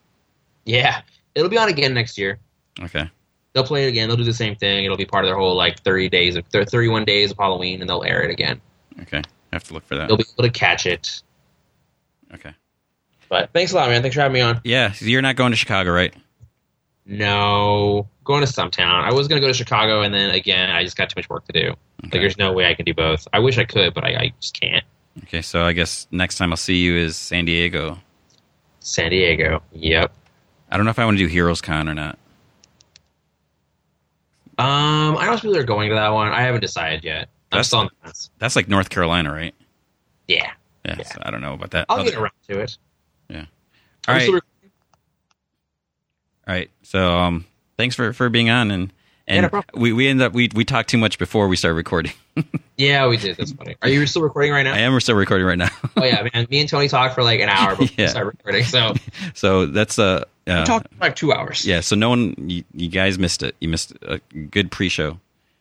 yeah, 0.66 1.00
it'll 1.34 1.48
be 1.48 1.56
on 1.56 1.68
again 1.68 1.94
next 1.94 2.18
year. 2.18 2.38
Okay. 2.82 3.08
They'll 3.52 3.64
play 3.64 3.84
it 3.84 3.88
again. 3.88 4.08
They'll 4.08 4.16
do 4.16 4.24
the 4.24 4.32
same 4.32 4.56
thing. 4.56 4.84
It'll 4.84 4.96
be 4.96 5.04
part 5.04 5.24
of 5.24 5.28
their 5.28 5.36
whole 5.36 5.54
like 5.54 5.80
thirty 5.82 6.08
days 6.08 6.36
of 6.36 6.46
thirty-one 6.46 7.04
days 7.04 7.30
of 7.30 7.38
Halloween, 7.38 7.80
and 7.80 7.90
they'll 7.90 8.04
air 8.04 8.22
it 8.22 8.30
again. 8.30 8.60
Okay. 9.02 9.18
I 9.18 9.54
have 9.54 9.64
to 9.64 9.74
look 9.74 9.84
for 9.86 9.96
that. 9.96 10.08
They'll 10.08 10.16
be 10.16 10.24
able 10.38 10.44
to 10.44 10.50
catch 10.50 10.86
it. 10.86 11.22
Okay. 12.34 12.52
But 13.28 13.50
thanks 13.52 13.72
a 13.72 13.76
lot, 13.76 13.90
man. 13.90 14.00
Thanks 14.00 14.14
for 14.14 14.22
having 14.22 14.34
me 14.34 14.40
on. 14.40 14.60
Yeah. 14.64 14.94
You're 14.98 15.22
not 15.22 15.36
going 15.36 15.52
to 15.52 15.56
Chicago, 15.56 15.92
right? 15.92 16.14
No, 17.04 18.08
going 18.24 18.42
to 18.42 18.46
some 18.46 18.70
town. 18.70 19.04
I 19.04 19.12
was 19.12 19.28
gonna 19.28 19.40
go 19.40 19.48
to 19.48 19.54
Chicago, 19.54 20.02
and 20.02 20.14
then 20.14 20.30
again, 20.30 20.70
I 20.70 20.84
just 20.84 20.96
got 20.96 21.10
too 21.10 21.14
much 21.18 21.28
work 21.28 21.44
to 21.46 21.52
do. 21.52 21.74
Like, 22.02 22.12
there's 22.12 22.38
no 22.38 22.52
way 22.52 22.66
I 22.66 22.74
can 22.74 22.84
do 22.84 22.94
both. 22.94 23.26
I 23.32 23.40
wish 23.40 23.58
I 23.58 23.64
could, 23.64 23.92
but 23.92 24.04
I, 24.04 24.14
I 24.14 24.32
just 24.40 24.58
can't. 24.58 24.84
Okay. 25.24 25.42
So 25.42 25.64
I 25.64 25.72
guess 25.72 26.06
next 26.10 26.36
time 26.36 26.52
I'll 26.52 26.56
see 26.56 26.76
you 26.76 26.96
is 26.96 27.16
San 27.16 27.44
Diego. 27.44 27.98
San 28.80 29.10
Diego. 29.10 29.62
Yep. 29.72 30.12
I 30.70 30.76
don't 30.76 30.86
know 30.86 30.90
if 30.90 30.98
I 30.98 31.04
want 31.04 31.18
to 31.18 31.24
do 31.24 31.28
Heroes 31.28 31.60
Con 31.60 31.88
or 31.88 31.94
not. 31.94 32.18
Um, 34.58 35.16
I 35.16 35.24
don't 35.24 35.26
know 35.26 35.32
some 35.36 35.40
people 35.50 35.56
are 35.58 35.62
going 35.64 35.88
to 35.88 35.94
that 35.94 36.10
one. 36.10 36.28
I 36.28 36.42
haven't 36.42 36.60
decided 36.60 37.04
yet. 37.04 37.28
I'm 37.50 37.56
That's- 37.56 37.66
still 37.68 37.80
on 37.80 37.86
the 37.86 38.06
fence. 38.06 38.30
That's 38.38 38.56
like 38.56 38.68
North 38.68 38.90
Carolina, 38.90 39.32
right? 39.32 39.54
Yeah, 40.28 40.50
Yeah. 40.84 40.96
Yeah. 40.98 41.02
So 41.04 41.18
I 41.22 41.30
don't 41.30 41.40
know 41.40 41.54
about 41.54 41.70
that. 41.72 41.86
I'll 41.88 42.00
Other- 42.00 42.10
get 42.10 42.18
around 42.18 42.32
to 42.48 42.60
it. 42.60 42.76
Yeah. 43.28 43.44
I'm 44.08 44.16
right. 44.16 44.28
All 44.30 44.40
right. 46.54 46.70
So 46.82 47.18
um, 47.18 47.46
thanks 47.76 47.94
for, 47.94 48.12
for 48.12 48.28
being 48.28 48.50
on 48.50 48.70
and 48.70 48.92
and 49.32 49.52
no 49.52 49.62
we 49.74 49.92
we 49.92 50.08
end 50.08 50.22
up 50.22 50.32
we 50.32 50.48
we 50.54 50.64
talked 50.64 50.88
too 50.90 50.98
much 50.98 51.18
before 51.18 51.48
we 51.48 51.56
started 51.56 51.74
recording. 51.76 52.12
yeah, 52.76 53.06
we 53.08 53.16
did. 53.16 53.36
That's 53.36 53.52
funny. 53.52 53.76
Are 53.82 53.88
you 53.88 54.06
still 54.06 54.22
recording 54.22 54.52
right 54.52 54.62
now? 54.62 54.74
I 54.74 54.78
am 54.78 54.98
still 55.00 55.14
recording 55.16 55.46
right 55.46 55.58
now. 55.58 55.68
Oh 55.96 56.04
yeah, 56.04 56.26
man. 56.32 56.46
Me 56.50 56.60
and 56.60 56.68
Tony 56.68 56.88
talked 56.88 57.14
for 57.14 57.22
like 57.22 57.40
an 57.40 57.48
hour 57.48 57.76
before 57.76 57.86
Yeah. 57.98 58.04
we 58.06 58.08
started 58.08 58.26
recording. 58.38 58.64
So 58.64 58.94
so 59.34 59.66
that's 59.66 59.98
uh, 59.98 60.24
we 60.46 60.52
uh 60.52 60.64
talked 60.64 60.88
for 60.94 61.00
like 61.00 61.16
two 61.16 61.32
hours. 61.32 61.64
yeah. 61.66 61.80
So 61.80 61.96
no 61.96 62.08
one 62.08 62.34
you, 62.38 62.64
you 62.74 62.88
guys 62.88 63.18
missed 63.18 63.42
it. 63.42 63.54
You 63.60 63.68
missed 63.68 63.92
a 64.02 64.18
good 64.50 64.70
pre-show. 64.70 65.18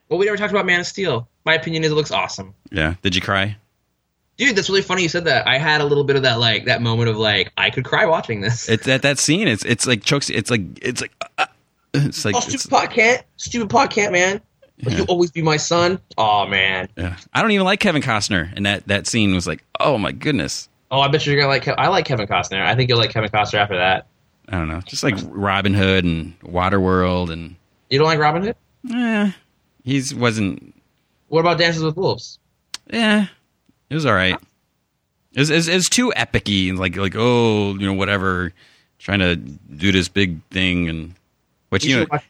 Well, 0.08 0.18
we 0.18 0.26
never 0.26 0.36
talked 0.36 0.52
about 0.52 0.66
Man 0.66 0.80
of 0.80 0.86
Steel. 0.86 1.26
My 1.44 1.54
opinion 1.54 1.84
is 1.84 1.92
it 1.92 1.94
looks 1.94 2.10
awesome. 2.12 2.54
Yeah. 2.70 2.94
Did 3.02 3.14
you 3.14 3.20
cry? 3.22 3.56
Dude, 4.38 4.56
that's 4.56 4.68
really 4.70 4.82
funny 4.82 5.02
you 5.02 5.08
said 5.08 5.26
that. 5.26 5.46
I 5.46 5.58
had 5.58 5.80
a 5.82 5.84
little 5.84 6.04
bit 6.04 6.16
of 6.16 6.22
that 6.22 6.38
like 6.38 6.64
that 6.64 6.80
moment 6.82 7.10
of 7.10 7.16
like 7.18 7.52
I 7.56 7.70
could 7.70 7.84
cry 7.84 8.06
watching 8.06 8.40
this. 8.40 8.68
It's 8.68 8.88
at 8.88 9.02
that 9.02 9.18
scene. 9.18 9.46
It's 9.46 9.64
it's 9.64 9.86
like 9.86 10.02
chokes. 10.04 10.30
It's 10.30 10.50
like 10.50 10.62
it's 10.80 11.00
like 11.02 11.12
uh, 11.38 11.46
it's 11.94 12.24
like 12.24 12.34
oh, 12.34 12.38
it's, 12.38 12.48
stupid 12.48 12.70
pot 12.70 12.90
can't. 12.90 13.22
Stupid 13.36 13.70
pot 13.70 13.90
can't, 13.90 14.12
man. 14.12 14.40
Like 14.82 14.92
Yeah. 14.92 14.98
you'll 14.98 15.06
always 15.06 15.30
be 15.30 15.42
my 15.42 15.56
son. 15.56 16.00
Oh 16.18 16.46
man. 16.46 16.88
yeah. 16.96 17.16
I 17.32 17.42
don't 17.42 17.50
even 17.52 17.64
like 17.64 17.80
Kevin 17.80 18.02
Costner, 18.02 18.52
and 18.56 18.66
that 18.66 18.86
that 18.88 19.06
scene 19.06 19.34
was 19.34 19.46
like, 19.46 19.62
oh 19.80 19.98
my 19.98 20.12
goodness. 20.12 20.68
Oh, 20.90 21.00
I 21.00 21.08
bet 21.08 21.24
you're 21.26 21.36
gonna 21.36 21.48
like. 21.48 21.64
Kev- 21.64 21.76
I 21.78 21.88
like 21.88 22.04
Kevin 22.04 22.26
Costner. 22.26 22.60
I 22.62 22.74
think 22.74 22.88
you'll 22.90 22.98
like 22.98 23.10
Kevin 23.10 23.30
Costner 23.30 23.58
after 23.58 23.76
that. 23.76 24.06
I 24.48 24.58
don't 24.58 24.68
know, 24.68 24.80
just 24.80 25.02
like 25.02 25.14
Robin 25.28 25.72
Hood 25.72 26.04
and 26.04 26.38
Waterworld, 26.40 27.30
and 27.30 27.54
You 27.88 27.98
don't 27.98 28.08
like 28.08 28.18
Robin 28.18 28.42
Hood? 28.42 28.56
Yeah, 28.82 29.30
he's 29.84 30.14
wasn't. 30.14 30.74
What 31.28 31.40
about 31.40 31.56
Dances 31.58 31.82
with 31.82 31.96
Wolves? 31.96 32.38
Yeah, 32.92 33.28
it 33.88 33.94
was 33.94 34.04
all 34.04 34.12
right. 34.14 34.36
It 35.32 35.38
was, 35.40 35.48
it 35.48 35.54
was, 35.54 35.68
it 35.68 35.74
was 35.74 35.88
too 35.88 36.12
epic-y, 36.14 36.68
and 36.68 36.78
like 36.78 36.96
like 36.96 37.14
oh 37.16 37.74
you 37.74 37.86
know 37.86 37.94
whatever, 37.94 38.52
trying 38.98 39.20
to 39.20 39.36
do 39.36 39.92
this 39.92 40.08
big 40.08 40.42
thing 40.50 40.88
and 40.88 41.14
which 41.72 41.84
You, 41.84 41.90
you, 41.90 41.96
know 41.96 42.02
should 42.02 42.10
watch, 42.10 42.24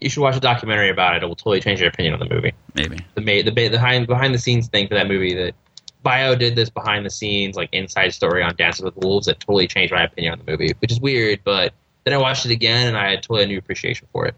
you 0.00 0.08
should 0.08 0.22
watch 0.22 0.36
a 0.36 0.40
documentary 0.40 0.88
about 0.88 1.16
it. 1.16 1.22
It 1.22 1.26
will 1.26 1.36
totally 1.36 1.60
change 1.60 1.80
your 1.80 1.90
opinion 1.90 2.14
on 2.14 2.20
the 2.20 2.34
movie. 2.34 2.52
maybe 2.74 3.04
The 3.14 3.20
the 3.20 3.50
the 3.50 3.68
behind 3.68 4.06
behind 4.06 4.34
the 4.34 4.38
scenes 4.38 4.68
thing 4.68 4.88
for 4.88 4.94
that 4.94 5.06
movie 5.06 5.34
that 5.34 5.54
Bio 6.02 6.34
did 6.34 6.56
this 6.56 6.70
behind 6.70 7.04
the 7.04 7.10
scenes, 7.10 7.56
like 7.56 7.68
inside 7.72 8.14
story 8.14 8.42
on 8.42 8.56
Dances 8.56 8.82
with 8.82 8.96
Wolves 8.96 9.26
that 9.26 9.38
totally 9.38 9.66
changed 9.66 9.92
my 9.92 10.04
opinion 10.04 10.32
on 10.32 10.38
the 10.38 10.50
movie, 10.50 10.72
which 10.78 10.90
is 10.90 10.98
weird. 10.98 11.40
But 11.44 11.74
then 12.04 12.14
I 12.14 12.16
watched 12.16 12.46
it 12.46 12.52
again 12.52 12.88
and 12.88 12.96
I 12.96 13.10
had 13.10 13.22
totally 13.22 13.44
a 13.44 13.46
new 13.46 13.58
appreciation 13.58 14.08
for 14.12 14.24
it. 14.24 14.34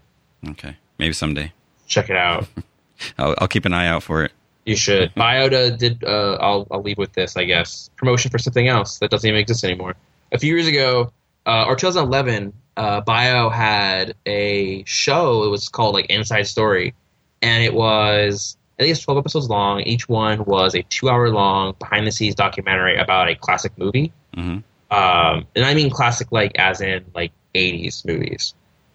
Okay, 0.49 0.75
maybe 0.97 1.13
someday. 1.13 1.53
Check 1.87 2.09
it 2.09 2.17
out. 2.17 2.45
I'll, 3.17 3.35
I'll 3.37 3.47
keep 3.47 3.63
an 3.63 3.73
eye 3.73 3.87
out 3.87 4.03
for 4.03 4.25
it. 4.25 4.33
You 4.65 4.75
should. 4.75 5.13
Biota 5.15 5.77
did. 5.77 6.03
Uh, 6.03 6.37
I'll 6.41 6.67
I'll 6.69 6.81
leave 6.81 6.97
with 6.97 7.13
this, 7.13 7.37
I 7.37 7.45
guess. 7.45 7.89
Promotion 7.95 8.29
for 8.29 8.39
something 8.39 8.67
else 8.67 8.99
that 8.99 9.09
doesn't 9.09 9.27
even 9.27 9.39
exist 9.39 9.63
anymore. 9.63 9.95
A 10.33 10.37
few 10.37 10.53
years 10.53 10.67
ago, 10.67 11.13
uh, 11.45 11.65
or 11.65 11.77
2011, 11.77 12.51
uh, 12.79 13.01
Bio 13.01 13.49
had 13.49 14.15
a 14.25 14.85
show. 14.85 15.43
It 15.43 15.49
was 15.49 15.67
called 15.67 15.95
like 15.95 16.05
Inside 16.05 16.47
Story, 16.47 16.95
and 17.41 17.61
it 17.61 17.73
was 17.73 18.57
I 18.79 18.83
think 18.83 18.91
it's 18.91 19.01
12 19.01 19.17
episodes 19.17 19.49
long. 19.49 19.81
Each 19.81 20.07
one 20.07 20.45
was 20.45 20.73
a 20.75 20.83
two-hour 20.83 21.29
long 21.29 21.75
behind-the-scenes 21.77 22.35
documentary 22.35 22.95
about 22.95 23.27
a 23.27 23.35
classic 23.35 23.77
movie. 23.77 24.13
hmm 24.33 24.59
Um, 24.91 25.45
and 25.55 25.65
I 25.65 25.73
mean 25.73 25.89
classic, 25.89 26.31
like 26.31 26.53
as 26.57 26.79
in 26.79 27.03
like 27.13 27.33
80s 27.53 28.05
movies, 28.05 28.53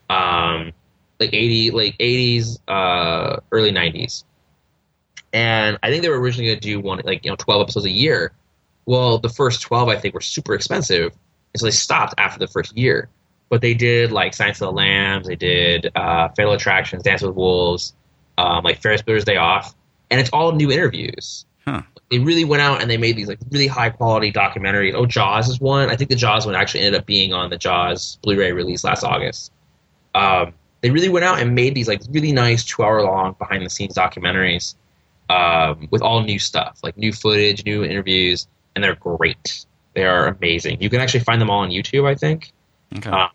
um, 0.09 0.72
like 1.20 1.35
80, 1.35 1.72
like 1.72 1.99
80s, 1.99 2.59
uh, 2.66 3.41
early 3.53 3.70
90s. 3.70 4.24
And 5.35 5.78
I 5.82 5.91
think 5.91 6.03
they 6.03 6.09
were 6.09 6.20
originally 6.20 6.49
going 6.49 6.61
to 6.61 6.66
do 6.66 6.80
one, 6.80 7.03
like 7.05 7.22
you 7.22 7.30
know, 7.30 7.37
12 7.37 7.61
episodes 7.61 7.85
a 7.85 7.91
year. 7.91 8.32
Well, 8.87 9.18
the 9.18 9.28
first 9.28 9.61
12 9.61 9.89
I 9.91 9.97
think 9.97 10.14
were 10.14 10.22
super 10.22 10.55
expensive, 10.55 11.12
and 11.53 11.61
so 11.61 11.66
they 11.66 11.70
stopped 11.70 12.14
after 12.16 12.39
the 12.39 12.49
first 12.49 12.74
year. 12.78 13.11
But 13.55 13.61
they 13.61 13.75
did 13.75 14.11
like 14.11 14.35
Silence 14.35 14.61
of 14.61 14.67
the 14.67 14.73
Lambs, 14.73 15.29
they 15.29 15.37
did 15.37 15.93
uh, 15.95 16.29
Fatal 16.31 16.55
Attractions, 16.55 17.05
Dance 17.05 17.23
with 17.23 17.37
Wolves, 17.37 17.95
um, 18.37 18.65
like 18.65 18.83
Ferris 18.83 19.01
Bueller's 19.01 19.25
Day 19.25 19.37
Off, 19.37 19.77
and 20.11 20.21
it's 20.21 20.31
all 20.31 20.51
new 20.51 20.73
interviews 20.73 21.47
Huh. 21.65 21.83
they 22.11 22.19
really 22.19 22.45
went 22.45 22.63
out 22.63 22.83
and 22.83 22.91
they 22.91 22.97
made 22.97 23.15
these 23.15 23.29
like 23.29 23.39
really 23.51 23.69
high 23.69 23.91
quality 23.91 24.33
documentaries. 24.33 24.93
Oh, 24.93 25.07
Jaws 25.07 25.49
is 25.49 25.61
one. 25.61 25.89
I 25.89 25.95
think 25.95 26.11
the 26.11 26.17
Jaws 26.17 26.47
one 26.47 26.57
actually 26.57 26.81
ended 26.81 27.01
up 27.01 27.07
being 27.07 27.33
on 27.33 27.49
the 27.49 27.57
Jaws 27.57 28.19
Blu-ray 28.23 28.51
release 28.51 28.83
last 28.83 29.05
August. 29.05 29.53
Um, 30.17 30.53
they 30.81 30.91
really 30.91 31.09
went 31.09 31.25
out 31.25 31.41
and 31.41 31.55
made 31.55 31.77
these 31.77 31.87
like 31.87 32.03
really 32.11 32.33
nice 32.33 32.65
two 32.65 32.83
hour 32.83 33.03
long 33.03 33.37
behind 33.39 33.65
the 33.65 33.71
scenes 33.71 33.95
documentaries 33.95 34.75
um, 35.31 35.87
with 35.93 36.03
all 36.03 36.23
new 36.23 36.41
stuff, 36.41 36.81
like 36.83 36.99
new 36.99 37.13
footage, 37.13 37.65
new 37.65 37.85
interviews, 37.85 38.49
and 38.75 38.83
they're 38.83 38.97
great. 38.97 39.65
They 39.95 40.05
are 40.05 40.27
amazing. 40.27 40.83
You 40.83 40.91
can 40.91 41.01
actually 41.01 41.21
find 41.21 41.41
them 41.41 41.51
all 41.51 41.61
on 41.61 41.71
YouTube. 41.71 42.05
I 42.05 42.17
think. 42.17 42.53
Okay. 42.97 43.11
Uh, 43.11 43.29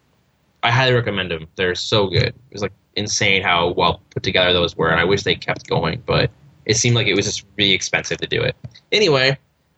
I 0.64 0.72
highly 0.72 0.94
recommend 0.94 1.32
them. 1.32 1.48
They're 1.56 1.76
so 1.76 2.08
good. 2.08 2.28
It 2.28 2.36
was 2.54 2.62
like 2.62 2.74
insane 2.96 3.42
how 3.42 3.70
well 3.72 4.02
put 4.10 4.24
together 4.24 4.52
those 4.54 4.76
were, 4.76 4.90
and 4.90 5.00
I 5.00 5.06
wish 5.06 5.24
they 5.24 5.36
kept 5.36 5.68
going, 5.68 6.04
but 6.06 6.30
it 6.66 6.76
seemed 6.78 6.96
like 6.96 7.08
it 7.08 7.16
was 7.16 7.26
just 7.26 7.46
really 7.58 7.72
expensive 7.74 8.18
to 8.20 8.28
do 8.28 8.42
it. 8.42 8.56
Anyway, 8.92 9.38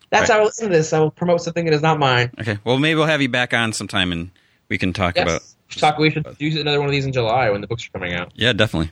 that's 0.09 0.29
Right. 0.29 0.35
how 0.35 0.39
I 0.41 0.43
will 0.43 0.51
end 0.61 0.73
this. 0.73 0.91
I 0.93 0.99
will 0.99 1.11
promote 1.11 1.41
something 1.41 1.65
that 1.65 1.73
is 1.73 1.81
not 1.81 1.99
mine. 1.99 2.31
okay. 2.39 2.57
Well, 2.63 2.77
maybe 2.79 2.95
we'll 2.97 3.05
have 3.07 3.21
you 3.21 3.29
back 3.29 3.53
on 3.53 3.73
sometime 3.73 4.11
and 4.11 4.31
we 4.69 4.77
can 4.77 4.91
talk 4.93 5.15
Yes. 5.15 5.23
about. 5.23 5.41
Talk. 5.79 5.97
We 5.99 6.09
should 6.11 6.25
do 6.37 6.59
another 6.59 6.79
one 6.79 6.87
of 6.87 6.91
these 6.91 7.05
in 7.05 7.13
July 7.13 7.49
when 7.49 7.61
the 7.61 7.67
books 7.67 7.85
are 7.87 7.97
coming 7.97 8.13
out. 8.13 8.31
Yeah, 8.35 8.51
definitely. 8.51 8.91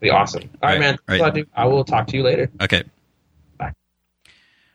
Be 0.00 0.10
awesome. 0.10 0.42
All 0.62 0.68
right, 0.68 0.72
Right, 0.78 0.80
man. 0.80 0.98
right. 1.08 1.46
I 1.56 1.64
will 1.64 1.82
talk 1.84 2.06
to 2.08 2.16
you 2.16 2.22
later. 2.22 2.50
Okay. 2.60 2.84
Bye. 3.58 3.72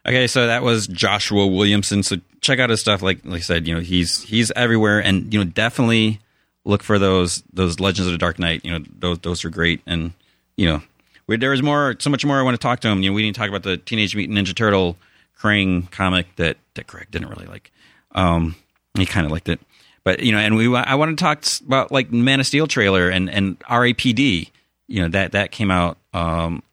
Okay, 0.06 0.28
so 0.28 0.47
that 0.47 0.64
was 0.64 0.88
Joshua 0.88 1.47
Williamson. 1.47 2.04
So 2.04 2.18
check 2.41 2.60
out 2.60 2.70
his 2.70 2.82
stuff. 2.82 3.02
Like, 3.02 3.20
like 3.24 3.38
I 3.39 3.43
said, 3.43 3.68
you 3.68 3.76
know, 3.76 3.80
he's 3.80 4.24
he's 4.24 4.52
everywhere, 4.56 5.00
and 5.00 5.32
you 5.34 5.39
know, 5.39 5.45
definitely 5.50 6.20
look 6.66 6.84
for 6.84 6.99
those 6.99 7.43
those 7.53 7.80
Legends 7.80 8.07
of 8.07 8.12
the 8.12 8.18
Dark 8.18 8.39
Knight. 8.39 8.64
You 8.64 8.78
know, 8.78 8.86
those 8.97 9.20
those 9.20 9.45
are 9.45 9.49
great, 9.49 9.82
and 9.86 10.14
you 10.57 10.68
know, 10.68 10.82
we, 11.28 11.38
there 11.38 11.51
was 11.51 11.64
more, 11.64 11.95
so 11.99 12.10
much 12.10 12.26
more 12.26 12.39
I 12.39 12.41
want 12.41 12.55
to 12.55 12.62
talk 12.62 12.80
to 12.82 12.88
him. 12.88 13.03
You 13.03 13.10
know, 13.10 13.14
we 13.14 13.24
didn't 13.24 13.36
talk 13.36 13.49
about 13.49 13.64
the 13.64 13.78
Teenage 13.78 14.16
Mutant 14.16 14.38
Ninja 14.38 14.55
Turtle 14.55 14.97
Krang 15.39 15.89
comic 15.91 16.36
that 16.36 16.57
that 16.76 16.88
Greg 16.88 17.07
didn't 17.12 17.30
really 17.30 17.45
like. 17.45 17.72
Um, 18.14 18.55
he 18.97 19.05
kind 19.05 19.26
of 19.26 19.32
liked 19.32 19.47
it, 19.49 19.60
but 20.03 20.22
you 20.22 20.32
know, 20.32 20.39
and 20.39 20.55
we 20.55 20.74
I 20.76 20.95
want 20.95 21.18
to 21.18 21.22
talk 21.22 21.43
about 21.66 21.91
like 21.91 22.12
Man 22.12 22.39
of 22.39 22.47
Steel 22.47 22.68
trailer 22.68 23.10
and 23.10 23.30
and 23.30 23.60
RAPD. 23.62 24.49
You 24.88 25.01
know 25.03 25.10
that 25.10 25.34
that 25.34 25.51
came 25.51 25.72
out 25.72 25.97
um, 26.14 26.64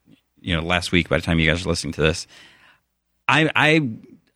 you 0.41 0.57
know 0.57 0.62
last 0.62 0.91
week. 0.91 1.09
By 1.09 1.18
the 1.18 1.22
time 1.22 1.39
you 1.39 1.49
guys 1.49 1.64
are 1.64 1.68
listening 1.68 1.93
to 1.95 2.03
this, 2.03 2.26
I 3.28 3.51
I 3.55 3.89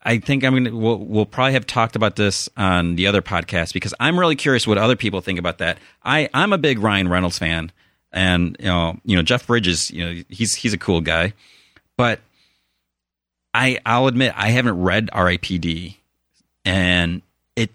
I 0.02 0.18
think 0.18 0.44
I'm 0.44 0.54
gonna 0.54 0.74
we'll, 0.74 0.98
we'll 0.98 1.26
probably 1.26 1.52
have 1.52 1.66
talked 1.66 1.94
about 1.94 2.16
this 2.16 2.48
on 2.56 2.96
the 2.96 3.06
other 3.06 3.20
podcast 3.20 3.74
because 3.74 3.92
I'm 4.00 4.18
really 4.18 4.36
curious 4.36 4.66
what 4.66 4.78
other 4.78 4.96
people 4.96 5.20
think 5.20 5.38
about 5.38 5.58
that. 5.58 5.78
I 6.02 6.28
I'm 6.32 6.52
a 6.52 6.58
big 6.58 6.78
Ryan 6.78 7.08
Reynolds 7.08 7.38
fan, 7.38 7.70
and 8.12 8.56
you 8.58 8.66
know 8.66 8.98
you 9.04 9.16
know 9.16 9.22
Jeff 9.22 9.46
Bridges, 9.46 9.90
you 9.90 10.04
know 10.04 10.22
he's 10.28 10.54
he's 10.54 10.72
a 10.72 10.78
cool 10.78 11.00
guy, 11.02 11.34
but 11.96 12.20
I 13.52 13.78
I'll 13.84 14.06
admit 14.06 14.32
I 14.36 14.48
haven't 14.48 14.80
read 14.80 15.10
R.I.P.D. 15.12 15.98
and 16.64 17.20
it 17.56 17.70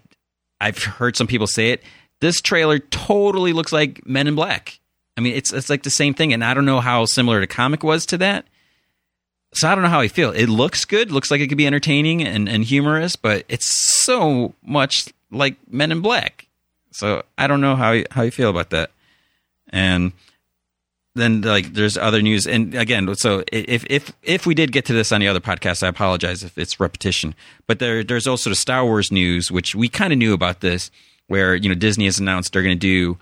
I've 0.60 0.82
heard 0.82 1.16
some 1.16 1.28
people 1.28 1.46
say 1.46 1.70
it. 1.70 1.82
This 2.20 2.40
trailer 2.40 2.78
totally 2.78 3.52
looks 3.52 3.72
like 3.72 4.04
Men 4.06 4.26
in 4.26 4.34
Black. 4.34 4.80
I 5.16 5.20
mean, 5.20 5.34
it's 5.34 5.52
it's 5.52 5.70
like 5.70 5.84
the 5.84 5.90
same 5.90 6.12
thing, 6.12 6.32
and 6.32 6.44
I 6.44 6.54
don't 6.54 6.66
know 6.66 6.80
how 6.80 7.04
similar 7.04 7.38
the 7.40 7.46
comic 7.46 7.84
was 7.84 8.04
to 8.06 8.18
that. 8.18 8.46
So 9.52 9.68
I 9.68 9.74
don't 9.74 9.82
know 9.82 9.90
how 9.90 10.00
I 10.00 10.08
feel. 10.08 10.32
It 10.32 10.48
looks 10.48 10.84
good, 10.84 11.10
looks 11.10 11.30
like 11.30 11.40
it 11.40 11.48
could 11.48 11.58
be 11.58 11.66
entertaining 11.66 12.22
and, 12.22 12.48
and 12.48 12.62
humorous, 12.62 13.16
but 13.16 13.44
it's 13.48 13.66
so 14.04 14.54
much 14.62 15.08
like 15.30 15.56
Men 15.70 15.92
in 15.92 16.00
Black. 16.00 16.46
So 16.90 17.22
I 17.38 17.46
don't 17.46 17.60
know 17.60 17.76
how 17.76 17.92
you, 17.92 18.04
how 18.10 18.22
you 18.22 18.30
feel 18.30 18.50
about 18.50 18.70
that. 18.70 18.90
And 19.70 20.12
then 21.16 21.40
like 21.40 21.72
there's 21.72 21.96
other 21.96 22.20
news, 22.22 22.46
and 22.46 22.74
again, 22.74 23.12
so 23.16 23.42
if 23.50 23.84
if 23.88 24.12
if 24.22 24.46
we 24.46 24.54
did 24.54 24.70
get 24.70 24.84
to 24.86 24.92
this 24.92 25.12
on 25.12 25.20
the 25.20 25.28
other 25.28 25.40
podcast, 25.40 25.82
I 25.82 25.88
apologize 25.88 26.44
if 26.44 26.56
it's 26.58 26.78
repetition. 26.78 27.34
But 27.66 27.78
there 27.78 28.04
there's 28.04 28.26
also 28.26 28.50
the 28.50 28.56
Star 28.56 28.84
Wars 28.84 29.10
news, 29.10 29.50
which 29.50 29.74
we 29.74 29.88
kind 29.88 30.12
of 30.12 30.18
knew 30.18 30.34
about 30.34 30.60
this, 30.60 30.90
where 31.26 31.54
you 31.54 31.68
know 31.68 31.74
Disney 31.74 32.04
has 32.04 32.18
announced 32.18 32.52
they're 32.52 32.62
going 32.62 32.78
to 32.78 32.78
do 32.78 33.18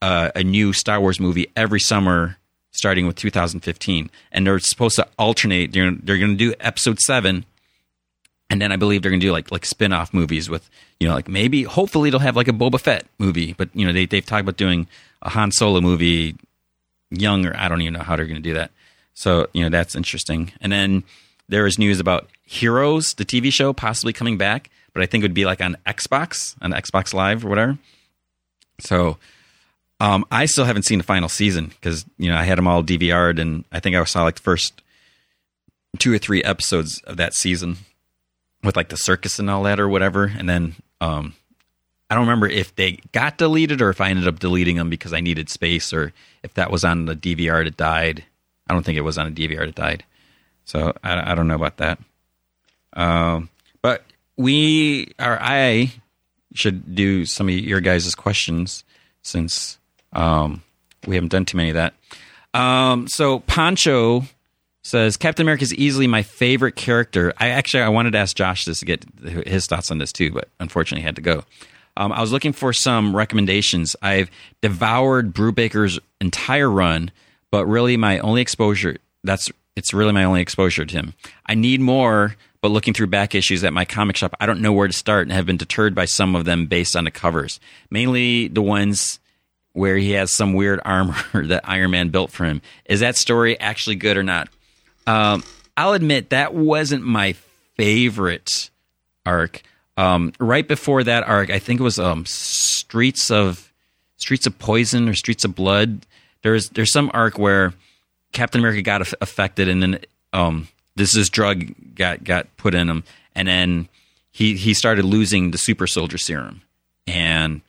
uh, 0.00 0.30
a 0.34 0.42
new 0.42 0.72
Star 0.72 1.00
Wars 1.00 1.20
movie 1.20 1.46
every 1.54 1.80
summer 1.80 2.38
starting 2.74 3.06
with 3.06 3.16
2015, 3.16 4.10
and 4.32 4.46
they're 4.46 4.58
supposed 4.58 4.96
to 4.96 5.08
alternate. 5.18 5.72
They're, 5.72 5.92
they're 5.92 6.18
going 6.18 6.32
to 6.32 6.36
do 6.36 6.54
Episode 6.60 6.98
Seven, 7.00 7.46
and 8.50 8.60
then 8.60 8.72
I 8.72 8.76
believe 8.76 9.02
they're 9.02 9.10
going 9.10 9.20
to 9.20 9.26
do 9.26 9.32
like 9.32 9.50
like 9.50 9.64
spin 9.64 9.92
off 9.92 10.12
movies 10.12 10.50
with 10.50 10.68
you 11.00 11.08
know 11.08 11.14
like 11.14 11.28
maybe 11.28 11.62
hopefully 11.62 12.10
they'll 12.10 12.20
have 12.20 12.36
like 12.36 12.48
a 12.48 12.52
Boba 12.52 12.80
Fett 12.80 13.06
movie, 13.18 13.54
but 13.54 13.70
you 13.74 13.86
know 13.86 13.92
they 13.92 14.06
they've 14.06 14.24
talked 14.24 14.42
about 14.42 14.56
doing 14.56 14.86
a 15.22 15.30
Han 15.30 15.50
Solo 15.50 15.80
movie, 15.80 16.36
younger. 17.10 17.54
I 17.56 17.68
don't 17.68 17.80
even 17.80 17.94
know 17.94 18.04
how 18.04 18.16
they're 18.16 18.26
going 18.26 18.36
to 18.36 18.42
do 18.42 18.54
that. 18.54 18.70
So 19.14 19.48
you 19.52 19.62
know 19.62 19.70
that's 19.70 19.94
interesting. 19.94 20.52
And 20.60 20.70
then 20.70 21.04
there 21.48 21.66
is 21.66 21.78
news 21.78 22.00
about 22.00 22.28
Heroes, 22.44 23.14
the 23.14 23.24
TV 23.24 23.52
show, 23.52 23.72
possibly 23.72 24.12
coming 24.12 24.36
back, 24.36 24.70
but 24.92 25.02
I 25.02 25.06
think 25.06 25.22
it 25.22 25.24
would 25.24 25.34
be 25.34 25.44
like 25.44 25.60
on 25.60 25.76
Xbox, 25.86 26.54
on 26.60 26.72
Xbox 26.72 27.14
Live 27.14 27.44
or 27.44 27.48
whatever. 27.48 27.78
So 28.80 29.18
um, 30.04 30.26
I 30.30 30.44
still 30.44 30.66
haven't 30.66 30.82
seen 30.82 30.98
the 30.98 31.04
final 31.04 31.30
season 31.30 31.68
because 31.68 32.04
you 32.18 32.28
know 32.28 32.36
I 32.36 32.42
had 32.42 32.58
them 32.58 32.68
all 32.68 32.82
DVR'd, 32.82 33.38
and 33.38 33.64
I 33.72 33.80
think 33.80 33.96
I 33.96 34.04
saw 34.04 34.22
like 34.22 34.34
the 34.34 34.42
first 34.42 34.82
two 35.98 36.12
or 36.12 36.18
three 36.18 36.44
episodes 36.44 37.00
of 37.04 37.16
that 37.16 37.32
season 37.32 37.78
with 38.62 38.76
like 38.76 38.90
the 38.90 38.98
circus 38.98 39.38
and 39.38 39.48
all 39.48 39.62
that 39.62 39.80
or 39.80 39.88
whatever, 39.88 40.24
and 40.24 40.46
then 40.46 40.74
um, 41.00 41.32
I 42.10 42.14
don't 42.14 42.26
remember 42.26 42.46
if 42.46 42.76
they 42.76 42.98
got 43.12 43.38
deleted 43.38 43.80
or 43.80 43.88
if 43.88 44.02
I 44.02 44.10
ended 44.10 44.28
up 44.28 44.40
deleting 44.40 44.76
them 44.76 44.90
because 44.90 45.14
I 45.14 45.20
needed 45.20 45.48
space, 45.48 45.90
or 45.90 46.12
if 46.42 46.52
that 46.52 46.70
was 46.70 46.84
on 46.84 47.06
the 47.06 47.16
DVR 47.16 47.64
that 47.64 47.78
died. 47.78 48.24
I 48.68 48.74
don't 48.74 48.82
think 48.82 48.98
it 48.98 49.02
was 49.02 49.16
on 49.16 49.26
a 49.26 49.30
DVR 49.30 49.64
that 49.64 49.74
died, 49.74 50.04
so 50.66 50.92
I, 51.02 51.32
I 51.32 51.34
don't 51.34 51.48
know 51.48 51.54
about 51.54 51.78
that. 51.78 51.98
Um, 52.92 53.48
but 53.80 54.04
we 54.36 55.14
or 55.18 55.38
I 55.40 55.94
should 56.52 56.94
do 56.94 57.24
some 57.24 57.48
of 57.48 57.54
your 57.54 57.80
guys' 57.80 58.14
questions 58.14 58.84
since 59.22 59.78
um, 60.14 60.62
we 61.06 61.14
haven't 61.14 61.32
done 61.32 61.44
too 61.44 61.56
many 61.56 61.70
of 61.70 61.74
that. 61.74 61.94
Um, 62.54 63.08
so 63.08 63.40
Pancho 63.40 64.24
says 64.82 65.16
Captain 65.16 65.44
America 65.44 65.64
is 65.64 65.74
easily 65.74 66.06
my 66.06 66.22
favorite 66.22 66.76
character. 66.76 67.32
I 67.38 67.48
actually 67.48 67.82
I 67.82 67.88
wanted 67.88 68.12
to 68.12 68.18
ask 68.18 68.36
Josh 68.36 68.64
this 68.64 68.80
to 68.80 68.84
get 68.84 69.04
his 69.46 69.66
thoughts 69.66 69.90
on 69.90 69.98
this 69.98 70.12
too, 70.12 70.30
but 70.30 70.48
unfortunately 70.60 71.02
had 71.02 71.16
to 71.16 71.22
go. 71.22 71.44
Um, 71.96 72.12
I 72.12 72.20
was 72.20 72.32
looking 72.32 72.52
for 72.52 72.72
some 72.72 73.14
recommendations. 73.14 73.96
I've 74.02 74.30
devoured 74.62 75.32
Brubaker's 75.32 75.98
entire 76.20 76.70
run, 76.70 77.10
but 77.50 77.66
really 77.66 77.96
my 77.96 78.18
only 78.18 78.40
exposure 78.40 78.98
that's 79.22 79.50
it's 79.76 79.92
really 79.92 80.12
my 80.12 80.24
only 80.24 80.40
exposure 80.40 80.84
to 80.84 80.96
him. 80.96 81.14
I 81.46 81.54
need 81.54 81.80
more, 81.80 82.36
but 82.60 82.70
looking 82.70 82.94
through 82.94 83.08
back 83.08 83.34
issues 83.34 83.64
at 83.64 83.72
my 83.72 83.84
comic 83.84 84.16
shop, 84.16 84.34
I 84.38 84.46
don't 84.46 84.60
know 84.60 84.72
where 84.72 84.86
to 84.86 84.92
start 84.92 85.26
and 85.26 85.32
have 85.32 85.46
been 85.46 85.56
deterred 85.56 85.94
by 85.94 86.04
some 86.04 86.36
of 86.36 86.44
them 86.44 86.66
based 86.66 86.94
on 86.94 87.04
the 87.04 87.10
covers. 87.10 87.58
Mainly 87.90 88.48
the 88.48 88.62
ones 88.62 89.18
where 89.74 89.96
he 89.96 90.12
has 90.12 90.34
some 90.34 90.54
weird 90.54 90.80
armor 90.84 91.14
that 91.34 91.68
Iron 91.68 91.90
Man 91.90 92.08
built 92.08 92.30
for 92.30 92.44
him. 92.44 92.62
Is 92.86 93.00
that 93.00 93.16
story 93.16 93.60
actually 93.60 93.96
good 93.96 94.16
or 94.16 94.22
not? 94.22 94.48
Um, 95.06 95.44
I'll 95.76 95.92
admit 95.92 96.30
that 96.30 96.54
wasn't 96.54 97.04
my 97.04 97.34
favorite 97.76 98.70
arc. 99.26 99.62
Um, 99.96 100.32
right 100.38 100.66
before 100.66 101.04
that 101.04 101.24
arc, 101.24 101.50
I 101.50 101.58
think 101.58 101.80
it 101.80 101.82
was 101.82 101.98
um, 101.98 102.24
Streets 102.26 103.30
of 103.30 103.72
Streets 104.16 104.46
of 104.46 104.58
Poison 104.58 105.08
or 105.08 105.14
Streets 105.14 105.44
of 105.44 105.54
Blood. 105.54 106.06
There's 106.42 106.70
there's 106.70 106.92
some 106.92 107.10
arc 107.12 107.38
where 107.38 107.74
Captain 108.32 108.60
America 108.60 108.82
got 108.82 109.02
aff- 109.02 109.14
affected, 109.20 109.68
and 109.68 109.82
then 109.82 109.98
um, 110.32 110.68
this 110.96 111.14
this 111.14 111.28
drug 111.28 111.64
got 111.94 112.24
got 112.24 112.56
put 112.56 112.74
in 112.74 112.88
him, 112.88 113.04
and 113.34 113.48
then 113.48 113.88
he 114.32 114.56
he 114.56 114.74
started 114.74 115.04
losing 115.04 115.50
the 115.50 115.58
super 115.58 115.86
soldier 115.86 116.18
serum, 116.18 116.62
and 117.06 117.60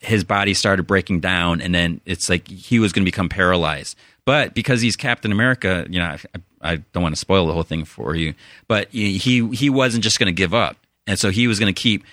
his 0.00 0.24
body 0.24 0.54
started 0.54 0.86
breaking 0.86 1.20
down, 1.20 1.60
and 1.60 1.74
then 1.74 2.00
it's 2.04 2.28
like 2.28 2.48
he 2.48 2.78
was 2.78 2.92
going 2.92 3.04
to 3.04 3.10
become 3.10 3.28
paralyzed. 3.28 3.96
But 4.24 4.54
because 4.54 4.80
he's 4.80 4.96
Captain 4.96 5.32
America, 5.32 5.86
you 5.88 5.98
know, 5.98 6.04
I, 6.06 6.18
I 6.60 6.76
don't 6.76 7.02
want 7.02 7.14
to 7.14 7.20
spoil 7.20 7.46
the 7.46 7.52
whole 7.52 7.62
thing 7.62 7.84
for 7.84 8.14
you, 8.14 8.34
but 8.68 8.88
he 8.90 9.18
he 9.18 9.70
wasn't 9.70 10.04
just 10.04 10.18
going 10.18 10.26
to 10.26 10.32
give 10.32 10.54
up, 10.54 10.76
and 11.06 11.18
so 11.18 11.30
he 11.30 11.46
was 11.46 11.58
going 11.58 11.72
to 11.72 11.80
keep 11.80 12.04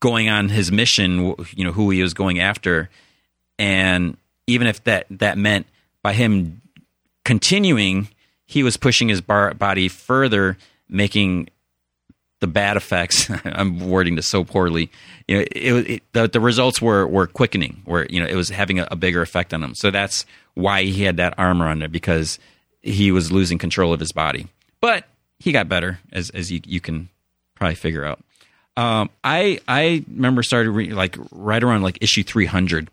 going 0.00 0.28
on 0.28 0.48
his 0.48 0.72
mission. 0.72 1.34
You 1.54 1.64
know, 1.64 1.72
who 1.72 1.90
he 1.90 2.02
was 2.02 2.14
going 2.14 2.40
after, 2.40 2.90
and 3.58 4.16
even 4.46 4.66
if 4.66 4.82
that 4.84 5.06
that 5.10 5.38
meant 5.38 5.66
by 6.02 6.14
him 6.14 6.62
continuing, 7.24 8.08
he 8.46 8.62
was 8.62 8.76
pushing 8.76 9.08
his 9.08 9.20
bar, 9.20 9.54
body 9.54 9.88
further, 9.88 10.56
making 10.88 11.48
the 12.42 12.46
bad 12.46 12.76
effects. 12.76 13.30
I'm 13.44 13.88
wording 13.88 14.16
this 14.16 14.28
so 14.28 14.44
poorly. 14.44 14.90
You 15.26 15.38
know, 15.38 15.44
it, 15.52 15.90
it, 15.90 16.02
the, 16.12 16.28
the 16.28 16.40
results 16.40 16.82
were 16.82 17.06
were 17.06 17.26
quickening, 17.26 17.80
where 17.86 18.04
you 18.10 18.20
know 18.20 18.26
it 18.26 18.34
was 18.34 18.50
having 18.50 18.78
a, 18.80 18.88
a, 18.90 18.96
bigger 18.96 19.22
effect 19.22 19.54
on 19.54 19.62
him. 19.62 19.74
So 19.74 19.90
that's 19.90 20.26
why 20.54 20.82
he 20.82 21.04
had 21.04 21.16
that 21.16 21.34
armor 21.38 21.68
on 21.68 21.78
there 21.78 21.88
because 21.88 22.38
he 22.82 23.12
was 23.12 23.32
losing 23.32 23.56
control 23.56 23.94
of 23.94 24.00
his 24.00 24.12
body. 24.12 24.48
But 24.80 25.06
he 25.38 25.52
got 25.52 25.68
better, 25.68 26.00
as 26.12 26.28
as 26.30 26.52
you 26.52 26.60
you 26.66 26.80
can 26.80 27.08
probably 27.54 27.76
figure 27.76 28.04
out. 28.04 28.20
Um, 28.76 29.08
I 29.22 29.60
I 29.68 30.04
remember 30.08 30.42
started 30.42 30.72
re- 30.72 30.92
like 30.92 31.16
right 31.30 31.62
around 31.62 31.82
like 31.82 31.98
issue 32.02 32.24
300. 32.24 32.90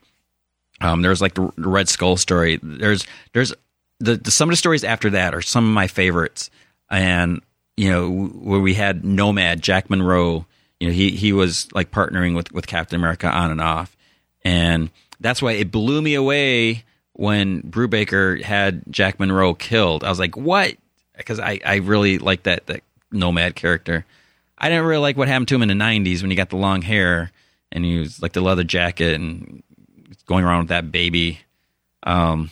Um, 0.81 1.01
there 1.01 1.09
was 1.09 1.21
like 1.21 1.33
the, 1.33 1.51
the 1.57 1.67
Red 1.67 1.89
Skull 1.89 2.15
story. 2.15 2.59
There's 2.61 3.05
there's 3.33 3.53
the, 3.99 4.15
the 4.15 4.31
some 4.31 4.47
of 4.49 4.53
the 4.53 4.57
stories 4.57 4.83
after 4.83 5.09
that 5.09 5.33
are 5.33 5.41
some 5.41 5.65
of 5.65 5.73
my 5.73 5.87
favorites, 5.87 6.49
and 6.89 7.41
you 7.79 7.89
know, 7.89 8.11
where 8.11 8.59
we 8.59 8.73
had 8.73 9.05
Nomad, 9.05 9.61
Jack 9.61 9.89
Monroe, 9.89 10.45
you 10.81 10.89
know, 10.89 10.93
he, 10.93 11.11
he 11.11 11.31
was 11.31 11.65
like 11.71 11.91
partnering 11.91 12.35
with, 12.35 12.51
with 12.51 12.67
Captain 12.67 12.99
America 12.99 13.29
on 13.29 13.51
and 13.51 13.61
off. 13.61 13.95
And 14.43 14.89
that's 15.21 15.41
why 15.41 15.53
it 15.53 15.71
blew 15.71 16.01
me 16.01 16.15
away 16.15 16.83
when 17.13 17.61
Brubaker 17.61 18.41
had 18.43 18.83
Jack 18.89 19.17
Monroe 19.17 19.53
killed. 19.53 20.03
I 20.03 20.09
was 20.09 20.19
like, 20.19 20.35
what? 20.35 20.75
Because 21.15 21.39
I, 21.39 21.61
I 21.65 21.75
really 21.75 22.17
like 22.17 22.43
that, 22.43 22.65
that 22.65 22.83
Nomad 23.13 23.55
character. 23.55 24.05
I 24.57 24.67
didn't 24.67 24.83
really 24.83 25.01
like 25.01 25.15
what 25.15 25.29
happened 25.29 25.47
to 25.47 25.55
him 25.55 25.61
in 25.61 25.69
the 25.69 25.73
90s 25.73 26.21
when 26.21 26.31
he 26.31 26.35
got 26.35 26.49
the 26.49 26.57
long 26.57 26.81
hair 26.81 27.31
and 27.71 27.85
he 27.85 27.97
was 27.97 28.21
like 28.21 28.33
the 28.33 28.41
leather 28.41 28.65
jacket 28.65 29.13
and 29.13 29.63
going 30.25 30.43
around 30.43 30.63
with 30.63 30.69
that 30.69 30.91
baby. 30.91 31.39
Um, 32.03 32.51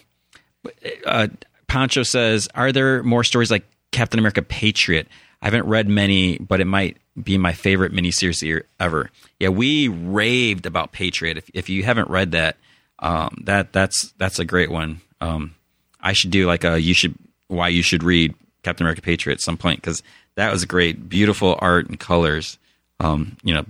uh, 1.05 1.27
Poncho 1.67 2.03
says, 2.03 2.47
Are 2.55 2.71
there 2.71 3.03
more 3.03 3.25
stories 3.25 3.51
like 3.51 3.65
Captain 3.91 4.19
America 4.19 4.41
Patriot. 4.41 5.07
I 5.41 5.45
haven't 5.45 5.65
read 5.65 5.87
many, 5.87 6.37
but 6.39 6.59
it 6.59 6.65
might 6.65 6.97
be 7.21 7.37
my 7.37 7.53
favorite 7.53 7.93
miniseries 7.93 8.63
ever. 8.79 9.11
Yeah, 9.39 9.49
we 9.49 9.87
raved 9.87 10.65
about 10.65 10.91
Patriot. 10.91 11.37
If, 11.37 11.49
if 11.53 11.69
you 11.69 11.83
haven't 11.83 12.09
read 12.09 12.31
that, 12.31 12.57
um, 12.99 13.41
that 13.45 13.73
that's 13.73 14.13
that's 14.17 14.39
a 14.39 14.45
great 14.45 14.71
one. 14.71 15.01
Um, 15.21 15.55
I 16.01 16.13
should 16.13 16.31
do 16.31 16.47
like 16.47 16.63
a 16.63 16.79
you 16.79 16.93
should 16.93 17.15
why 17.47 17.69
you 17.69 17.83
should 17.83 18.03
read 18.03 18.33
Captain 18.63 18.85
America 18.85 19.01
Patriot 19.01 19.35
at 19.35 19.41
some 19.41 19.57
point 19.57 19.81
because 19.81 20.03
that 20.35 20.51
was 20.51 20.65
great, 20.65 21.09
beautiful 21.09 21.57
art 21.59 21.87
and 21.87 21.99
colors. 21.99 22.57
Um, 22.99 23.37
you 23.43 23.53
know, 23.53 23.65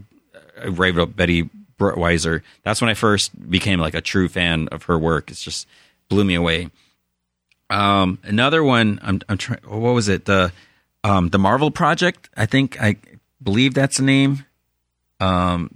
I 0.61 0.67
raved 0.67 0.97
about 0.97 1.15
Betty 1.15 1.49
Weiser. 1.79 2.41
That's 2.63 2.81
when 2.81 2.89
I 2.89 2.93
first 2.93 3.49
became 3.49 3.79
like 3.79 3.93
a 3.93 4.01
true 4.01 4.27
fan 4.27 4.67
of 4.69 4.83
her 4.83 4.97
work. 4.97 5.29
It's 5.29 5.43
just 5.43 5.67
blew 6.09 6.23
me 6.23 6.35
away. 6.35 6.69
Um, 7.69 8.19
another 8.23 8.63
one, 8.63 8.99
I'm, 9.01 9.21
I'm 9.27 9.37
trying. 9.37 9.59
What 9.65 9.93
was 9.93 10.07
it? 10.07 10.25
The 10.25 10.51
um, 11.03 11.29
the 11.29 11.39
Marvel 11.39 11.71
Project. 11.71 12.29
I 12.35 12.45
think 12.45 12.81
I 12.81 12.97
believe 13.41 13.73
that's 13.73 13.97
the 13.97 14.03
name. 14.03 14.45
Um, 15.19 15.71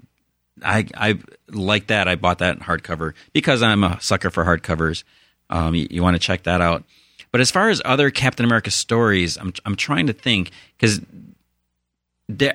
I 0.64 0.88
I 0.96 1.20
like 1.50 1.88
that. 1.88 2.08
I 2.08 2.16
bought 2.16 2.40
that 2.40 2.56
in 2.58 2.64
hardcover 2.64 3.14
because 3.34 3.62
I'm 3.62 3.84
a 3.84 4.00
sucker 4.02 4.30
for 4.30 4.44
hardcovers. 4.46 5.04
Um, 5.50 5.76
you, 5.76 5.88
you 5.90 6.04
want 6.04 6.16
to 6.16 6.20
check 6.20 6.44
that 6.44 6.62
out. 6.62 6.84
But 7.32 7.42
as 7.42 7.50
far 7.52 7.70
as 7.70 7.82
other 7.86 8.10
Captain 8.12 8.46
America 8.46 8.72
stories, 8.72 9.38
I'm 9.38 9.54
I'm 9.66 9.76
trying 9.76 10.08
to 10.08 10.14
think 10.14 10.52
because 10.78 11.02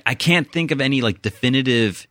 I 0.05 0.15
can't 0.15 0.51
think 0.51 0.71
of 0.71 0.81
any 0.81 1.01
like 1.03 1.23
definitive 1.23 2.07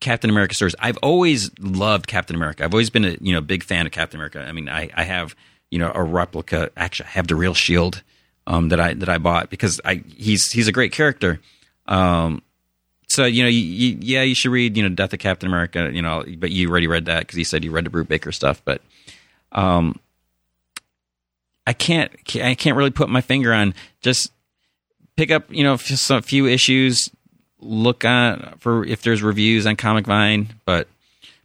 Captain 0.00 0.30
America 0.30 0.54
stories. 0.54 0.74
I've 0.78 0.98
always 0.98 1.50
loved 1.58 2.06
Captain 2.06 2.36
America. 2.36 2.64
I've 2.64 2.74
always 2.74 2.90
been 2.90 3.04
a 3.04 3.16
you 3.20 3.32
know 3.32 3.40
big 3.40 3.62
fan 3.62 3.86
of 3.86 3.92
Captain 3.92 4.18
America. 4.18 4.40
I 4.40 4.52
mean, 4.52 4.68
I 4.68 4.90
I 4.94 5.04
have 5.04 5.34
you 5.70 5.78
know 5.78 5.92
a 5.94 6.02
replica. 6.02 6.70
Actually, 6.76 7.06
I 7.06 7.10
have 7.12 7.28
the 7.28 7.36
real 7.36 7.54
shield 7.54 8.02
um, 8.46 8.70
that 8.70 8.80
I 8.80 8.94
that 8.94 9.08
I 9.08 9.18
bought 9.18 9.50
because 9.50 9.80
I 9.84 10.02
he's 10.16 10.50
he's 10.50 10.68
a 10.68 10.72
great 10.72 10.92
character. 10.92 11.40
Um, 11.86 12.42
so 13.08 13.24
you 13.24 13.42
know, 13.42 13.48
you, 13.48 13.60
you, 13.60 13.98
yeah, 14.00 14.22
you 14.22 14.34
should 14.34 14.50
read 14.50 14.76
you 14.76 14.82
know 14.82 14.94
Death 14.94 15.12
of 15.12 15.18
Captain 15.18 15.48
America. 15.48 15.90
You 15.92 16.02
know, 16.02 16.24
but 16.38 16.50
you 16.50 16.68
already 16.68 16.86
read 16.86 17.06
that 17.06 17.20
because 17.20 17.36
he 17.36 17.44
said 17.44 17.64
you 17.64 17.70
read 17.70 17.84
the 17.84 17.90
Brubaker 17.90 18.34
stuff. 18.34 18.62
But 18.64 18.82
um, 19.52 19.98
I 21.66 21.72
can't 21.72 22.12
I 22.36 22.54
can't 22.54 22.76
really 22.76 22.90
put 22.90 23.08
my 23.08 23.20
finger 23.20 23.52
on 23.52 23.74
just 24.00 24.32
pick 25.16 25.30
up 25.30 25.52
you 25.52 25.64
know 25.64 25.76
just 25.76 26.10
a 26.10 26.22
few 26.22 26.46
issues. 26.46 27.10
Look 27.60 28.04
on 28.04 28.54
for 28.60 28.84
if 28.84 29.02
there's 29.02 29.22
reviews 29.22 29.66
on 29.66 29.76
Comic 29.76 30.06
Vine, 30.06 30.54
but 30.64 30.88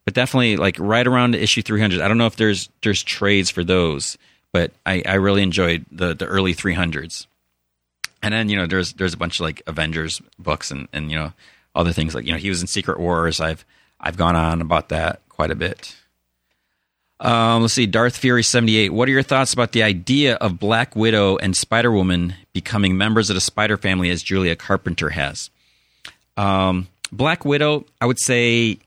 but 0.06 0.14
definitely 0.14 0.58
like 0.58 0.76
right 0.80 1.08
around 1.08 1.36
issue 1.36 1.62
300 1.62 2.02
i 2.02 2.08
don't 2.08 2.18
know 2.18 2.26
if 2.26 2.36
there's 2.36 2.70
there's 2.82 3.04
trades 3.04 3.50
for 3.50 3.64
those 3.64 4.18
but 4.52 4.72
i 4.86 5.02
i 5.06 5.16
really 5.16 5.42
enjoyed 5.42 5.86
the 5.92 6.14
the 6.14 6.26
early 6.26 6.54
300s 6.54 7.28
and 8.24 8.34
then 8.34 8.50
you 8.50 8.56
know 8.56 8.66
there's 8.66 8.94
there's 8.94 9.14
a 9.14 9.18
bunch 9.18 9.40
of 9.40 9.44
like 9.44 9.62
avengers 9.68 10.22
books 10.40 10.72
and 10.72 10.88
and 10.94 11.12
you 11.12 11.18
know 11.18 11.34
other 11.76 11.92
things 11.92 12.16
like 12.16 12.26
you 12.26 12.32
know 12.32 12.38
he 12.38 12.50
was 12.50 12.62
in 12.62 12.68
secret 12.68 13.00
wars. 13.00 13.40
I've 13.40 13.66
i've 14.00 14.18
gone 14.18 14.36
on 14.36 14.62
about 14.62 14.90
that 14.90 15.22
quite 15.30 15.52
a 15.52 15.56
bit. 15.56 15.96
Um, 17.20 17.62
let's 17.62 17.74
see 17.74 17.86
darth 17.86 18.18
fury 18.18 18.44
78 18.44 18.90
what 18.90 19.08
are 19.08 19.12
your 19.12 19.24
thoughts 19.24 19.54
about 19.54 19.72
the 19.72 19.84
idea 19.84 20.36
of 20.36 20.60
black 20.60 20.96
widow 20.96 21.38
and 21.38 21.56
spider-woman 21.56 22.34
becoming 22.52 22.98
members 22.98 23.30
of 23.30 23.36
the 23.36 23.42
spider 23.42 23.78
family 23.78 24.10
as 24.10 24.24
julia 24.24 24.56
carpenter 24.56 25.10
has? 25.10 25.50
Um, 26.36 26.88
black 27.12 27.46
widow 27.46 27.86
i 28.02 28.06
would 28.06 28.20
say 28.20 28.80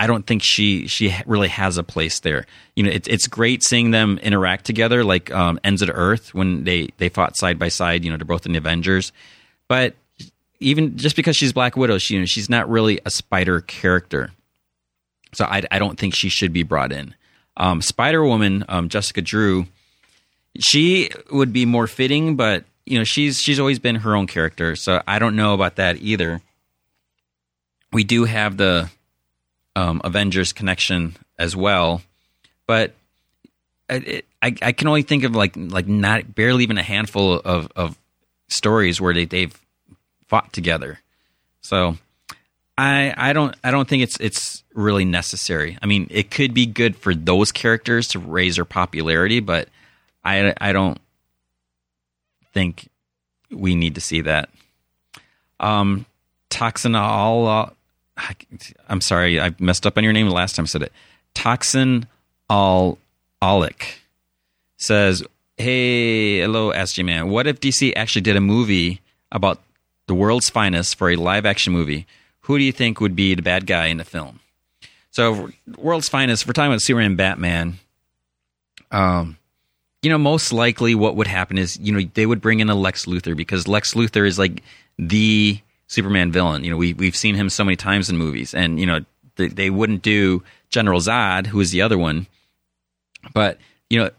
I 0.00 0.06
don't 0.06 0.26
think 0.26 0.42
she 0.42 0.86
she 0.86 1.14
really 1.26 1.48
has 1.48 1.76
a 1.76 1.82
place 1.82 2.20
there. 2.20 2.46
You 2.74 2.84
know, 2.84 2.90
it's 2.90 3.06
it's 3.06 3.28
great 3.28 3.62
seeing 3.62 3.90
them 3.90 4.18
interact 4.22 4.64
together, 4.64 5.04
like 5.04 5.30
um, 5.30 5.60
Ends 5.62 5.82
of 5.82 5.90
Earth 5.92 6.32
when 6.32 6.64
they 6.64 6.88
they 6.96 7.10
fought 7.10 7.36
side 7.36 7.58
by 7.58 7.68
side. 7.68 8.02
You 8.02 8.10
know, 8.10 8.16
they're 8.16 8.24
both 8.24 8.46
in 8.46 8.52
the 8.52 8.58
Avengers, 8.58 9.12
but 9.68 9.94
even 10.58 10.96
just 10.96 11.16
because 11.16 11.36
she's 11.36 11.52
Black 11.52 11.76
Widow, 11.76 11.98
she 11.98 12.14
you 12.14 12.20
know, 12.20 12.24
she's 12.24 12.48
not 12.48 12.70
really 12.70 12.98
a 13.04 13.10
spider 13.10 13.60
character. 13.60 14.30
So 15.34 15.44
I, 15.44 15.64
I 15.70 15.78
don't 15.78 15.98
think 15.98 16.14
she 16.14 16.30
should 16.30 16.54
be 16.54 16.62
brought 16.62 16.92
in. 16.92 17.14
Um, 17.58 17.82
Spider 17.82 18.24
Woman, 18.24 18.64
um, 18.70 18.88
Jessica 18.88 19.20
Drew, 19.20 19.66
she 20.58 21.10
would 21.30 21.52
be 21.52 21.66
more 21.66 21.86
fitting, 21.86 22.36
but 22.36 22.64
you 22.86 22.96
know 22.96 23.04
she's 23.04 23.38
she's 23.38 23.60
always 23.60 23.78
been 23.78 23.96
her 23.96 24.16
own 24.16 24.26
character, 24.26 24.76
so 24.76 25.02
I 25.06 25.18
don't 25.18 25.36
know 25.36 25.52
about 25.52 25.76
that 25.76 25.98
either. 25.98 26.40
We 27.92 28.02
do 28.02 28.24
have 28.24 28.56
the 28.56 28.88
um, 29.76 30.00
Avengers 30.04 30.52
connection 30.52 31.16
as 31.38 31.56
well, 31.56 32.02
but 32.66 32.94
I, 33.90 34.22
I 34.42 34.72
can 34.72 34.88
only 34.88 35.02
think 35.02 35.24
of 35.24 35.34
like 35.34 35.54
like 35.56 35.88
not 35.88 36.34
barely 36.34 36.62
even 36.62 36.78
a 36.78 36.82
handful 36.82 37.34
of, 37.34 37.70
of 37.74 37.98
stories 38.48 39.00
where 39.00 39.12
they 39.12 39.24
they've 39.24 39.58
fought 40.26 40.52
together. 40.52 41.00
So 41.60 41.96
I 42.78 43.12
I 43.16 43.32
don't 43.32 43.54
I 43.64 43.70
don't 43.70 43.88
think 43.88 44.02
it's 44.02 44.18
it's 44.20 44.62
really 44.74 45.04
necessary. 45.04 45.76
I 45.82 45.86
mean, 45.86 46.06
it 46.10 46.30
could 46.30 46.54
be 46.54 46.66
good 46.66 46.96
for 46.96 47.14
those 47.14 47.52
characters 47.52 48.08
to 48.08 48.18
raise 48.18 48.56
their 48.56 48.64
popularity, 48.64 49.40
but 49.40 49.68
I 50.24 50.54
I 50.60 50.72
don't 50.72 50.98
think 52.52 52.88
we 53.50 53.74
need 53.74 53.96
to 53.96 54.00
see 54.00 54.22
that. 54.22 54.48
Um, 55.58 56.06
Toxinol 58.20 58.72
I'm 58.88 59.00
sorry, 59.00 59.40
I 59.40 59.54
messed 59.58 59.86
up 59.86 59.96
on 59.96 60.04
your 60.04 60.12
name 60.12 60.28
the 60.28 60.34
last 60.34 60.56
time 60.56 60.64
I 60.64 60.66
said 60.66 60.82
it. 60.82 60.92
Toxin 61.34 62.06
Al 62.48 62.98
Alec 63.42 64.00
says, 64.76 65.22
Hey, 65.56 66.40
hello, 66.40 66.72
SG 66.72 67.04
Man. 67.04 67.28
What 67.28 67.46
if 67.46 67.60
DC 67.60 67.92
actually 67.94 68.22
did 68.22 68.36
a 68.36 68.40
movie 68.40 69.00
about 69.30 69.60
the 70.06 70.14
world's 70.14 70.50
finest 70.50 70.96
for 70.96 71.10
a 71.10 71.16
live 71.16 71.46
action 71.46 71.72
movie? 71.72 72.06
Who 72.42 72.58
do 72.58 72.64
you 72.64 72.72
think 72.72 73.00
would 73.00 73.14
be 73.14 73.34
the 73.34 73.42
bad 73.42 73.66
guy 73.66 73.86
in 73.86 73.98
the 73.98 74.04
film? 74.04 74.40
So, 75.10 75.50
world's 75.76 76.08
finest, 76.08 76.46
we're 76.46 76.52
talking 76.52 76.70
about 76.70 76.82
Superman 76.82 77.16
Batman. 77.16 77.78
Um, 78.90 79.36
you 80.02 80.10
know, 80.10 80.18
most 80.18 80.52
likely 80.52 80.94
what 80.94 81.16
would 81.16 81.26
happen 81.26 81.58
is, 81.58 81.78
you 81.78 81.92
know, 81.92 82.08
they 82.14 82.26
would 82.26 82.40
bring 82.40 82.60
in 82.60 82.70
a 82.70 82.74
Lex 82.74 83.06
Luthor 83.06 83.36
because 83.36 83.68
Lex 83.68 83.94
Luthor 83.94 84.26
is 84.26 84.38
like 84.38 84.62
the 84.98 85.60
Superman 85.90 86.30
villain. 86.30 86.62
You 86.62 86.70
know, 86.70 86.76
we 86.76 86.94
we've 86.94 87.16
seen 87.16 87.34
him 87.34 87.50
so 87.50 87.64
many 87.64 87.74
times 87.74 88.08
in 88.08 88.16
movies, 88.16 88.54
and 88.54 88.78
you 88.78 88.86
know 88.86 89.00
they, 89.34 89.48
they 89.48 89.70
wouldn't 89.70 90.02
do 90.02 90.44
General 90.68 91.00
Zod, 91.00 91.48
who 91.48 91.58
is 91.58 91.72
the 91.72 91.82
other 91.82 91.98
one, 91.98 92.28
but 93.34 93.58
you 93.90 93.98
know 93.98 94.10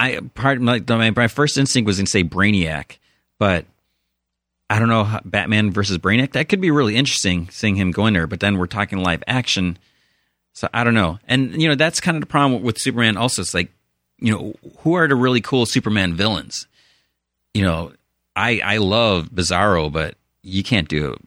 I 0.00 0.18
part 0.34 0.60
my, 0.60 0.80
my 1.10 1.28
first 1.28 1.56
instinct 1.56 1.86
was 1.86 1.98
to 1.98 2.06
say 2.06 2.24
Brainiac, 2.24 2.98
but 3.38 3.66
I 4.68 4.80
don't 4.80 4.88
know 4.88 5.20
Batman 5.24 5.70
versus 5.70 5.96
Brainiac. 5.96 6.32
That 6.32 6.48
could 6.48 6.60
be 6.60 6.72
really 6.72 6.96
interesting 6.96 7.48
seeing 7.50 7.76
him 7.76 7.92
go 7.92 8.06
in 8.06 8.14
there. 8.14 8.26
But 8.26 8.40
then 8.40 8.58
we're 8.58 8.66
talking 8.66 8.98
live 8.98 9.22
action, 9.28 9.78
so 10.54 10.68
I 10.74 10.82
don't 10.82 10.94
know. 10.94 11.20
And 11.28 11.62
you 11.62 11.68
know 11.68 11.76
that's 11.76 12.00
kind 12.00 12.16
of 12.16 12.20
the 12.20 12.26
problem 12.26 12.62
with 12.64 12.80
Superman. 12.80 13.16
Also, 13.16 13.42
it's 13.42 13.54
like 13.54 13.70
you 14.18 14.32
know 14.32 14.54
who 14.78 14.94
are 14.94 15.06
the 15.06 15.14
really 15.14 15.40
cool 15.40 15.66
Superman 15.66 16.14
villains? 16.14 16.66
You 17.54 17.62
know, 17.62 17.92
I 18.34 18.58
I 18.58 18.76
love 18.78 19.30
Bizarro, 19.30 19.92
but 19.92 20.16
you 20.48 20.62
can't 20.62 20.88
do 20.88 21.12
it. 21.12 21.18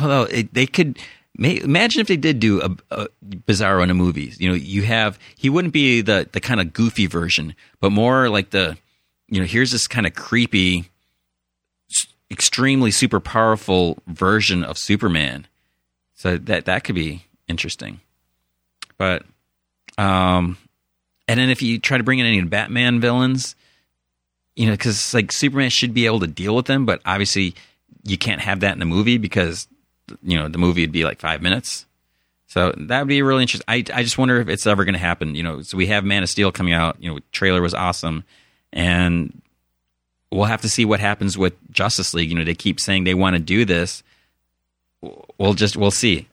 Although 0.00 0.22
it, 0.24 0.54
they 0.54 0.66
could 0.66 0.98
imagine 1.38 2.00
if 2.00 2.06
they 2.06 2.16
did 2.16 2.38
do 2.38 2.60
a, 2.60 2.76
a 2.90 3.08
Bizarro 3.24 3.82
in 3.82 3.90
a 3.90 3.94
movie. 3.94 4.32
You 4.38 4.50
know, 4.50 4.54
you 4.54 4.82
have 4.82 5.18
he 5.36 5.50
wouldn't 5.50 5.74
be 5.74 6.00
the 6.00 6.28
the 6.30 6.40
kind 6.40 6.60
of 6.60 6.72
goofy 6.72 7.06
version, 7.06 7.54
but 7.80 7.90
more 7.90 8.28
like 8.28 8.50
the 8.50 8.76
you 9.28 9.40
know 9.40 9.46
here's 9.46 9.72
this 9.72 9.88
kind 9.88 10.06
of 10.06 10.14
creepy, 10.14 10.90
extremely 12.30 12.90
super 12.90 13.20
powerful 13.20 13.98
version 14.06 14.64
of 14.64 14.78
Superman. 14.78 15.46
So 16.14 16.36
that 16.36 16.66
that 16.66 16.84
could 16.84 16.94
be 16.94 17.24
interesting. 17.48 18.00
But 18.98 19.24
um, 19.98 20.58
and 21.26 21.40
then 21.40 21.50
if 21.50 21.62
you 21.62 21.78
try 21.78 21.98
to 21.98 22.04
bring 22.04 22.18
in 22.18 22.26
any 22.26 22.42
Batman 22.42 23.00
villains, 23.00 23.54
you 24.56 24.66
know, 24.66 24.72
because 24.72 25.14
like 25.14 25.32
Superman 25.32 25.70
should 25.70 25.94
be 25.94 26.06
able 26.06 26.20
to 26.20 26.26
deal 26.26 26.54
with 26.54 26.66
them, 26.66 26.84
but 26.84 27.00
obviously 27.06 27.54
you 28.04 28.18
can't 28.18 28.40
have 28.40 28.60
that 28.60 28.72
in 28.72 28.78
the 28.78 28.84
movie 28.84 29.18
because 29.18 29.68
you 30.22 30.38
know 30.38 30.48
the 30.48 30.58
movie 30.58 30.82
would 30.82 30.92
be 30.92 31.04
like 31.04 31.20
five 31.20 31.42
minutes. 31.42 31.86
So 32.46 32.74
that 32.76 33.00
would 33.00 33.08
be 33.08 33.22
really 33.22 33.42
interesting. 33.42 33.64
I 33.68 33.84
I 33.94 34.02
just 34.02 34.18
wonder 34.18 34.40
if 34.40 34.48
it's 34.48 34.66
ever 34.66 34.84
going 34.84 34.94
to 34.94 34.98
happen. 34.98 35.34
You 35.34 35.42
know, 35.42 35.62
so 35.62 35.76
we 35.76 35.86
have 35.88 36.04
Man 36.04 36.22
of 36.22 36.28
Steel 36.28 36.50
coming 36.50 36.74
out. 36.74 36.96
You 37.00 37.12
know, 37.12 37.20
trailer 37.32 37.62
was 37.62 37.74
awesome, 37.74 38.24
and 38.72 39.40
we'll 40.32 40.44
have 40.44 40.62
to 40.62 40.68
see 40.68 40.84
what 40.84 41.00
happens 41.00 41.38
with 41.38 41.54
Justice 41.70 42.14
League. 42.14 42.30
You 42.30 42.36
know, 42.36 42.44
they 42.44 42.54
keep 42.54 42.80
saying 42.80 43.04
they 43.04 43.14
want 43.14 43.36
to 43.36 43.40
do 43.40 43.64
this. 43.64 44.02
We'll 45.38 45.54
just 45.54 45.76
we'll 45.76 45.90
see. 45.90 46.26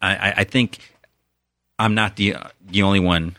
I, 0.00 0.34
I 0.38 0.44
think 0.44 0.78
I'm 1.78 1.94
not 1.94 2.16
the 2.16 2.36
the 2.68 2.82
only 2.82 3.00
one 3.00 3.36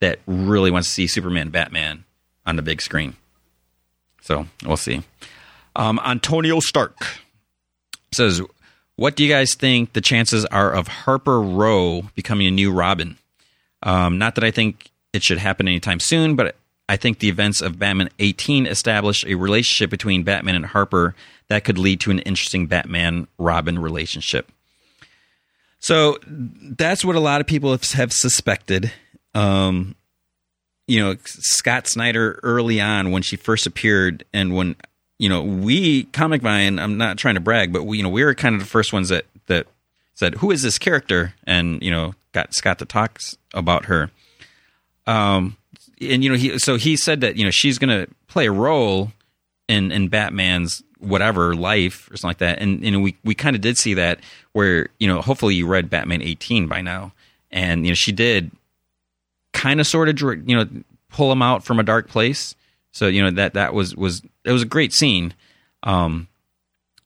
that 0.00 0.20
really 0.26 0.70
wants 0.70 0.88
to 0.88 0.94
see 0.94 1.06
Superman, 1.06 1.50
Batman 1.50 2.04
on 2.46 2.56
the 2.56 2.62
big 2.62 2.80
screen. 2.80 3.14
So 4.22 4.46
we'll 4.64 4.76
see. 4.76 5.02
Um, 5.76 6.00
Antonio 6.04 6.60
Stark 6.60 6.96
says, 8.12 8.42
"What 8.96 9.16
do 9.16 9.24
you 9.24 9.28
guys 9.28 9.54
think 9.54 9.92
the 9.92 10.00
chances 10.00 10.44
are 10.46 10.72
of 10.72 10.88
Harper 10.88 11.40
Row 11.40 12.02
becoming 12.14 12.46
a 12.46 12.50
new 12.50 12.72
Robin? 12.72 13.16
Um, 13.82 14.18
not 14.18 14.34
that 14.34 14.44
I 14.44 14.50
think 14.50 14.90
it 15.12 15.22
should 15.22 15.38
happen 15.38 15.68
anytime 15.68 16.00
soon, 16.00 16.36
but 16.36 16.56
I 16.88 16.96
think 16.96 17.18
the 17.18 17.28
events 17.28 17.60
of 17.60 17.78
Batman 17.78 18.10
18 18.18 18.66
established 18.66 19.24
a 19.26 19.34
relationship 19.34 19.90
between 19.90 20.24
Batman 20.24 20.56
and 20.56 20.66
Harper 20.66 21.14
that 21.48 21.64
could 21.64 21.78
lead 21.78 22.00
to 22.00 22.10
an 22.10 22.18
interesting 22.20 22.66
Batman 22.66 23.28
Robin 23.38 23.78
relationship." 23.78 24.50
So 25.80 26.18
that's 26.26 27.04
what 27.04 27.16
a 27.16 27.20
lot 27.20 27.40
of 27.40 27.46
people 27.46 27.70
have, 27.70 27.84
have 27.92 28.12
suspected. 28.12 28.92
Um, 29.34 29.94
you 30.86 31.00
know, 31.00 31.16
Scott 31.24 31.86
Snyder 31.86 32.40
early 32.42 32.80
on 32.80 33.10
when 33.10 33.22
she 33.22 33.36
first 33.36 33.66
appeared, 33.66 34.24
and 34.32 34.54
when 34.54 34.74
you 35.18 35.28
know 35.28 35.42
we 35.42 36.04
Comic 36.04 36.42
Vine, 36.42 36.78
I'm 36.78 36.96
not 36.98 37.18
trying 37.18 37.34
to 37.34 37.40
brag, 37.40 37.72
but 37.72 37.84
we 37.84 37.98
you 37.98 38.02
know 38.02 38.08
we 38.08 38.24
were 38.24 38.34
kind 38.34 38.54
of 38.54 38.60
the 38.60 38.66
first 38.66 38.92
ones 38.92 39.08
that 39.08 39.26
that 39.46 39.66
said 40.14 40.36
who 40.36 40.50
is 40.50 40.62
this 40.62 40.78
character, 40.78 41.34
and 41.44 41.82
you 41.82 41.90
know 41.90 42.14
got 42.32 42.54
Scott 42.54 42.78
to 42.78 42.84
talk 42.84 43.20
about 43.54 43.86
her. 43.86 44.10
Um, 45.06 45.56
and 46.00 46.22
you 46.22 46.30
know 46.30 46.36
he 46.36 46.58
so 46.58 46.76
he 46.76 46.96
said 46.96 47.20
that 47.20 47.36
you 47.36 47.44
know 47.44 47.50
she's 47.50 47.78
going 47.78 47.90
to 47.90 48.12
play 48.26 48.46
a 48.46 48.52
role 48.52 49.12
in 49.68 49.92
in 49.92 50.08
Batman's 50.08 50.82
whatever 50.98 51.54
life 51.54 52.10
or 52.10 52.16
something 52.16 52.30
like 52.30 52.38
that. 52.38 52.60
And 52.60 52.82
know, 52.90 53.00
we 53.00 53.16
we 53.24 53.34
kind 53.34 53.56
of 53.56 53.62
did 53.62 53.78
see 53.78 53.94
that 53.94 54.20
where 54.52 54.88
you 54.98 55.06
know, 55.06 55.20
hopefully 55.20 55.54
you 55.54 55.66
read 55.66 55.90
Batman 55.90 56.22
18 56.22 56.66
by 56.66 56.82
now, 56.82 57.12
and 57.50 57.84
you 57.84 57.92
know, 57.92 57.96
she 57.96 58.12
did 58.12 58.50
kind 59.52 59.80
of 59.80 59.86
sort 59.86 60.08
of 60.08 60.20
you 60.20 60.56
know 60.56 60.68
pull 61.10 61.30
him 61.32 61.42
out 61.42 61.64
from 61.64 61.78
a 61.78 61.82
dark 61.82 62.08
place. 62.08 62.54
So 62.92 63.06
you 63.06 63.22
know 63.22 63.30
that 63.30 63.54
that 63.54 63.74
was 63.74 63.94
was 63.94 64.22
it 64.48 64.52
was 64.52 64.62
a 64.62 64.66
great 64.66 64.92
scene. 64.92 65.34
Um, 65.82 66.26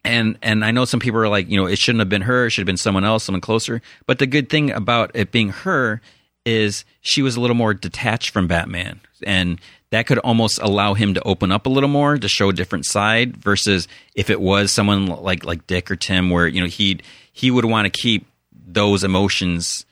and 0.04 0.38
and 0.42 0.64
I 0.64 0.70
know 0.70 0.84
some 0.84 1.00
people 1.00 1.20
are 1.20 1.28
like, 1.28 1.48
you 1.48 1.56
know, 1.56 1.66
it 1.66 1.78
shouldn't 1.78 2.00
have 2.00 2.08
been 2.08 2.22
her. 2.22 2.46
It 2.46 2.50
should 2.50 2.62
have 2.62 2.66
been 2.66 2.76
someone 2.76 3.04
else, 3.04 3.24
someone 3.24 3.40
closer. 3.40 3.82
But 4.06 4.18
the 4.18 4.26
good 4.26 4.48
thing 4.48 4.70
about 4.70 5.10
it 5.14 5.32
being 5.32 5.50
her 5.50 6.00
is 6.44 6.84
she 7.00 7.22
was 7.22 7.36
a 7.36 7.40
little 7.40 7.56
more 7.56 7.74
detached 7.74 8.30
from 8.30 8.48
Batman, 8.48 9.00
and 9.24 9.60
that 9.90 10.06
could 10.06 10.18
almost 10.18 10.60
allow 10.62 10.94
him 10.94 11.14
to 11.14 11.22
open 11.22 11.52
up 11.52 11.66
a 11.66 11.68
little 11.68 11.88
more 11.88 12.16
to 12.16 12.28
show 12.28 12.48
a 12.48 12.52
different 12.52 12.86
side 12.86 13.36
versus 13.36 13.86
if 14.14 14.30
it 14.30 14.40
was 14.40 14.72
someone 14.72 15.06
like 15.06 15.44
like 15.44 15.66
Dick 15.66 15.90
or 15.90 15.96
Tim 15.96 16.30
where 16.30 16.46
you 16.46 16.60
know 16.60 16.68
he 16.68 17.00
he 17.32 17.50
would 17.50 17.64
want 17.64 17.92
to 17.92 18.00
keep 18.00 18.26
those 18.52 19.04
emotions 19.04 19.84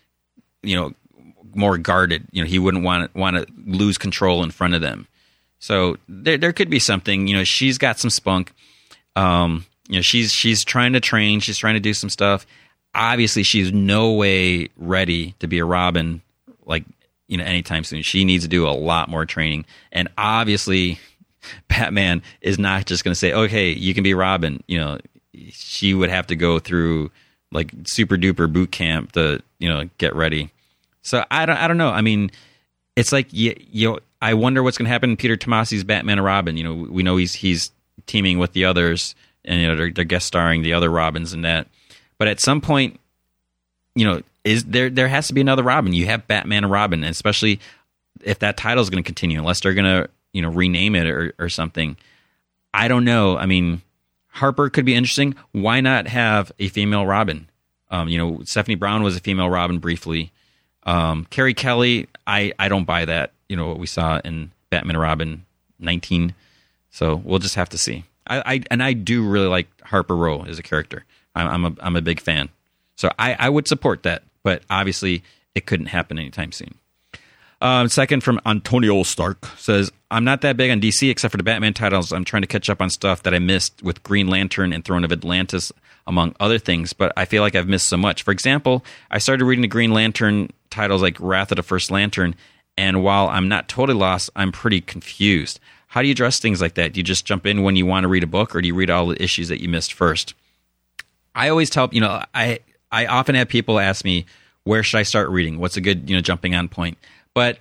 you 0.63 0.77
know 0.77 0.95
more 1.55 1.79
guarded 1.79 2.27
you 2.31 2.43
know 2.43 2.49
he 2.49 2.59
wouldn't 2.59 2.85
want 2.85 3.15
want 3.15 3.37
to 3.37 3.47
lose 3.67 3.99
control 3.99 4.43
in 4.43 4.51
front 4.51 4.75
of 4.75 4.81
them 4.81 5.07
so 5.61 5.97
there 6.09 6.37
there 6.37 6.53
could 6.53 6.69
be 6.69 6.81
something 6.81 7.29
you 7.29 7.37
know 7.37 7.45
she's 7.45 7.79
got 7.79 7.99
some 7.99 8.11
spunk 8.11 8.53
um 9.15 9.65
you 9.89 9.95
know 9.95 10.03
she's 10.03 10.33
she's 10.33 10.65
trying 10.65 10.93
to 10.93 11.01
train 11.01 11.39
she's 11.39 11.59
trying 11.59 11.75
to 11.75 11.81
do 11.81 11.95
some 11.95 12.11
stuff 12.11 12.45
obviously 12.95 13.45
she's 13.45 13.73
no 13.73 14.13
way 14.13 14.69
ready 14.77 15.37
to 15.39 15.47
be 15.47 15.59
a 15.59 15.65
robin 15.65 16.21
like 16.67 16.85
you 17.31 17.39
know 17.39 17.45
anytime 17.45 17.85
soon. 17.85 18.03
She 18.03 18.25
needs 18.27 18.45
to 18.45 18.49
do 18.49 18.69
a 18.69 18.71
lot 18.71 19.09
more 19.09 19.25
training, 19.25 19.65
and 19.93 20.09
obviously, 20.19 20.99
Batman 21.69 22.23
is 22.43 22.59
not 22.59 22.85
just 22.85 23.05
going 23.05 23.13
to 23.13 23.19
say, 23.19 23.33
"Okay, 23.33 23.71
you 23.71 23.95
can 23.95 24.03
be 24.03 24.13
Robin." 24.13 24.63
You 24.67 24.79
know, 24.79 24.99
she 25.51 25.95
would 25.95 26.11
have 26.11 26.27
to 26.27 26.37
go 26.37 26.59
through 26.59 27.11
like 27.53 27.73
super 27.85 28.17
duper 28.17 28.53
boot 28.53 28.73
camp 28.73 29.13
to 29.13 29.41
you 29.59 29.69
know 29.69 29.89
get 29.97 30.15
ready. 30.15 30.51
So 31.03 31.25
I 31.31 31.47
don't 31.47 31.57
I 31.57 31.69
don't 31.69 31.79
know. 31.79 31.91
I 31.91 32.03
mean, 32.03 32.33
it's 32.97 33.13
like 33.13 33.33
you, 33.33 33.55
you 33.71 34.01
I 34.21 34.35
wonder 34.35 34.63
what's 34.63 34.77
going 34.77 34.87
to 34.87 34.91
happen. 34.91 35.11
In 35.11 35.17
Peter 35.17 35.37
Tomasi's 35.37 35.85
Batman 35.85 36.19
and 36.19 36.25
Robin. 36.25 36.57
You 36.57 36.65
know, 36.65 36.75
we 36.75 37.03
know 37.03 37.17
he's 37.17 37.35
he's 37.35 37.71
teaming 38.07 38.39
with 38.39 38.53
the 38.53 38.65
others, 38.65 39.15
and 39.45 39.61
you 39.61 39.69
know 39.69 39.77
they're, 39.77 39.93
they're 39.93 40.05
guest 40.05 40.27
starring 40.27 40.63
the 40.63 40.75
other 40.75 40.91
Robins 40.91 41.33
in 41.33 41.43
that. 41.43 41.69
But 42.19 42.29
at 42.29 42.41
some 42.41 42.61
point, 42.61 43.01
you 43.95 44.05
know, 44.05 44.23
is 44.45 44.65
there 44.65 44.91
there 44.91 45.09
has 45.09 45.29
to 45.29 45.35
be 45.35 45.41
another 45.41 45.63
Robin. 45.63 45.93
You 45.93 46.07
have 46.07 46.27
Batman 46.27 46.65
and 46.65 46.73
Robin, 46.73 47.05
especially 47.05 47.61
if 48.23 48.41
that 48.41 48.57
title 48.57 48.83
is 48.83 48.91
going 48.91 49.03
to 49.03 49.07
continue, 49.07 49.39
unless 49.39 49.61
they're 49.61 49.75
going 49.75 50.03
to 50.03 50.11
you 50.33 50.43
know 50.43 50.51
rename 50.51 50.95
it 50.95 51.07
or, 51.07 51.35
or 51.39 51.49
something. 51.49 51.97
I 52.73 52.89
don't 52.89 53.05
know. 53.05 53.37
I 53.37 53.47
mean, 53.47 53.83
Harper 54.29 54.71
could 54.71 54.85
be 54.85 54.95
interesting. 54.95 55.35
Why 55.53 55.81
not 55.81 56.07
have 56.07 56.53
a 56.59 56.69
female 56.69 57.07
Robin? 57.07 57.49
Um, 57.91 58.09
you 58.09 58.19
know, 58.19 58.43
Stephanie 58.45 58.77
Brown 58.77 59.03
was 59.03 59.17
a 59.17 59.21
female 59.21 59.51
Robin 59.51 59.79
briefly. 59.79 60.31
Um, 60.85 61.27
Carrie 61.31 61.55
Kelly, 61.55 62.09
I 62.27 62.53
I 62.59 62.69
don't 62.69 62.85
buy 62.85 63.05
that. 63.07 63.33
You 63.51 63.57
know 63.57 63.69
what 63.69 63.79
we 63.79 63.87
saw 63.87 64.21
in 64.25 64.53
Batman 64.71 64.97
and 64.97 65.03
Robin 65.03 65.45
19. 65.79 66.35
So 66.91 67.17
we'll 67.17 67.39
just 67.39 67.57
have 67.57 67.69
to 67.71 67.79
see. 67.79 68.05
I, 68.27 68.55
I 68.55 68.63
and 68.71 68.83
I 68.83 68.93
do 68.93 69.29
really 69.29 69.49
like 69.49 69.69
Harper 69.83 70.17
Row 70.17 70.45
as 70.45 70.59
a 70.59 70.63
character. 70.63 71.05
I'm, 71.35 71.49
I'm 71.49 71.65
a 71.65 71.77
I'm 71.83 71.97
a 71.97 72.03
big 72.03 72.21
fan. 72.21 72.49
So 72.97 73.11
I, 73.19 73.35
I 73.39 73.49
would 73.49 73.67
support 73.67 74.03
that 74.05 74.23
but 74.43 74.63
obviously 74.71 75.23
it 75.55 75.67
couldn't 75.67 75.87
happen 75.87 76.19
anytime 76.19 76.53
soon. 76.53 76.75
Um, 77.63 77.89
second 77.89 78.23
from 78.23 78.41
Antonio 78.47 79.03
Stark 79.03 79.45
says, 79.59 79.93
I'm 80.11 80.25
not 80.25 80.41
that 80.41 80.57
big 80.57 80.71
on 80.71 80.81
DC 80.81 81.11
except 81.11 81.31
for 81.31 81.37
the 81.37 81.43
Batman 81.43 81.75
titles. 81.75 82.11
I'm 82.11 82.25
trying 82.25 82.43
to 82.43 82.49
catch 82.49 82.71
up 82.71 82.81
on 82.81 82.89
stuff 82.89 83.23
that 83.25 83.35
I 83.35 83.39
missed 83.39 83.83
with 83.83 84.03
Green 84.03 84.29
Lantern 84.29 84.73
and 84.73 84.83
Throne 84.83 85.05
of 85.05 85.13
Atlantis, 85.13 85.71
among 86.07 86.35
other 86.41 86.59
things, 86.59 86.95
but 86.95 87.13
I 87.19 87.27
feel 87.27 87.43
like 87.43 87.55
I've 87.55 87.69
missed 87.69 87.89
so 87.89 87.99
much. 87.99 88.23
For 88.23 88.31
example, 88.31 88.83
I 89.11 89.19
started 89.19 89.45
reading 89.45 89.61
the 89.61 89.69
Green 89.69 89.93
Lantern 89.93 90.51
titles 90.71 91.03
like 91.03 91.19
Wrath 91.21 91.53
of 91.53 91.57
the 91.57 91.63
First 91.63 91.91
Lantern, 91.91 92.35
and 92.81 93.05
while 93.05 93.29
I'm 93.29 93.47
not 93.47 93.69
totally 93.69 93.99
lost, 93.99 94.31
I'm 94.35 94.53
pretty 94.53 94.81
confused. 94.81 95.61
How 95.89 96.01
do 96.01 96.09
you 96.09 96.13
address 96.13 96.41
things 96.41 96.63
like 96.63 96.77
that? 96.77 96.95
Do 96.95 97.01
you 97.01 97.05
just 97.05 97.27
jump 97.27 97.45
in 97.45 97.63
when 97.63 97.77
you 97.77 97.85
want 97.85 98.05
to 98.05 98.09
read 98.09 98.23
a 98.23 98.27
book, 98.27 98.57
or 98.57 98.63
do 98.63 98.69
you 98.69 98.75
read 98.75 98.89
all 98.89 99.09
the 99.09 99.23
issues 99.23 99.49
that 99.49 99.61
you 99.61 99.69
missed 99.69 99.93
first? 99.93 100.33
I 101.35 101.51
always 101.51 101.69
tell, 101.69 101.91
you 101.93 102.01
know, 102.01 102.25
I 102.35 102.61
I 102.91 103.05
often 103.05 103.35
have 103.35 103.49
people 103.49 103.79
ask 103.79 104.03
me, 104.03 104.25
where 104.65 104.83
should 104.83 104.97
I 104.97 105.03
start 105.03 105.29
reading? 105.29 105.59
What's 105.59 105.77
a 105.77 105.83
good, 105.83 106.09
you 106.09 106.17
know, 106.17 106.23
jumping 106.23 106.55
on 106.55 106.69
point? 106.69 106.97
But 107.35 107.59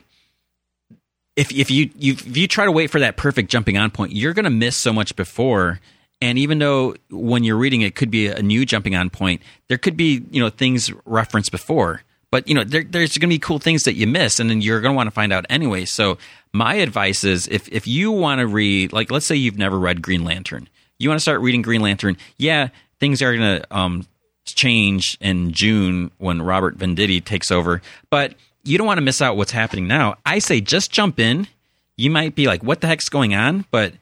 if 1.35 1.51
if 1.51 1.69
you, 1.69 1.89
you 1.97 2.13
if 2.13 2.37
you 2.37 2.47
try 2.47 2.63
to 2.63 2.71
wait 2.71 2.89
for 2.89 3.01
that 3.01 3.17
perfect 3.17 3.51
jumping 3.51 3.77
on 3.77 3.91
point, 3.91 4.13
you're 4.13 4.33
going 4.33 4.45
to 4.45 4.49
miss 4.49 4.77
so 4.77 4.93
much 4.93 5.17
before. 5.17 5.81
And 6.21 6.37
even 6.37 6.59
though 6.59 6.95
when 7.09 7.43
you're 7.43 7.57
reading 7.57 7.81
it 7.81 7.93
could 7.93 8.09
be 8.09 8.27
a 8.27 8.41
new 8.41 8.65
jumping 8.65 8.95
on 8.95 9.09
point, 9.09 9.41
there 9.67 9.77
could 9.77 9.97
be 9.97 10.23
you 10.31 10.39
know 10.39 10.49
things 10.49 10.93
referenced 11.03 11.51
before. 11.51 12.03
But 12.31 12.47
you 12.47 12.53
know 12.53 12.63
there, 12.63 12.83
there's 12.83 13.17
going 13.17 13.29
to 13.29 13.35
be 13.35 13.39
cool 13.39 13.59
things 13.59 13.83
that 13.83 13.95
you 13.95 14.05
miss, 14.05 14.39
and 14.39 14.49
then 14.49 14.61
you're 14.61 14.81
going 14.81 14.93
to 14.93 14.95
want 14.95 15.07
to 15.07 15.11
find 15.11 15.33
out 15.33 15.45
anyway. 15.49 15.85
So 15.85 16.17
my 16.53 16.75
advice 16.75 17.23
is 17.23 17.47
if 17.47 17.67
if 17.69 17.87
you 17.87 18.11
want 18.11 18.39
to 18.39 18.47
read, 18.47 18.93
like 18.93 19.11
let's 19.11 19.25
say 19.25 19.35
you've 19.35 19.57
never 19.57 19.79
read 19.79 20.01
Green 20.01 20.23
Lantern, 20.23 20.69
you 20.99 21.09
want 21.09 21.17
to 21.17 21.23
start 21.23 21.41
reading 21.41 21.61
Green 21.61 21.81
Lantern. 21.81 22.17
Yeah, 22.37 22.69
things 22.99 23.21
are 23.21 23.35
going 23.35 23.61
to 23.61 23.75
um, 23.75 24.05
change 24.45 25.17
in 25.21 25.51
June 25.53 26.11
when 26.17 26.41
Robert 26.41 26.77
Venditti 26.77 27.23
takes 27.23 27.49
over, 27.51 27.81
but 28.09 28.35
you 28.63 28.77
don't 28.77 28.87
want 28.87 28.97
to 28.99 29.03
miss 29.03 29.21
out 29.21 29.37
what's 29.37 29.51
happening 29.51 29.87
now. 29.87 30.15
I 30.25 30.39
say 30.39 30.61
just 30.61 30.91
jump 30.91 31.19
in. 31.19 31.47
you 31.97 32.09
might 32.11 32.35
be 32.35 32.45
like, 32.45 32.63
"What 32.63 32.81
the 32.81 32.87
heck's 32.87 33.09
going 33.09 33.33
on?" 33.33 33.65
But 33.71 33.93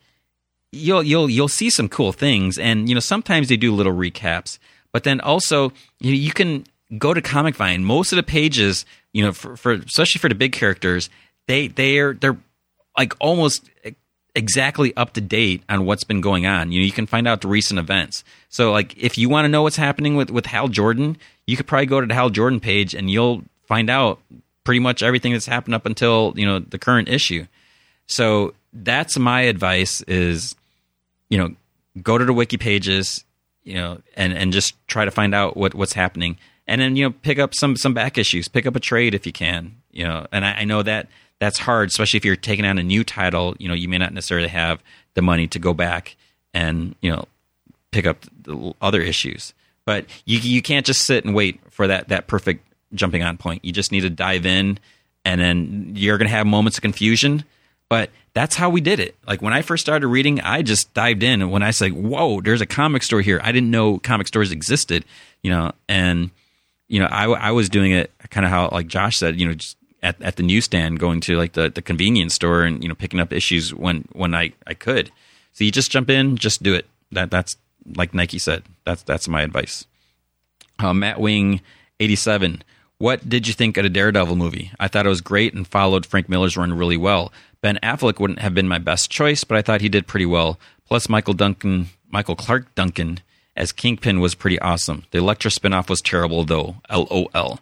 you'll 0.72 1.04
you'll 1.04 1.30
you'll 1.30 1.48
see 1.48 1.70
some 1.70 1.88
cool 1.88 2.12
things, 2.12 2.58
and 2.58 2.90
you 2.90 2.96
know 2.96 3.00
sometimes 3.00 3.50
they 3.50 3.58
do 3.58 3.74
little 3.74 3.94
recaps, 3.94 4.60
but 4.92 5.04
then 5.04 5.22
also 5.22 5.72
you, 6.00 6.14
you 6.14 6.32
can 6.32 6.66
go 6.98 7.14
to 7.14 7.22
Comic 7.22 7.56
Vine. 7.56 7.84
Most 7.84 8.12
of 8.12 8.18
the 8.18 8.24
pages, 8.24 8.86
you 9.14 9.24
know, 9.24 9.32
for, 9.34 9.58
for 9.58 9.74
especially 9.74 10.20
for 10.20 10.30
the 10.30 10.36
big 10.36 10.52
characters, 10.52 11.10
they 11.48 11.68
they're 11.68 12.14
they're 12.14 12.38
like 12.98 13.14
almost 13.20 13.70
exactly 14.36 14.96
up 14.96 15.14
to 15.14 15.22
date 15.22 15.64
on 15.68 15.86
what's 15.86 16.04
been 16.04 16.22
going 16.22 16.46
on. 16.46 16.72
You 16.72 16.82
know, 16.82 16.86
you 16.86 16.92
can 16.92 17.08
find 17.08 17.28
out 17.28 17.42
the 17.42 17.48
recent 17.48 17.80
events. 17.80 18.24
So 18.50 18.72
like 18.72 18.96
if 18.98 19.18
you 19.18 19.30
want 19.30 19.46
to 19.46 19.50
know 19.50 19.64
what's 19.64 19.78
happening 19.78 20.16
with 20.16 20.30
with 20.30 20.46
Hal 20.46 20.68
Jordan, 20.68 21.18
you 21.46 21.58
could 21.58 21.68
probably 21.68 21.88
go 21.88 22.02
to 22.02 22.08
the 22.08 22.14
Hal 22.14 22.30
Jordan 22.30 22.60
page 22.60 22.94
and 22.94 23.10
you'll 23.10 23.44
find 23.66 23.90
out 23.90 24.20
pretty 24.64 24.80
much 24.80 25.02
everything 25.02 25.34
that's 25.34 25.46
happened 25.46 25.76
up 25.76 25.86
until, 25.86 26.34
you 26.36 26.46
know, 26.46 26.60
the 26.60 26.78
current 26.78 27.10
issue. 27.10 27.48
So 28.06 28.54
that's 28.74 29.18
my 29.18 29.42
advice 29.42 30.02
is 30.04 30.56
you 31.30 31.38
know, 31.38 31.56
go 32.02 32.18
to 32.18 32.26
the 32.26 32.34
wiki 32.34 32.58
pages, 32.58 33.24
you 33.64 33.76
know, 33.76 34.02
and 34.16 34.34
and 34.34 34.54
just 34.54 34.76
try 34.88 35.06
to 35.06 35.12
find 35.12 35.34
out 35.36 35.58
what 35.58 35.74
what's 35.74 35.94
happening. 35.94 36.38
And 36.68 36.82
then, 36.82 36.96
you 36.96 37.06
know, 37.06 37.16
pick 37.22 37.40
up 37.40 37.54
some 37.56 37.76
some 37.76 37.94
back 37.94 38.18
issues, 38.18 38.48
pick 38.48 38.66
up 38.66 38.76
a 38.76 38.80
trade 38.80 39.16
if 39.16 39.26
you 39.26 39.32
can, 39.32 39.76
you 39.92 40.04
know. 40.04 40.28
And 40.32 40.46
I, 40.46 40.54
I 40.60 40.64
know 40.66 40.84
that 40.84 41.08
that's 41.40 41.60
hard, 41.60 41.90
especially 41.90 42.18
if 42.18 42.26
you're 42.26 42.36
taking 42.36 42.66
on 42.66 42.78
a 42.78 42.84
new 42.84 43.04
title. 43.04 43.56
You 43.60 43.68
know, 43.68 43.74
you 43.74 43.88
may 43.88 43.98
not 43.98 44.14
necessarily 44.14 44.50
have 44.50 44.84
the 45.14 45.22
money 45.22 45.48
to 45.48 45.60
go 45.60 45.74
back 45.74 46.16
and 46.54 46.96
you 47.02 47.12
know 47.12 47.26
pick 47.92 48.06
up 48.06 48.26
the 48.42 48.74
other 48.82 49.02
issues. 49.02 49.54
But 49.86 50.06
you 50.26 50.40
you 50.40 50.62
can't 50.62 50.86
just 50.86 51.06
sit 51.06 51.24
and 51.24 51.34
wait 51.34 51.60
for 51.72 51.88
that 51.88 52.10
that 52.10 52.28
perfect 52.28 52.66
jumping 52.94 53.24
on 53.24 53.38
point. 53.38 53.64
You 53.64 53.72
just 53.72 53.92
need 53.92 54.02
to 54.02 54.10
dive 54.10 54.46
in, 54.46 54.80
and 55.24 55.40
then 55.40 55.94
you're 55.96 56.18
going 56.18 56.30
to 56.30 56.36
have 56.36 56.48
moments 56.48 56.78
of 56.78 56.82
confusion. 56.82 57.44
But 57.90 58.10
that's 58.34 58.56
how 58.56 58.70
we 58.70 58.82
did 58.82 59.00
it. 59.00 59.16
Like 59.26 59.42
when 59.42 59.54
I 59.54 59.62
first 59.62 59.82
started 59.82 60.08
reading, 60.08 60.42
I 60.42 60.62
just 60.62 60.94
dived 60.94 61.24
in, 61.24 61.42
and 61.42 61.52
when 61.52 61.64
I 61.64 61.72
said, 61.72 61.94
"Whoa, 61.94 62.42
there's 62.42 62.62
a 62.62 62.66
comic 62.66 63.04
store 63.04 63.22
here," 63.22 63.40
I 63.42 63.52
didn't 63.52 63.72
know 63.72 63.98
comic 64.00 64.28
stores 64.28 64.52
existed. 64.52 65.06
You 65.42 65.52
know, 65.52 65.72
and 65.88 66.32
you 66.88 67.00
know, 67.00 67.08
I 67.08 67.26
I 67.26 67.52
was 67.52 67.70
doing 67.70 67.92
it 67.92 68.12
kind 68.30 68.46
of 68.46 68.52
how 68.52 68.70
like 68.72 68.88
Josh 68.88 69.18
said, 69.18 69.40
you 69.40 69.48
know, 69.48 69.54
just 69.54 69.78
at, 70.04 70.22
at 70.22 70.36
the 70.36 70.44
newsstand, 70.44 71.00
going 71.00 71.22
to 71.22 71.38
like 71.38 71.54
the, 71.54 71.70
the 71.70 71.82
convenience 71.82 72.36
store 72.36 72.64
and 72.64 72.82
you 72.82 72.90
know 72.90 72.96
picking 72.96 73.20
up 73.20 73.34
issues 73.34 73.74
when 73.74 74.08
when 74.14 74.34
I, 74.34 74.54
I 74.66 74.74
could. 74.74 75.12
So 75.54 75.64
you 75.64 75.72
just 75.72 75.92
jump 75.92 76.10
in, 76.10 76.38
just 76.38 76.64
do 76.64 76.74
it. 76.74 76.86
That 77.12 77.32
that's 77.32 77.58
like 77.96 78.14
Nike 78.14 78.40
said. 78.40 78.64
That's 78.86 79.04
that's 79.04 79.28
my 79.28 79.42
advice. 79.42 79.86
Uh, 80.80 80.94
Matt 80.94 81.20
Wing, 81.20 81.62
eighty 82.00 82.16
seven. 82.16 82.64
What 83.00 83.30
did 83.30 83.48
you 83.48 83.54
think 83.54 83.78
of 83.78 83.84
the 83.84 83.90
Daredevil 83.90 84.36
movie? 84.36 84.72
I 84.80 84.88
thought 84.88 85.06
it 85.06 85.10
was 85.10 85.22
great 85.22 85.54
and 85.54 85.68
followed 85.68 86.06
Frank 86.06 86.30
Miller's 86.30 86.58
run 86.58 86.74
really 86.74 86.98
well. 86.98 87.32
Ben 87.62 87.78
Affleck 87.84 88.20
wouldn't 88.20 88.40
have 88.40 88.56
been 88.56 88.68
my 88.68 88.80
best 88.80 89.12
choice, 89.12 89.44
but 89.44 89.56
I 89.56 89.62
thought 89.62 89.82
he 89.82 89.90
did 89.90 90.08
pretty 90.08 90.26
well. 90.26 90.60
Plus, 90.88 91.08
Michael 91.08 91.36
Duncan, 91.36 91.90
Michael 92.10 92.36
Clarke 92.36 92.74
Duncan 92.74 93.20
as 93.58 93.72
Kingpin 93.72 94.20
was 94.20 94.36
pretty 94.36 94.60
awesome. 94.60 95.04
The 95.12 95.18
Elektra 95.18 95.52
spinoff 95.52 95.90
was 95.90 96.02
terrible 96.02 96.44
though. 96.44 96.76
LOL. 96.90 97.60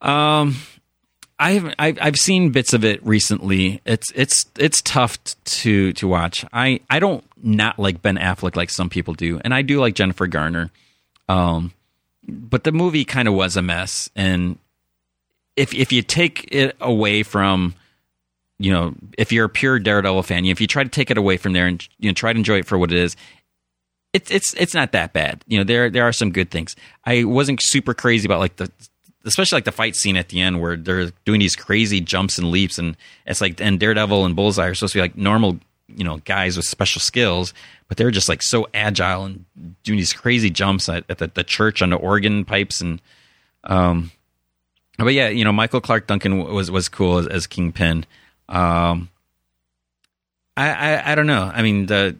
Um, 0.00 0.56
I've, 1.38 1.74
I've 1.78 1.98
I've 2.00 2.16
seen 2.16 2.50
bits 2.50 2.72
of 2.72 2.84
it 2.84 3.04
recently. 3.04 3.80
It's 3.84 4.12
it's 4.14 4.46
it's 4.56 4.80
tough 4.82 5.18
to 5.44 5.92
to 5.94 6.08
watch. 6.08 6.44
I 6.52 6.80
I 6.88 7.00
don't 7.00 7.24
not 7.42 7.78
like 7.78 8.02
Ben 8.02 8.16
Affleck 8.16 8.56
like 8.56 8.70
some 8.70 8.88
people 8.88 9.14
do, 9.14 9.40
and 9.44 9.52
I 9.52 9.62
do 9.62 9.80
like 9.80 9.94
Jennifer 9.94 10.26
Garner. 10.26 10.70
Um, 11.28 11.72
but 12.28 12.64
the 12.64 12.72
movie 12.72 13.04
kind 13.04 13.26
of 13.26 13.34
was 13.34 13.56
a 13.56 13.62
mess, 13.62 14.10
and 14.14 14.58
if 15.56 15.74
if 15.74 15.92
you 15.92 16.02
take 16.02 16.48
it 16.52 16.76
away 16.80 17.22
from, 17.22 17.74
you 18.58 18.72
know, 18.72 18.94
if 19.18 19.32
you're 19.32 19.46
a 19.46 19.50
pure 19.50 19.78
Daredevil 19.78 20.22
fan, 20.22 20.44
if 20.44 20.60
you 20.60 20.66
try 20.66 20.84
to 20.84 20.90
take 20.90 21.10
it 21.10 21.18
away 21.18 21.36
from 21.36 21.52
there 21.52 21.66
and 21.66 21.86
you 21.98 22.10
know 22.10 22.14
try 22.14 22.32
to 22.32 22.38
enjoy 22.38 22.58
it 22.58 22.66
for 22.66 22.78
what 22.78 22.92
it 22.92 22.98
is, 22.98 23.16
it's 24.14 24.30
it's 24.30 24.54
it's 24.54 24.74
not 24.74 24.92
that 24.92 25.12
bad. 25.12 25.44
You 25.46 25.58
know, 25.58 25.64
there 25.64 25.90
there 25.90 26.04
are 26.04 26.12
some 26.12 26.30
good 26.30 26.50
things. 26.50 26.76
I 27.04 27.24
wasn't 27.24 27.60
super 27.60 27.92
crazy 27.92 28.26
about 28.26 28.38
like 28.38 28.56
the 28.56 28.70
especially 29.26 29.56
like 29.56 29.64
the 29.64 29.72
fight 29.72 29.96
scene 29.96 30.16
at 30.16 30.28
the 30.28 30.40
end 30.40 30.60
where 30.60 30.76
they're 30.76 31.10
doing 31.24 31.40
these 31.40 31.56
crazy 31.56 32.00
jumps 32.00 32.38
and 32.38 32.50
leaps, 32.50 32.78
and 32.78 32.96
it's 33.26 33.40
like 33.40 33.60
and 33.60 33.78
Daredevil 33.80 34.24
and 34.24 34.36
Bullseye 34.36 34.68
are 34.68 34.74
supposed 34.74 34.92
to 34.92 34.98
be 34.98 35.02
like 35.02 35.16
normal, 35.16 35.58
you 35.88 36.04
know, 36.04 36.18
guys 36.18 36.56
with 36.56 36.64
special 36.64 37.00
skills, 37.00 37.52
but 37.88 37.96
they're 37.96 38.12
just 38.12 38.28
like 38.28 38.40
so 38.40 38.68
agile 38.72 39.24
and 39.24 39.44
doing 39.82 39.98
these 39.98 40.12
crazy 40.12 40.48
jumps 40.48 40.88
at, 40.88 41.04
at 41.08 41.18
the, 41.18 41.26
the, 41.26 41.44
church 41.44 41.82
on 41.82 41.90
the 41.90 41.96
organ 41.96 42.44
pipes 42.44 42.80
and 42.80 43.02
um. 43.64 44.12
But 44.96 45.12
yeah, 45.12 45.28
you 45.28 45.44
know, 45.44 45.52
Michael 45.52 45.80
Clarke 45.80 46.06
Duncan 46.06 46.38
was 46.38 46.70
was 46.70 46.88
cool 46.88 47.18
as, 47.18 47.26
as 47.26 47.46
Kingpin. 47.48 48.06
Um, 48.48 49.10
I, 50.56 50.70
I 50.70 51.12
I 51.12 51.14
don't 51.16 51.26
know. 51.26 51.50
I 51.52 51.62
mean 51.62 51.86
the 51.86 52.16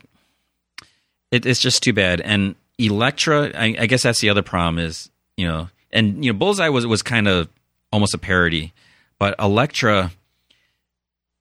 it, 1.30 1.46
it's 1.46 1.60
just 1.60 1.82
too 1.82 1.92
bad. 1.92 2.20
And 2.20 2.54
Elektra, 2.78 3.52
I, 3.54 3.76
I 3.78 3.86
guess 3.86 4.02
that's 4.02 4.20
the 4.20 4.30
other 4.30 4.42
problem 4.42 4.78
is 4.78 5.10
you 5.36 5.46
know 5.46 5.68
and 5.94 6.22
you 6.24 6.32
know 6.32 6.38
Bullseye 6.38 6.68
was 6.68 6.86
was 6.86 7.02
kind 7.02 7.26
of 7.26 7.48
almost 7.92 8.12
a 8.12 8.18
parody, 8.18 8.74
but 9.18 9.34
Elektra, 9.38 10.10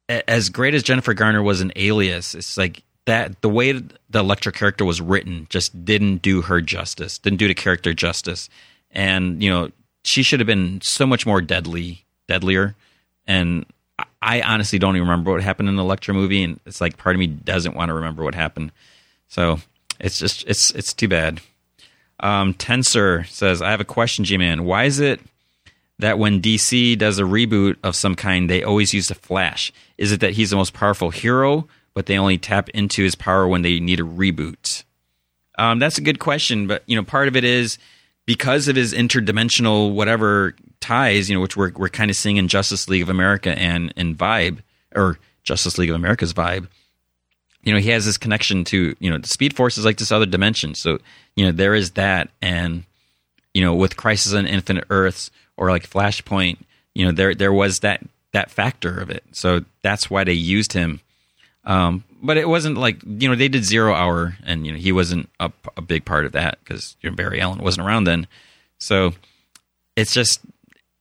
as 0.08 0.50
great 0.50 0.76
as 0.76 0.84
Jennifer 0.84 1.14
Garner 1.14 1.42
was 1.42 1.60
an 1.60 1.74
alias, 1.76 2.36
it's 2.36 2.56
like 2.56 2.84
that 3.06 3.42
the 3.42 3.50
way 3.50 3.72
the 3.74 4.20
Elektra 4.20 4.52
character 4.52 4.86
was 4.86 5.02
written 5.02 5.48
just 5.50 5.84
didn't 5.84 6.22
do 6.22 6.44
her 6.44 6.62
justice, 6.62 7.18
didn't 7.18 7.40
do 7.40 7.48
the 7.48 7.56
character 7.56 7.94
justice, 7.94 8.48
and 8.92 9.44
you 9.44 9.50
know 9.50 9.72
she 10.06 10.22
should 10.24 10.40
have 10.40 10.48
been 10.48 10.80
so 10.82 11.06
much 11.06 11.26
more 11.26 11.42
deadly, 11.42 12.06
deadlier, 12.28 12.76
and 13.26 13.66
I 14.22 14.42
honestly 14.42 14.80
don't 14.80 14.96
even 14.96 15.08
remember 15.08 15.32
what 15.32 15.42
happened 15.42 15.68
in 15.68 15.76
the 15.76 15.84
Elektra 15.84 16.14
movie, 16.14 16.44
and 16.44 16.60
it's 16.68 16.80
like 16.80 16.98
part 16.98 17.16
of 17.16 17.20
me 17.20 17.28
doesn't 17.28 17.76
want 17.76 17.90
to 17.90 17.94
remember 17.94 18.24
what 18.24 18.36
happened, 18.36 18.72
so 19.28 19.60
it's 20.04 20.20
just 20.20 20.44
it's 20.48 20.70
it's 20.72 20.94
too 20.94 21.08
bad. 21.08 21.40
Um, 22.20 22.54
Tensor 22.54 23.28
says, 23.28 23.62
I 23.62 23.72
have 23.72 23.82
a 23.82 23.86
question, 23.86 24.26
G 24.26 24.38
Man. 24.38 24.66
Why 24.66 24.84
is 24.84 25.00
it 25.00 25.22
that 25.98 26.20
when 26.20 26.42
DC 26.42 26.98
does 26.98 27.20
a 27.20 27.24
reboot 27.24 27.78
of 27.84 27.96
some 27.96 28.16
kind, 28.16 28.50
they 28.50 28.64
always 28.64 28.94
use 28.94 29.08
the 29.08 29.16
Flash? 29.16 29.72
Is 29.98 30.12
it 30.12 30.20
that 30.20 30.34
he's 30.34 30.50
the 30.50 30.58
most 30.58 30.74
powerful 30.74 31.10
hero, 31.10 31.68
but 31.94 32.06
they 32.06 32.18
only 32.18 32.38
tap 32.38 32.70
into 32.70 33.02
his 33.02 33.16
power 33.16 33.48
when 33.48 33.62
they 33.62 33.80
need 33.80 34.02
a 34.02 34.04
reboot? 34.04 34.84
Um, 35.58 35.80
that's 35.80 35.98
a 35.98 36.02
good 36.02 36.20
question, 36.20 36.68
but 36.68 36.84
you 36.86 36.98
know, 36.98 37.04
part 37.04 37.30
of 37.30 37.38
it 37.38 37.46
is 37.46 37.78
because 38.26 38.68
of 38.68 38.76
his 38.76 38.94
interdimensional 38.94 39.94
whatever 39.94 40.56
ties, 40.82 41.30
you 41.30 41.36
know, 41.36 41.42
which 41.42 41.56
we're 41.56 41.72
we're 41.76 41.90
kind 41.90 42.12
of 42.12 42.18
seeing 42.18 42.36
in 42.36 42.50
Justice 42.50 42.90
League 42.90 43.04
of 43.04 43.10
America 43.10 43.58
and 43.58 43.94
in 43.96 44.16
Vibe 44.16 44.60
or 44.94 45.18
Justice 45.44 45.78
League 45.78 45.90
of 45.90 45.96
America's 45.96 46.34
Vibe 46.34 46.68
you 47.64 47.74
know, 47.74 47.80
he 47.80 47.90
has 47.90 48.06
this 48.06 48.18
connection 48.18 48.64
to, 48.66 48.96
you 49.00 49.10
know, 49.10 49.18
the 49.18 49.28
Speed 49.28 49.56
Force 49.56 49.78
is 49.78 49.86
like 49.86 49.98
this 49.98 50.12
other 50.12 50.26
dimension. 50.26 50.76
So, 50.76 51.00
you 51.36 51.46
know, 51.46 51.52
there 51.52 51.74
is 51.74 51.92
that. 51.92 52.30
And, 52.42 52.84
you 53.54 53.64
know, 53.64 53.74
with 53.74 53.98
Crisis 53.98 54.34
on 54.34 54.46
Infinite 54.46 54.86
Earths 54.90 55.32
or 55.58 55.70
like 55.70 55.90
Flashpoint, 55.90 56.58
you 56.94 57.06
know, 57.06 57.12
there 57.12 57.34
there 57.34 57.54
was 57.54 57.80
that 57.80 58.04
that 58.34 58.52
factor 58.52 59.00
of 59.00 59.10
it. 59.10 59.24
So 59.32 59.64
that's 59.82 60.10
why 60.10 60.24
they 60.24 60.34
used 60.34 60.74
him. 60.74 61.00
Um, 61.66 62.04
but 62.22 62.38
it 62.38 62.50
wasn't 62.50 62.78
like 62.78 63.02
you 63.06 63.30
know 63.30 63.36
they 63.36 63.48
did 63.48 63.64
Zero 63.64 63.94
Hour, 63.94 64.38
and 64.46 64.66
you 64.66 64.74
know 64.74 64.78
he 64.78 64.92
wasn't 64.92 65.30
a, 65.40 65.52
a 65.78 65.82
big 65.82 66.04
part 66.04 66.26
of 66.26 66.34
that 66.34 66.60
because 66.60 66.98
you 67.02 67.10
know, 67.10 67.16
Barry 67.16 67.40
Allen 67.40 67.60
wasn't 67.60 67.88
around 67.88 68.04
then. 68.04 68.28
So 68.80 69.14
it's 69.96 70.14
just 70.14 70.42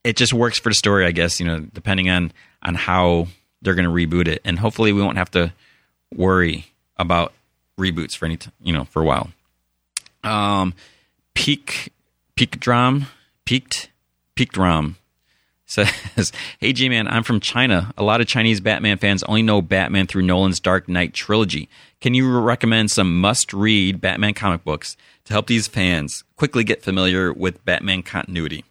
it 0.05 0.17
just 0.17 0.33
works 0.33 0.59
for 0.59 0.69
the 0.69 0.75
story, 0.75 1.05
I 1.05 1.11
guess. 1.11 1.41
You 1.41 1.47
know, 1.47 1.61
depending 1.61 2.11
on 2.11 2.33
on 2.63 2.75
how 2.75 3.29
they're 3.61 3.75
going 3.75 3.89
to 3.89 3.91
reboot 3.91 4.29
it, 4.29 4.41
and 4.45 4.59
hopefully 4.59 4.93
we 4.93 5.03
won't 5.03 5.19
have 5.19 5.31
to 5.33 5.53
worry 6.17 6.67
about 6.97 7.33
reboots 7.79 8.17
for 8.17 8.27
any 8.27 8.37
t- 8.37 8.51
you 8.63 8.73
know 8.73 8.85
for 8.85 9.03
a 9.03 9.05
while. 9.05 9.31
Um, 10.25 10.75
peak 11.35 11.93
peak 12.37 12.61
drum 12.61 13.07
peaked 13.45 13.91
peak 14.35 14.53
drum 14.53 14.97
says, 15.67 16.33
"Hey 16.59 16.73
G 16.73 16.89
man, 16.89 17.09
I'm 17.09 17.23
from 17.23 17.41
China. 17.41 17.93
A 17.97 18.03
lot 18.03 18.21
of 18.21 18.27
Chinese 18.27 18.61
Batman 18.61 18.99
fans 18.99 19.23
only 19.25 19.43
know 19.43 19.63
Batman 19.63 20.07
through 20.07 20.23
Nolan's 20.23 20.61
Dark 20.61 20.89
Knight 20.89 21.15
trilogy. 21.15 21.69
Can 22.01 22.15
you 22.15 22.39
recommend 22.39 22.91
some 22.91 23.21
must-read 23.21 24.01
Batman 24.01 24.35
comic 24.35 24.65
books 24.65 24.97
to 25.25 25.33
help 25.33 25.47
these 25.47 25.69
fans 25.69 26.25
quickly 26.37 26.65
get 26.65 26.83
familiar 26.83 27.33
with 27.33 27.65
Batman 27.65 28.03
continuity?" 28.03 28.65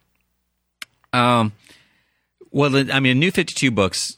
Um, 1.12 1.52
well, 2.50 2.90
I 2.92 3.00
mean, 3.00 3.18
New 3.18 3.30
Fifty 3.30 3.54
Two 3.54 3.70
books 3.70 4.16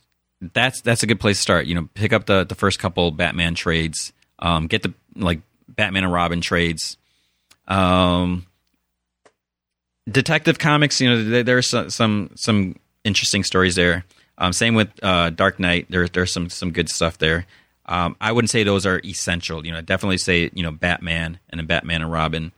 that's 0.52 0.80
that's 0.80 1.02
a 1.02 1.06
good 1.06 1.20
place 1.20 1.38
to 1.38 1.42
start. 1.42 1.66
You 1.66 1.74
know, 1.74 1.88
pick 1.94 2.12
up 2.12 2.26
the 2.26 2.44
the 2.44 2.54
first 2.54 2.78
couple 2.78 3.10
Batman 3.10 3.54
trades, 3.54 4.12
um, 4.38 4.66
get 4.66 4.82
the 4.82 4.92
like 5.16 5.40
Batman 5.68 6.04
and 6.04 6.12
Robin 6.12 6.40
trades. 6.40 6.96
Um, 7.66 8.46
Detective 10.10 10.58
Comics, 10.58 11.00
you 11.00 11.08
know, 11.08 11.42
there's 11.42 11.68
some, 11.68 11.90
some 11.90 12.30
some 12.34 12.76
interesting 13.04 13.42
stories 13.44 13.74
there. 13.74 14.04
Um, 14.36 14.52
same 14.52 14.74
with 14.74 14.88
uh, 15.02 15.30
Dark 15.30 15.58
Knight. 15.58 15.86
There, 15.88 16.06
there's 16.08 16.32
some 16.32 16.50
some 16.50 16.72
good 16.72 16.88
stuff 16.88 17.18
there. 17.18 17.46
Um, 17.86 18.16
I 18.20 18.32
wouldn't 18.32 18.50
say 18.50 18.64
those 18.64 18.86
are 18.86 19.00
essential. 19.04 19.64
You 19.64 19.72
know, 19.72 19.80
definitely 19.80 20.18
say 20.18 20.50
you 20.52 20.62
know 20.62 20.70
Batman 20.70 21.38
and 21.48 21.58
then 21.58 21.66
Batman 21.66 22.02
and 22.02 22.12
Robin. 22.12 22.52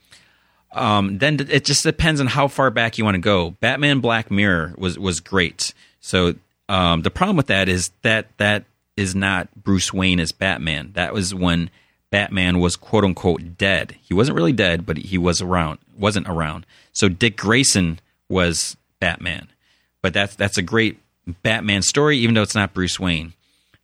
Um, 0.72 1.18
then 1.18 1.38
it 1.48 1.64
just 1.64 1.84
depends 1.84 2.20
on 2.20 2.26
how 2.26 2.48
far 2.48 2.70
back 2.70 2.98
you 2.98 3.04
want 3.04 3.14
to 3.14 3.20
go. 3.20 3.52
Batman 3.60 4.00
Black 4.00 4.30
Mirror 4.30 4.74
was 4.76 4.98
was 4.98 5.20
great. 5.20 5.72
So 6.00 6.34
um, 6.68 7.02
the 7.02 7.10
problem 7.10 7.36
with 7.36 7.46
that 7.46 7.68
is 7.68 7.90
that 8.02 8.36
that 8.38 8.64
is 8.96 9.14
not 9.14 9.48
Bruce 9.54 9.92
Wayne 9.92 10.20
as 10.20 10.32
Batman. 10.32 10.92
That 10.94 11.12
was 11.12 11.34
when 11.34 11.70
Batman 12.10 12.60
was 12.60 12.76
quote 12.76 13.04
unquote 13.04 13.58
dead. 13.58 13.96
He 14.02 14.14
wasn't 14.14 14.36
really 14.36 14.52
dead, 14.52 14.86
but 14.86 14.96
he 14.96 15.18
was 15.18 15.42
around. 15.42 15.78
Wasn't 15.98 16.28
around. 16.28 16.66
So 16.92 17.08
Dick 17.08 17.36
Grayson 17.36 18.00
was 18.28 18.76
Batman. 19.00 19.48
But 20.02 20.14
that's 20.14 20.34
that's 20.34 20.58
a 20.58 20.62
great 20.62 20.98
Batman 21.42 21.82
story, 21.82 22.18
even 22.18 22.34
though 22.34 22.42
it's 22.42 22.54
not 22.54 22.74
Bruce 22.74 22.98
Wayne. 23.00 23.32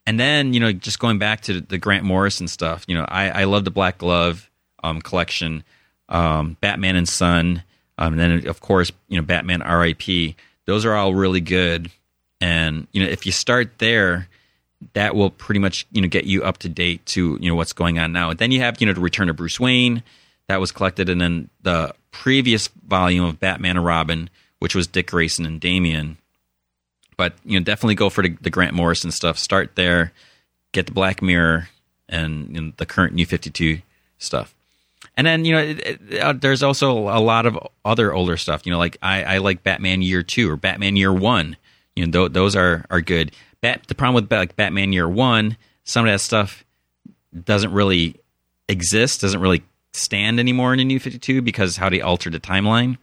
And 0.07 0.19
then 0.19 0.53
you 0.53 0.61
know, 0.61 0.73
just 0.73 0.99
going 0.99 1.19
back 1.19 1.43
to 1.43 1.61
the 1.61 1.79
Grant 1.79 2.05
Morrison 2.05 2.49
stuff. 2.49 2.85
You 2.89 2.95
know, 2.95 3.05
I, 3.09 3.43
I 3.43 3.45
love 3.45 3.65
the 3.65 3.71
Black 3.71 3.99
Glove 3.99 4.51
um, 4.83 5.01
collection, 5.01 5.65
um, 6.09 6.57
Batman 6.61 6.97
and 6.97 7.09
Son, 7.09 7.63
um, 7.99 8.19
and 8.19 8.21
then 8.21 8.47
of 8.47 8.61
course 8.61 8.93
you 9.09 9.17
know 9.17 9.25
Batman 9.25 9.63
R.I.P. 9.63 10.37
Those 10.65 10.85
are 10.85 10.95
all 10.95 11.15
really 11.15 11.41
good. 11.41 11.91
And 12.43 12.89
you 12.91 13.05
know, 13.05 13.09
if 13.09 13.25
you 13.25 13.31
start 13.31 13.79
there, 13.79 14.27
that 14.95 15.15
will 15.15 15.31
pretty 15.31 15.61
much 15.61 15.87
you 15.93 16.03
know 16.03 16.09
get 16.09 16.25
you 16.25 16.43
up 16.43 16.59
to 16.59 16.69
date 16.69 17.07
to 17.07 17.39
you 17.41 17.49
know 17.49 17.55
what's 17.55 17.73
going 17.73 18.01
on 18.01 18.13
now. 18.13 18.31
And 18.31 18.39
then 18.39 18.51
you 18.51 18.59
have 18.61 18.81
you 18.81 18.87
know 18.89 18.93
the 18.93 19.01
Return 19.01 19.31
of 19.31 19.37
Bruce 19.37 19.61
Wayne 19.61 20.03
that 20.49 20.59
was 20.59 20.73
collected, 20.73 21.09
and 21.09 21.21
then 21.21 21.51
the 21.63 21.95
previous 22.11 22.67
volume 22.67 23.25
of 23.25 23.39
Batman 23.39 23.77
and 23.77 23.87
Robin, 23.87 24.29
which 24.59 24.75
was 24.75 24.89
Dick 24.89 25.13
Grayson 25.13 25.47
and 25.47 25.61
Damian. 25.61 26.19
But 27.17 27.35
you 27.45 27.57
know, 27.57 27.65
definitely 27.65 27.95
go 27.95 28.11
for 28.11 28.23
the, 28.23 28.37
the 28.41 28.51
Grant 28.51 28.75
Morrison 28.75 29.13
stuff. 29.13 29.39
Start 29.39 29.77
there, 29.77 30.13
get 30.73 30.87
the 30.87 30.93
Black 30.93 31.23
Mirror 31.23 31.69
and 32.09 32.49
you 32.57 32.61
know, 32.61 32.73
the 32.77 32.87
current 32.87 33.15
New 33.15 33.25
Fifty 33.25 33.51
Two 33.51 33.83
stuff. 34.19 34.53
And 35.17 35.29
then 35.29 35.45
you 35.45 35.53
know, 35.53 35.63
it, 35.63 35.81
it, 35.81 36.21
uh, 36.21 36.33
there's 36.33 36.65
also 36.65 37.09
a 37.09 37.21
lot 37.21 37.47
of 37.47 37.57
other 37.85 38.13
older 38.13 38.37
stuff. 38.37 38.67
You 38.67 38.73
know, 38.73 38.79
like 38.79 38.97
I, 39.01 39.23
I 39.23 39.39
like 39.39 39.63
Batman 39.63 40.03
Year 40.03 40.25
Two 40.25 40.51
or 40.51 40.57
Batman 40.57 40.97
Year 40.97 41.13
One. 41.13 41.57
You 41.97 42.07
know, 42.07 42.13
th- 42.13 42.33
those 42.33 42.57
are 42.57 42.85
are 42.91 43.01
good. 43.01 43.33
Bat, 43.61 43.83
the 43.89 43.95
problem 43.95 44.15
with 44.15 44.33
like 44.33 44.57
Batman 44.57 44.93
Year 44.93 45.09
One, 45.09 45.57
some 45.85 46.07
of 46.07 46.13
that 46.13 46.21
stuff 46.21 46.65
doesn't 47.45 47.73
really 47.73 48.17
exist, 48.69 49.21
doesn't 49.21 49.41
really 49.41 49.63
stand 49.93 50.41
anymore 50.41 50.73
in 50.73 50.79
the 50.79 50.85
New 50.85 50.99
Fifty 50.99 51.19
Two 51.19 51.43
because 51.43 51.77
how 51.77 51.89
they 51.89 52.01
altered 52.01 52.33
the 52.33 52.41
timeline. 52.41 52.99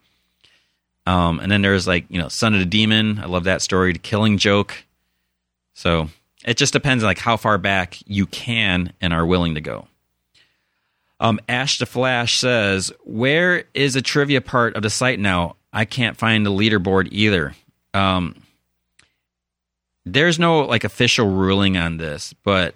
Um, 1.05 1.39
and 1.39 1.51
then 1.51 1.61
there's 1.61 1.87
like 1.87 2.05
you 2.09 2.19
know 2.19 2.27
Son 2.27 2.53
of 2.53 2.59
the 2.59 2.65
Demon. 2.65 3.19
I 3.19 3.25
love 3.25 3.45
that 3.45 3.61
story. 3.61 3.93
The 3.93 3.99
Killing 3.99 4.37
Joke. 4.37 4.83
So 5.73 6.09
it 6.45 6.57
just 6.57 6.73
depends 6.73 7.03
on 7.03 7.07
like 7.07 7.19
how 7.19 7.37
far 7.37 7.57
back 7.57 7.97
you 8.05 8.25
can 8.25 8.93
and 9.01 9.13
are 9.13 9.25
willing 9.25 9.55
to 9.55 9.61
go. 9.61 9.87
Um, 11.19 11.39
Ash 11.49 11.79
the 11.79 11.85
Flash 11.85 12.37
says, 12.37 12.91
"Where 13.03 13.65
is 13.73 13.95
a 13.95 14.01
trivia 14.01 14.41
part 14.41 14.75
of 14.75 14.83
the 14.83 14.89
site 14.89 15.19
now? 15.19 15.55
I 15.73 15.85
can't 15.85 16.17
find 16.17 16.45
the 16.45 16.51
leaderboard 16.51 17.09
either." 17.11 17.55
Um, 17.93 18.35
there's 20.13 20.39
no 20.39 20.61
like 20.61 20.83
official 20.83 21.27
ruling 21.27 21.77
on 21.77 21.97
this, 21.97 22.33
but 22.43 22.75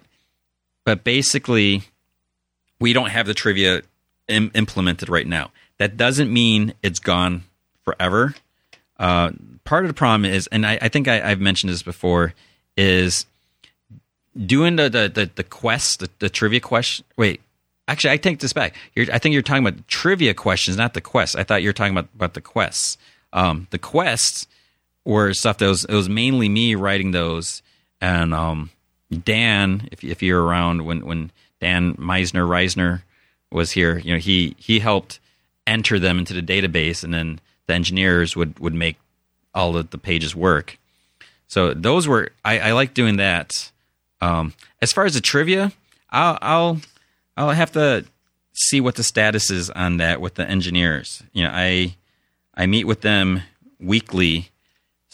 but 0.84 1.04
basically, 1.04 1.82
we 2.80 2.92
don't 2.92 3.10
have 3.10 3.26
the 3.26 3.34
trivia 3.34 3.82
Im- 4.28 4.50
implemented 4.54 5.08
right 5.08 5.26
now. 5.26 5.50
That 5.78 5.96
doesn't 5.96 6.32
mean 6.32 6.74
it's 6.82 6.98
gone 6.98 7.44
forever. 7.84 8.34
Uh, 8.98 9.32
part 9.64 9.84
of 9.84 9.88
the 9.88 9.94
problem 9.94 10.24
is, 10.24 10.46
and 10.48 10.64
I, 10.64 10.78
I 10.80 10.88
think 10.88 11.08
I, 11.08 11.28
have 11.28 11.40
mentioned 11.40 11.72
this 11.72 11.82
before, 11.82 12.32
is 12.76 13.26
doing 14.46 14.76
the 14.76 14.88
the 14.88 15.08
the, 15.08 15.30
the 15.34 15.44
quest, 15.44 16.00
the, 16.00 16.10
the, 16.20 16.30
trivia 16.30 16.60
question. 16.60 17.04
Wait, 17.16 17.40
actually, 17.88 18.10
I 18.12 18.16
take 18.16 18.38
this 18.38 18.52
back. 18.52 18.74
You're, 18.94 19.12
I 19.12 19.18
think 19.18 19.32
you're 19.32 19.42
talking 19.42 19.66
about 19.66 19.86
trivia 19.88 20.32
questions, 20.32 20.76
not 20.76 20.94
the 20.94 21.00
quests. 21.00 21.36
I 21.36 21.42
thought 21.42 21.62
you 21.62 21.68
were 21.68 21.74
talking 21.74 21.92
about 21.92 22.08
about 22.14 22.34
the 22.34 22.40
quests. 22.40 22.96
Um, 23.32 23.66
the 23.70 23.78
quests 23.78 24.46
were 25.04 25.32
stuff 25.34 25.58
that 25.58 25.68
was 25.68 25.84
it 25.84 25.94
was 25.94 26.08
mainly 26.08 26.48
me 26.48 26.74
writing 26.74 27.10
those, 27.10 27.62
and 28.00 28.34
um, 28.34 28.70
Dan, 29.10 29.88
if 29.92 30.02
if 30.02 30.22
you're 30.22 30.42
around 30.42 30.84
when 30.84 31.04
when 31.04 31.30
Dan 31.60 31.94
Meisner 31.94 32.46
Reisner 32.46 33.02
was 33.50 33.72
here, 33.72 33.98
you 33.98 34.12
know 34.12 34.18
he 34.18 34.56
he 34.58 34.80
helped 34.80 35.20
enter 35.66 35.98
them 35.98 36.18
into 36.18 36.34
the 36.34 36.42
database, 36.42 37.04
and 37.04 37.12
then 37.12 37.40
the 37.66 37.74
engineers 37.74 38.36
would 38.36 38.58
would 38.58 38.74
make 38.74 38.96
all 39.54 39.76
of 39.76 39.90
the 39.90 39.98
pages 39.98 40.34
work. 40.34 40.78
So 41.46 41.74
those 41.74 42.08
were 42.08 42.30
I, 42.44 42.58
I 42.58 42.72
like 42.72 42.94
doing 42.94 43.16
that. 43.16 43.70
Um, 44.20 44.54
as 44.80 44.92
far 44.92 45.04
as 45.04 45.14
the 45.14 45.20
trivia, 45.20 45.72
I'll 46.10 46.38
I'll 46.40 46.80
I'll 47.36 47.50
have 47.50 47.72
to 47.72 48.04
see 48.54 48.80
what 48.80 48.94
the 48.94 49.04
status 49.04 49.50
is 49.50 49.70
on 49.70 49.98
that 49.98 50.20
with 50.20 50.34
the 50.34 50.48
engineers. 50.48 51.22
You 51.32 51.44
know, 51.44 51.50
I 51.52 51.94
I 52.54 52.66
meet 52.66 52.84
with 52.84 53.02
them 53.02 53.42
weekly 53.78 54.50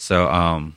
so 0.01 0.27
um, 0.31 0.75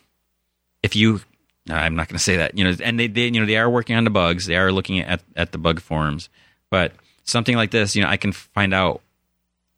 if 0.83 0.95
you, 0.95 1.23
I'm 1.71 1.97
not 1.97 2.09
going 2.09 2.19
to 2.19 2.23
say 2.23 2.37
that. 2.37 2.59
You 2.59 2.65
know, 2.65 2.77
and 2.85 3.01
they, 3.01 3.07
they, 3.07 3.25
you 3.25 3.41
know, 3.41 3.47
they 3.47 3.57
are 3.57 3.71
working 3.71 3.97
on 3.97 4.05
the 4.05 4.11
bugs. 4.11 4.45
They 4.45 4.57
are 4.57 4.71
looking 4.71 5.01
at 5.01 5.23
at 5.35 5.51
the 5.53 5.57
bug 5.57 5.81
forums. 5.81 6.29
But 6.71 6.93
something 7.25 7.57
like 7.57 7.71
this, 7.71 7.97
you 7.97 8.03
know, 8.03 8.09
I 8.09 8.19
can 8.19 8.33
find 8.33 8.75
out 8.75 9.01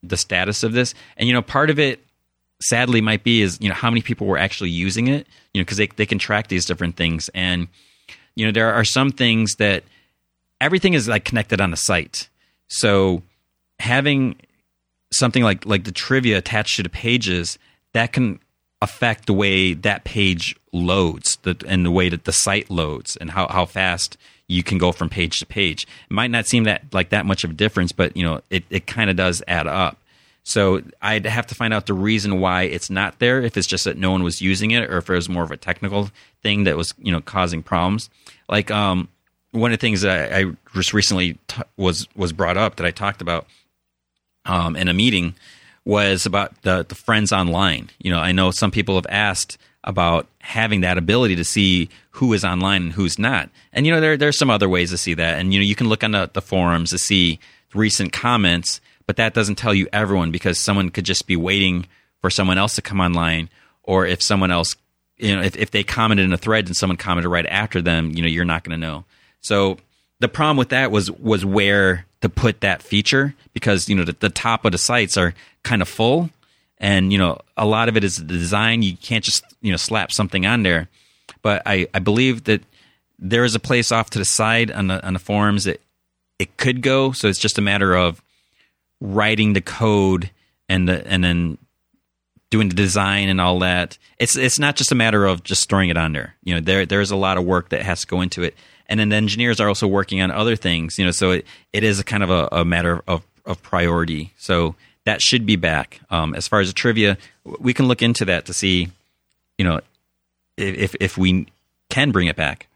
the 0.02 0.16
status 0.16 0.64
of 0.64 0.73
this, 0.73 0.94
and 1.16 1.28
you 1.28 1.32
know, 1.32 1.43
part 1.43 1.70
of 1.70 1.78
it 1.78 2.01
sadly 2.60 3.01
might 3.01 3.23
be 3.23 3.40
is 3.40 3.56
you 3.60 3.68
know 3.68 3.74
how 3.74 3.89
many 3.89 4.02
people 4.02 4.27
were 4.27 4.39
actually 4.39 4.70
using 4.70 5.09
it 5.09 5.27
you 5.52 5.60
know 5.60 5.62
because 5.62 5.77
they, 5.77 5.89
they 5.89 6.06
can 6.06 6.18
track 6.18 6.48
these 6.48 6.64
different 6.64 6.97
things 6.97 7.28
and 7.35 7.68
you 8.35 8.47
know 8.47 8.51
there 8.51 8.73
are 8.73 8.82
some 8.82 9.10
things 9.10 9.56
that 9.59 9.85
everything 10.59 10.94
is 10.94 11.06
like 11.06 11.23
connected 11.23 11.60
on 11.60 11.70
the 11.70 11.77
site 11.77 12.31
so 12.68 13.23
having 13.78 14.35
something 15.12 15.43
like 15.43 15.66
like 15.66 15.85
the 15.85 15.93
trivia 15.93 16.39
attached 16.39 16.77
to 16.77 16.82
the 16.82 16.89
pages 16.89 17.59
that 17.93 18.10
can 18.14 18.40
affect 18.86 19.26
the 19.26 19.32
way 19.32 19.74
that 19.74 20.04
page 20.04 20.54
loads 20.72 21.36
the, 21.42 21.56
and 21.66 21.84
the 21.84 21.90
way 21.90 22.08
that 22.08 22.24
the 22.24 22.32
site 22.32 22.70
loads 22.70 23.16
and 23.16 23.32
how, 23.32 23.48
how 23.48 23.66
fast 23.66 24.16
you 24.46 24.62
can 24.62 24.78
go 24.78 24.92
from 24.92 25.08
page 25.08 25.40
to 25.40 25.46
page. 25.46 25.88
It 26.08 26.14
might 26.14 26.30
not 26.30 26.46
seem 26.46 26.64
that 26.64 26.84
like 26.92 27.08
that 27.08 27.26
much 27.26 27.42
of 27.42 27.50
a 27.50 27.54
difference, 27.54 27.90
but 27.90 28.16
you 28.16 28.22
know, 28.22 28.42
it, 28.48 28.62
it 28.70 28.86
kind 28.86 29.10
of 29.10 29.16
does 29.16 29.42
add 29.48 29.66
up. 29.66 29.98
So 30.44 30.82
I'd 31.02 31.26
have 31.26 31.48
to 31.48 31.56
find 31.56 31.74
out 31.74 31.86
the 31.86 31.94
reason 31.94 32.38
why 32.38 32.62
it's 32.62 32.88
not 32.88 33.18
there, 33.18 33.42
if 33.42 33.56
it's 33.56 33.66
just 33.66 33.86
that 33.86 33.98
no 33.98 34.12
one 34.12 34.22
was 34.22 34.40
using 34.40 34.70
it 34.70 34.88
or 34.88 34.98
if 34.98 35.10
it 35.10 35.14
was 35.14 35.28
more 35.28 35.42
of 35.42 35.50
a 35.50 35.56
technical 35.56 36.10
thing 36.44 36.62
that 36.64 36.76
was, 36.76 36.94
you 36.98 37.10
know, 37.10 37.20
causing 37.20 37.64
problems. 37.64 38.08
Like 38.48 38.70
um, 38.70 39.08
one 39.50 39.72
of 39.72 39.78
the 39.80 39.80
things 39.80 40.02
that 40.02 40.32
I 40.32 40.44
just 40.72 40.94
recently 40.94 41.38
t- 41.48 41.62
was 41.76 42.06
was 42.14 42.32
brought 42.32 42.56
up 42.56 42.76
that 42.76 42.86
I 42.86 42.92
talked 42.92 43.20
about 43.20 43.48
um, 44.44 44.76
in 44.76 44.86
a 44.86 44.94
meeting 44.94 45.34
was 45.86 46.26
about 46.26 46.60
the, 46.62 46.84
the 46.86 46.94
friends 46.94 47.32
online. 47.32 47.88
You 47.98 48.10
know, 48.10 48.18
I 48.18 48.32
know 48.32 48.50
some 48.50 48.72
people 48.72 48.96
have 48.96 49.06
asked 49.08 49.56
about 49.84 50.26
having 50.40 50.80
that 50.80 50.98
ability 50.98 51.36
to 51.36 51.44
see 51.44 51.88
who 52.10 52.32
is 52.32 52.44
online 52.44 52.82
and 52.82 52.92
who's 52.92 53.18
not. 53.18 53.48
And 53.72 53.86
you 53.86 53.92
know, 53.92 54.00
there 54.00 54.16
there's 54.16 54.36
some 54.36 54.50
other 54.50 54.68
ways 54.68 54.90
to 54.90 54.98
see 54.98 55.14
that. 55.14 55.38
And 55.38 55.54
you 55.54 55.60
know, 55.60 55.64
you 55.64 55.76
can 55.76 55.88
look 55.88 56.02
on 56.02 56.10
the, 56.10 56.28
the 56.30 56.42
forums 56.42 56.90
to 56.90 56.98
see 56.98 57.38
recent 57.72 58.12
comments, 58.12 58.80
but 59.06 59.16
that 59.16 59.32
doesn't 59.32 59.54
tell 59.54 59.72
you 59.72 59.88
everyone 59.92 60.32
because 60.32 60.58
someone 60.58 60.90
could 60.90 61.04
just 61.04 61.28
be 61.28 61.36
waiting 61.36 61.86
for 62.20 62.30
someone 62.30 62.58
else 62.58 62.74
to 62.74 62.82
come 62.82 63.00
online, 63.00 63.48
or 63.84 64.06
if 64.06 64.20
someone 64.20 64.50
else, 64.50 64.74
you 65.18 65.36
know, 65.36 65.42
if, 65.42 65.56
if 65.56 65.70
they 65.70 65.84
commented 65.84 66.24
in 66.24 66.32
a 66.32 66.38
thread 66.38 66.66
and 66.66 66.76
someone 66.76 66.96
commented 66.96 67.30
right 67.30 67.46
after 67.46 67.80
them, 67.80 68.10
you 68.10 68.22
know, 68.22 68.28
you're 68.28 68.44
not 68.44 68.64
going 68.64 68.78
to 68.78 68.86
know. 68.86 69.04
So 69.40 69.78
the 70.20 70.28
problem 70.28 70.56
with 70.56 70.70
that 70.70 70.90
was 70.90 71.10
was 71.10 71.44
where 71.44 72.06
to 72.22 72.28
put 72.28 72.60
that 72.60 72.82
feature 72.82 73.34
because 73.52 73.88
you 73.88 73.94
know 73.94 74.05
the, 74.05 74.16
the 74.18 74.30
top 74.30 74.64
of 74.64 74.72
the 74.72 74.78
sites 74.78 75.16
are 75.16 75.34
kind 75.62 75.82
of 75.82 75.88
full 75.88 76.30
and 76.78 77.12
you 77.12 77.18
know 77.18 77.38
a 77.56 77.66
lot 77.66 77.88
of 77.88 77.97
it 77.97 78.05
is 78.05 78.16
the 78.16 78.24
design. 78.24 78.82
You 78.82 78.97
can't 78.97 79.24
just 79.24 79.44
you 79.60 79.70
know 79.70 79.76
slap 79.76 80.12
something 80.12 80.47
on 80.47 80.62
there. 80.62 80.88
But 81.43 81.62
i 81.66 81.86
i 81.94 81.98
believe 81.98 82.44
that 82.44 82.62
there 83.18 83.44
is 83.44 83.55
a 83.55 83.60
place 83.60 83.93
off 83.93 84.10
to 84.10 84.18
the 84.18 84.24
side 84.24 84.70
on 84.70 84.88
the 84.88 85.05
on 85.05 85.12
the 85.12 85.18
forums 85.18 85.64
that 85.64 85.80
it 86.38 86.56
could 86.56 86.82
go. 86.82 87.12
So 87.12 87.28
it's 87.28 87.38
just 87.38 87.59
a 87.59 87.62
matter 87.62 87.94
of 87.94 88.22
writing 89.01 89.52
the 89.52 89.60
code 89.60 90.30
and 90.68 90.88
the 90.88 91.06
and 91.06 91.22
then 91.22 91.59
doing 92.51 92.68
the 92.68 92.74
design 92.74 93.28
and 93.28 93.40
all 93.40 93.59
that. 93.60 93.98
It's 94.18 94.36
it's 94.36 94.59
not 94.59 94.76
just 94.76 94.93
a 94.93 94.94
matter 94.97 95.24
of 95.24 95.43
just 95.43 95.62
storing 95.62 95.90
it 95.90 95.97
on 95.97 96.12
there. 96.12 96.34
You 96.43 96.55
know 96.55 96.60
there 96.60 96.86
there's 96.86 97.10
a 97.10 97.16
lot 97.16 97.38
of 97.38 97.44
work 97.44 97.70
that 97.70 97.82
has 97.82 98.02
to 98.02 98.06
go 98.06 98.20
into 98.20 98.43
it 98.43 98.55
and 98.88 99.00
then 99.00 99.08
the 99.08 99.16
engineers 99.16 99.60
are 99.60 99.68
also 99.68 99.86
working 99.86 100.20
on 100.20 100.30
other 100.30 100.56
things 100.56 100.98
you 100.98 101.04
know 101.04 101.10
so 101.10 101.32
it, 101.32 101.46
it 101.72 101.84
is 101.84 101.98
a 102.00 102.04
kind 102.04 102.22
of 102.22 102.30
a, 102.30 102.48
a 102.52 102.64
matter 102.64 103.02
of, 103.06 103.22
of 103.44 103.62
priority. 103.62 104.32
So 104.36 104.74
that 105.04 105.22
should 105.22 105.46
be 105.46 105.56
back. 105.56 106.00
Um, 106.10 106.34
as 106.34 106.48
far 106.48 106.60
as 106.60 106.68
the 106.68 106.74
trivia 106.74 107.16
we 107.44 107.72
can 107.72 107.86
look 107.86 108.02
into 108.02 108.24
that 108.26 108.46
to 108.46 108.52
see 108.52 108.88
you 109.56 109.64
know 109.64 109.80
if 110.56 110.94
if 111.00 111.16
we 111.16 111.46
can 111.88 112.10
bring 112.10 112.26
it 112.26 112.36
back. 112.36 112.66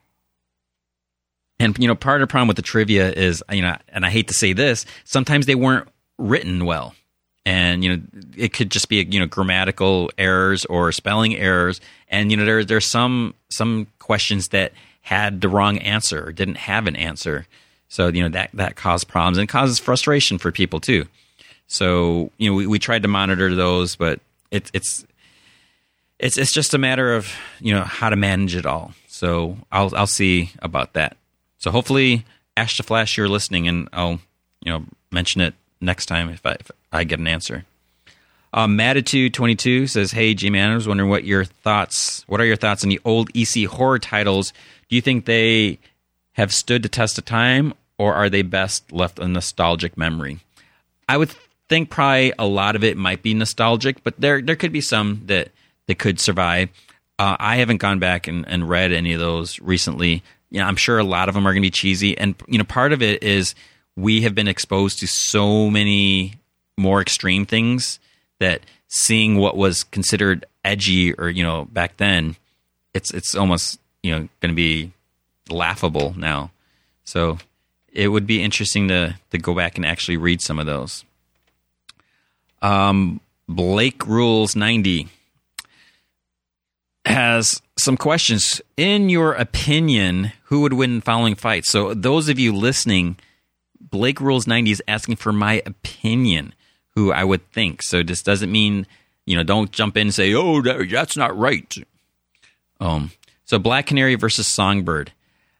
And 1.58 1.76
you 1.78 1.88
know 1.88 1.94
part 1.94 2.22
of 2.22 2.28
the 2.28 2.30
problem 2.30 2.48
with 2.48 2.56
the 2.56 2.62
trivia 2.62 3.10
is 3.10 3.42
you 3.50 3.62
know 3.62 3.76
and 3.88 4.06
i 4.06 4.10
hate 4.10 4.28
to 4.28 4.34
say 4.34 4.52
this 4.52 4.86
sometimes 5.04 5.46
they 5.46 5.54
weren't 5.54 5.88
written 6.18 6.64
well. 6.64 6.94
And 7.46 7.82
you 7.82 7.96
know 7.96 8.02
it 8.36 8.52
could 8.52 8.70
just 8.70 8.88
be 8.88 9.02
you 9.02 9.18
know 9.18 9.26
grammatical 9.26 10.10
errors 10.16 10.64
or 10.66 10.92
spelling 10.92 11.34
errors. 11.36 11.80
And 12.08 12.30
you 12.30 12.36
know 12.36 12.44
there 12.44 12.64
there's 12.64 12.88
some 12.88 13.34
some 13.50 13.86
questions 13.98 14.48
that 14.48 14.72
had 15.02 15.40
the 15.40 15.48
wrong 15.48 15.78
answer 15.78 16.28
or 16.28 16.32
didn't 16.32 16.56
have 16.56 16.86
an 16.86 16.96
answer. 16.96 17.46
So, 17.88 18.08
you 18.08 18.22
know, 18.22 18.28
that, 18.30 18.50
that 18.54 18.76
caused 18.76 19.08
problems 19.08 19.38
and 19.38 19.48
causes 19.48 19.78
frustration 19.78 20.38
for 20.38 20.52
people 20.52 20.80
too. 20.80 21.06
So, 21.66 22.30
you 22.38 22.50
know, 22.50 22.56
we, 22.56 22.66
we 22.66 22.78
tried 22.78 23.02
to 23.02 23.08
monitor 23.08 23.54
those, 23.54 23.96
but 23.96 24.20
it, 24.50 24.70
it's, 24.72 25.04
it's 26.20 26.36
it's 26.36 26.52
just 26.52 26.74
a 26.74 26.78
matter 26.78 27.14
of 27.14 27.32
you 27.60 27.74
know 27.74 27.82
how 27.82 28.10
to 28.10 28.16
manage 28.16 28.54
it 28.54 28.66
all. 28.66 28.92
So 29.08 29.56
I'll 29.72 29.94
I'll 29.96 30.06
see 30.06 30.52
about 30.60 30.92
that. 30.92 31.16
So 31.58 31.70
hopefully, 31.70 32.24
Ash 32.56 32.76
to 32.76 32.82
Flash, 32.82 33.16
you're 33.16 33.28
listening, 33.28 33.66
and 33.66 33.88
I'll 33.92 34.20
you 34.60 34.72
know 34.72 34.84
mention 35.10 35.40
it 35.40 35.54
next 35.80 36.06
time 36.06 36.28
if 36.28 36.44
I 36.44 36.52
if 36.52 36.70
I 36.92 37.04
get 37.04 37.18
an 37.18 37.26
answer. 37.26 37.64
Um, 38.52 38.76
Matitude22 38.76 39.88
says, 39.88 40.12
Hey, 40.12 40.34
G 40.34 40.50
Man, 40.50 40.70
I 40.70 40.74
was 40.74 40.88
wondering 40.88 41.10
what 41.10 41.24
your 41.24 41.44
thoughts, 41.44 42.24
what 42.26 42.40
are 42.40 42.44
your 42.44 42.56
thoughts 42.56 42.82
on 42.82 42.88
the 42.88 43.00
old 43.04 43.30
EC 43.34 43.66
horror 43.66 43.98
titles? 43.98 44.52
Do 44.88 44.96
you 44.96 45.02
think 45.02 45.24
they 45.24 45.78
have 46.32 46.52
stood 46.52 46.82
the 46.82 46.88
test 46.88 47.18
of 47.18 47.24
time 47.24 47.74
or 47.98 48.14
are 48.14 48.28
they 48.28 48.42
best 48.42 48.90
left 48.92 49.18
a 49.18 49.28
nostalgic 49.28 49.96
memory? 49.96 50.40
I 51.08 51.16
would 51.16 51.34
think 51.68 51.90
probably 51.90 52.32
a 52.38 52.46
lot 52.46 52.74
of 52.74 52.82
it 52.82 52.96
might 52.96 53.22
be 53.22 53.34
nostalgic, 53.34 54.02
but 54.02 54.20
there, 54.20 54.42
there 54.42 54.56
could 54.56 54.72
be 54.72 54.80
some 54.80 55.22
that, 55.26 55.50
that 55.86 55.98
could 55.98 56.18
survive. 56.18 56.70
Uh, 57.18 57.36
I 57.38 57.56
haven't 57.56 57.76
gone 57.76 57.98
back 57.98 58.26
and, 58.26 58.46
and 58.48 58.68
read 58.68 58.92
any 58.92 59.12
of 59.12 59.20
those 59.20 59.60
recently. 59.60 60.24
You 60.50 60.60
know, 60.60 60.66
I'm 60.66 60.76
sure 60.76 60.98
a 60.98 61.04
lot 61.04 61.28
of 61.28 61.34
them 61.34 61.46
are 61.46 61.52
going 61.52 61.62
to 61.62 61.66
be 61.66 61.70
cheesy. 61.70 62.18
And, 62.18 62.34
you 62.48 62.58
know, 62.58 62.64
part 62.64 62.92
of 62.92 63.02
it 63.02 63.22
is 63.22 63.54
we 63.94 64.22
have 64.22 64.34
been 64.34 64.48
exposed 64.48 64.98
to 65.00 65.06
so 65.06 65.70
many 65.70 66.34
more 66.76 67.00
extreme 67.00 67.46
things 67.46 68.00
that 68.40 68.62
seeing 68.88 69.36
what 69.36 69.56
was 69.56 69.84
considered 69.84 70.44
edgy 70.64 71.14
or 71.14 71.30
you 71.30 71.42
know 71.42 71.66
back 71.66 71.96
then 71.96 72.36
it's 72.92 73.12
it's 73.12 73.34
almost 73.34 73.78
you 74.02 74.10
know 74.10 74.28
going 74.40 74.50
to 74.50 74.54
be 74.54 74.92
laughable 75.48 76.14
now. 76.16 76.50
So 77.04 77.38
it 77.92 78.08
would 78.08 78.26
be 78.26 78.42
interesting 78.42 78.88
to 78.88 79.16
to 79.30 79.38
go 79.38 79.54
back 79.54 79.76
and 79.76 79.86
actually 79.86 80.16
read 80.16 80.40
some 80.40 80.58
of 80.58 80.66
those. 80.66 81.04
Um 82.62 83.20
blake 83.48 84.06
rules 84.06 84.54
90 84.54 85.08
has 87.04 87.60
some 87.78 87.96
questions. 87.96 88.60
In 88.76 89.08
your 89.08 89.32
opinion 89.32 90.32
who 90.44 90.60
would 90.60 90.72
win 90.72 91.00
following 91.00 91.34
fights 91.34 91.70
so 91.70 91.94
those 91.94 92.28
of 92.28 92.38
you 92.38 92.54
listening 92.54 93.16
blake 93.80 94.20
rules 94.20 94.46
90 94.46 94.70
is 94.70 94.82
asking 94.86 95.16
for 95.16 95.32
my 95.32 95.62
opinion 95.66 96.54
who 96.94 97.12
I 97.12 97.24
would 97.24 97.50
think. 97.52 97.82
So 97.82 98.02
this 98.02 98.22
doesn't 98.22 98.50
mean, 98.50 98.86
you 99.26 99.36
know, 99.36 99.42
don't 99.42 99.70
jump 99.70 99.96
in 99.96 100.08
and 100.08 100.14
say, 100.14 100.34
oh, 100.34 100.60
that's 100.62 101.16
not 101.16 101.36
right. 101.36 101.74
Um, 102.80 103.12
so 103.44 103.58
Black 103.58 103.86
Canary 103.86 104.14
versus 104.14 104.46
Songbird. 104.46 105.12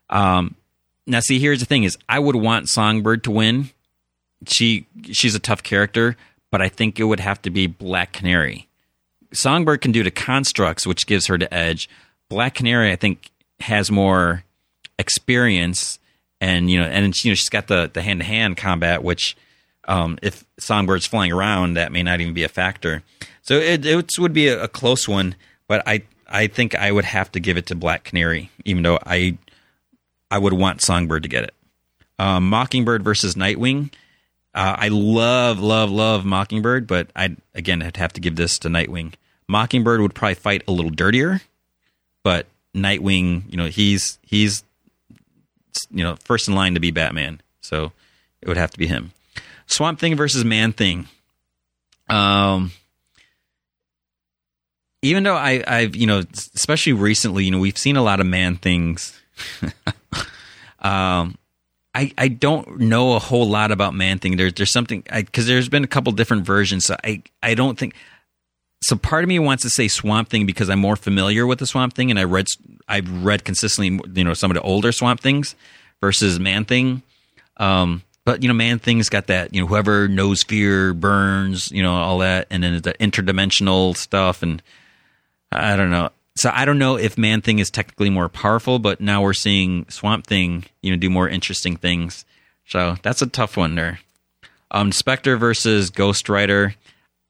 Um, 0.09 0.57
now, 1.07 1.21
see, 1.21 1.39
here's 1.39 1.61
the 1.61 1.67
thing: 1.67 1.85
is 1.85 1.99
I 2.09 2.19
would 2.19 2.37
want 2.37 2.69
Songbird 2.69 3.25
to 3.25 3.31
win. 3.31 3.71
She 4.47 4.87
she's 5.11 5.35
a 5.35 5.41
tough 5.41 5.63
character, 5.63 6.17
but 6.51 6.63
I 6.63 6.69
think 6.69 6.99
it 6.99 7.05
would 7.05 7.21
have 7.21 7.43
to 7.43 7.51
be 7.51 7.67
Black 7.67 8.13
Canary. 8.13 8.69
Songbird 9.33 9.81
can 9.81 9.93
do 9.93 10.03
the 10.03 10.11
constructs, 10.11 10.87
which 10.87 11.07
gives 11.07 11.27
her 11.27 11.39
the 11.39 11.53
edge. 11.53 11.89
Black 12.29 12.55
Canary, 12.55 12.93
I 12.93 12.97
think, 12.97 13.31
has 13.61 13.91
more 13.91 14.45
experience, 14.99 15.99
and 16.41 16.71
you 16.71 16.79
know, 16.79 16.87
and 16.87 17.13
you 17.25 17.33
know, 17.33 17.35
she's 17.35 17.49
got 17.49 17.67
the 17.67 17.91
the 17.93 18.03
hand 18.03 18.21
to 18.21 18.27
hand 18.27 18.57
combat, 18.57 19.03
which 19.03 19.37
um, 19.87 20.19
if 20.23 20.45
Songbird's 20.59 21.07
flying 21.07 21.33
around, 21.33 21.75
that 21.75 21.93
may 21.93 22.03
not 22.03 22.21
even 22.21 22.35
be 22.35 22.45
a 22.45 22.49
factor. 22.49 23.03
So 23.43 23.55
it, 23.55 23.85
it 23.87 24.19
would 24.19 24.33
be 24.33 24.49
a, 24.49 24.65
a, 24.65 24.69
close 24.69 25.09
one, 25.09 25.35
but 25.67 25.83
I 25.87 26.03
I 26.29 26.47
think 26.47 26.75
I 26.75 26.93
would 26.93 27.05
have 27.05 27.33
to 27.33 27.41
give 27.41 27.57
it 27.57 27.67
to 27.67 27.75
Black 27.75 28.05
Canary, 28.05 28.51
even 28.65 28.83
though 28.83 28.99
I 29.05 29.39
I 30.31 30.39
would 30.39 30.53
want 30.53 30.83
Songbird 30.83 31.23
to 31.25 31.29
get 31.29 31.45
it. 31.45 31.55
Um, 32.19 32.49
Mockingbird 32.49 33.03
versus 33.03 33.35
Nightwing. 33.35 33.93
Uh, 34.55 34.77
I 34.79 34.89
love 34.89 35.59
love 35.59 35.91
love 35.91 36.25
Mockingbird, 36.25 36.87
but 36.87 37.09
I 37.17 37.37
again 37.55 37.83
I'd 37.83 37.97
have 37.97 38.13
to 38.15 38.21
give 38.21 38.37
this 38.37 38.59
to 38.61 38.69
Nightwing. 38.69 39.15
Mockingbird 39.49 40.01
would 40.01 40.15
probably 40.15 40.35
fight 40.35 40.63
a 40.69 40.73
little 40.73 40.91
dirtier, 40.91 41.41
but 42.23 42.47
Nightwing, 42.75 43.51
you 43.51 43.57
know, 43.57 43.67
he's 43.67 44.19
he's 44.25 44.63
you 45.91 46.05
know 46.05 46.17
first 46.17 46.47
in 46.47 46.55
line 46.55 46.75
to 46.75 46.81
be 46.81 46.91
Batman, 46.91 47.41
so 47.61 47.93
it 48.43 48.49
would 48.49 48.57
have 48.57 48.71
to 48.73 48.79
be 48.79 48.87
him. 48.87 49.13
Swamp 49.71 49.99
Thing 49.99 50.17
versus 50.17 50.45
Man 50.45 50.73
Thing. 50.73 51.07
Um, 52.09 52.73
even 55.03 55.23
though 55.23 55.37
I, 55.37 55.63
I've 55.67 55.97
you 55.97 56.07
know, 56.07 56.23
especially 56.55 56.93
recently, 56.93 57.45
you 57.45 57.51
know, 57.51 57.59
we've 57.59 57.79
seen 57.79 57.97
a 57.97 58.03
lot 58.03 58.21
of 58.21 58.27
Man 58.27 58.57
Things. 58.57 59.19
um, 60.81 61.39
I 61.95 62.13
I 62.19 62.29
don't 62.29 62.81
know 62.81 63.15
a 63.15 63.19
whole 63.19 63.49
lot 63.49 63.71
about 63.71 63.95
Man 63.95 64.19
Thing. 64.19 64.37
There's 64.37 64.55
there's 64.55 64.73
something 64.73 65.05
because 65.13 65.47
there's 65.47 65.69
been 65.69 65.85
a 65.85 65.89
couple 65.89 66.13
different 66.13 66.45
versions. 66.45 66.85
So 66.85 66.97
I 67.03 67.23
I 67.43 67.55
don't 67.55 67.79
think. 67.79 67.95
So 68.83 68.97
part 68.97 69.25
of 69.25 69.29
me 69.29 69.39
wants 69.39 69.63
to 69.65 69.71
say 69.71 69.89
Swamp 69.89 70.31
Thing 70.31 70.47
because 70.47 70.71
I'm 70.71 70.79
more 70.79 70.97
familiar 70.97 71.47
with 71.47 71.59
the 71.59 71.67
Swamp 71.67 71.93
Thing, 71.95 72.11
and 72.11 72.19
I 72.19 72.25
read 72.25 72.47
I've 72.89 73.25
read 73.25 73.45
consistently, 73.45 74.01
you 74.15 74.25
know, 74.25 74.35
some 74.35 74.51
of 74.51 74.57
the 74.57 74.63
older 74.63 74.91
Swamp 74.91 75.21
Things 75.21 75.55
versus 76.01 76.41
Man 76.41 76.65
Thing. 76.65 77.03
Um, 77.59 78.03
but 78.25 78.43
you 78.43 78.49
know, 78.49 78.55
Man 78.55 78.79
Thing's 78.79 79.09
got 79.09 79.27
that. 79.29 79.55
You 79.55 79.63
know, 79.63 79.67
whoever 79.67 80.09
knows 80.09 80.43
fear 80.43 80.93
burns. 80.95 81.71
You 81.71 81.83
know, 81.83 81.95
all 81.95 82.19
that, 82.19 82.47
and 82.51 82.63
then 82.63 82.81
the 82.81 82.95
interdimensional 82.95 83.97
stuff, 83.97 84.43
and 84.43 84.63
I 85.51 85.77
don't 85.77 85.91
know. 85.91 86.11
So 86.37 86.51
I 86.53 86.65
don't 86.65 86.79
know 86.79 86.97
if 86.97 87.19
Man 87.19 87.41
Thing 87.41 87.59
is 87.59 87.71
technically 87.71 88.11
more 88.11 88.29
powerful, 88.29 88.79
but 88.79 89.01
now 89.01 89.23
we're 89.23 89.33
seeing 89.33 89.87
Swamp 89.89 90.27
Thing, 90.27 90.65
you 90.81 90.91
know, 90.91 90.97
do 90.97 91.11
more 91.11 91.29
interesting 91.29 91.77
things. 91.77 92.25
So 92.67 92.97
that's 93.03 93.23
a 93.23 93.27
tough 93.27 93.57
one 93.57 93.75
there. 93.75 94.01
Um, 94.71 94.93
Spectre 94.93 95.37
versus 95.37 95.91
Ghost 95.91 96.29
Rider. 96.29 96.77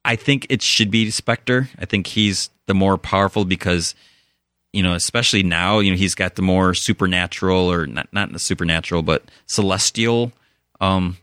I 0.05 0.15
think 0.15 0.47
it 0.49 0.61
should 0.61 0.91
be 0.91 1.09
Spectre. 1.09 1.69
I 1.79 1.85
think 1.85 2.07
he's 2.07 2.49
the 2.67 2.73
more 2.73 2.97
powerful 2.97 3.43
because, 3.43 3.95
you 4.71 4.83
know, 4.83 4.93
especially 4.93 5.43
now, 5.43 5.79
you 5.79 5.91
know, 5.91 5.97
he's 5.97 6.15
got 6.15 6.35
the 6.35 6.41
more 6.41 6.73
supernatural 6.73 7.71
or 7.71 7.87
not 7.87 8.07
not 8.13 8.31
the 8.31 8.39
supernatural, 8.39 9.01
but 9.01 9.23
celestial 9.47 10.31
um, 10.81 11.17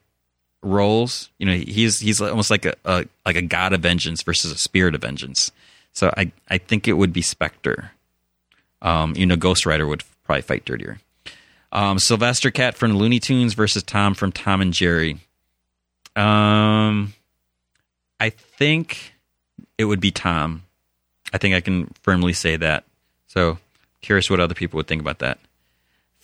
roles. 0.63 1.29
You 1.39 1.47
know, 1.47 1.53
he's 1.53 2.01
he's 2.01 2.23
almost 2.23 2.51
like 2.51 2.65
a, 2.65 2.75
a, 2.87 3.05
like 3.27 3.37
a 3.37 3.43
god 3.43 3.75
of 3.75 3.81
vengeance 3.81 4.23
versus 4.23 4.51
a 4.51 4.57
spirit 4.57 4.95
of 4.95 5.03
vengeance. 5.03 5.53
So 5.93 6.13
I 6.17 6.33
I 6.49 6.57
think 6.57 6.89
it 6.89 6.95
would 6.95 7.13
be 7.13 7.21
Spectre. 7.21 7.91
Um, 8.81 9.15
you 9.17 9.27
know, 9.27 9.37
Ghost 9.37 9.67
Rider 9.67 9.87
would 9.87 10.05
probably 10.25 10.43
fight 10.43 10.65
dirtier. 10.65 11.01
Um, 11.73 11.99
Sylvester 11.99 12.51
Cat 12.51 12.77
from 12.77 12.97
Looney 12.97 13.19
Tunes 13.19 13.53
versus 13.53 13.83
Tom 13.83 14.15
from 14.15 14.33
Tom 14.33 14.63
and 14.63 14.73
Jerry. 14.73 15.19
Um, 16.17 17.13
I 18.19 18.31
think 18.31 19.13
it 19.77 19.85
would 19.85 20.01
be 20.01 20.11
Tom. 20.11 20.63
I 21.33 21.39
think 21.39 21.55
I 21.55 21.61
can 21.61 21.93
firmly 22.03 22.33
say 22.33 22.57
that. 22.57 22.85
So 23.27 23.59
curious 24.01 24.31
what 24.31 24.41
other 24.41 24.55
people 24.55 24.79
would 24.79 24.87
think 24.87 25.03
about 25.03 25.19
that. 25.19 25.39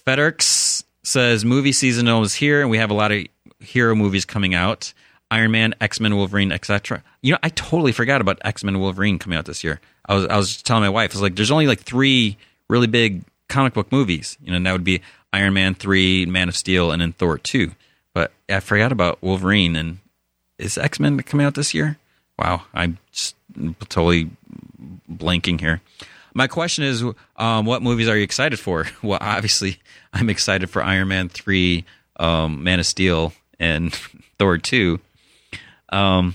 FedEx 0.07 0.74
says 1.05 1.45
movie 1.45 1.73
season 1.73 2.09
is 2.09 2.35
here, 2.35 2.61
and 2.61 2.71
we 2.71 2.79
have 2.79 2.91
a 2.91 2.95
lot 2.95 3.13
of 3.13 3.25
hero 3.61 3.95
movies 3.95 4.25
coming 4.25 4.55
out. 4.55 4.93
Iron 5.31 5.51
Man, 5.51 5.75
X 5.81 6.01
Men, 6.01 6.17
Wolverine, 6.17 6.53
etc. 6.53 7.03
You 7.23 7.33
know, 7.33 7.39
I 7.43 7.49
totally 7.51 7.93
forgot 7.93 8.21
about 8.21 8.39
X 8.45 8.63
Men, 8.63 8.79
Wolverine 8.79 9.19
coming 9.19 9.39
out 9.39 9.47
this 9.47 9.65
year. 9.65 9.81
I 10.07 10.15
was 10.15 10.27
I 10.27 10.37
was 10.37 10.63
telling 10.63 10.83
my 10.83 10.89
wife, 10.91 11.13
I 11.13 11.15
was 11.15 11.23
like, 11.23 11.35
there's 11.35 11.51
only 11.51 11.67
like 11.67 11.81
three 11.81 12.37
really 12.69 12.87
big 12.87 13.23
comic 13.49 13.75
book 13.75 13.91
movies. 13.91 14.39
You 14.43 14.51
know, 14.51 14.57
and 14.57 14.67
that 14.67 14.73
would 14.73 14.85
be 14.85 15.01
Iron 15.33 15.55
Man 15.55 15.75
three, 15.75 16.27
Man 16.27 16.49
of 16.49 16.57
Steel, 16.57 16.93
and 16.93 17.01
then 17.03 17.13
Thor 17.13 17.39
two. 17.39 17.73
But 18.13 18.33
I 18.49 18.61
forgot 18.61 18.93
about 18.93 19.23
Wolverine. 19.23 19.77
And 19.77 19.99
is 20.59 20.79
X 20.79 21.01
Men 21.01 21.21
coming 21.23 21.47
out 21.47 21.55
this 21.55 21.75
year? 21.75 21.99
Wow, 22.39 22.63
I'm 22.73 22.99
just 23.11 23.35
totally 23.89 24.31
blanking 25.11 25.61
here. 25.61 25.81
My 26.35 26.49
question 26.49 26.85
is, 26.85 27.05
um, 27.37 27.65
what 27.65 27.81
movies 27.81 28.09
are 28.09 28.17
you 28.17 28.25
excited 28.25 28.59
for? 28.59 28.87
Well, 29.03 29.19
obviously, 29.21 29.79
I'm 30.13 30.29
excited 30.29 30.69
for 30.69 30.83
Iron 30.83 31.09
Man 31.09 31.29
three, 31.29 31.85
um, 32.17 32.65
Man 32.65 32.81
of 32.81 32.87
Steel, 32.87 33.33
and 33.61 33.95
Thor 34.39 34.59
two. 34.59 35.01
Um, 35.91 36.35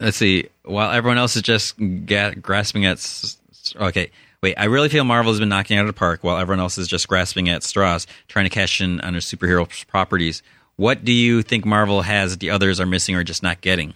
let's 0.00 0.16
see. 0.16 0.48
While 0.64 0.90
everyone 0.90 1.18
else 1.18 1.36
is 1.36 1.42
just 1.42 1.76
grasping 2.06 2.84
at, 2.84 3.36
okay, 3.76 4.10
wait. 4.42 4.56
I 4.56 4.64
really 4.64 4.88
feel 4.88 5.04
Marvel 5.04 5.32
has 5.32 5.40
been 5.40 5.48
knocking 5.48 5.78
out 5.78 5.82
of 5.82 5.86
the 5.86 5.98
park, 5.98 6.24
while 6.24 6.38
everyone 6.38 6.60
else 6.60 6.78
is 6.78 6.88
just 6.88 7.06
grasping 7.06 7.48
at 7.48 7.62
straws, 7.62 8.06
trying 8.28 8.46
to 8.46 8.50
cash 8.50 8.80
in 8.80 9.00
on 9.00 9.12
their 9.12 9.20
superhero 9.20 9.68
properties. 9.86 10.42
What 10.76 11.04
do 11.04 11.12
you 11.12 11.42
think 11.42 11.64
Marvel 11.64 12.02
has 12.02 12.32
that 12.32 12.40
the 12.40 12.50
others 12.50 12.80
are 12.80 12.86
missing 12.86 13.14
or 13.14 13.22
just 13.22 13.42
not 13.42 13.60
getting? 13.60 13.94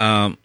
Um, 0.00 0.38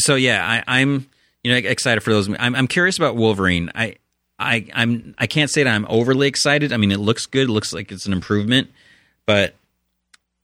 so 0.00 0.14
yeah, 0.14 0.46
I, 0.46 0.80
I'm 0.80 1.08
you 1.46 1.52
know 1.52 1.68
excited 1.68 2.00
for 2.00 2.10
those. 2.10 2.28
I'm, 2.40 2.56
I'm 2.56 2.66
curious 2.66 2.98
about 2.98 3.14
Wolverine. 3.14 3.70
I 3.72 3.94
I 4.36 4.66
I'm 4.74 5.14
I 5.16 5.28
can't 5.28 5.48
say 5.48 5.62
that 5.62 5.72
I'm 5.72 5.86
overly 5.88 6.26
excited. 6.26 6.72
I 6.72 6.76
mean, 6.76 6.90
it 6.90 6.98
looks 6.98 7.24
good. 7.24 7.48
It 7.48 7.52
looks 7.52 7.72
like 7.72 7.92
it's 7.92 8.04
an 8.04 8.12
improvement, 8.12 8.68
but 9.26 9.54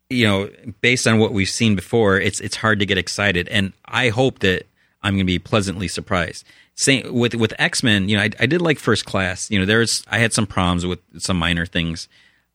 you 0.09 0.27
know, 0.27 0.49
based 0.81 1.09
on 1.09 1.19
what 1.19 1.33
we've 1.33 1.49
seen 1.49 1.75
before, 1.75 2.21
it's 2.21 2.39
it's 2.39 2.55
hard 2.55 2.79
to 2.79 2.87
get 2.87 2.99
excited. 2.99 3.49
And 3.49 3.73
I 3.85 4.11
hope 4.11 4.39
that 4.41 4.67
I'm 5.03 5.15
going 5.15 5.27
to 5.27 5.33
be 5.33 5.41
pleasantly 5.41 5.89
surprised. 5.89 6.45
Same 6.77 7.13
with 7.13 7.35
with 7.35 7.53
X 7.59 7.83
Men. 7.83 8.09
You 8.09 8.19
know, 8.19 8.23
I, 8.23 8.31
I 8.39 8.47
did 8.47 8.63
like 8.63 8.79
First 8.79 9.05
Class. 9.05 9.51
You 9.51 9.59
know, 9.59 9.67
there's 9.67 10.05
I 10.09 10.19
had 10.19 10.33
some 10.33 10.47
problems 10.47 10.87
with 10.87 11.01
some 11.19 11.37
minor 11.37 11.67
things. 11.67 12.07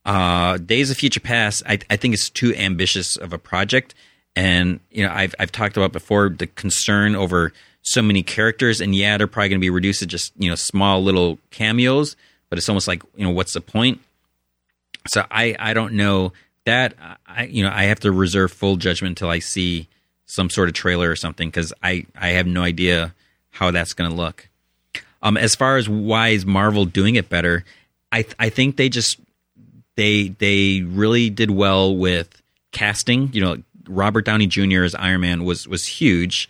Uh, 0.05 0.57
Days 0.57 0.89
of 0.89 0.95
Future 0.95 1.19
Past, 1.19 1.63
I, 1.65 1.79
I 1.89 1.97
think 1.97 2.13
it's 2.13 2.29
too 2.29 2.55
ambitious 2.55 3.17
of 3.17 3.33
a 3.33 3.37
project. 3.37 3.93
And 4.37 4.79
you 4.89 5.05
know, 5.05 5.11
I've 5.13 5.35
I've 5.37 5.51
talked 5.51 5.75
about 5.75 5.91
before 5.91 6.29
the 6.29 6.47
concern 6.47 7.13
over 7.13 7.51
so 7.87 8.01
many 8.01 8.21
characters, 8.21 8.81
and 8.81 8.93
yeah, 8.93 9.17
they're 9.17 9.27
probably 9.27 9.47
going 9.47 9.61
to 9.61 9.65
be 9.65 9.69
reduced 9.69 9.99
to 9.99 10.05
just 10.05 10.33
you 10.37 10.49
know 10.49 10.55
small 10.55 11.01
little 11.01 11.39
cameos. 11.51 12.17
But 12.49 12.57
it's 12.57 12.67
almost 12.67 12.87
like 12.87 13.01
you 13.15 13.25
know 13.25 13.31
what's 13.31 13.53
the 13.53 13.61
point? 13.61 14.01
So 15.07 15.25
I 15.31 15.55
I 15.57 15.73
don't 15.73 15.93
know 15.93 16.33
that 16.65 16.95
I 17.25 17.45
you 17.45 17.63
know 17.63 17.71
I 17.73 17.83
have 17.83 18.01
to 18.01 18.11
reserve 18.11 18.51
full 18.51 18.75
judgment 18.75 19.11
until 19.11 19.29
I 19.29 19.39
see 19.39 19.87
some 20.25 20.49
sort 20.49 20.67
of 20.67 20.75
trailer 20.75 21.09
or 21.09 21.15
something 21.15 21.47
because 21.47 21.71
I 21.81 22.05
I 22.13 22.29
have 22.29 22.45
no 22.45 22.61
idea 22.61 23.13
how 23.51 23.71
that's 23.71 23.93
going 23.93 24.09
to 24.11 24.15
look. 24.15 24.49
Um, 25.23 25.37
as 25.37 25.55
far 25.55 25.77
as 25.77 25.87
why 25.87 26.29
is 26.29 26.45
Marvel 26.45 26.83
doing 26.83 27.15
it 27.15 27.29
better, 27.29 27.63
I 28.11 28.25
I 28.37 28.49
think 28.49 28.75
they 28.75 28.89
just 28.89 29.17
they 29.95 30.27
they 30.27 30.81
really 30.81 31.29
did 31.29 31.51
well 31.51 31.95
with 31.95 32.41
casting. 32.73 33.31
You 33.31 33.41
know, 33.41 33.63
Robert 33.87 34.25
Downey 34.25 34.47
Jr. 34.47 34.83
as 34.83 34.93
Iron 34.93 35.21
Man 35.21 35.45
was 35.45 35.69
was 35.69 35.85
huge, 35.85 36.49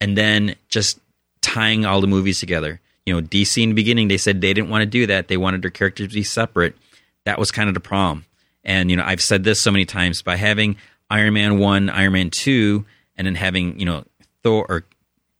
and 0.00 0.16
then 0.16 0.56
just 0.68 0.98
tying 1.40 1.84
all 1.84 2.00
the 2.00 2.06
movies 2.06 2.40
together. 2.40 2.80
You 3.06 3.14
know, 3.14 3.20
DC 3.20 3.62
in 3.62 3.70
the 3.70 3.74
beginning 3.74 4.08
they 4.08 4.16
said 4.16 4.40
they 4.40 4.54
didn't 4.54 4.70
want 4.70 4.82
to 4.82 4.86
do 4.86 5.06
that; 5.06 5.28
they 5.28 5.36
wanted 5.36 5.62
their 5.62 5.70
characters 5.70 6.08
to 6.08 6.14
be 6.14 6.22
separate. 6.22 6.76
That 7.24 7.38
was 7.38 7.50
kind 7.50 7.68
of 7.68 7.74
the 7.74 7.80
problem. 7.80 8.24
And 8.64 8.90
you 8.90 8.96
know, 8.96 9.04
I've 9.04 9.20
said 9.20 9.44
this 9.44 9.60
so 9.60 9.70
many 9.70 9.84
times 9.84 10.22
by 10.22 10.36
having 10.36 10.76
Iron 11.10 11.34
Man 11.34 11.58
one, 11.58 11.90
Iron 11.90 12.12
Man 12.12 12.30
two, 12.30 12.86
and 13.16 13.26
then 13.26 13.34
having 13.34 13.78
you 13.78 13.86
know 13.86 14.04
Thor 14.42 14.66
or 14.68 14.84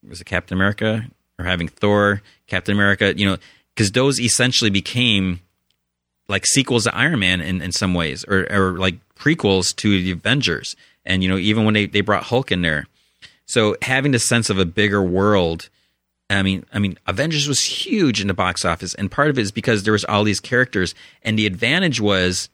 was 0.07 0.21
it 0.21 0.25
Captain 0.25 0.57
America 0.57 1.07
or 1.39 1.45
having 1.45 1.69
Thor, 1.69 2.23
Captain 2.47 2.75
America, 2.75 3.17
you 3.17 3.27
know, 3.27 3.39
because 3.75 3.93
those 3.93 4.21
essentially 4.21 4.71
became 4.71 5.41
like 6.29 6.47
sequels 6.47 6.85
to 6.85 6.95
Iron 6.95 7.19
Man 7.19 7.41
in, 7.41 7.61
in 7.61 7.73
some 7.73 7.95
ways, 7.95 8.25
or, 8.29 8.47
or 8.51 8.79
like 8.79 8.97
prequels 9.15 9.75
to 9.77 9.91
the 9.91 10.13
Avengers. 10.13 10.77
And 11.05 11.23
you 11.23 11.29
know, 11.29 11.37
even 11.37 11.65
when 11.65 11.75
they, 11.75 11.87
they 11.87 12.01
brought 12.01 12.25
Hulk 12.25 12.53
in 12.53 12.63
there, 12.63 12.87
so 13.47 13.77
having 13.83 14.13
the 14.13 14.19
sense 14.19 14.51
of 14.51 14.59
a 14.59 14.65
bigger 14.65 15.03
world. 15.03 15.69
I 16.31 16.43
mean, 16.43 16.65
I 16.73 16.79
mean, 16.79 16.99
Avengers 17.07 17.47
was 17.47 17.61
huge 17.61 18.21
in 18.21 18.29
the 18.29 18.35
box 18.35 18.65
office, 18.65 18.95
and 18.95 19.11
part 19.11 19.29
of 19.29 19.39
it 19.39 19.43
is 19.43 19.53
because 19.53 19.83
there 19.83 19.93
was 19.93 20.05
all 20.07 20.25
these 20.25 20.41
characters, 20.41 20.95
and 21.23 21.39
the 21.39 21.47
advantage 21.47 22.01
was 22.01 22.49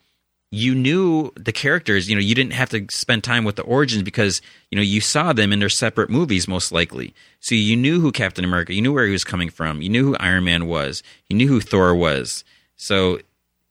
you 0.51 0.75
knew 0.75 1.31
the 1.37 1.53
characters. 1.53 2.09
You 2.09 2.15
know, 2.15 2.21
you 2.21 2.35
didn't 2.35 2.53
have 2.53 2.69
to 2.71 2.85
spend 2.91 3.23
time 3.23 3.45
with 3.45 3.55
the 3.55 3.63
origins 3.63 4.03
because 4.03 4.41
you 4.69 4.75
know 4.75 4.81
you 4.81 4.99
saw 4.99 5.31
them 5.31 5.53
in 5.53 5.59
their 5.59 5.69
separate 5.69 6.09
movies 6.09 6.47
most 6.47 6.71
likely. 6.71 7.13
So 7.39 7.55
you 7.55 7.77
knew 7.77 8.01
who 8.01 8.11
Captain 8.11 8.43
America, 8.43 8.73
you 8.73 8.81
knew 8.81 8.93
where 8.93 9.05
he 9.05 9.13
was 9.13 9.23
coming 9.23 9.49
from, 9.49 9.81
you 9.81 9.89
knew 9.89 10.05
who 10.05 10.17
Iron 10.17 10.43
Man 10.43 10.67
was, 10.67 11.01
you 11.29 11.37
knew 11.37 11.47
who 11.47 11.61
Thor 11.61 11.95
was. 11.95 12.43
So 12.75 13.19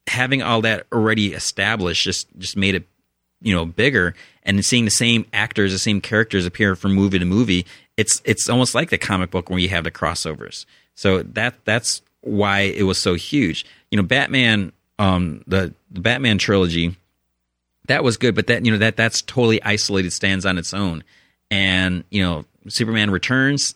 having 0.07 0.43
all 0.43 0.63
that 0.63 0.87
already 0.93 1.35
established 1.35 2.03
just 2.03 2.27
just 2.39 2.57
made 2.57 2.75
it 2.75 2.89
you 3.43 3.55
know 3.55 3.65
bigger 3.65 4.15
and 4.43 4.65
seeing 4.65 4.85
the 4.85 4.91
same 4.91 5.27
actors 5.33 5.73
the 5.73 5.79
same 5.79 6.01
characters 6.01 6.47
appear 6.47 6.75
from 6.75 6.93
movie 6.93 7.19
to 7.19 7.25
movie 7.25 7.67
it's 8.01 8.23
it's 8.25 8.49
almost 8.49 8.75
like 8.75 8.89
the 8.89 8.97
comic 8.97 9.31
book 9.31 9.51
where 9.51 9.59
you 9.59 9.69
have 9.69 9.85
the 9.85 9.91
crossovers. 9.91 10.65
So 10.95 11.23
that 11.23 11.55
that's 11.67 12.01
why 12.23 12.61
it 12.61 12.85
was 12.85 12.97
so 12.97 13.13
huge. 13.15 13.67
You 13.91 13.99
know 13.99 14.03
batman 14.03 14.73
um 14.99 15.43
the, 15.47 15.75
the 15.91 16.01
batman 16.01 16.39
trilogy 16.39 16.97
that 17.89 18.03
was 18.03 18.17
good 18.17 18.35
but 18.35 18.47
that 18.47 18.65
you 18.65 18.73
know 18.73 18.79
that 18.79 18.97
that's 18.97 19.21
totally 19.21 19.63
isolated 19.63 20.13
stands 20.13 20.47
on 20.47 20.57
its 20.57 20.73
own. 20.73 21.05
And 21.51 22.05
you 22.11 22.23
know 22.23 22.47
superman 22.69 23.11
returns 23.11 23.75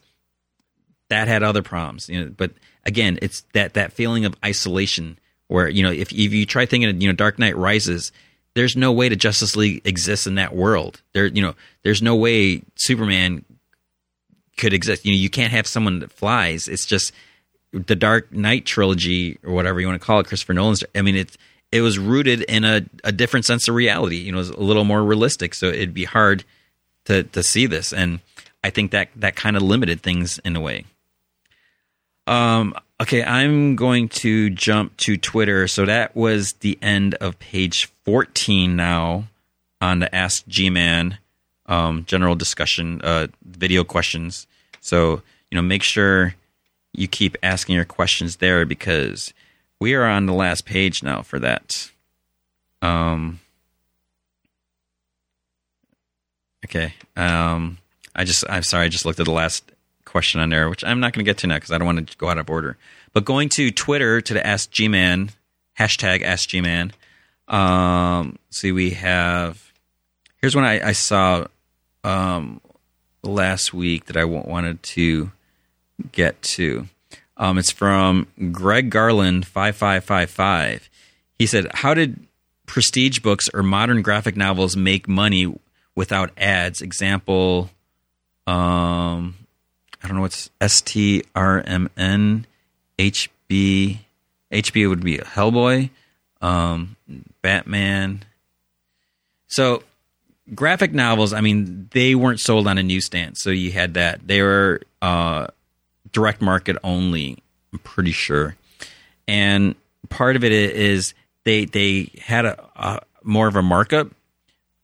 that 1.08 1.28
had 1.28 1.42
other 1.42 1.62
problems 1.62 2.08
you 2.08 2.24
know 2.24 2.32
but 2.34 2.52
again 2.84 3.18
it's 3.20 3.42
that 3.52 3.74
that 3.74 3.92
feeling 3.92 4.24
of 4.24 4.34
isolation 4.44 5.18
where 5.48 5.68
you 5.68 5.82
know 5.82 5.90
if, 5.90 6.12
if 6.12 6.32
you 6.32 6.46
try 6.46 6.64
thinking 6.64 6.88
of 6.88 7.02
you 7.02 7.08
know 7.08 7.14
dark 7.14 7.38
knight 7.38 7.56
rises 7.56 8.10
there's 8.54 8.76
no 8.76 8.92
way 8.92 9.08
to 9.08 9.16
justice 9.16 9.56
league 9.56 9.82
exists 9.84 10.26
in 10.26 10.36
that 10.36 10.54
world. 10.54 11.02
There 11.12 11.26
you 11.26 11.42
know 11.42 11.54
there's 11.82 12.02
no 12.02 12.14
way 12.16 12.62
superman 12.76 13.44
could 14.56 14.72
exist. 14.72 15.04
You 15.04 15.12
know 15.12 15.18
you 15.18 15.30
can't 15.30 15.52
have 15.52 15.66
someone 15.66 16.00
that 16.00 16.12
flies. 16.12 16.68
It's 16.68 16.86
just 16.86 17.12
the 17.72 17.96
dark 17.96 18.32
knight 18.32 18.64
trilogy 18.64 19.38
or 19.42 19.52
whatever 19.52 19.80
you 19.80 19.86
want 19.88 20.00
to 20.00 20.06
call 20.06 20.20
it 20.20 20.28
christopher 20.28 20.54
nolan's 20.54 20.84
i 20.94 21.02
mean 21.02 21.16
it's 21.16 21.36
it 21.72 21.80
was 21.80 21.98
rooted 21.98 22.42
in 22.42 22.62
a, 22.64 22.82
a 23.02 23.10
different 23.10 23.44
sense 23.44 23.66
of 23.66 23.74
reality. 23.74 24.18
You 24.18 24.30
know 24.30 24.38
it 24.38 24.46
was 24.46 24.50
a 24.50 24.60
little 24.60 24.84
more 24.84 25.02
realistic 25.02 25.54
so 25.54 25.66
it'd 25.66 25.92
be 25.92 26.04
hard 26.04 26.44
to 27.06 27.24
to 27.24 27.42
see 27.42 27.66
this 27.66 27.92
and 27.92 28.20
i 28.62 28.70
think 28.70 28.92
that 28.92 29.08
that 29.16 29.34
kind 29.34 29.56
of 29.56 29.62
limited 29.62 30.00
things 30.00 30.38
in 30.44 30.54
a 30.54 30.60
way. 30.60 30.84
Um 32.28 32.74
Okay, 33.02 33.24
I'm 33.24 33.74
going 33.74 34.08
to 34.10 34.50
jump 34.50 34.96
to 34.98 35.16
Twitter. 35.16 35.66
So 35.66 35.84
that 35.84 36.14
was 36.14 36.52
the 36.54 36.78
end 36.80 37.14
of 37.16 37.38
page 37.40 37.86
14 38.04 38.76
now 38.76 39.24
on 39.80 39.98
the 39.98 40.14
Ask 40.14 40.46
G 40.46 40.70
Man 40.70 41.18
um, 41.66 42.04
general 42.04 42.34
discussion, 42.34 43.00
uh, 43.02 43.28
video 43.44 43.84
questions. 43.84 44.46
So, 44.80 45.22
you 45.50 45.56
know, 45.56 45.62
make 45.62 45.82
sure 45.82 46.34
you 46.92 47.08
keep 47.08 47.36
asking 47.42 47.74
your 47.74 47.84
questions 47.84 48.36
there 48.36 48.64
because 48.64 49.32
we 49.80 49.94
are 49.94 50.04
on 50.04 50.26
the 50.26 50.32
last 50.32 50.64
page 50.64 51.02
now 51.02 51.22
for 51.22 51.38
that. 51.40 51.90
Um, 52.80 53.40
okay. 56.64 56.94
Um, 57.16 57.78
I 58.14 58.24
just, 58.24 58.44
I'm 58.48 58.62
sorry, 58.62 58.86
I 58.86 58.88
just 58.88 59.04
looked 59.04 59.20
at 59.20 59.26
the 59.26 59.32
last 59.32 59.64
question 60.14 60.40
on 60.40 60.48
there, 60.48 60.70
which 60.70 60.84
I'm 60.84 61.00
not 61.00 61.12
going 61.12 61.24
to 61.24 61.28
get 61.28 61.38
to 61.38 61.48
now 61.48 61.56
because 61.56 61.72
I 61.72 61.78
don't 61.78 61.86
want 61.86 62.08
to 62.08 62.16
go 62.16 62.28
out 62.28 62.38
of 62.38 62.48
order. 62.48 62.76
But 63.12 63.24
going 63.24 63.48
to 63.48 63.72
Twitter 63.72 64.20
to 64.20 64.32
the 64.32 64.46
Ask 64.46 64.70
G-Man, 64.70 65.30
hashtag 65.76 66.22
Ask 66.22 66.50
G-Man, 66.50 66.92
um, 67.48 68.38
see, 68.48 68.70
we 68.70 68.90
have, 68.90 69.72
here's 70.40 70.54
one 70.54 70.64
I, 70.64 70.90
I 70.90 70.92
saw 70.92 71.46
um, 72.04 72.60
last 73.24 73.74
week 73.74 74.04
that 74.04 74.16
I 74.16 74.24
wanted 74.24 74.84
to 74.84 75.32
get 76.12 76.40
to. 76.42 76.86
Um, 77.36 77.58
it's 77.58 77.72
from 77.72 78.28
Greg 78.52 78.90
Garland, 78.90 79.48
5555. 79.48 80.88
He 81.40 81.46
said, 81.46 81.66
How 81.74 81.92
did 81.92 82.24
prestige 82.66 83.18
books 83.18 83.48
or 83.52 83.64
modern 83.64 84.00
graphic 84.00 84.36
novels 84.36 84.76
make 84.76 85.08
money 85.08 85.52
without 85.96 86.30
ads? 86.36 86.80
Example, 86.80 87.70
um, 88.46 89.34
I 90.04 90.06
don't 90.06 90.16
know 90.16 90.22
what's 90.22 90.50
S 90.60 90.82
T 90.82 91.24
R 91.34 91.62
M 91.66 91.88
N 91.96 92.46
H 92.98 93.30
B 93.48 94.00
H 94.50 94.72
B 94.74 94.86
would 94.86 95.02
be 95.02 95.16
Hellboy, 95.16 95.88
um, 96.42 96.96
Batman. 97.40 98.22
So 99.46 99.82
graphic 100.54 100.92
novels, 100.92 101.32
I 101.32 101.40
mean, 101.40 101.88
they 101.92 102.14
weren't 102.14 102.40
sold 102.40 102.66
on 102.66 102.76
a 102.76 102.82
newsstand, 102.82 103.38
so 103.38 103.48
you 103.48 103.72
had 103.72 103.94
that. 103.94 104.26
They 104.26 104.42
were 104.42 104.82
uh, 105.00 105.46
direct 106.12 106.42
market 106.42 106.76
only. 106.84 107.38
I'm 107.72 107.78
pretty 107.78 108.12
sure, 108.12 108.56
and 109.26 109.74
part 110.10 110.36
of 110.36 110.44
it 110.44 110.52
is 110.52 111.14
they 111.44 111.64
they 111.64 112.10
had 112.20 112.44
a, 112.44 112.62
a 112.76 113.00
more 113.22 113.48
of 113.48 113.56
a 113.56 113.62
markup. 113.62 114.08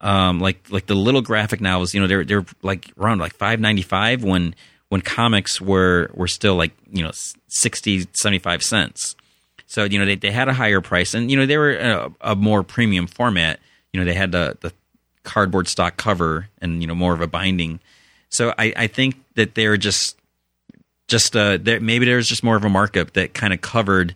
Um, 0.00 0.40
like 0.40 0.64
like 0.70 0.86
the 0.86 0.94
little 0.94 1.20
graphic 1.20 1.60
novels, 1.60 1.92
you 1.92 2.00
know, 2.00 2.06
they're 2.06 2.24
they're 2.24 2.46
like 2.62 2.90
around 2.98 3.18
like 3.18 3.34
five 3.34 3.60
ninety 3.60 3.82
five 3.82 4.24
when 4.24 4.54
when 4.90 5.00
comics 5.00 5.60
were 5.60 6.10
were 6.12 6.28
still 6.28 6.56
like 6.56 6.72
you 6.92 7.02
know 7.02 7.12
60 7.48 8.06
75 8.12 8.62
cents. 8.62 9.16
So 9.66 9.84
you 9.84 9.98
know 9.98 10.04
they, 10.04 10.16
they 10.16 10.32
had 10.32 10.48
a 10.48 10.52
higher 10.52 10.82
price 10.82 11.14
and 11.14 11.30
you 11.30 11.36
know 11.36 11.46
they 11.46 11.56
were 11.56 11.72
a, 11.72 12.12
a 12.20 12.36
more 12.36 12.62
premium 12.62 13.06
format. 13.06 13.58
You 13.92 14.00
know 14.00 14.04
they 14.04 14.14
had 14.14 14.32
the 14.32 14.58
the 14.60 14.72
cardboard 15.22 15.68
stock 15.68 15.96
cover 15.96 16.48
and 16.60 16.82
you 16.82 16.86
know 16.86 16.94
more 16.94 17.14
of 17.14 17.22
a 17.22 17.26
binding. 17.26 17.80
So 18.28 18.52
i 18.58 18.72
i 18.76 18.86
think 18.86 19.16
that 19.36 19.54
they're 19.54 19.76
just 19.78 20.18
just 21.08 21.34
uh 21.34 21.56
there, 21.60 21.80
maybe 21.80 22.04
there's 22.04 22.28
just 22.28 22.44
more 22.44 22.56
of 22.56 22.64
a 22.64 22.68
markup 22.68 23.12
that 23.14 23.32
kind 23.32 23.52
of 23.52 23.60
covered 23.60 24.14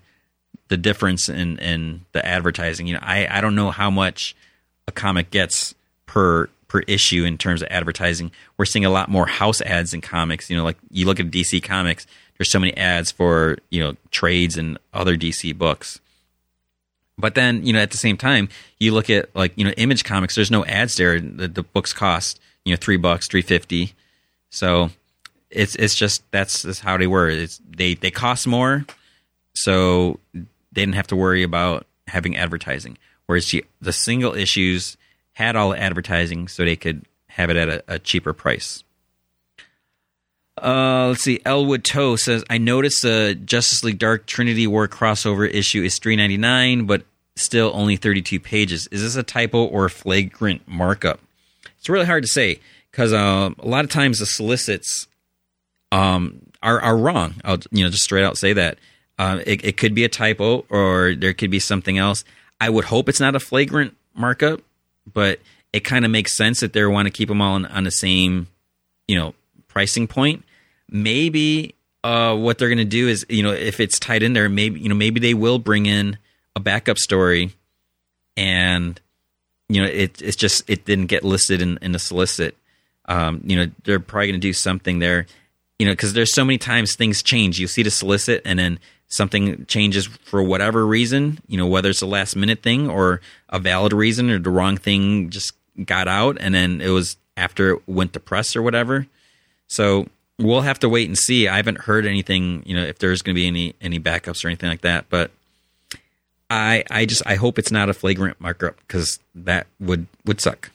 the 0.69 0.77
difference 0.77 1.29
in 1.29 1.59
in 1.61 2.05
the 2.13 2.25
advertising. 2.27 2.89
You 2.89 2.95
know 2.95 3.03
i 3.03 3.29
i 3.31 3.41
don't 3.41 3.55
know 3.55 3.71
how 3.71 3.91
much 3.91 4.35
a 4.89 4.93
comic 4.93 5.31
gets 5.31 5.75
per 6.07 6.49
per 6.75 6.81
issue 6.89 7.23
in 7.23 7.39
terms 7.39 7.63
of 7.63 7.69
advertising. 7.71 8.33
We're 8.57 8.65
seeing 8.65 8.85
a 8.85 8.91
lot 8.91 9.09
more 9.09 9.27
house 9.27 9.61
ads 9.61 9.95
in 9.95 10.01
comics. 10.01 10.51
You 10.51 10.57
know, 10.57 10.65
like 10.65 10.77
you 10.91 11.07
look 11.07 11.21
at 11.21 11.31
DC 11.31 11.63
Comics, 11.63 12.05
there's 12.37 12.51
so 12.51 12.59
many 12.59 12.77
ads 12.77 13.13
for 13.13 13.59
you 13.71 13.81
know 13.81 13.95
trades 14.11 14.59
and 14.59 14.77
other 14.93 15.17
DC 15.17 15.57
books. 15.57 16.01
But 17.17 17.37
then 17.37 17.65
you 17.65 17.73
know 17.73 17.79
at 17.79 17.93
the 17.93 17.97
same 17.97 18.17
time, 18.17 18.49
you 18.81 18.93
look 18.93 19.09
at 19.09 19.35
like 19.37 19.53
you 19.55 19.65
know 19.65 19.71
Image 19.77 20.03
Comics. 20.03 20.35
There's 20.35 20.51
no 20.51 20.65
ads 20.65 20.97
there. 20.97 21.21
The, 21.21 21.47
the 21.47 21.63
books 21.63 21.93
cost 21.93 22.41
you 22.65 22.73
know 22.73 22.77
three 22.77 22.97
bucks, 22.97 23.29
three 23.29 23.43
fifty. 23.43 23.93
So 24.51 24.91
it's 25.51 25.77
it's 25.77 25.95
just 25.95 26.29
that's, 26.33 26.63
that's 26.63 26.81
how 26.81 26.97
they 26.97 27.07
were. 27.07 27.29
It's 27.31 27.61
they 27.71 27.95
they 27.95 28.11
cost 28.11 28.49
more, 28.49 28.85
so 29.55 30.19
they 30.33 30.43
didn't 30.73 30.97
have 30.97 31.07
to 31.07 31.17
worry 31.17 31.45
about 31.45 31.87
having 32.09 32.37
advertising. 32.37 32.99
Whereas 33.27 33.55
the 33.81 33.93
single 33.93 34.35
issues 34.35 34.97
had 35.35 35.57
all 35.57 35.71
the 35.71 35.81
advertising 35.81 36.49
so 36.49 36.65
they 36.65 36.77
could 36.77 37.05
have 37.29 37.51
it 37.51 37.57
at 37.57 37.69
a, 37.69 37.85
a 37.89 37.99
cheaper 37.99 38.33
price. 38.33 38.83
Uh, 40.61 41.09
let's 41.09 41.23
see. 41.23 41.41
Elwood 41.45 41.85
Toe 41.85 42.17
says, 42.17 42.45
"I 42.49 42.59
noticed 42.59 43.03
the 43.03 43.39
Justice 43.45 43.83
League 43.83 43.99
Dark 43.99 44.27
Trinity 44.27 44.67
War 44.67 44.87
crossover 44.87 45.53
issue 45.53 45.83
is 45.83 45.99
three 45.99 46.17
ninety 46.17 46.37
nine, 46.37 46.87
but 46.87 47.03
still 47.37 47.73
only 47.75 47.97
thirty 47.97 48.23
two 48.23 48.39
pages. 48.39 48.87
Is 48.93 49.03
this 49.03 49.17
a 49.17 49.25
typo 49.25 49.65
or 49.65 49.87
a 49.87 49.91
flagrant 49.91 50.63
markup?" 50.67 51.21
It's 51.79 51.89
really 51.89 52.07
hard 52.07 52.23
to 52.23 52.29
say 52.29 52.61
because 52.91 53.13
uh, 53.13 53.51
a 53.59 53.69
lot 53.69 53.85
of 53.85 53.91
times 53.91 54.21
the 54.21 54.27
solicits 54.27 55.09
um, 55.91 56.41
are 56.63 56.81
are 56.81 56.97
wrong. 56.97 57.35
I'll 57.45 57.59
you 57.73 57.85
know 57.85 57.91
just 57.91 58.05
straight 58.05 58.25
out 58.25 58.39
say 58.39 58.53
that. 58.53 58.79
Uh, 59.19 59.41
it, 59.47 59.65
it 59.65 59.77
could 59.77 59.95
be 59.95 60.05
a 60.05 60.09
typo 60.09 60.65
or 60.69 61.15
there 61.17 61.35
could 61.35 61.51
be 61.51 61.61
something 61.61 61.99
else. 61.99 62.25
I 62.61 62.71
would 62.71 62.87
hope 62.87 63.09
it's 63.09 63.21
not 63.21 63.37
a 63.37 63.41
flagrant 63.41 63.97
markup, 64.15 64.61
but 65.13 65.41
it 65.73 65.81
kind 65.81 66.05
of 66.05 66.11
makes 66.11 66.35
sense 66.35 66.61
that 66.61 66.73
they 66.73 66.85
want 66.87 67.07
to 67.07 67.11
keep 67.11 67.29
them 67.29 67.43
all 67.43 67.55
on, 67.55 67.67
on 67.67 67.85
the 67.85 67.91
same, 67.91 68.47
you 69.09 69.17
know, 69.17 69.35
pricing 69.69 70.07
point. 70.07 70.45
Maybe 70.89 71.75
uh, 72.05 72.37
what 72.37 72.59
they're 72.59 72.69
going 72.69 72.79
to 72.79 72.85
do 72.85 73.09
is, 73.09 73.27
you 73.29 73.43
know, 73.43 73.53
if 73.53 73.81
it's 73.81 73.99
tied 73.99 74.23
in 74.23 74.35
there, 74.35 74.49
maybe 74.49 74.79
you 74.81 74.89
know, 74.89 74.95
maybe 74.95 75.21
they 75.21 75.35
will 75.35 75.59
bring 75.59 75.87
in 75.87 76.19
a 76.55 76.61
backup 76.61 76.99
story, 76.99 77.55
and 78.37 79.01
you 79.69 79.83
know, 79.83 79.89
it 79.89 80.21
it's 80.23 80.37
just 80.37 80.69
it 80.69 80.85
didn't 80.85 81.07
get 81.07 81.25
listed 81.25 81.61
in, 81.61 81.79
in 81.83 81.93
the 81.93 81.99
solicit. 81.99 82.57
Um, 83.07 83.41
you 83.45 83.57
know, 83.57 83.71
they're 83.85 84.01
probably 84.01 84.29
going 84.29 84.41
to 84.41 84.47
do 84.47 84.53
something 84.53 84.99
there. 84.99 85.27
You 85.79 85.87
know, 85.87 85.93
because 85.93 86.13
there's 86.13 86.33
so 86.33 86.45
many 86.45 86.59
times 86.59 86.95
things 86.95 87.23
change. 87.23 87.59
You 87.59 87.67
see 87.67 87.83
the 87.83 87.91
solicit, 87.91 88.43
and 88.45 88.59
then 88.59 88.79
something 89.15 89.65
changes 89.67 90.07
for 90.07 90.43
whatever 90.43 90.85
reason. 90.85 91.39
You 91.47 91.57
know, 91.57 91.67
whether 91.67 91.91
it's 91.91 92.03
a 92.03 92.07
last 92.07 92.35
minute 92.35 92.63
thing 92.63 92.91
or 92.91 93.21
a 93.49 93.59
valid 93.59 93.93
reason, 93.93 94.31
or 94.31 94.39
the 94.39 94.51
wrong 94.51 94.77
thing 94.77 95.31
just 95.31 95.53
got 95.85 96.09
out, 96.09 96.37
and 96.41 96.55
then 96.55 96.81
it 96.81 96.89
was 96.89 97.17
after 97.37 97.75
it 97.75 97.83
went 97.87 98.13
to 98.15 98.21
press 98.21 98.57
or 98.57 98.63
whatever. 98.63 99.07
So 99.69 100.09
we'll 100.39 100.63
have 100.63 100.81
to 100.81 100.89
wait 100.89 101.09
and 101.09 101.17
see. 101.17 101.49
I 101.49 101.57
haven't 101.57 101.83
heard 101.83 102.07
anything, 102.07 102.63
you 102.67 102.75
know, 102.75 102.83
if 102.83 102.99
there's 102.99 103.23
going 103.23 103.35
to 103.35 103.41
be 103.41 103.47
any 103.47 103.75
any 103.81 104.01
backups 104.01 104.45
or 104.45 104.49
anything 104.49 104.69
like 104.69 104.83
that. 104.83 105.09
But 105.09 105.31
I 106.51 106.85
I 106.91 107.07
just 107.07 107.23
I 107.25 107.37
hope 107.37 107.59
it's 107.59 107.73
not 107.73 107.89
a 107.89 107.95
flagrant 107.95 108.41
markup 108.41 108.77
because 108.87 109.21
that 109.35 109.67
would 109.79 110.07
would 110.25 110.41
suck. 110.41 110.71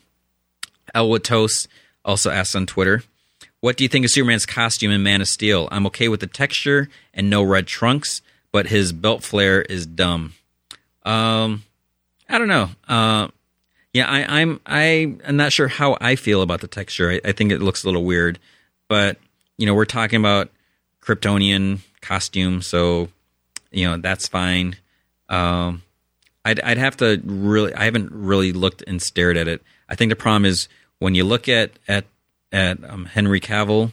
Elwood 0.94 1.24
Toast 1.24 1.68
also 2.04 2.30
asked 2.30 2.56
on 2.56 2.66
Twitter, 2.66 3.02
"What 3.60 3.76
do 3.76 3.84
you 3.84 3.88
think 3.88 4.04
of 4.04 4.10
Superman's 4.10 4.46
costume 4.46 4.90
in 4.90 5.02
Man 5.02 5.20
of 5.20 5.28
Steel? 5.28 5.68
I'm 5.70 5.86
okay 5.86 6.08
with 6.08 6.20
the 6.20 6.26
texture 6.26 6.88
and 7.14 7.28
no 7.28 7.42
red 7.42 7.66
trunks, 7.66 8.22
but 8.52 8.66
his 8.66 8.92
belt 8.92 9.22
flare 9.22 9.62
is 9.62 9.86
dumb." 9.86 10.34
Um, 11.04 11.64
I 12.28 12.38
don't 12.38 12.48
know. 12.48 12.70
Uh, 12.88 13.28
yeah, 13.92 14.08
I, 14.08 14.40
I'm 14.40 14.60
I 14.66 15.16
am 15.24 15.36
not 15.36 15.52
sure 15.52 15.68
how 15.68 15.96
I 16.00 16.16
feel 16.16 16.42
about 16.42 16.60
the 16.60 16.68
texture. 16.68 17.10
I, 17.10 17.20
I 17.24 17.32
think 17.32 17.50
it 17.50 17.60
looks 17.60 17.82
a 17.82 17.86
little 17.86 18.04
weird, 18.04 18.38
but 18.88 19.18
you 19.58 19.66
know, 19.66 19.74
we're 19.74 19.84
talking 19.84 20.20
about 20.20 20.50
Kryptonian 21.02 21.80
costume, 22.00 22.62
so 22.62 23.08
you 23.72 23.88
know 23.88 23.96
that's 23.96 24.28
fine. 24.28 24.76
Um, 25.28 25.82
I'd 26.44 26.60
I'd 26.60 26.78
have 26.78 26.96
to 26.98 27.20
really. 27.24 27.74
I 27.74 27.84
haven't 27.84 28.12
really 28.12 28.52
looked 28.52 28.84
and 28.86 29.02
stared 29.02 29.36
at 29.36 29.48
it. 29.48 29.62
I 29.88 29.96
think 29.96 30.10
the 30.10 30.16
problem 30.16 30.44
is 30.44 30.68
when 30.98 31.14
you 31.14 31.24
look 31.24 31.48
at 31.48 31.72
at 31.88 32.04
at 32.52 32.82
um, 32.88 33.06
Henry 33.06 33.40
Cavill, 33.40 33.92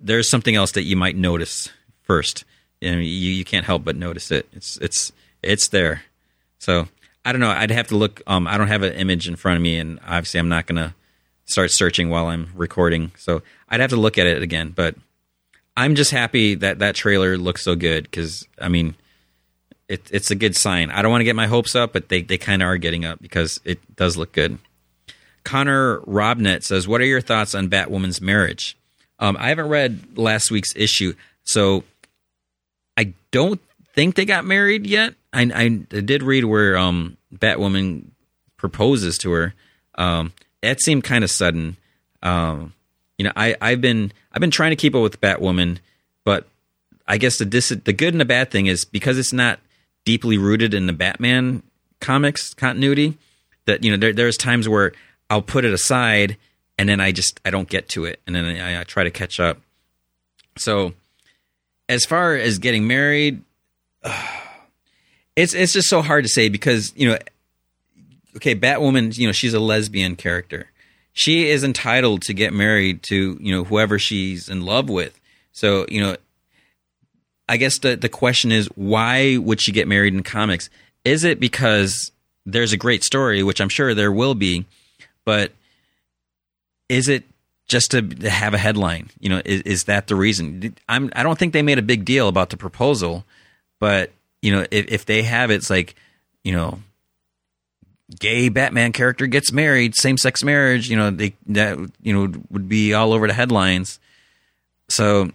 there's 0.00 0.30
something 0.30 0.54
else 0.54 0.72
that 0.72 0.82
you 0.82 0.96
might 0.96 1.16
notice 1.16 1.70
first. 2.02 2.44
Know, 2.82 2.92
you 2.92 3.32
you 3.32 3.44
can't 3.44 3.64
help 3.64 3.84
but 3.84 3.96
notice 3.96 4.30
it. 4.30 4.46
It's 4.52 4.76
it's 4.78 5.12
it's 5.42 5.68
there. 5.68 6.02
So 6.58 6.88
I 7.24 7.32
don't 7.32 7.40
know. 7.40 7.50
I'd 7.50 7.70
have 7.70 7.88
to 7.88 7.96
look. 7.96 8.22
Um, 8.26 8.46
I 8.46 8.56
don't 8.56 8.68
have 8.68 8.82
an 8.82 8.92
image 8.92 9.28
in 9.28 9.36
front 9.36 9.56
of 9.56 9.62
me, 9.62 9.78
and 9.78 9.98
obviously, 10.06 10.38
I'm 10.38 10.48
not 10.48 10.66
to 10.68 10.94
start 11.46 11.70
searching 11.70 12.10
while 12.10 12.26
I'm 12.26 12.50
recording. 12.54 13.12
So 13.16 13.42
I'd 13.68 13.80
have 13.80 13.90
to 13.90 13.96
look 13.96 14.18
at 14.18 14.26
it 14.26 14.42
again. 14.42 14.70
But 14.70 14.94
I'm 15.76 15.94
just 15.94 16.10
happy 16.10 16.54
that 16.56 16.78
that 16.78 16.94
trailer 16.94 17.36
looks 17.36 17.62
so 17.62 17.74
good 17.74 18.04
because 18.04 18.46
I 18.60 18.68
mean, 18.68 18.94
it, 19.88 20.08
it's 20.12 20.30
a 20.30 20.34
good 20.34 20.56
sign. 20.56 20.90
I 20.90 21.02
don't 21.02 21.10
want 21.10 21.20
to 21.20 21.26
get 21.26 21.36
my 21.36 21.46
hopes 21.46 21.74
up, 21.74 21.92
but 21.92 22.08
they 22.08 22.22
they 22.22 22.38
kind 22.38 22.62
of 22.62 22.68
are 22.68 22.76
getting 22.76 23.04
up 23.04 23.20
because 23.20 23.60
it 23.64 23.96
does 23.96 24.16
look 24.16 24.32
good. 24.32 24.58
Connor 25.46 26.00
Robnet 26.00 26.64
says, 26.64 26.88
"What 26.88 27.00
are 27.00 27.06
your 27.06 27.20
thoughts 27.20 27.54
on 27.54 27.70
Batwoman's 27.70 28.20
marriage?" 28.20 28.76
Um, 29.20 29.36
I 29.38 29.48
haven't 29.48 29.68
read 29.68 30.18
last 30.18 30.50
week's 30.50 30.74
issue, 30.74 31.14
so 31.44 31.84
I 32.96 33.14
don't 33.30 33.60
think 33.94 34.16
they 34.16 34.24
got 34.24 34.44
married 34.44 34.88
yet. 34.88 35.14
I, 35.32 35.42
I 35.54 35.68
did 35.68 36.24
read 36.24 36.46
where 36.46 36.76
um, 36.76 37.16
Batwoman 37.32 38.08
proposes 38.56 39.18
to 39.18 39.30
her. 39.30 39.54
Um, 39.94 40.32
that 40.62 40.80
seemed 40.80 41.04
kind 41.04 41.22
of 41.22 41.30
sudden. 41.30 41.76
Um, 42.24 42.72
you 43.16 43.24
know, 43.24 43.32
I, 43.36 43.56
I've 43.60 43.80
been 43.80 44.12
I've 44.32 44.40
been 44.40 44.50
trying 44.50 44.72
to 44.72 44.76
keep 44.76 44.96
up 44.96 45.02
with 45.02 45.20
Batwoman, 45.20 45.78
but 46.24 46.48
I 47.06 47.18
guess 47.18 47.38
the 47.38 47.44
dis- 47.44 47.68
the 47.68 47.92
good 47.92 48.14
and 48.14 48.20
the 48.20 48.24
bad 48.26 48.50
thing 48.50 48.66
is 48.66 48.84
because 48.84 49.16
it's 49.16 49.32
not 49.32 49.60
deeply 50.04 50.38
rooted 50.38 50.74
in 50.74 50.86
the 50.86 50.92
Batman 50.92 51.62
comics 52.00 52.52
continuity. 52.52 53.16
That 53.66 53.84
you 53.84 53.92
know, 53.92 53.96
there, 53.96 54.12
there's 54.12 54.36
times 54.36 54.68
where 54.68 54.92
I'll 55.28 55.42
put 55.42 55.64
it 55.64 55.72
aside 55.72 56.36
and 56.78 56.88
then 56.88 57.00
I 57.00 57.12
just 57.12 57.40
I 57.44 57.50
don't 57.50 57.68
get 57.68 57.88
to 57.90 58.04
it, 58.04 58.20
and 58.26 58.34
then 58.36 58.44
I, 58.44 58.80
I 58.80 58.84
try 58.84 59.04
to 59.04 59.10
catch 59.10 59.40
up. 59.40 59.58
So, 60.56 60.92
as 61.88 62.04
far 62.04 62.34
as 62.34 62.58
getting 62.58 62.86
married, 62.86 63.42
it's 65.36 65.54
it's 65.54 65.72
just 65.72 65.88
so 65.88 66.02
hard 66.02 66.24
to 66.24 66.30
say 66.30 66.48
because 66.48 66.92
you 66.96 67.08
know, 67.10 67.18
okay, 68.36 68.54
Batwoman, 68.54 69.16
you 69.16 69.26
know, 69.26 69.32
she's 69.32 69.54
a 69.54 69.60
lesbian 69.60 70.16
character. 70.16 70.70
She 71.12 71.48
is 71.48 71.64
entitled 71.64 72.22
to 72.22 72.34
get 72.34 72.52
married 72.52 73.02
to 73.04 73.38
you 73.40 73.54
know 73.54 73.64
whoever 73.64 73.98
she's 73.98 74.48
in 74.48 74.62
love 74.62 74.88
with. 74.90 75.18
So 75.52 75.86
you 75.88 76.00
know, 76.02 76.16
I 77.48 77.56
guess 77.56 77.78
the 77.78 77.96
the 77.96 78.10
question 78.10 78.52
is 78.52 78.68
why 78.74 79.38
would 79.38 79.62
she 79.62 79.72
get 79.72 79.88
married 79.88 80.12
in 80.12 80.22
comics? 80.22 80.68
Is 81.06 81.24
it 81.24 81.40
because 81.40 82.12
there's 82.44 82.72
a 82.72 82.76
great 82.76 83.02
story, 83.02 83.42
which 83.42 83.60
I'm 83.60 83.68
sure 83.68 83.94
there 83.94 84.12
will 84.12 84.34
be, 84.34 84.66
but 85.26 85.52
is 86.88 87.08
it 87.08 87.24
just 87.68 87.90
to 87.90 88.00
have 88.30 88.54
a 88.54 88.58
headline? 88.58 89.10
You 89.20 89.28
know, 89.28 89.42
is, 89.44 89.60
is 89.62 89.84
that 89.84 90.06
the 90.06 90.16
reason? 90.16 90.74
I'm 90.88 91.10
I 91.14 91.22
don't 91.22 91.38
think 91.38 91.52
they 91.52 91.62
made 91.62 91.78
a 91.78 91.82
big 91.82 92.06
deal 92.06 92.28
about 92.28 92.48
the 92.48 92.56
proposal, 92.56 93.26
but 93.78 94.12
you 94.40 94.52
know, 94.52 94.64
if, 94.70 94.86
if 94.88 95.04
they 95.04 95.24
have 95.24 95.50
it's 95.50 95.68
like, 95.68 95.96
you 96.44 96.52
know, 96.52 96.78
gay 98.18 98.48
Batman 98.48 98.92
character 98.92 99.26
gets 99.26 99.52
married, 99.52 99.96
same 99.96 100.16
sex 100.16 100.42
marriage, 100.42 100.88
you 100.88 100.96
know, 100.96 101.10
they 101.10 101.34
that 101.48 101.76
you 102.02 102.14
know 102.14 102.32
would 102.50 102.68
be 102.68 102.94
all 102.94 103.12
over 103.12 103.26
the 103.26 103.34
headlines. 103.34 103.98
So 104.88 105.30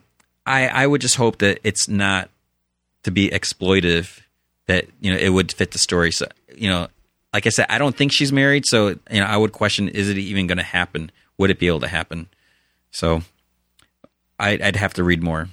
I 0.45 0.67
I 0.67 0.87
would 0.87 1.01
just 1.01 1.17
hope 1.17 1.39
that 1.39 1.59
it's 1.63 1.87
not 1.87 2.29
to 3.03 3.11
be 3.11 3.29
exploitive 3.29 4.21
that 4.67 4.85
you 5.01 5.11
know 5.11 5.17
it 5.17 5.29
would 5.29 5.51
fit 5.51 5.71
the 5.71 5.79
story. 5.79 6.11
So 6.11 6.27
you 6.55 6.69
know, 6.69 6.87
like 7.33 7.45
I 7.45 7.49
said, 7.49 7.67
I 7.69 7.77
don't 7.77 7.95
think 7.95 8.11
she's 8.11 8.31
married, 8.31 8.65
so 8.65 8.89
you 8.89 9.19
know 9.19 9.25
I 9.25 9.37
would 9.37 9.51
question: 9.51 9.87
is 9.87 10.09
it 10.09 10.17
even 10.17 10.47
going 10.47 10.57
to 10.57 10.63
happen? 10.63 11.11
Would 11.37 11.49
it 11.49 11.59
be 11.59 11.67
able 11.67 11.79
to 11.81 11.87
happen? 11.87 12.27
So 12.91 13.21
I'd, 14.39 14.61
I'd 14.61 14.75
have 14.75 14.93
to 14.95 15.03
read 15.03 15.23
more. 15.23 15.49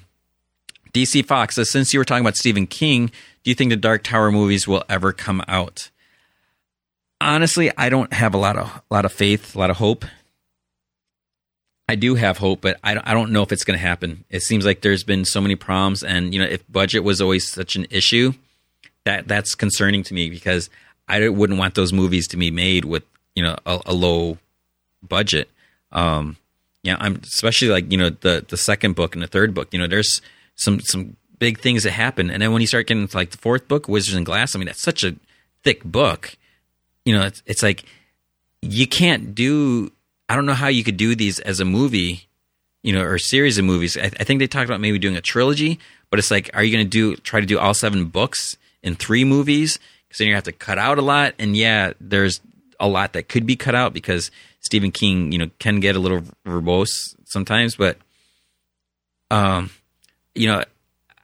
DC 0.92 1.24
Fox 1.24 1.54
says, 1.54 1.70
since 1.70 1.92
you 1.92 2.00
were 2.00 2.04
talking 2.04 2.24
about 2.24 2.36
Stephen 2.36 2.66
King, 2.66 3.06
do 3.44 3.50
you 3.50 3.54
think 3.54 3.70
the 3.70 3.76
Dark 3.76 4.02
Tower 4.02 4.32
movies 4.32 4.66
will 4.66 4.82
ever 4.88 5.12
come 5.12 5.42
out? 5.46 5.90
Honestly, 7.20 7.70
I 7.76 7.88
don't 7.88 8.12
have 8.12 8.34
a 8.34 8.38
lot 8.38 8.56
of 8.56 8.66
a 8.90 8.94
lot 8.94 9.04
of 9.04 9.12
faith, 9.12 9.54
a 9.54 9.58
lot 9.58 9.70
of 9.70 9.76
hope. 9.76 10.04
I 11.88 11.94
do 11.94 12.16
have 12.16 12.38
hope, 12.38 12.60
but 12.60 12.78
I 12.84 12.94
don't, 12.94 13.08
I 13.08 13.14
don't 13.14 13.32
know 13.32 13.42
if 13.42 13.50
it's 13.50 13.64
going 13.64 13.78
to 13.78 13.84
happen. 13.84 14.24
It 14.28 14.42
seems 14.42 14.66
like 14.66 14.82
there's 14.82 15.04
been 15.04 15.24
so 15.24 15.40
many 15.40 15.56
problems, 15.56 16.02
and 16.02 16.34
you 16.34 16.40
know, 16.40 16.46
if 16.46 16.70
budget 16.70 17.02
was 17.02 17.20
always 17.20 17.48
such 17.48 17.76
an 17.76 17.86
issue, 17.90 18.34
that 19.04 19.26
that's 19.26 19.54
concerning 19.54 20.02
to 20.04 20.14
me 20.14 20.30
because 20.30 20.68
I 21.08 21.28
wouldn't 21.28 21.58
want 21.58 21.74
those 21.74 21.92
movies 21.92 22.28
to 22.28 22.36
be 22.36 22.50
made 22.50 22.84
with 22.84 23.04
you 23.34 23.42
know 23.42 23.56
a, 23.66 23.80
a 23.86 23.94
low 23.94 24.38
budget. 25.02 25.48
Um, 25.92 26.36
yeah, 26.82 26.96
I'm 27.00 27.20
especially 27.24 27.68
like 27.68 27.90
you 27.90 27.98
know 27.98 28.10
the 28.10 28.44
the 28.46 28.56
second 28.56 28.94
book 28.94 29.14
and 29.14 29.22
the 29.22 29.28
third 29.28 29.54
book. 29.54 29.68
You 29.72 29.78
know, 29.78 29.86
there's 29.86 30.20
some 30.56 30.80
some 30.80 31.16
big 31.38 31.60
things 31.60 31.84
that 31.84 31.92
happen. 31.92 32.30
And 32.30 32.42
then 32.42 32.52
when 32.52 32.60
you 32.60 32.66
start 32.66 32.86
getting 32.86 33.06
to 33.06 33.16
like 33.16 33.30
the 33.30 33.38
fourth 33.38 33.68
book, 33.68 33.88
Wizard 33.88 34.16
and 34.16 34.26
Glass, 34.26 34.54
I 34.54 34.58
mean, 34.58 34.66
that's 34.66 34.82
such 34.82 35.04
a 35.04 35.16
thick 35.62 35.84
book. 35.84 36.36
You 37.04 37.14
know, 37.14 37.26
it's, 37.26 37.42
it's 37.46 37.62
like 37.62 37.84
you 38.62 38.86
can't 38.86 39.34
do. 39.34 39.92
I 40.28 40.36
don't 40.36 40.46
know 40.46 40.54
how 40.54 40.68
you 40.68 40.84
could 40.84 40.96
do 40.96 41.14
these 41.14 41.38
as 41.40 41.58
a 41.60 41.64
movie, 41.64 42.28
you 42.82 42.92
know, 42.92 43.02
or 43.02 43.18
series 43.18 43.56
of 43.56 43.64
movies. 43.64 43.96
I, 43.96 44.04
I 44.04 44.24
think 44.24 44.40
they 44.40 44.46
talked 44.46 44.68
about 44.68 44.80
maybe 44.80 44.98
doing 44.98 45.16
a 45.16 45.22
trilogy, 45.22 45.78
but 46.10 46.18
it's 46.18 46.30
like, 46.30 46.50
are 46.54 46.62
you 46.62 46.72
going 46.72 46.84
to 46.84 46.90
do 46.90 47.16
try 47.16 47.40
to 47.40 47.46
do 47.46 47.58
all 47.58 47.72
seven 47.72 48.06
books 48.06 48.56
in 48.82 48.94
three 48.94 49.24
movies? 49.24 49.78
Because 50.08 50.18
then 50.18 50.28
you 50.28 50.34
have 50.34 50.44
to 50.44 50.52
cut 50.52 50.78
out 50.78 50.98
a 50.98 51.02
lot. 51.02 51.34
And 51.38 51.56
yeah, 51.56 51.92
there's 52.00 52.40
a 52.80 52.88
lot 52.88 53.12
that 53.12 53.28
could 53.28 53.46
be 53.46 53.56
cut 53.56 53.74
out 53.74 53.92
because 53.92 54.30
Stephen 54.60 54.90
King, 54.90 55.32
you 55.32 55.38
know, 55.38 55.50
can 55.58 55.80
get 55.80 55.96
a 55.96 55.98
little 55.98 56.22
verbose 56.46 57.14
sometimes, 57.24 57.76
but 57.76 57.98
um, 59.30 59.70
you 60.34 60.46
know, 60.46 60.62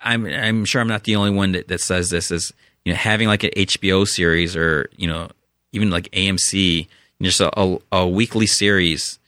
I'm 0.03 0.27
I'm 0.27 0.65
sure 0.65 0.81
I'm 0.81 0.89
not 0.89 1.05
the 1.05 1.17
only 1.17 1.31
one 1.31 1.53
that, 1.53 1.69
that 1.69 1.81
says 1.81 2.11
this 2.11 2.31
is 2.31 2.53
you 2.85 2.93
know 2.93 2.99
having 2.99 3.29
like 3.29 3.43
an 3.43 3.51
HBO 3.57 4.07
series 4.07 4.55
or 4.55 4.91
you 4.97 5.09
know 5.09 5.31
even 5.73 5.91
like 5.91 6.11
AMC 6.11 6.87
just 7.23 7.41
a, 7.41 7.51
a, 7.59 7.79
a 7.91 8.09
weekly 8.09 8.47
series 8.47 9.19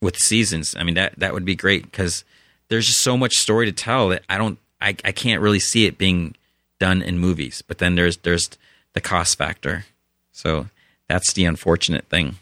with 0.00 0.16
seasons. 0.16 0.76
I 0.78 0.84
mean 0.84 0.94
that 0.94 1.18
that 1.18 1.34
would 1.34 1.44
be 1.44 1.56
great 1.56 1.82
because 1.82 2.24
there's 2.68 2.86
just 2.86 3.02
so 3.02 3.16
much 3.16 3.34
story 3.34 3.66
to 3.66 3.72
tell 3.72 4.08
that 4.10 4.22
I 4.28 4.38
don't 4.38 4.58
I, 4.80 4.96
I 5.04 5.12
can't 5.12 5.42
really 5.42 5.60
see 5.60 5.86
it 5.86 5.98
being 5.98 6.36
done 6.82 7.00
in 7.00 7.16
movies. 7.16 7.62
But 7.62 7.78
then 7.78 7.94
there's 7.94 8.16
there's 8.18 8.50
the 8.92 9.00
cost 9.00 9.38
factor, 9.38 9.84
so 10.32 10.66
that's 11.08 11.32
the 11.32 11.44
unfortunate 11.44 12.06
thing. 12.08 12.38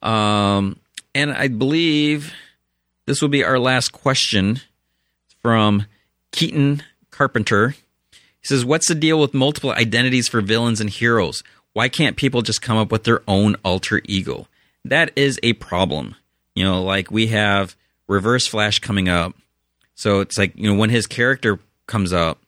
Um, 0.00 0.78
and 1.14 1.30
I 1.30 1.48
believe 1.48 2.32
this 3.04 3.20
will 3.20 3.28
be 3.28 3.44
our 3.44 3.58
last 3.58 3.90
question 3.90 4.60
from 5.42 5.84
Keaton 6.30 6.82
Carpenter. 7.10 7.74
He 8.10 8.46
says, 8.46 8.64
What's 8.64 8.88
the 8.88 8.94
deal 8.94 9.20
with 9.20 9.34
multiple 9.34 9.72
identities 9.72 10.26
for 10.26 10.40
villains 10.40 10.80
and 10.80 10.88
heroes? 10.88 11.44
Why 11.74 11.90
can't 11.90 12.16
people 12.16 12.40
just 12.40 12.62
come 12.62 12.78
up 12.78 12.90
with 12.90 13.04
their 13.04 13.20
own 13.28 13.56
alter 13.62 14.00
ego? 14.06 14.48
That 14.86 15.12
is 15.14 15.38
a 15.42 15.52
problem. 15.54 16.16
You 16.54 16.64
know, 16.64 16.82
like 16.82 17.10
we 17.10 17.26
have 17.28 17.76
Reverse 18.08 18.46
Flash 18.46 18.78
coming 18.78 19.08
up. 19.08 19.34
So 19.94 20.20
it's 20.20 20.38
like, 20.38 20.56
you 20.56 20.70
know, 20.70 20.78
when 20.78 20.90
his 20.90 21.06
character 21.06 21.58
comes 21.86 22.12
up, 22.12 22.41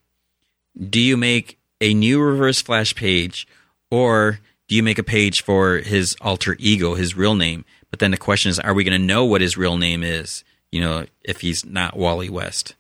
do 0.79 1.01
you 1.01 1.17
make 1.17 1.59
a 1.81 1.95
new 1.95 2.21
Reverse 2.21 2.63
Flash 2.63 2.95
page 2.95 3.47
or 3.91 4.41
do 4.69 4.75
you 4.75 4.83
make 4.83 4.99
a 4.99 5.05
page 5.05 5.43
for 5.43 5.79
his 5.79 6.17
alter 6.21 6.57
ego, 6.59 6.95
his 6.95 7.17
real 7.17 7.35
name? 7.35 7.65
But 7.91 8.01
then 8.01 8.11
the 8.11 8.17
question 8.17 8.51
is, 8.51 8.59
are 8.59 8.75
we 8.75 8.85
going 8.85 8.99
to 8.99 9.07
know 9.07 9.25
what 9.25 9.41
his 9.41 9.57
real 9.57 9.77
name 9.77 10.03
is? 10.03 10.43
You 10.73 10.81
know, 10.81 11.07
if 11.23 11.41
he's 11.41 11.65
not 11.65 11.97
Wally 11.97 12.29
West. 12.29 12.75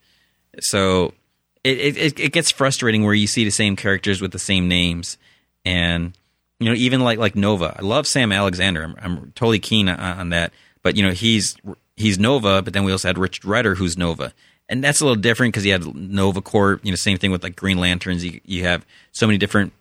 So 0.60 1.14
it, 1.62 1.96
it, 1.96 2.20
it 2.20 2.32
gets 2.32 2.50
frustrating 2.50 3.04
where 3.04 3.14
you 3.14 3.26
see 3.26 3.44
the 3.44 3.50
same 3.50 3.76
characters 3.76 4.20
with 4.20 4.32
the 4.32 4.38
same 4.38 4.68
names, 4.68 5.16
and 5.64 6.16
you 6.60 6.68
know, 6.68 6.74
even 6.74 7.00
like 7.00 7.18
like 7.18 7.34
Nova. 7.34 7.74
I 7.78 7.82
love 7.82 8.06
Sam 8.06 8.32
Alexander. 8.32 8.84
I'm, 8.84 8.94
I'm 9.00 9.32
totally 9.32 9.58
keen 9.58 9.88
on, 9.88 9.98
on, 9.98 10.28
that. 10.30 10.52
But 10.82 10.96
you 10.96 11.02
know, 11.02 11.12
he's 11.12 11.56
he's 11.96 12.18
Nova. 12.18 12.60
But 12.62 12.74
then 12.74 12.84
we 12.84 12.92
also 12.92 13.08
had 13.08 13.18
Richard 13.18 13.44
Rider, 13.44 13.74
who's 13.74 13.96
Nova, 13.96 14.32
and 14.68 14.82
that's 14.82 15.00
a 15.00 15.04
little 15.04 15.20
different 15.20 15.52
because 15.52 15.66
you 15.66 15.72
had 15.72 15.94
Nova 15.94 16.40
Corps. 16.40 16.80
You 16.82 16.92
know, 16.92 16.96
same 16.96 17.18
thing 17.18 17.30
with 17.30 17.42
like 17.42 17.56
Green 17.56 17.78
Lanterns. 17.78 18.24
You 18.24 18.40
you 18.44 18.64
have 18.64 18.84
so 19.12 19.26
many 19.26 19.38
different 19.38 19.72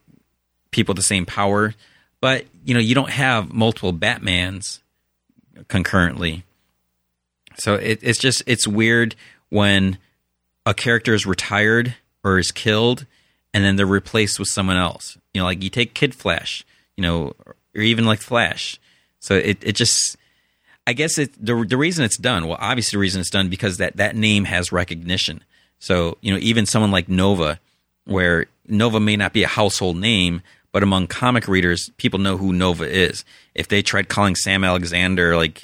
people 0.71 0.93
with 0.93 0.97
the 0.97 1.03
same 1.03 1.25
power, 1.25 1.73
but 2.19 2.45
you 2.65 2.73
know, 2.73 2.79
you 2.79 2.95
don't 2.95 3.09
have 3.09 3.53
multiple 3.53 3.93
Batmans 3.93 4.79
concurrently. 5.67 6.43
So 7.57 7.75
it, 7.75 7.99
it's 8.01 8.19
just 8.19 8.43
it's 8.45 8.67
weird 8.67 9.15
when 9.49 9.97
a 10.65 10.73
character 10.73 11.13
is 11.13 11.25
retired 11.25 11.95
or 12.23 12.39
is 12.39 12.51
killed, 12.51 13.05
and 13.53 13.63
then 13.63 13.75
they're 13.75 13.85
replaced 13.85 14.39
with 14.39 14.47
someone 14.47 14.77
else. 14.77 15.17
You 15.33 15.41
know, 15.41 15.45
like 15.45 15.63
you 15.63 15.69
take 15.69 15.93
Kid 15.93 16.15
Flash, 16.15 16.65
you 16.97 17.01
know, 17.01 17.33
or 17.45 17.81
even 17.81 18.05
like 18.05 18.19
Flash. 18.19 18.79
So 19.19 19.35
it 19.35 19.59
it 19.61 19.75
just 19.75 20.17
I 20.85 20.93
guess 20.93 21.17
it 21.17 21.33
the 21.43 21.65
the 21.67 21.77
reason 21.77 22.03
it's 22.03 22.17
done. 22.17 22.47
Well, 22.47 22.57
obviously 22.59 22.97
the 22.97 23.01
reason 23.01 23.21
it's 23.21 23.29
done 23.29 23.49
because 23.49 23.77
that 23.77 23.97
that 23.97 24.15
name 24.15 24.45
has 24.45 24.71
recognition. 24.71 25.43
So 25.79 26.17
you 26.21 26.33
know, 26.33 26.39
even 26.41 26.65
someone 26.65 26.91
like 26.91 27.09
Nova, 27.09 27.59
where 28.05 28.47
Nova 28.67 28.99
may 28.99 29.15
not 29.15 29.33
be 29.33 29.43
a 29.43 29.47
household 29.47 29.97
name, 29.97 30.41
but 30.71 30.83
among 30.83 31.07
comic 31.07 31.47
readers, 31.47 31.89
people 31.97 32.19
know 32.19 32.37
who 32.37 32.51
Nova 32.51 32.83
is. 32.83 33.23
If 33.55 33.67
they 33.67 33.81
tried 33.81 34.09
calling 34.09 34.35
Sam 34.35 34.63
Alexander 34.63 35.37
like 35.37 35.63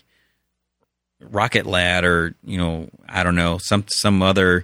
Rocket 1.20 1.66
Lad 1.66 2.06
or 2.06 2.34
you 2.46 2.58
know 2.58 2.90
I 3.08 3.24
don't 3.24 3.36
know 3.36 3.58
some 3.58 3.86
some 3.90 4.22
other 4.22 4.64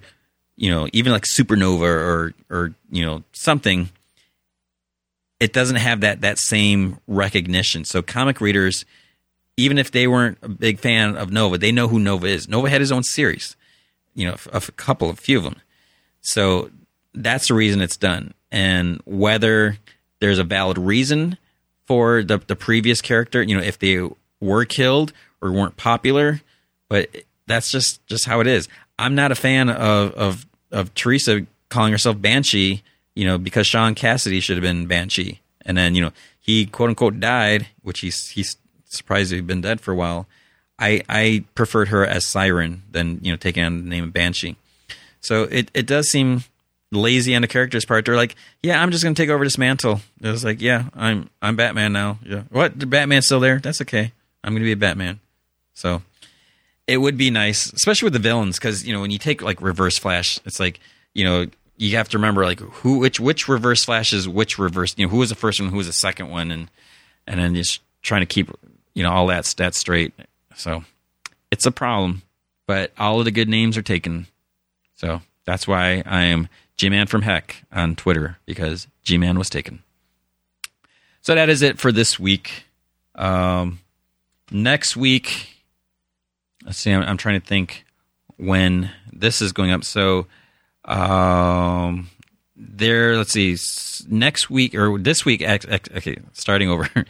you 0.56 0.70
know 0.72 0.88
even 0.94 1.12
like 1.12 1.24
Supernova 1.24 1.82
or 1.82 2.34
or 2.50 2.74
you 2.90 3.06
know 3.06 3.24
something, 3.34 3.90
it 5.40 5.52
doesn't 5.52 5.78
have 5.78 6.02
that 6.02 6.22
that 6.22 6.38
same 6.40 7.00
recognition. 7.08 7.84
So 7.84 8.02
comic 8.02 8.40
readers, 8.40 8.86
even 9.58 9.78
if 9.78 9.92
they 9.92 10.08
weren't 10.08 10.38
a 10.42 10.50
big 10.50 10.80
fan 10.80 11.16
of 11.16 11.32
Nova, 11.32 11.58
they 11.58 11.72
know 11.72 11.88
who 11.88 12.00
Nova 12.00 12.28
is. 12.28 12.48
Nova 12.48 12.70
had 12.70 12.82
his 12.82 12.92
own 12.92 13.04
series, 13.04 13.56
you 14.14 14.28
know, 14.28 14.36
a, 14.52 14.58
a 14.58 14.72
couple, 14.72 15.10
a 15.10 15.16
few 15.16 15.38
of 15.38 15.44
them. 15.44 15.58
So 16.22 16.72
that's 17.14 17.48
the 17.48 17.54
reason 17.54 17.82
it's 17.82 17.98
done. 17.98 18.34
And 18.52 19.02
whether 19.06 19.78
there's 20.20 20.40
a 20.40 20.44
valid 20.44 20.78
reason 20.78 21.38
for 21.86 22.24
the 22.24 22.40
the 22.40 22.56
previous 22.56 23.02
character, 23.02 23.42
you 23.42 23.56
know, 23.56 23.64
if 23.64 23.80
they 23.80 24.08
were 24.40 24.66
killed 24.66 25.14
or 25.42 25.52
weren't 25.52 25.78
popular, 25.78 26.42
but 26.90 27.10
that's 27.48 27.72
just 27.72 28.06
just 28.08 28.26
how 28.26 28.40
it 28.40 28.48
is. 28.48 28.68
I'm 28.98 29.16
not 29.16 29.32
a 29.32 29.36
fan 29.36 29.70
of 29.70 30.14
of 30.14 30.46
of 30.72 30.94
Theresa 30.96 31.46
calling 31.70 31.92
herself 31.92 32.22
Banshee, 32.22 32.84
you 33.14 33.26
know, 33.26 33.38
because 33.38 33.68
Sean 33.68 33.96
Cassidy 33.96 34.40
should 34.40 34.58
have 34.58 34.64
been 34.64 34.88
Banshee, 34.88 35.42
and 35.66 35.78
then 35.78 35.96
you 35.96 36.02
know 36.02 36.12
he 36.40 36.66
quote 36.66 36.90
unquote 36.90 37.20
died, 37.20 37.68
which 37.82 38.00
he's 38.00 38.30
he's 38.30 38.58
surprised 38.96 39.32
he'd 39.32 39.48
been 39.48 39.62
dead 39.62 39.82
for 39.82 39.92
a 39.92 39.96
while. 39.96 40.28
I 40.78 41.02
I 41.08 41.46
preferred 41.56 41.90
her 41.90 42.06
as 42.06 42.26
Siryn 42.26 42.80
than 42.92 43.20
you 43.22 43.32
know 43.32 43.38
taking 43.38 43.64
on 43.64 43.84
the 43.84 43.90
name 43.90 44.04
of 44.04 44.14
Banshee. 44.14 44.58
So 45.22 45.44
it 45.44 45.72
it 45.74 45.86
does 45.88 46.10
seem 46.10 46.44
lazy 46.92 47.36
on 47.36 47.42
the 47.42 47.48
character's 47.48 47.86
part. 47.86 48.06
They're 48.06 48.16
like, 48.16 48.36
yeah, 48.62 48.82
I'm 48.82 48.92
just 48.92 49.04
gonna 49.04 49.16
take 49.16 49.30
over 49.30 49.44
this 49.44 49.58
mantle. 49.58 50.02
It 50.22 50.30
was 50.30 50.44
like, 50.44 50.62
yeah, 50.62 50.86
I'm 50.94 51.30
I'm 51.42 51.56
Batman 51.56 51.94
now. 51.94 52.20
Yeah, 52.24 52.44
what? 52.50 52.80
The 52.80 52.86
Batman's 52.86 53.26
still 53.26 53.40
there? 53.40 53.60
That's 53.60 53.82
okay. 53.82 54.12
I'm 54.44 54.54
gonna 54.54 54.66
be 54.66 54.72
a 54.72 54.78
Batman. 54.78 55.20
So 55.74 56.02
it 56.88 56.98
would 56.98 57.18
be 57.18 57.32
nice, 57.32 57.72
especially 57.74 58.08
with 58.08 58.14
the 58.14 58.20
villains, 58.20 58.58
because 58.58 58.86
you 58.86 58.94
know 58.94 59.02
when 59.02 59.12
you 59.12 59.18
take 59.18 59.42
like 59.42 59.62
Reverse 59.62 59.98
Flash, 59.98 60.40
it's 60.46 60.60
like 60.60 60.80
you 61.14 61.24
know 61.24 61.48
you 61.78 61.98
have 61.98 62.10
to 62.10 62.18
remember 62.18 62.46
like 62.46 62.60
who 62.60 63.00
which 63.00 63.20
which 63.20 63.48
Reverse 63.48 63.84
Flash 63.86 64.14
is 64.14 64.28
which 64.28 64.58
reverse. 64.58 64.94
You 64.98 65.06
know 65.06 65.10
who 65.12 65.18
was 65.18 65.30
the 65.30 65.36
first 65.36 65.60
one, 65.60 65.70
who 65.70 65.78
was 65.78 65.88
the 65.88 65.94
second 65.94 66.30
one, 66.30 66.52
and 66.52 66.70
and 67.28 67.40
then 67.40 67.56
just 67.56 67.82
trying 68.02 68.22
to 68.22 68.28
keep 68.28 68.52
you 68.96 69.04
know 69.04 69.12
all 69.12 69.28
that 69.28 69.46
stat 69.46 69.76
straight. 69.76 70.14
So 70.56 70.84
it's 71.52 71.68
a 71.68 71.72
problem, 71.72 72.24
but 72.66 72.92
all 72.98 73.20
of 73.20 73.26
the 73.26 73.32
good 73.32 73.50
names 73.50 73.78
are 73.78 73.84
taken. 73.84 74.26
So 74.96 75.22
that's 75.46 75.68
why 75.68 76.02
I 76.06 76.24
am 76.24 76.50
G 76.78 76.90
Man 76.90 77.06
from 77.06 77.22
Heck 77.22 77.64
on 77.72 77.96
Twitter 77.96 78.38
because 78.48 78.88
G 79.04 79.20
Man 79.20 79.38
was 79.38 79.50
taken. 79.50 79.84
So 81.22 81.36
that 81.36 81.50
is 81.50 81.62
it 81.62 81.78
for 81.78 81.92
this 81.92 82.20
week. 82.20 82.66
Um, 83.14 83.80
next 84.52 84.98
week 84.98 85.56
let's 86.66 86.80
see, 86.80 86.92
I'm, 86.92 87.04
I'm, 87.04 87.18
trying 87.18 87.40
to 87.40 87.46
think 87.46 87.86
when 88.38 88.92
this 89.14 89.42
is 89.42 89.52
going 89.52 89.72
up. 89.72 89.84
So, 89.84 90.28
um, 90.84 92.10
there, 92.56 93.18
let's 93.18 93.32
see, 93.32 93.58
next 94.10 94.50
week 94.50 94.76
or 94.76 94.98
this 94.98 95.26
week, 95.26 95.42
okay, 95.42 96.18
starting 96.34 96.70
over. 96.70 96.90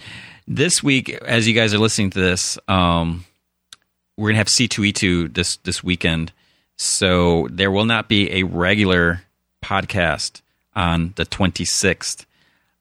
this 0.47 0.83
week, 0.83 1.09
as 1.09 1.47
you 1.47 1.53
guys 1.53 1.73
are 1.73 1.79
listening 1.79 2.09
to 2.11 2.19
this, 2.19 2.57
um, 2.67 3.25
we're 4.17 4.29
gonna 4.29 4.37
have 4.37 4.47
C2E2 4.47 5.33
this 5.33 5.57
this 5.57 5.83
weekend, 5.83 6.31
so 6.77 7.47
there 7.51 7.71
will 7.71 7.85
not 7.85 8.07
be 8.07 8.31
a 8.31 8.43
regular 8.43 9.23
podcast 9.63 10.41
on 10.75 11.13
the 11.15 11.25
26th. 11.25 12.25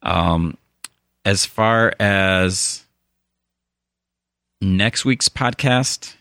Um, 0.03 0.57
as 1.25 1.47
far 1.47 1.95
as 1.99 2.85
next 4.61 5.05
week's 5.05 5.29
podcast, 5.29 6.15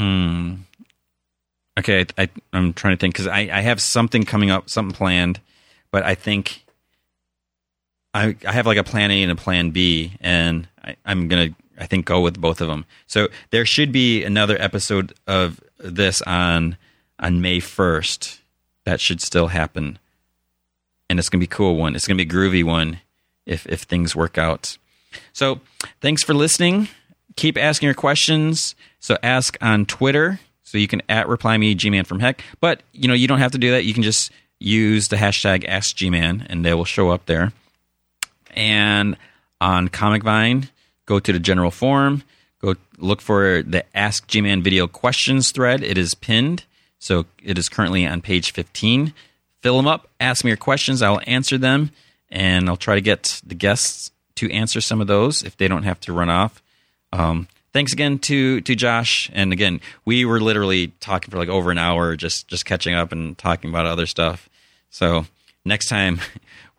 Hmm. 0.00 0.54
Okay, 1.78 2.06
I, 2.16 2.30
am 2.54 2.72
trying 2.72 2.96
to 2.96 2.98
think 2.98 3.12
because 3.12 3.26
I, 3.26 3.40
I 3.52 3.60
have 3.60 3.82
something 3.82 4.24
coming 4.24 4.50
up, 4.50 4.70
something 4.70 4.96
planned, 4.96 5.40
but 5.90 6.02
I 6.04 6.14
think 6.14 6.64
I 8.14 8.36
I 8.46 8.52
have 8.52 8.66
like 8.66 8.78
a 8.78 8.84
plan 8.84 9.10
A 9.10 9.22
and 9.22 9.32
a 9.32 9.36
plan 9.36 9.70
B, 9.70 10.12
and 10.20 10.68
I, 10.82 10.96
I'm 11.04 11.28
gonna 11.28 11.50
I 11.78 11.86
think 11.86 12.06
go 12.06 12.20
with 12.20 12.40
both 12.40 12.60
of 12.60 12.68
them. 12.68 12.84
So 13.06 13.28
there 13.50 13.64
should 13.64 13.92
be 13.92 14.24
another 14.24 14.60
episode 14.60 15.12
of 15.26 15.60
this 15.78 16.22
on 16.22 16.76
on 17.18 17.40
May 17.40 17.58
1st. 17.58 18.38
That 18.84 19.00
should 19.00 19.20
still 19.20 19.48
happen, 19.48 19.98
and 21.08 21.18
it's 21.18 21.28
gonna 21.28 21.40
be 21.40 21.46
a 21.46 21.48
cool 21.48 21.76
one. 21.76 21.94
It's 21.94 22.06
gonna 22.06 22.22
be 22.22 22.24
a 22.24 22.26
groovy 22.26 22.64
one 22.64 23.00
if 23.46 23.66
if 23.66 23.82
things 23.82 24.16
work 24.16 24.38
out. 24.38 24.76
So 25.32 25.60
thanks 26.00 26.22
for 26.22 26.34
listening 26.34 26.88
keep 27.36 27.56
asking 27.56 27.86
your 27.86 27.94
questions. 27.94 28.74
So 28.98 29.16
ask 29.22 29.56
on 29.60 29.86
Twitter. 29.86 30.40
So 30.62 30.78
you 30.78 30.86
can 30.86 31.02
at 31.08 31.26
reply 31.28 31.56
me 31.56 31.74
Gman 31.74 32.06
from 32.06 32.20
heck. 32.20 32.42
But 32.60 32.82
you 32.92 33.08
know, 33.08 33.14
you 33.14 33.26
don't 33.26 33.38
have 33.38 33.52
to 33.52 33.58
do 33.58 33.70
that. 33.72 33.84
You 33.84 33.94
can 33.94 34.02
just 34.02 34.30
use 34.58 35.08
the 35.08 35.16
hashtag 35.16 35.66
AskGman 35.68 36.46
and 36.48 36.64
they 36.64 36.74
will 36.74 36.84
show 36.84 37.10
up 37.10 37.26
there. 37.26 37.52
And 38.50 39.16
on 39.60 39.88
Comic 39.88 40.22
Vine, 40.22 40.68
go 41.06 41.18
to 41.18 41.32
the 41.32 41.38
general 41.38 41.70
forum, 41.70 42.22
go 42.60 42.74
look 42.98 43.20
for 43.20 43.62
the 43.62 43.84
Ask 43.96 44.28
Gman 44.28 44.62
video 44.62 44.86
questions 44.86 45.50
thread. 45.50 45.82
It 45.82 45.98
is 45.98 46.14
pinned. 46.14 46.64
So 46.98 47.26
it 47.42 47.58
is 47.58 47.68
currently 47.68 48.06
on 48.06 48.20
page 48.20 48.52
15. 48.52 49.14
Fill 49.62 49.76
them 49.76 49.86
up, 49.86 50.08
ask 50.20 50.44
me 50.44 50.50
your 50.50 50.56
questions, 50.56 51.02
I'll 51.02 51.20
answer 51.26 51.58
them, 51.58 51.90
and 52.30 52.68
I'll 52.68 52.76
try 52.76 52.94
to 52.94 53.00
get 53.00 53.40
the 53.44 53.54
guests 53.54 54.10
to 54.36 54.50
answer 54.50 54.80
some 54.80 55.00
of 55.00 55.06
those 55.06 55.42
if 55.42 55.56
they 55.56 55.68
don't 55.68 55.82
have 55.82 56.00
to 56.00 56.12
run 56.12 56.30
off. 56.30 56.62
Um, 57.12 57.46
thanks 57.72 57.92
again 57.92 58.18
to 58.20 58.60
to 58.62 58.74
Josh. 58.74 59.30
And 59.34 59.52
again, 59.52 59.80
we 60.04 60.24
were 60.24 60.40
literally 60.40 60.88
talking 61.00 61.30
for 61.30 61.38
like 61.38 61.48
over 61.48 61.70
an 61.70 61.78
hour, 61.78 62.16
just 62.16 62.48
just 62.48 62.64
catching 62.64 62.94
up 62.94 63.12
and 63.12 63.36
talking 63.36 63.70
about 63.70 63.86
other 63.86 64.06
stuff. 64.06 64.48
So 64.90 65.26
next 65.64 65.88
time, 65.88 66.20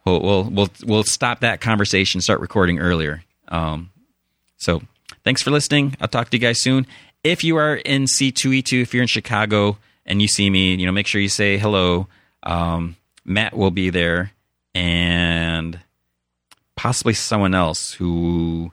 we'll 0.06 0.22
we'll 0.22 0.44
we'll, 0.44 0.70
we'll 0.84 1.04
stop 1.04 1.42
that 1.42 1.62
conversation, 1.62 2.22
start 2.22 2.40
recording 2.40 2.80
earlier. 2.80 3.24
Um, 3.48 3.92
so 4.58 4.82
thanks 5.24 5.42
for 5.42 5.52
listening. 5.52 5.96
I'll 6.00 6.08
talk 6.08 6.30
to 6.30 6.38
you 6.38 6.42
guys 6.42 6.62
soon. 6.62 6.88
If 7.24 7.44
you 7.44 7.58
are 7.58 7.76
in 7.76 8.06
C2E2, 8.06 8.82
if 8.82 8.94
you're 8.94 9.04
in 9.04 9.08
Chicago 9.08 9.78
and 10.06 10.22
you 10.22 10.28
see 10.28 10.50
me, 10.50 10.76
you 10.76 10.86
know, 10.86 10.92
make 10.92 11.08
sure 11.08 11.22
you 11.22 11.30
say 11.30 11.58
hello. 11.58 12.08
Um, 12.44 12.96
Matt 13.24 13.56
will 13.56 13.72
be 13.72 13.92
there, 13.92 14.32
and 14.74 15.80
possibly 16.76 17.14
someone 17.14 17.54
else 17.54 17.94
who 17.94 18.72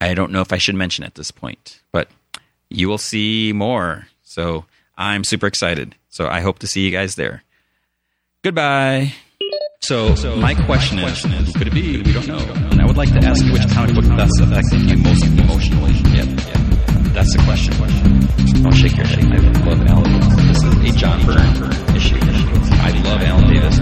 I 0.00 0.14
don't 0.14 0.32
know 0.32 0.40
if 0.40 0.52
I 0.52 0.58
should 0.58 0.76
mention 0.76 1.04
at 1.04 1.16
this 1.16 1.30
point, 1.30 1.80
but 1.92 2.08
you 2.68 2.88
will 2.88 2.98
see 2.98 3.52
more. 3.52 4.06
So 4.22 4.64
I'm 4.96 5.24
super 5.24 5.46
excited. 5.46 5.96
So 6.08 6.28
I 6.28 6.40
hope 6.40 6.60
to 6.60 6.66
see 6.66 6.84
you 6.84 6.90
guys 6.90 7.16
there. 7.16 7.42
Goodbye. 8.42 9.14
So, 9.82 10.14
my 10.36 10.54
question 10.66 10.98
is, 10.98 11.24
who 11.24 11.52
could 11.54 11.66
it 11.68 11.72
be? 11.72 12.02
We 12.02 12.12
don't 12.12 12.28
know. 12.28 12.38
And 12.38 12.82
I 12.82 12.84
would 12.84 12.98
like 12.98 13.08
to 13.14 13.26
ask 13.26 13.42
you 13.42 13.52
which 13.52 13.66
comic 13.72 13.94
book 13.94 14.04
thus 14.04 14.30
affected 14.38 14.82
you 14.90 14.98
most 14.98 15.24
emotionally. 15.24 15.92
Yep, 16.12 16.28
yep. 16.28 16.60
That's 17.16 17.32
the 17.34 17.42
question. 17.48 17.72
Don't 18.62 18.74
shake 18.74 18.98
your 18.98 19.06
head. 19.06 19.24
I 19.24 19.64
love 19.64 19.80
Alan 19.88 20.04
Davis. 20.04 20.36
This 20.36 20.62
is 20.62 20.94
a 20.94 20.98
John 20.98 21.24
Byrne 21.24 21.96
issue. 21.96 22.18
I 22.20 22.90
love 23.08 23.22
Alan 23.22 23.48
Davis. 23.48 23.78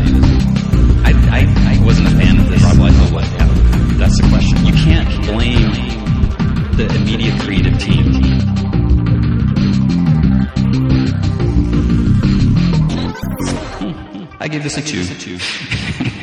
I, 1.03 1.13
I, 1.35 1.75
I 1.75 1.85
wasn't 1.85 2.07
a 2.07 2.11
fan 2.13 2.39
of 2.39 2.49
this. 2.49 2.63
Rob 2.63 2.77
Liefeld. 2.77 3.99
That's 3.99 4.17
the 4.23 4.29
question. 4.31 4.65
You 4.65 4.73
can't 4.75 5.11
blame 5.27 5.73
the 6.79 6.87
immediate 6.95 7.41
creative 7.41 7.68
I 14.41 14.49
give 14.49 14.63
this 14.63 14.77
a 14.77 14.83
two. 14.83 15.39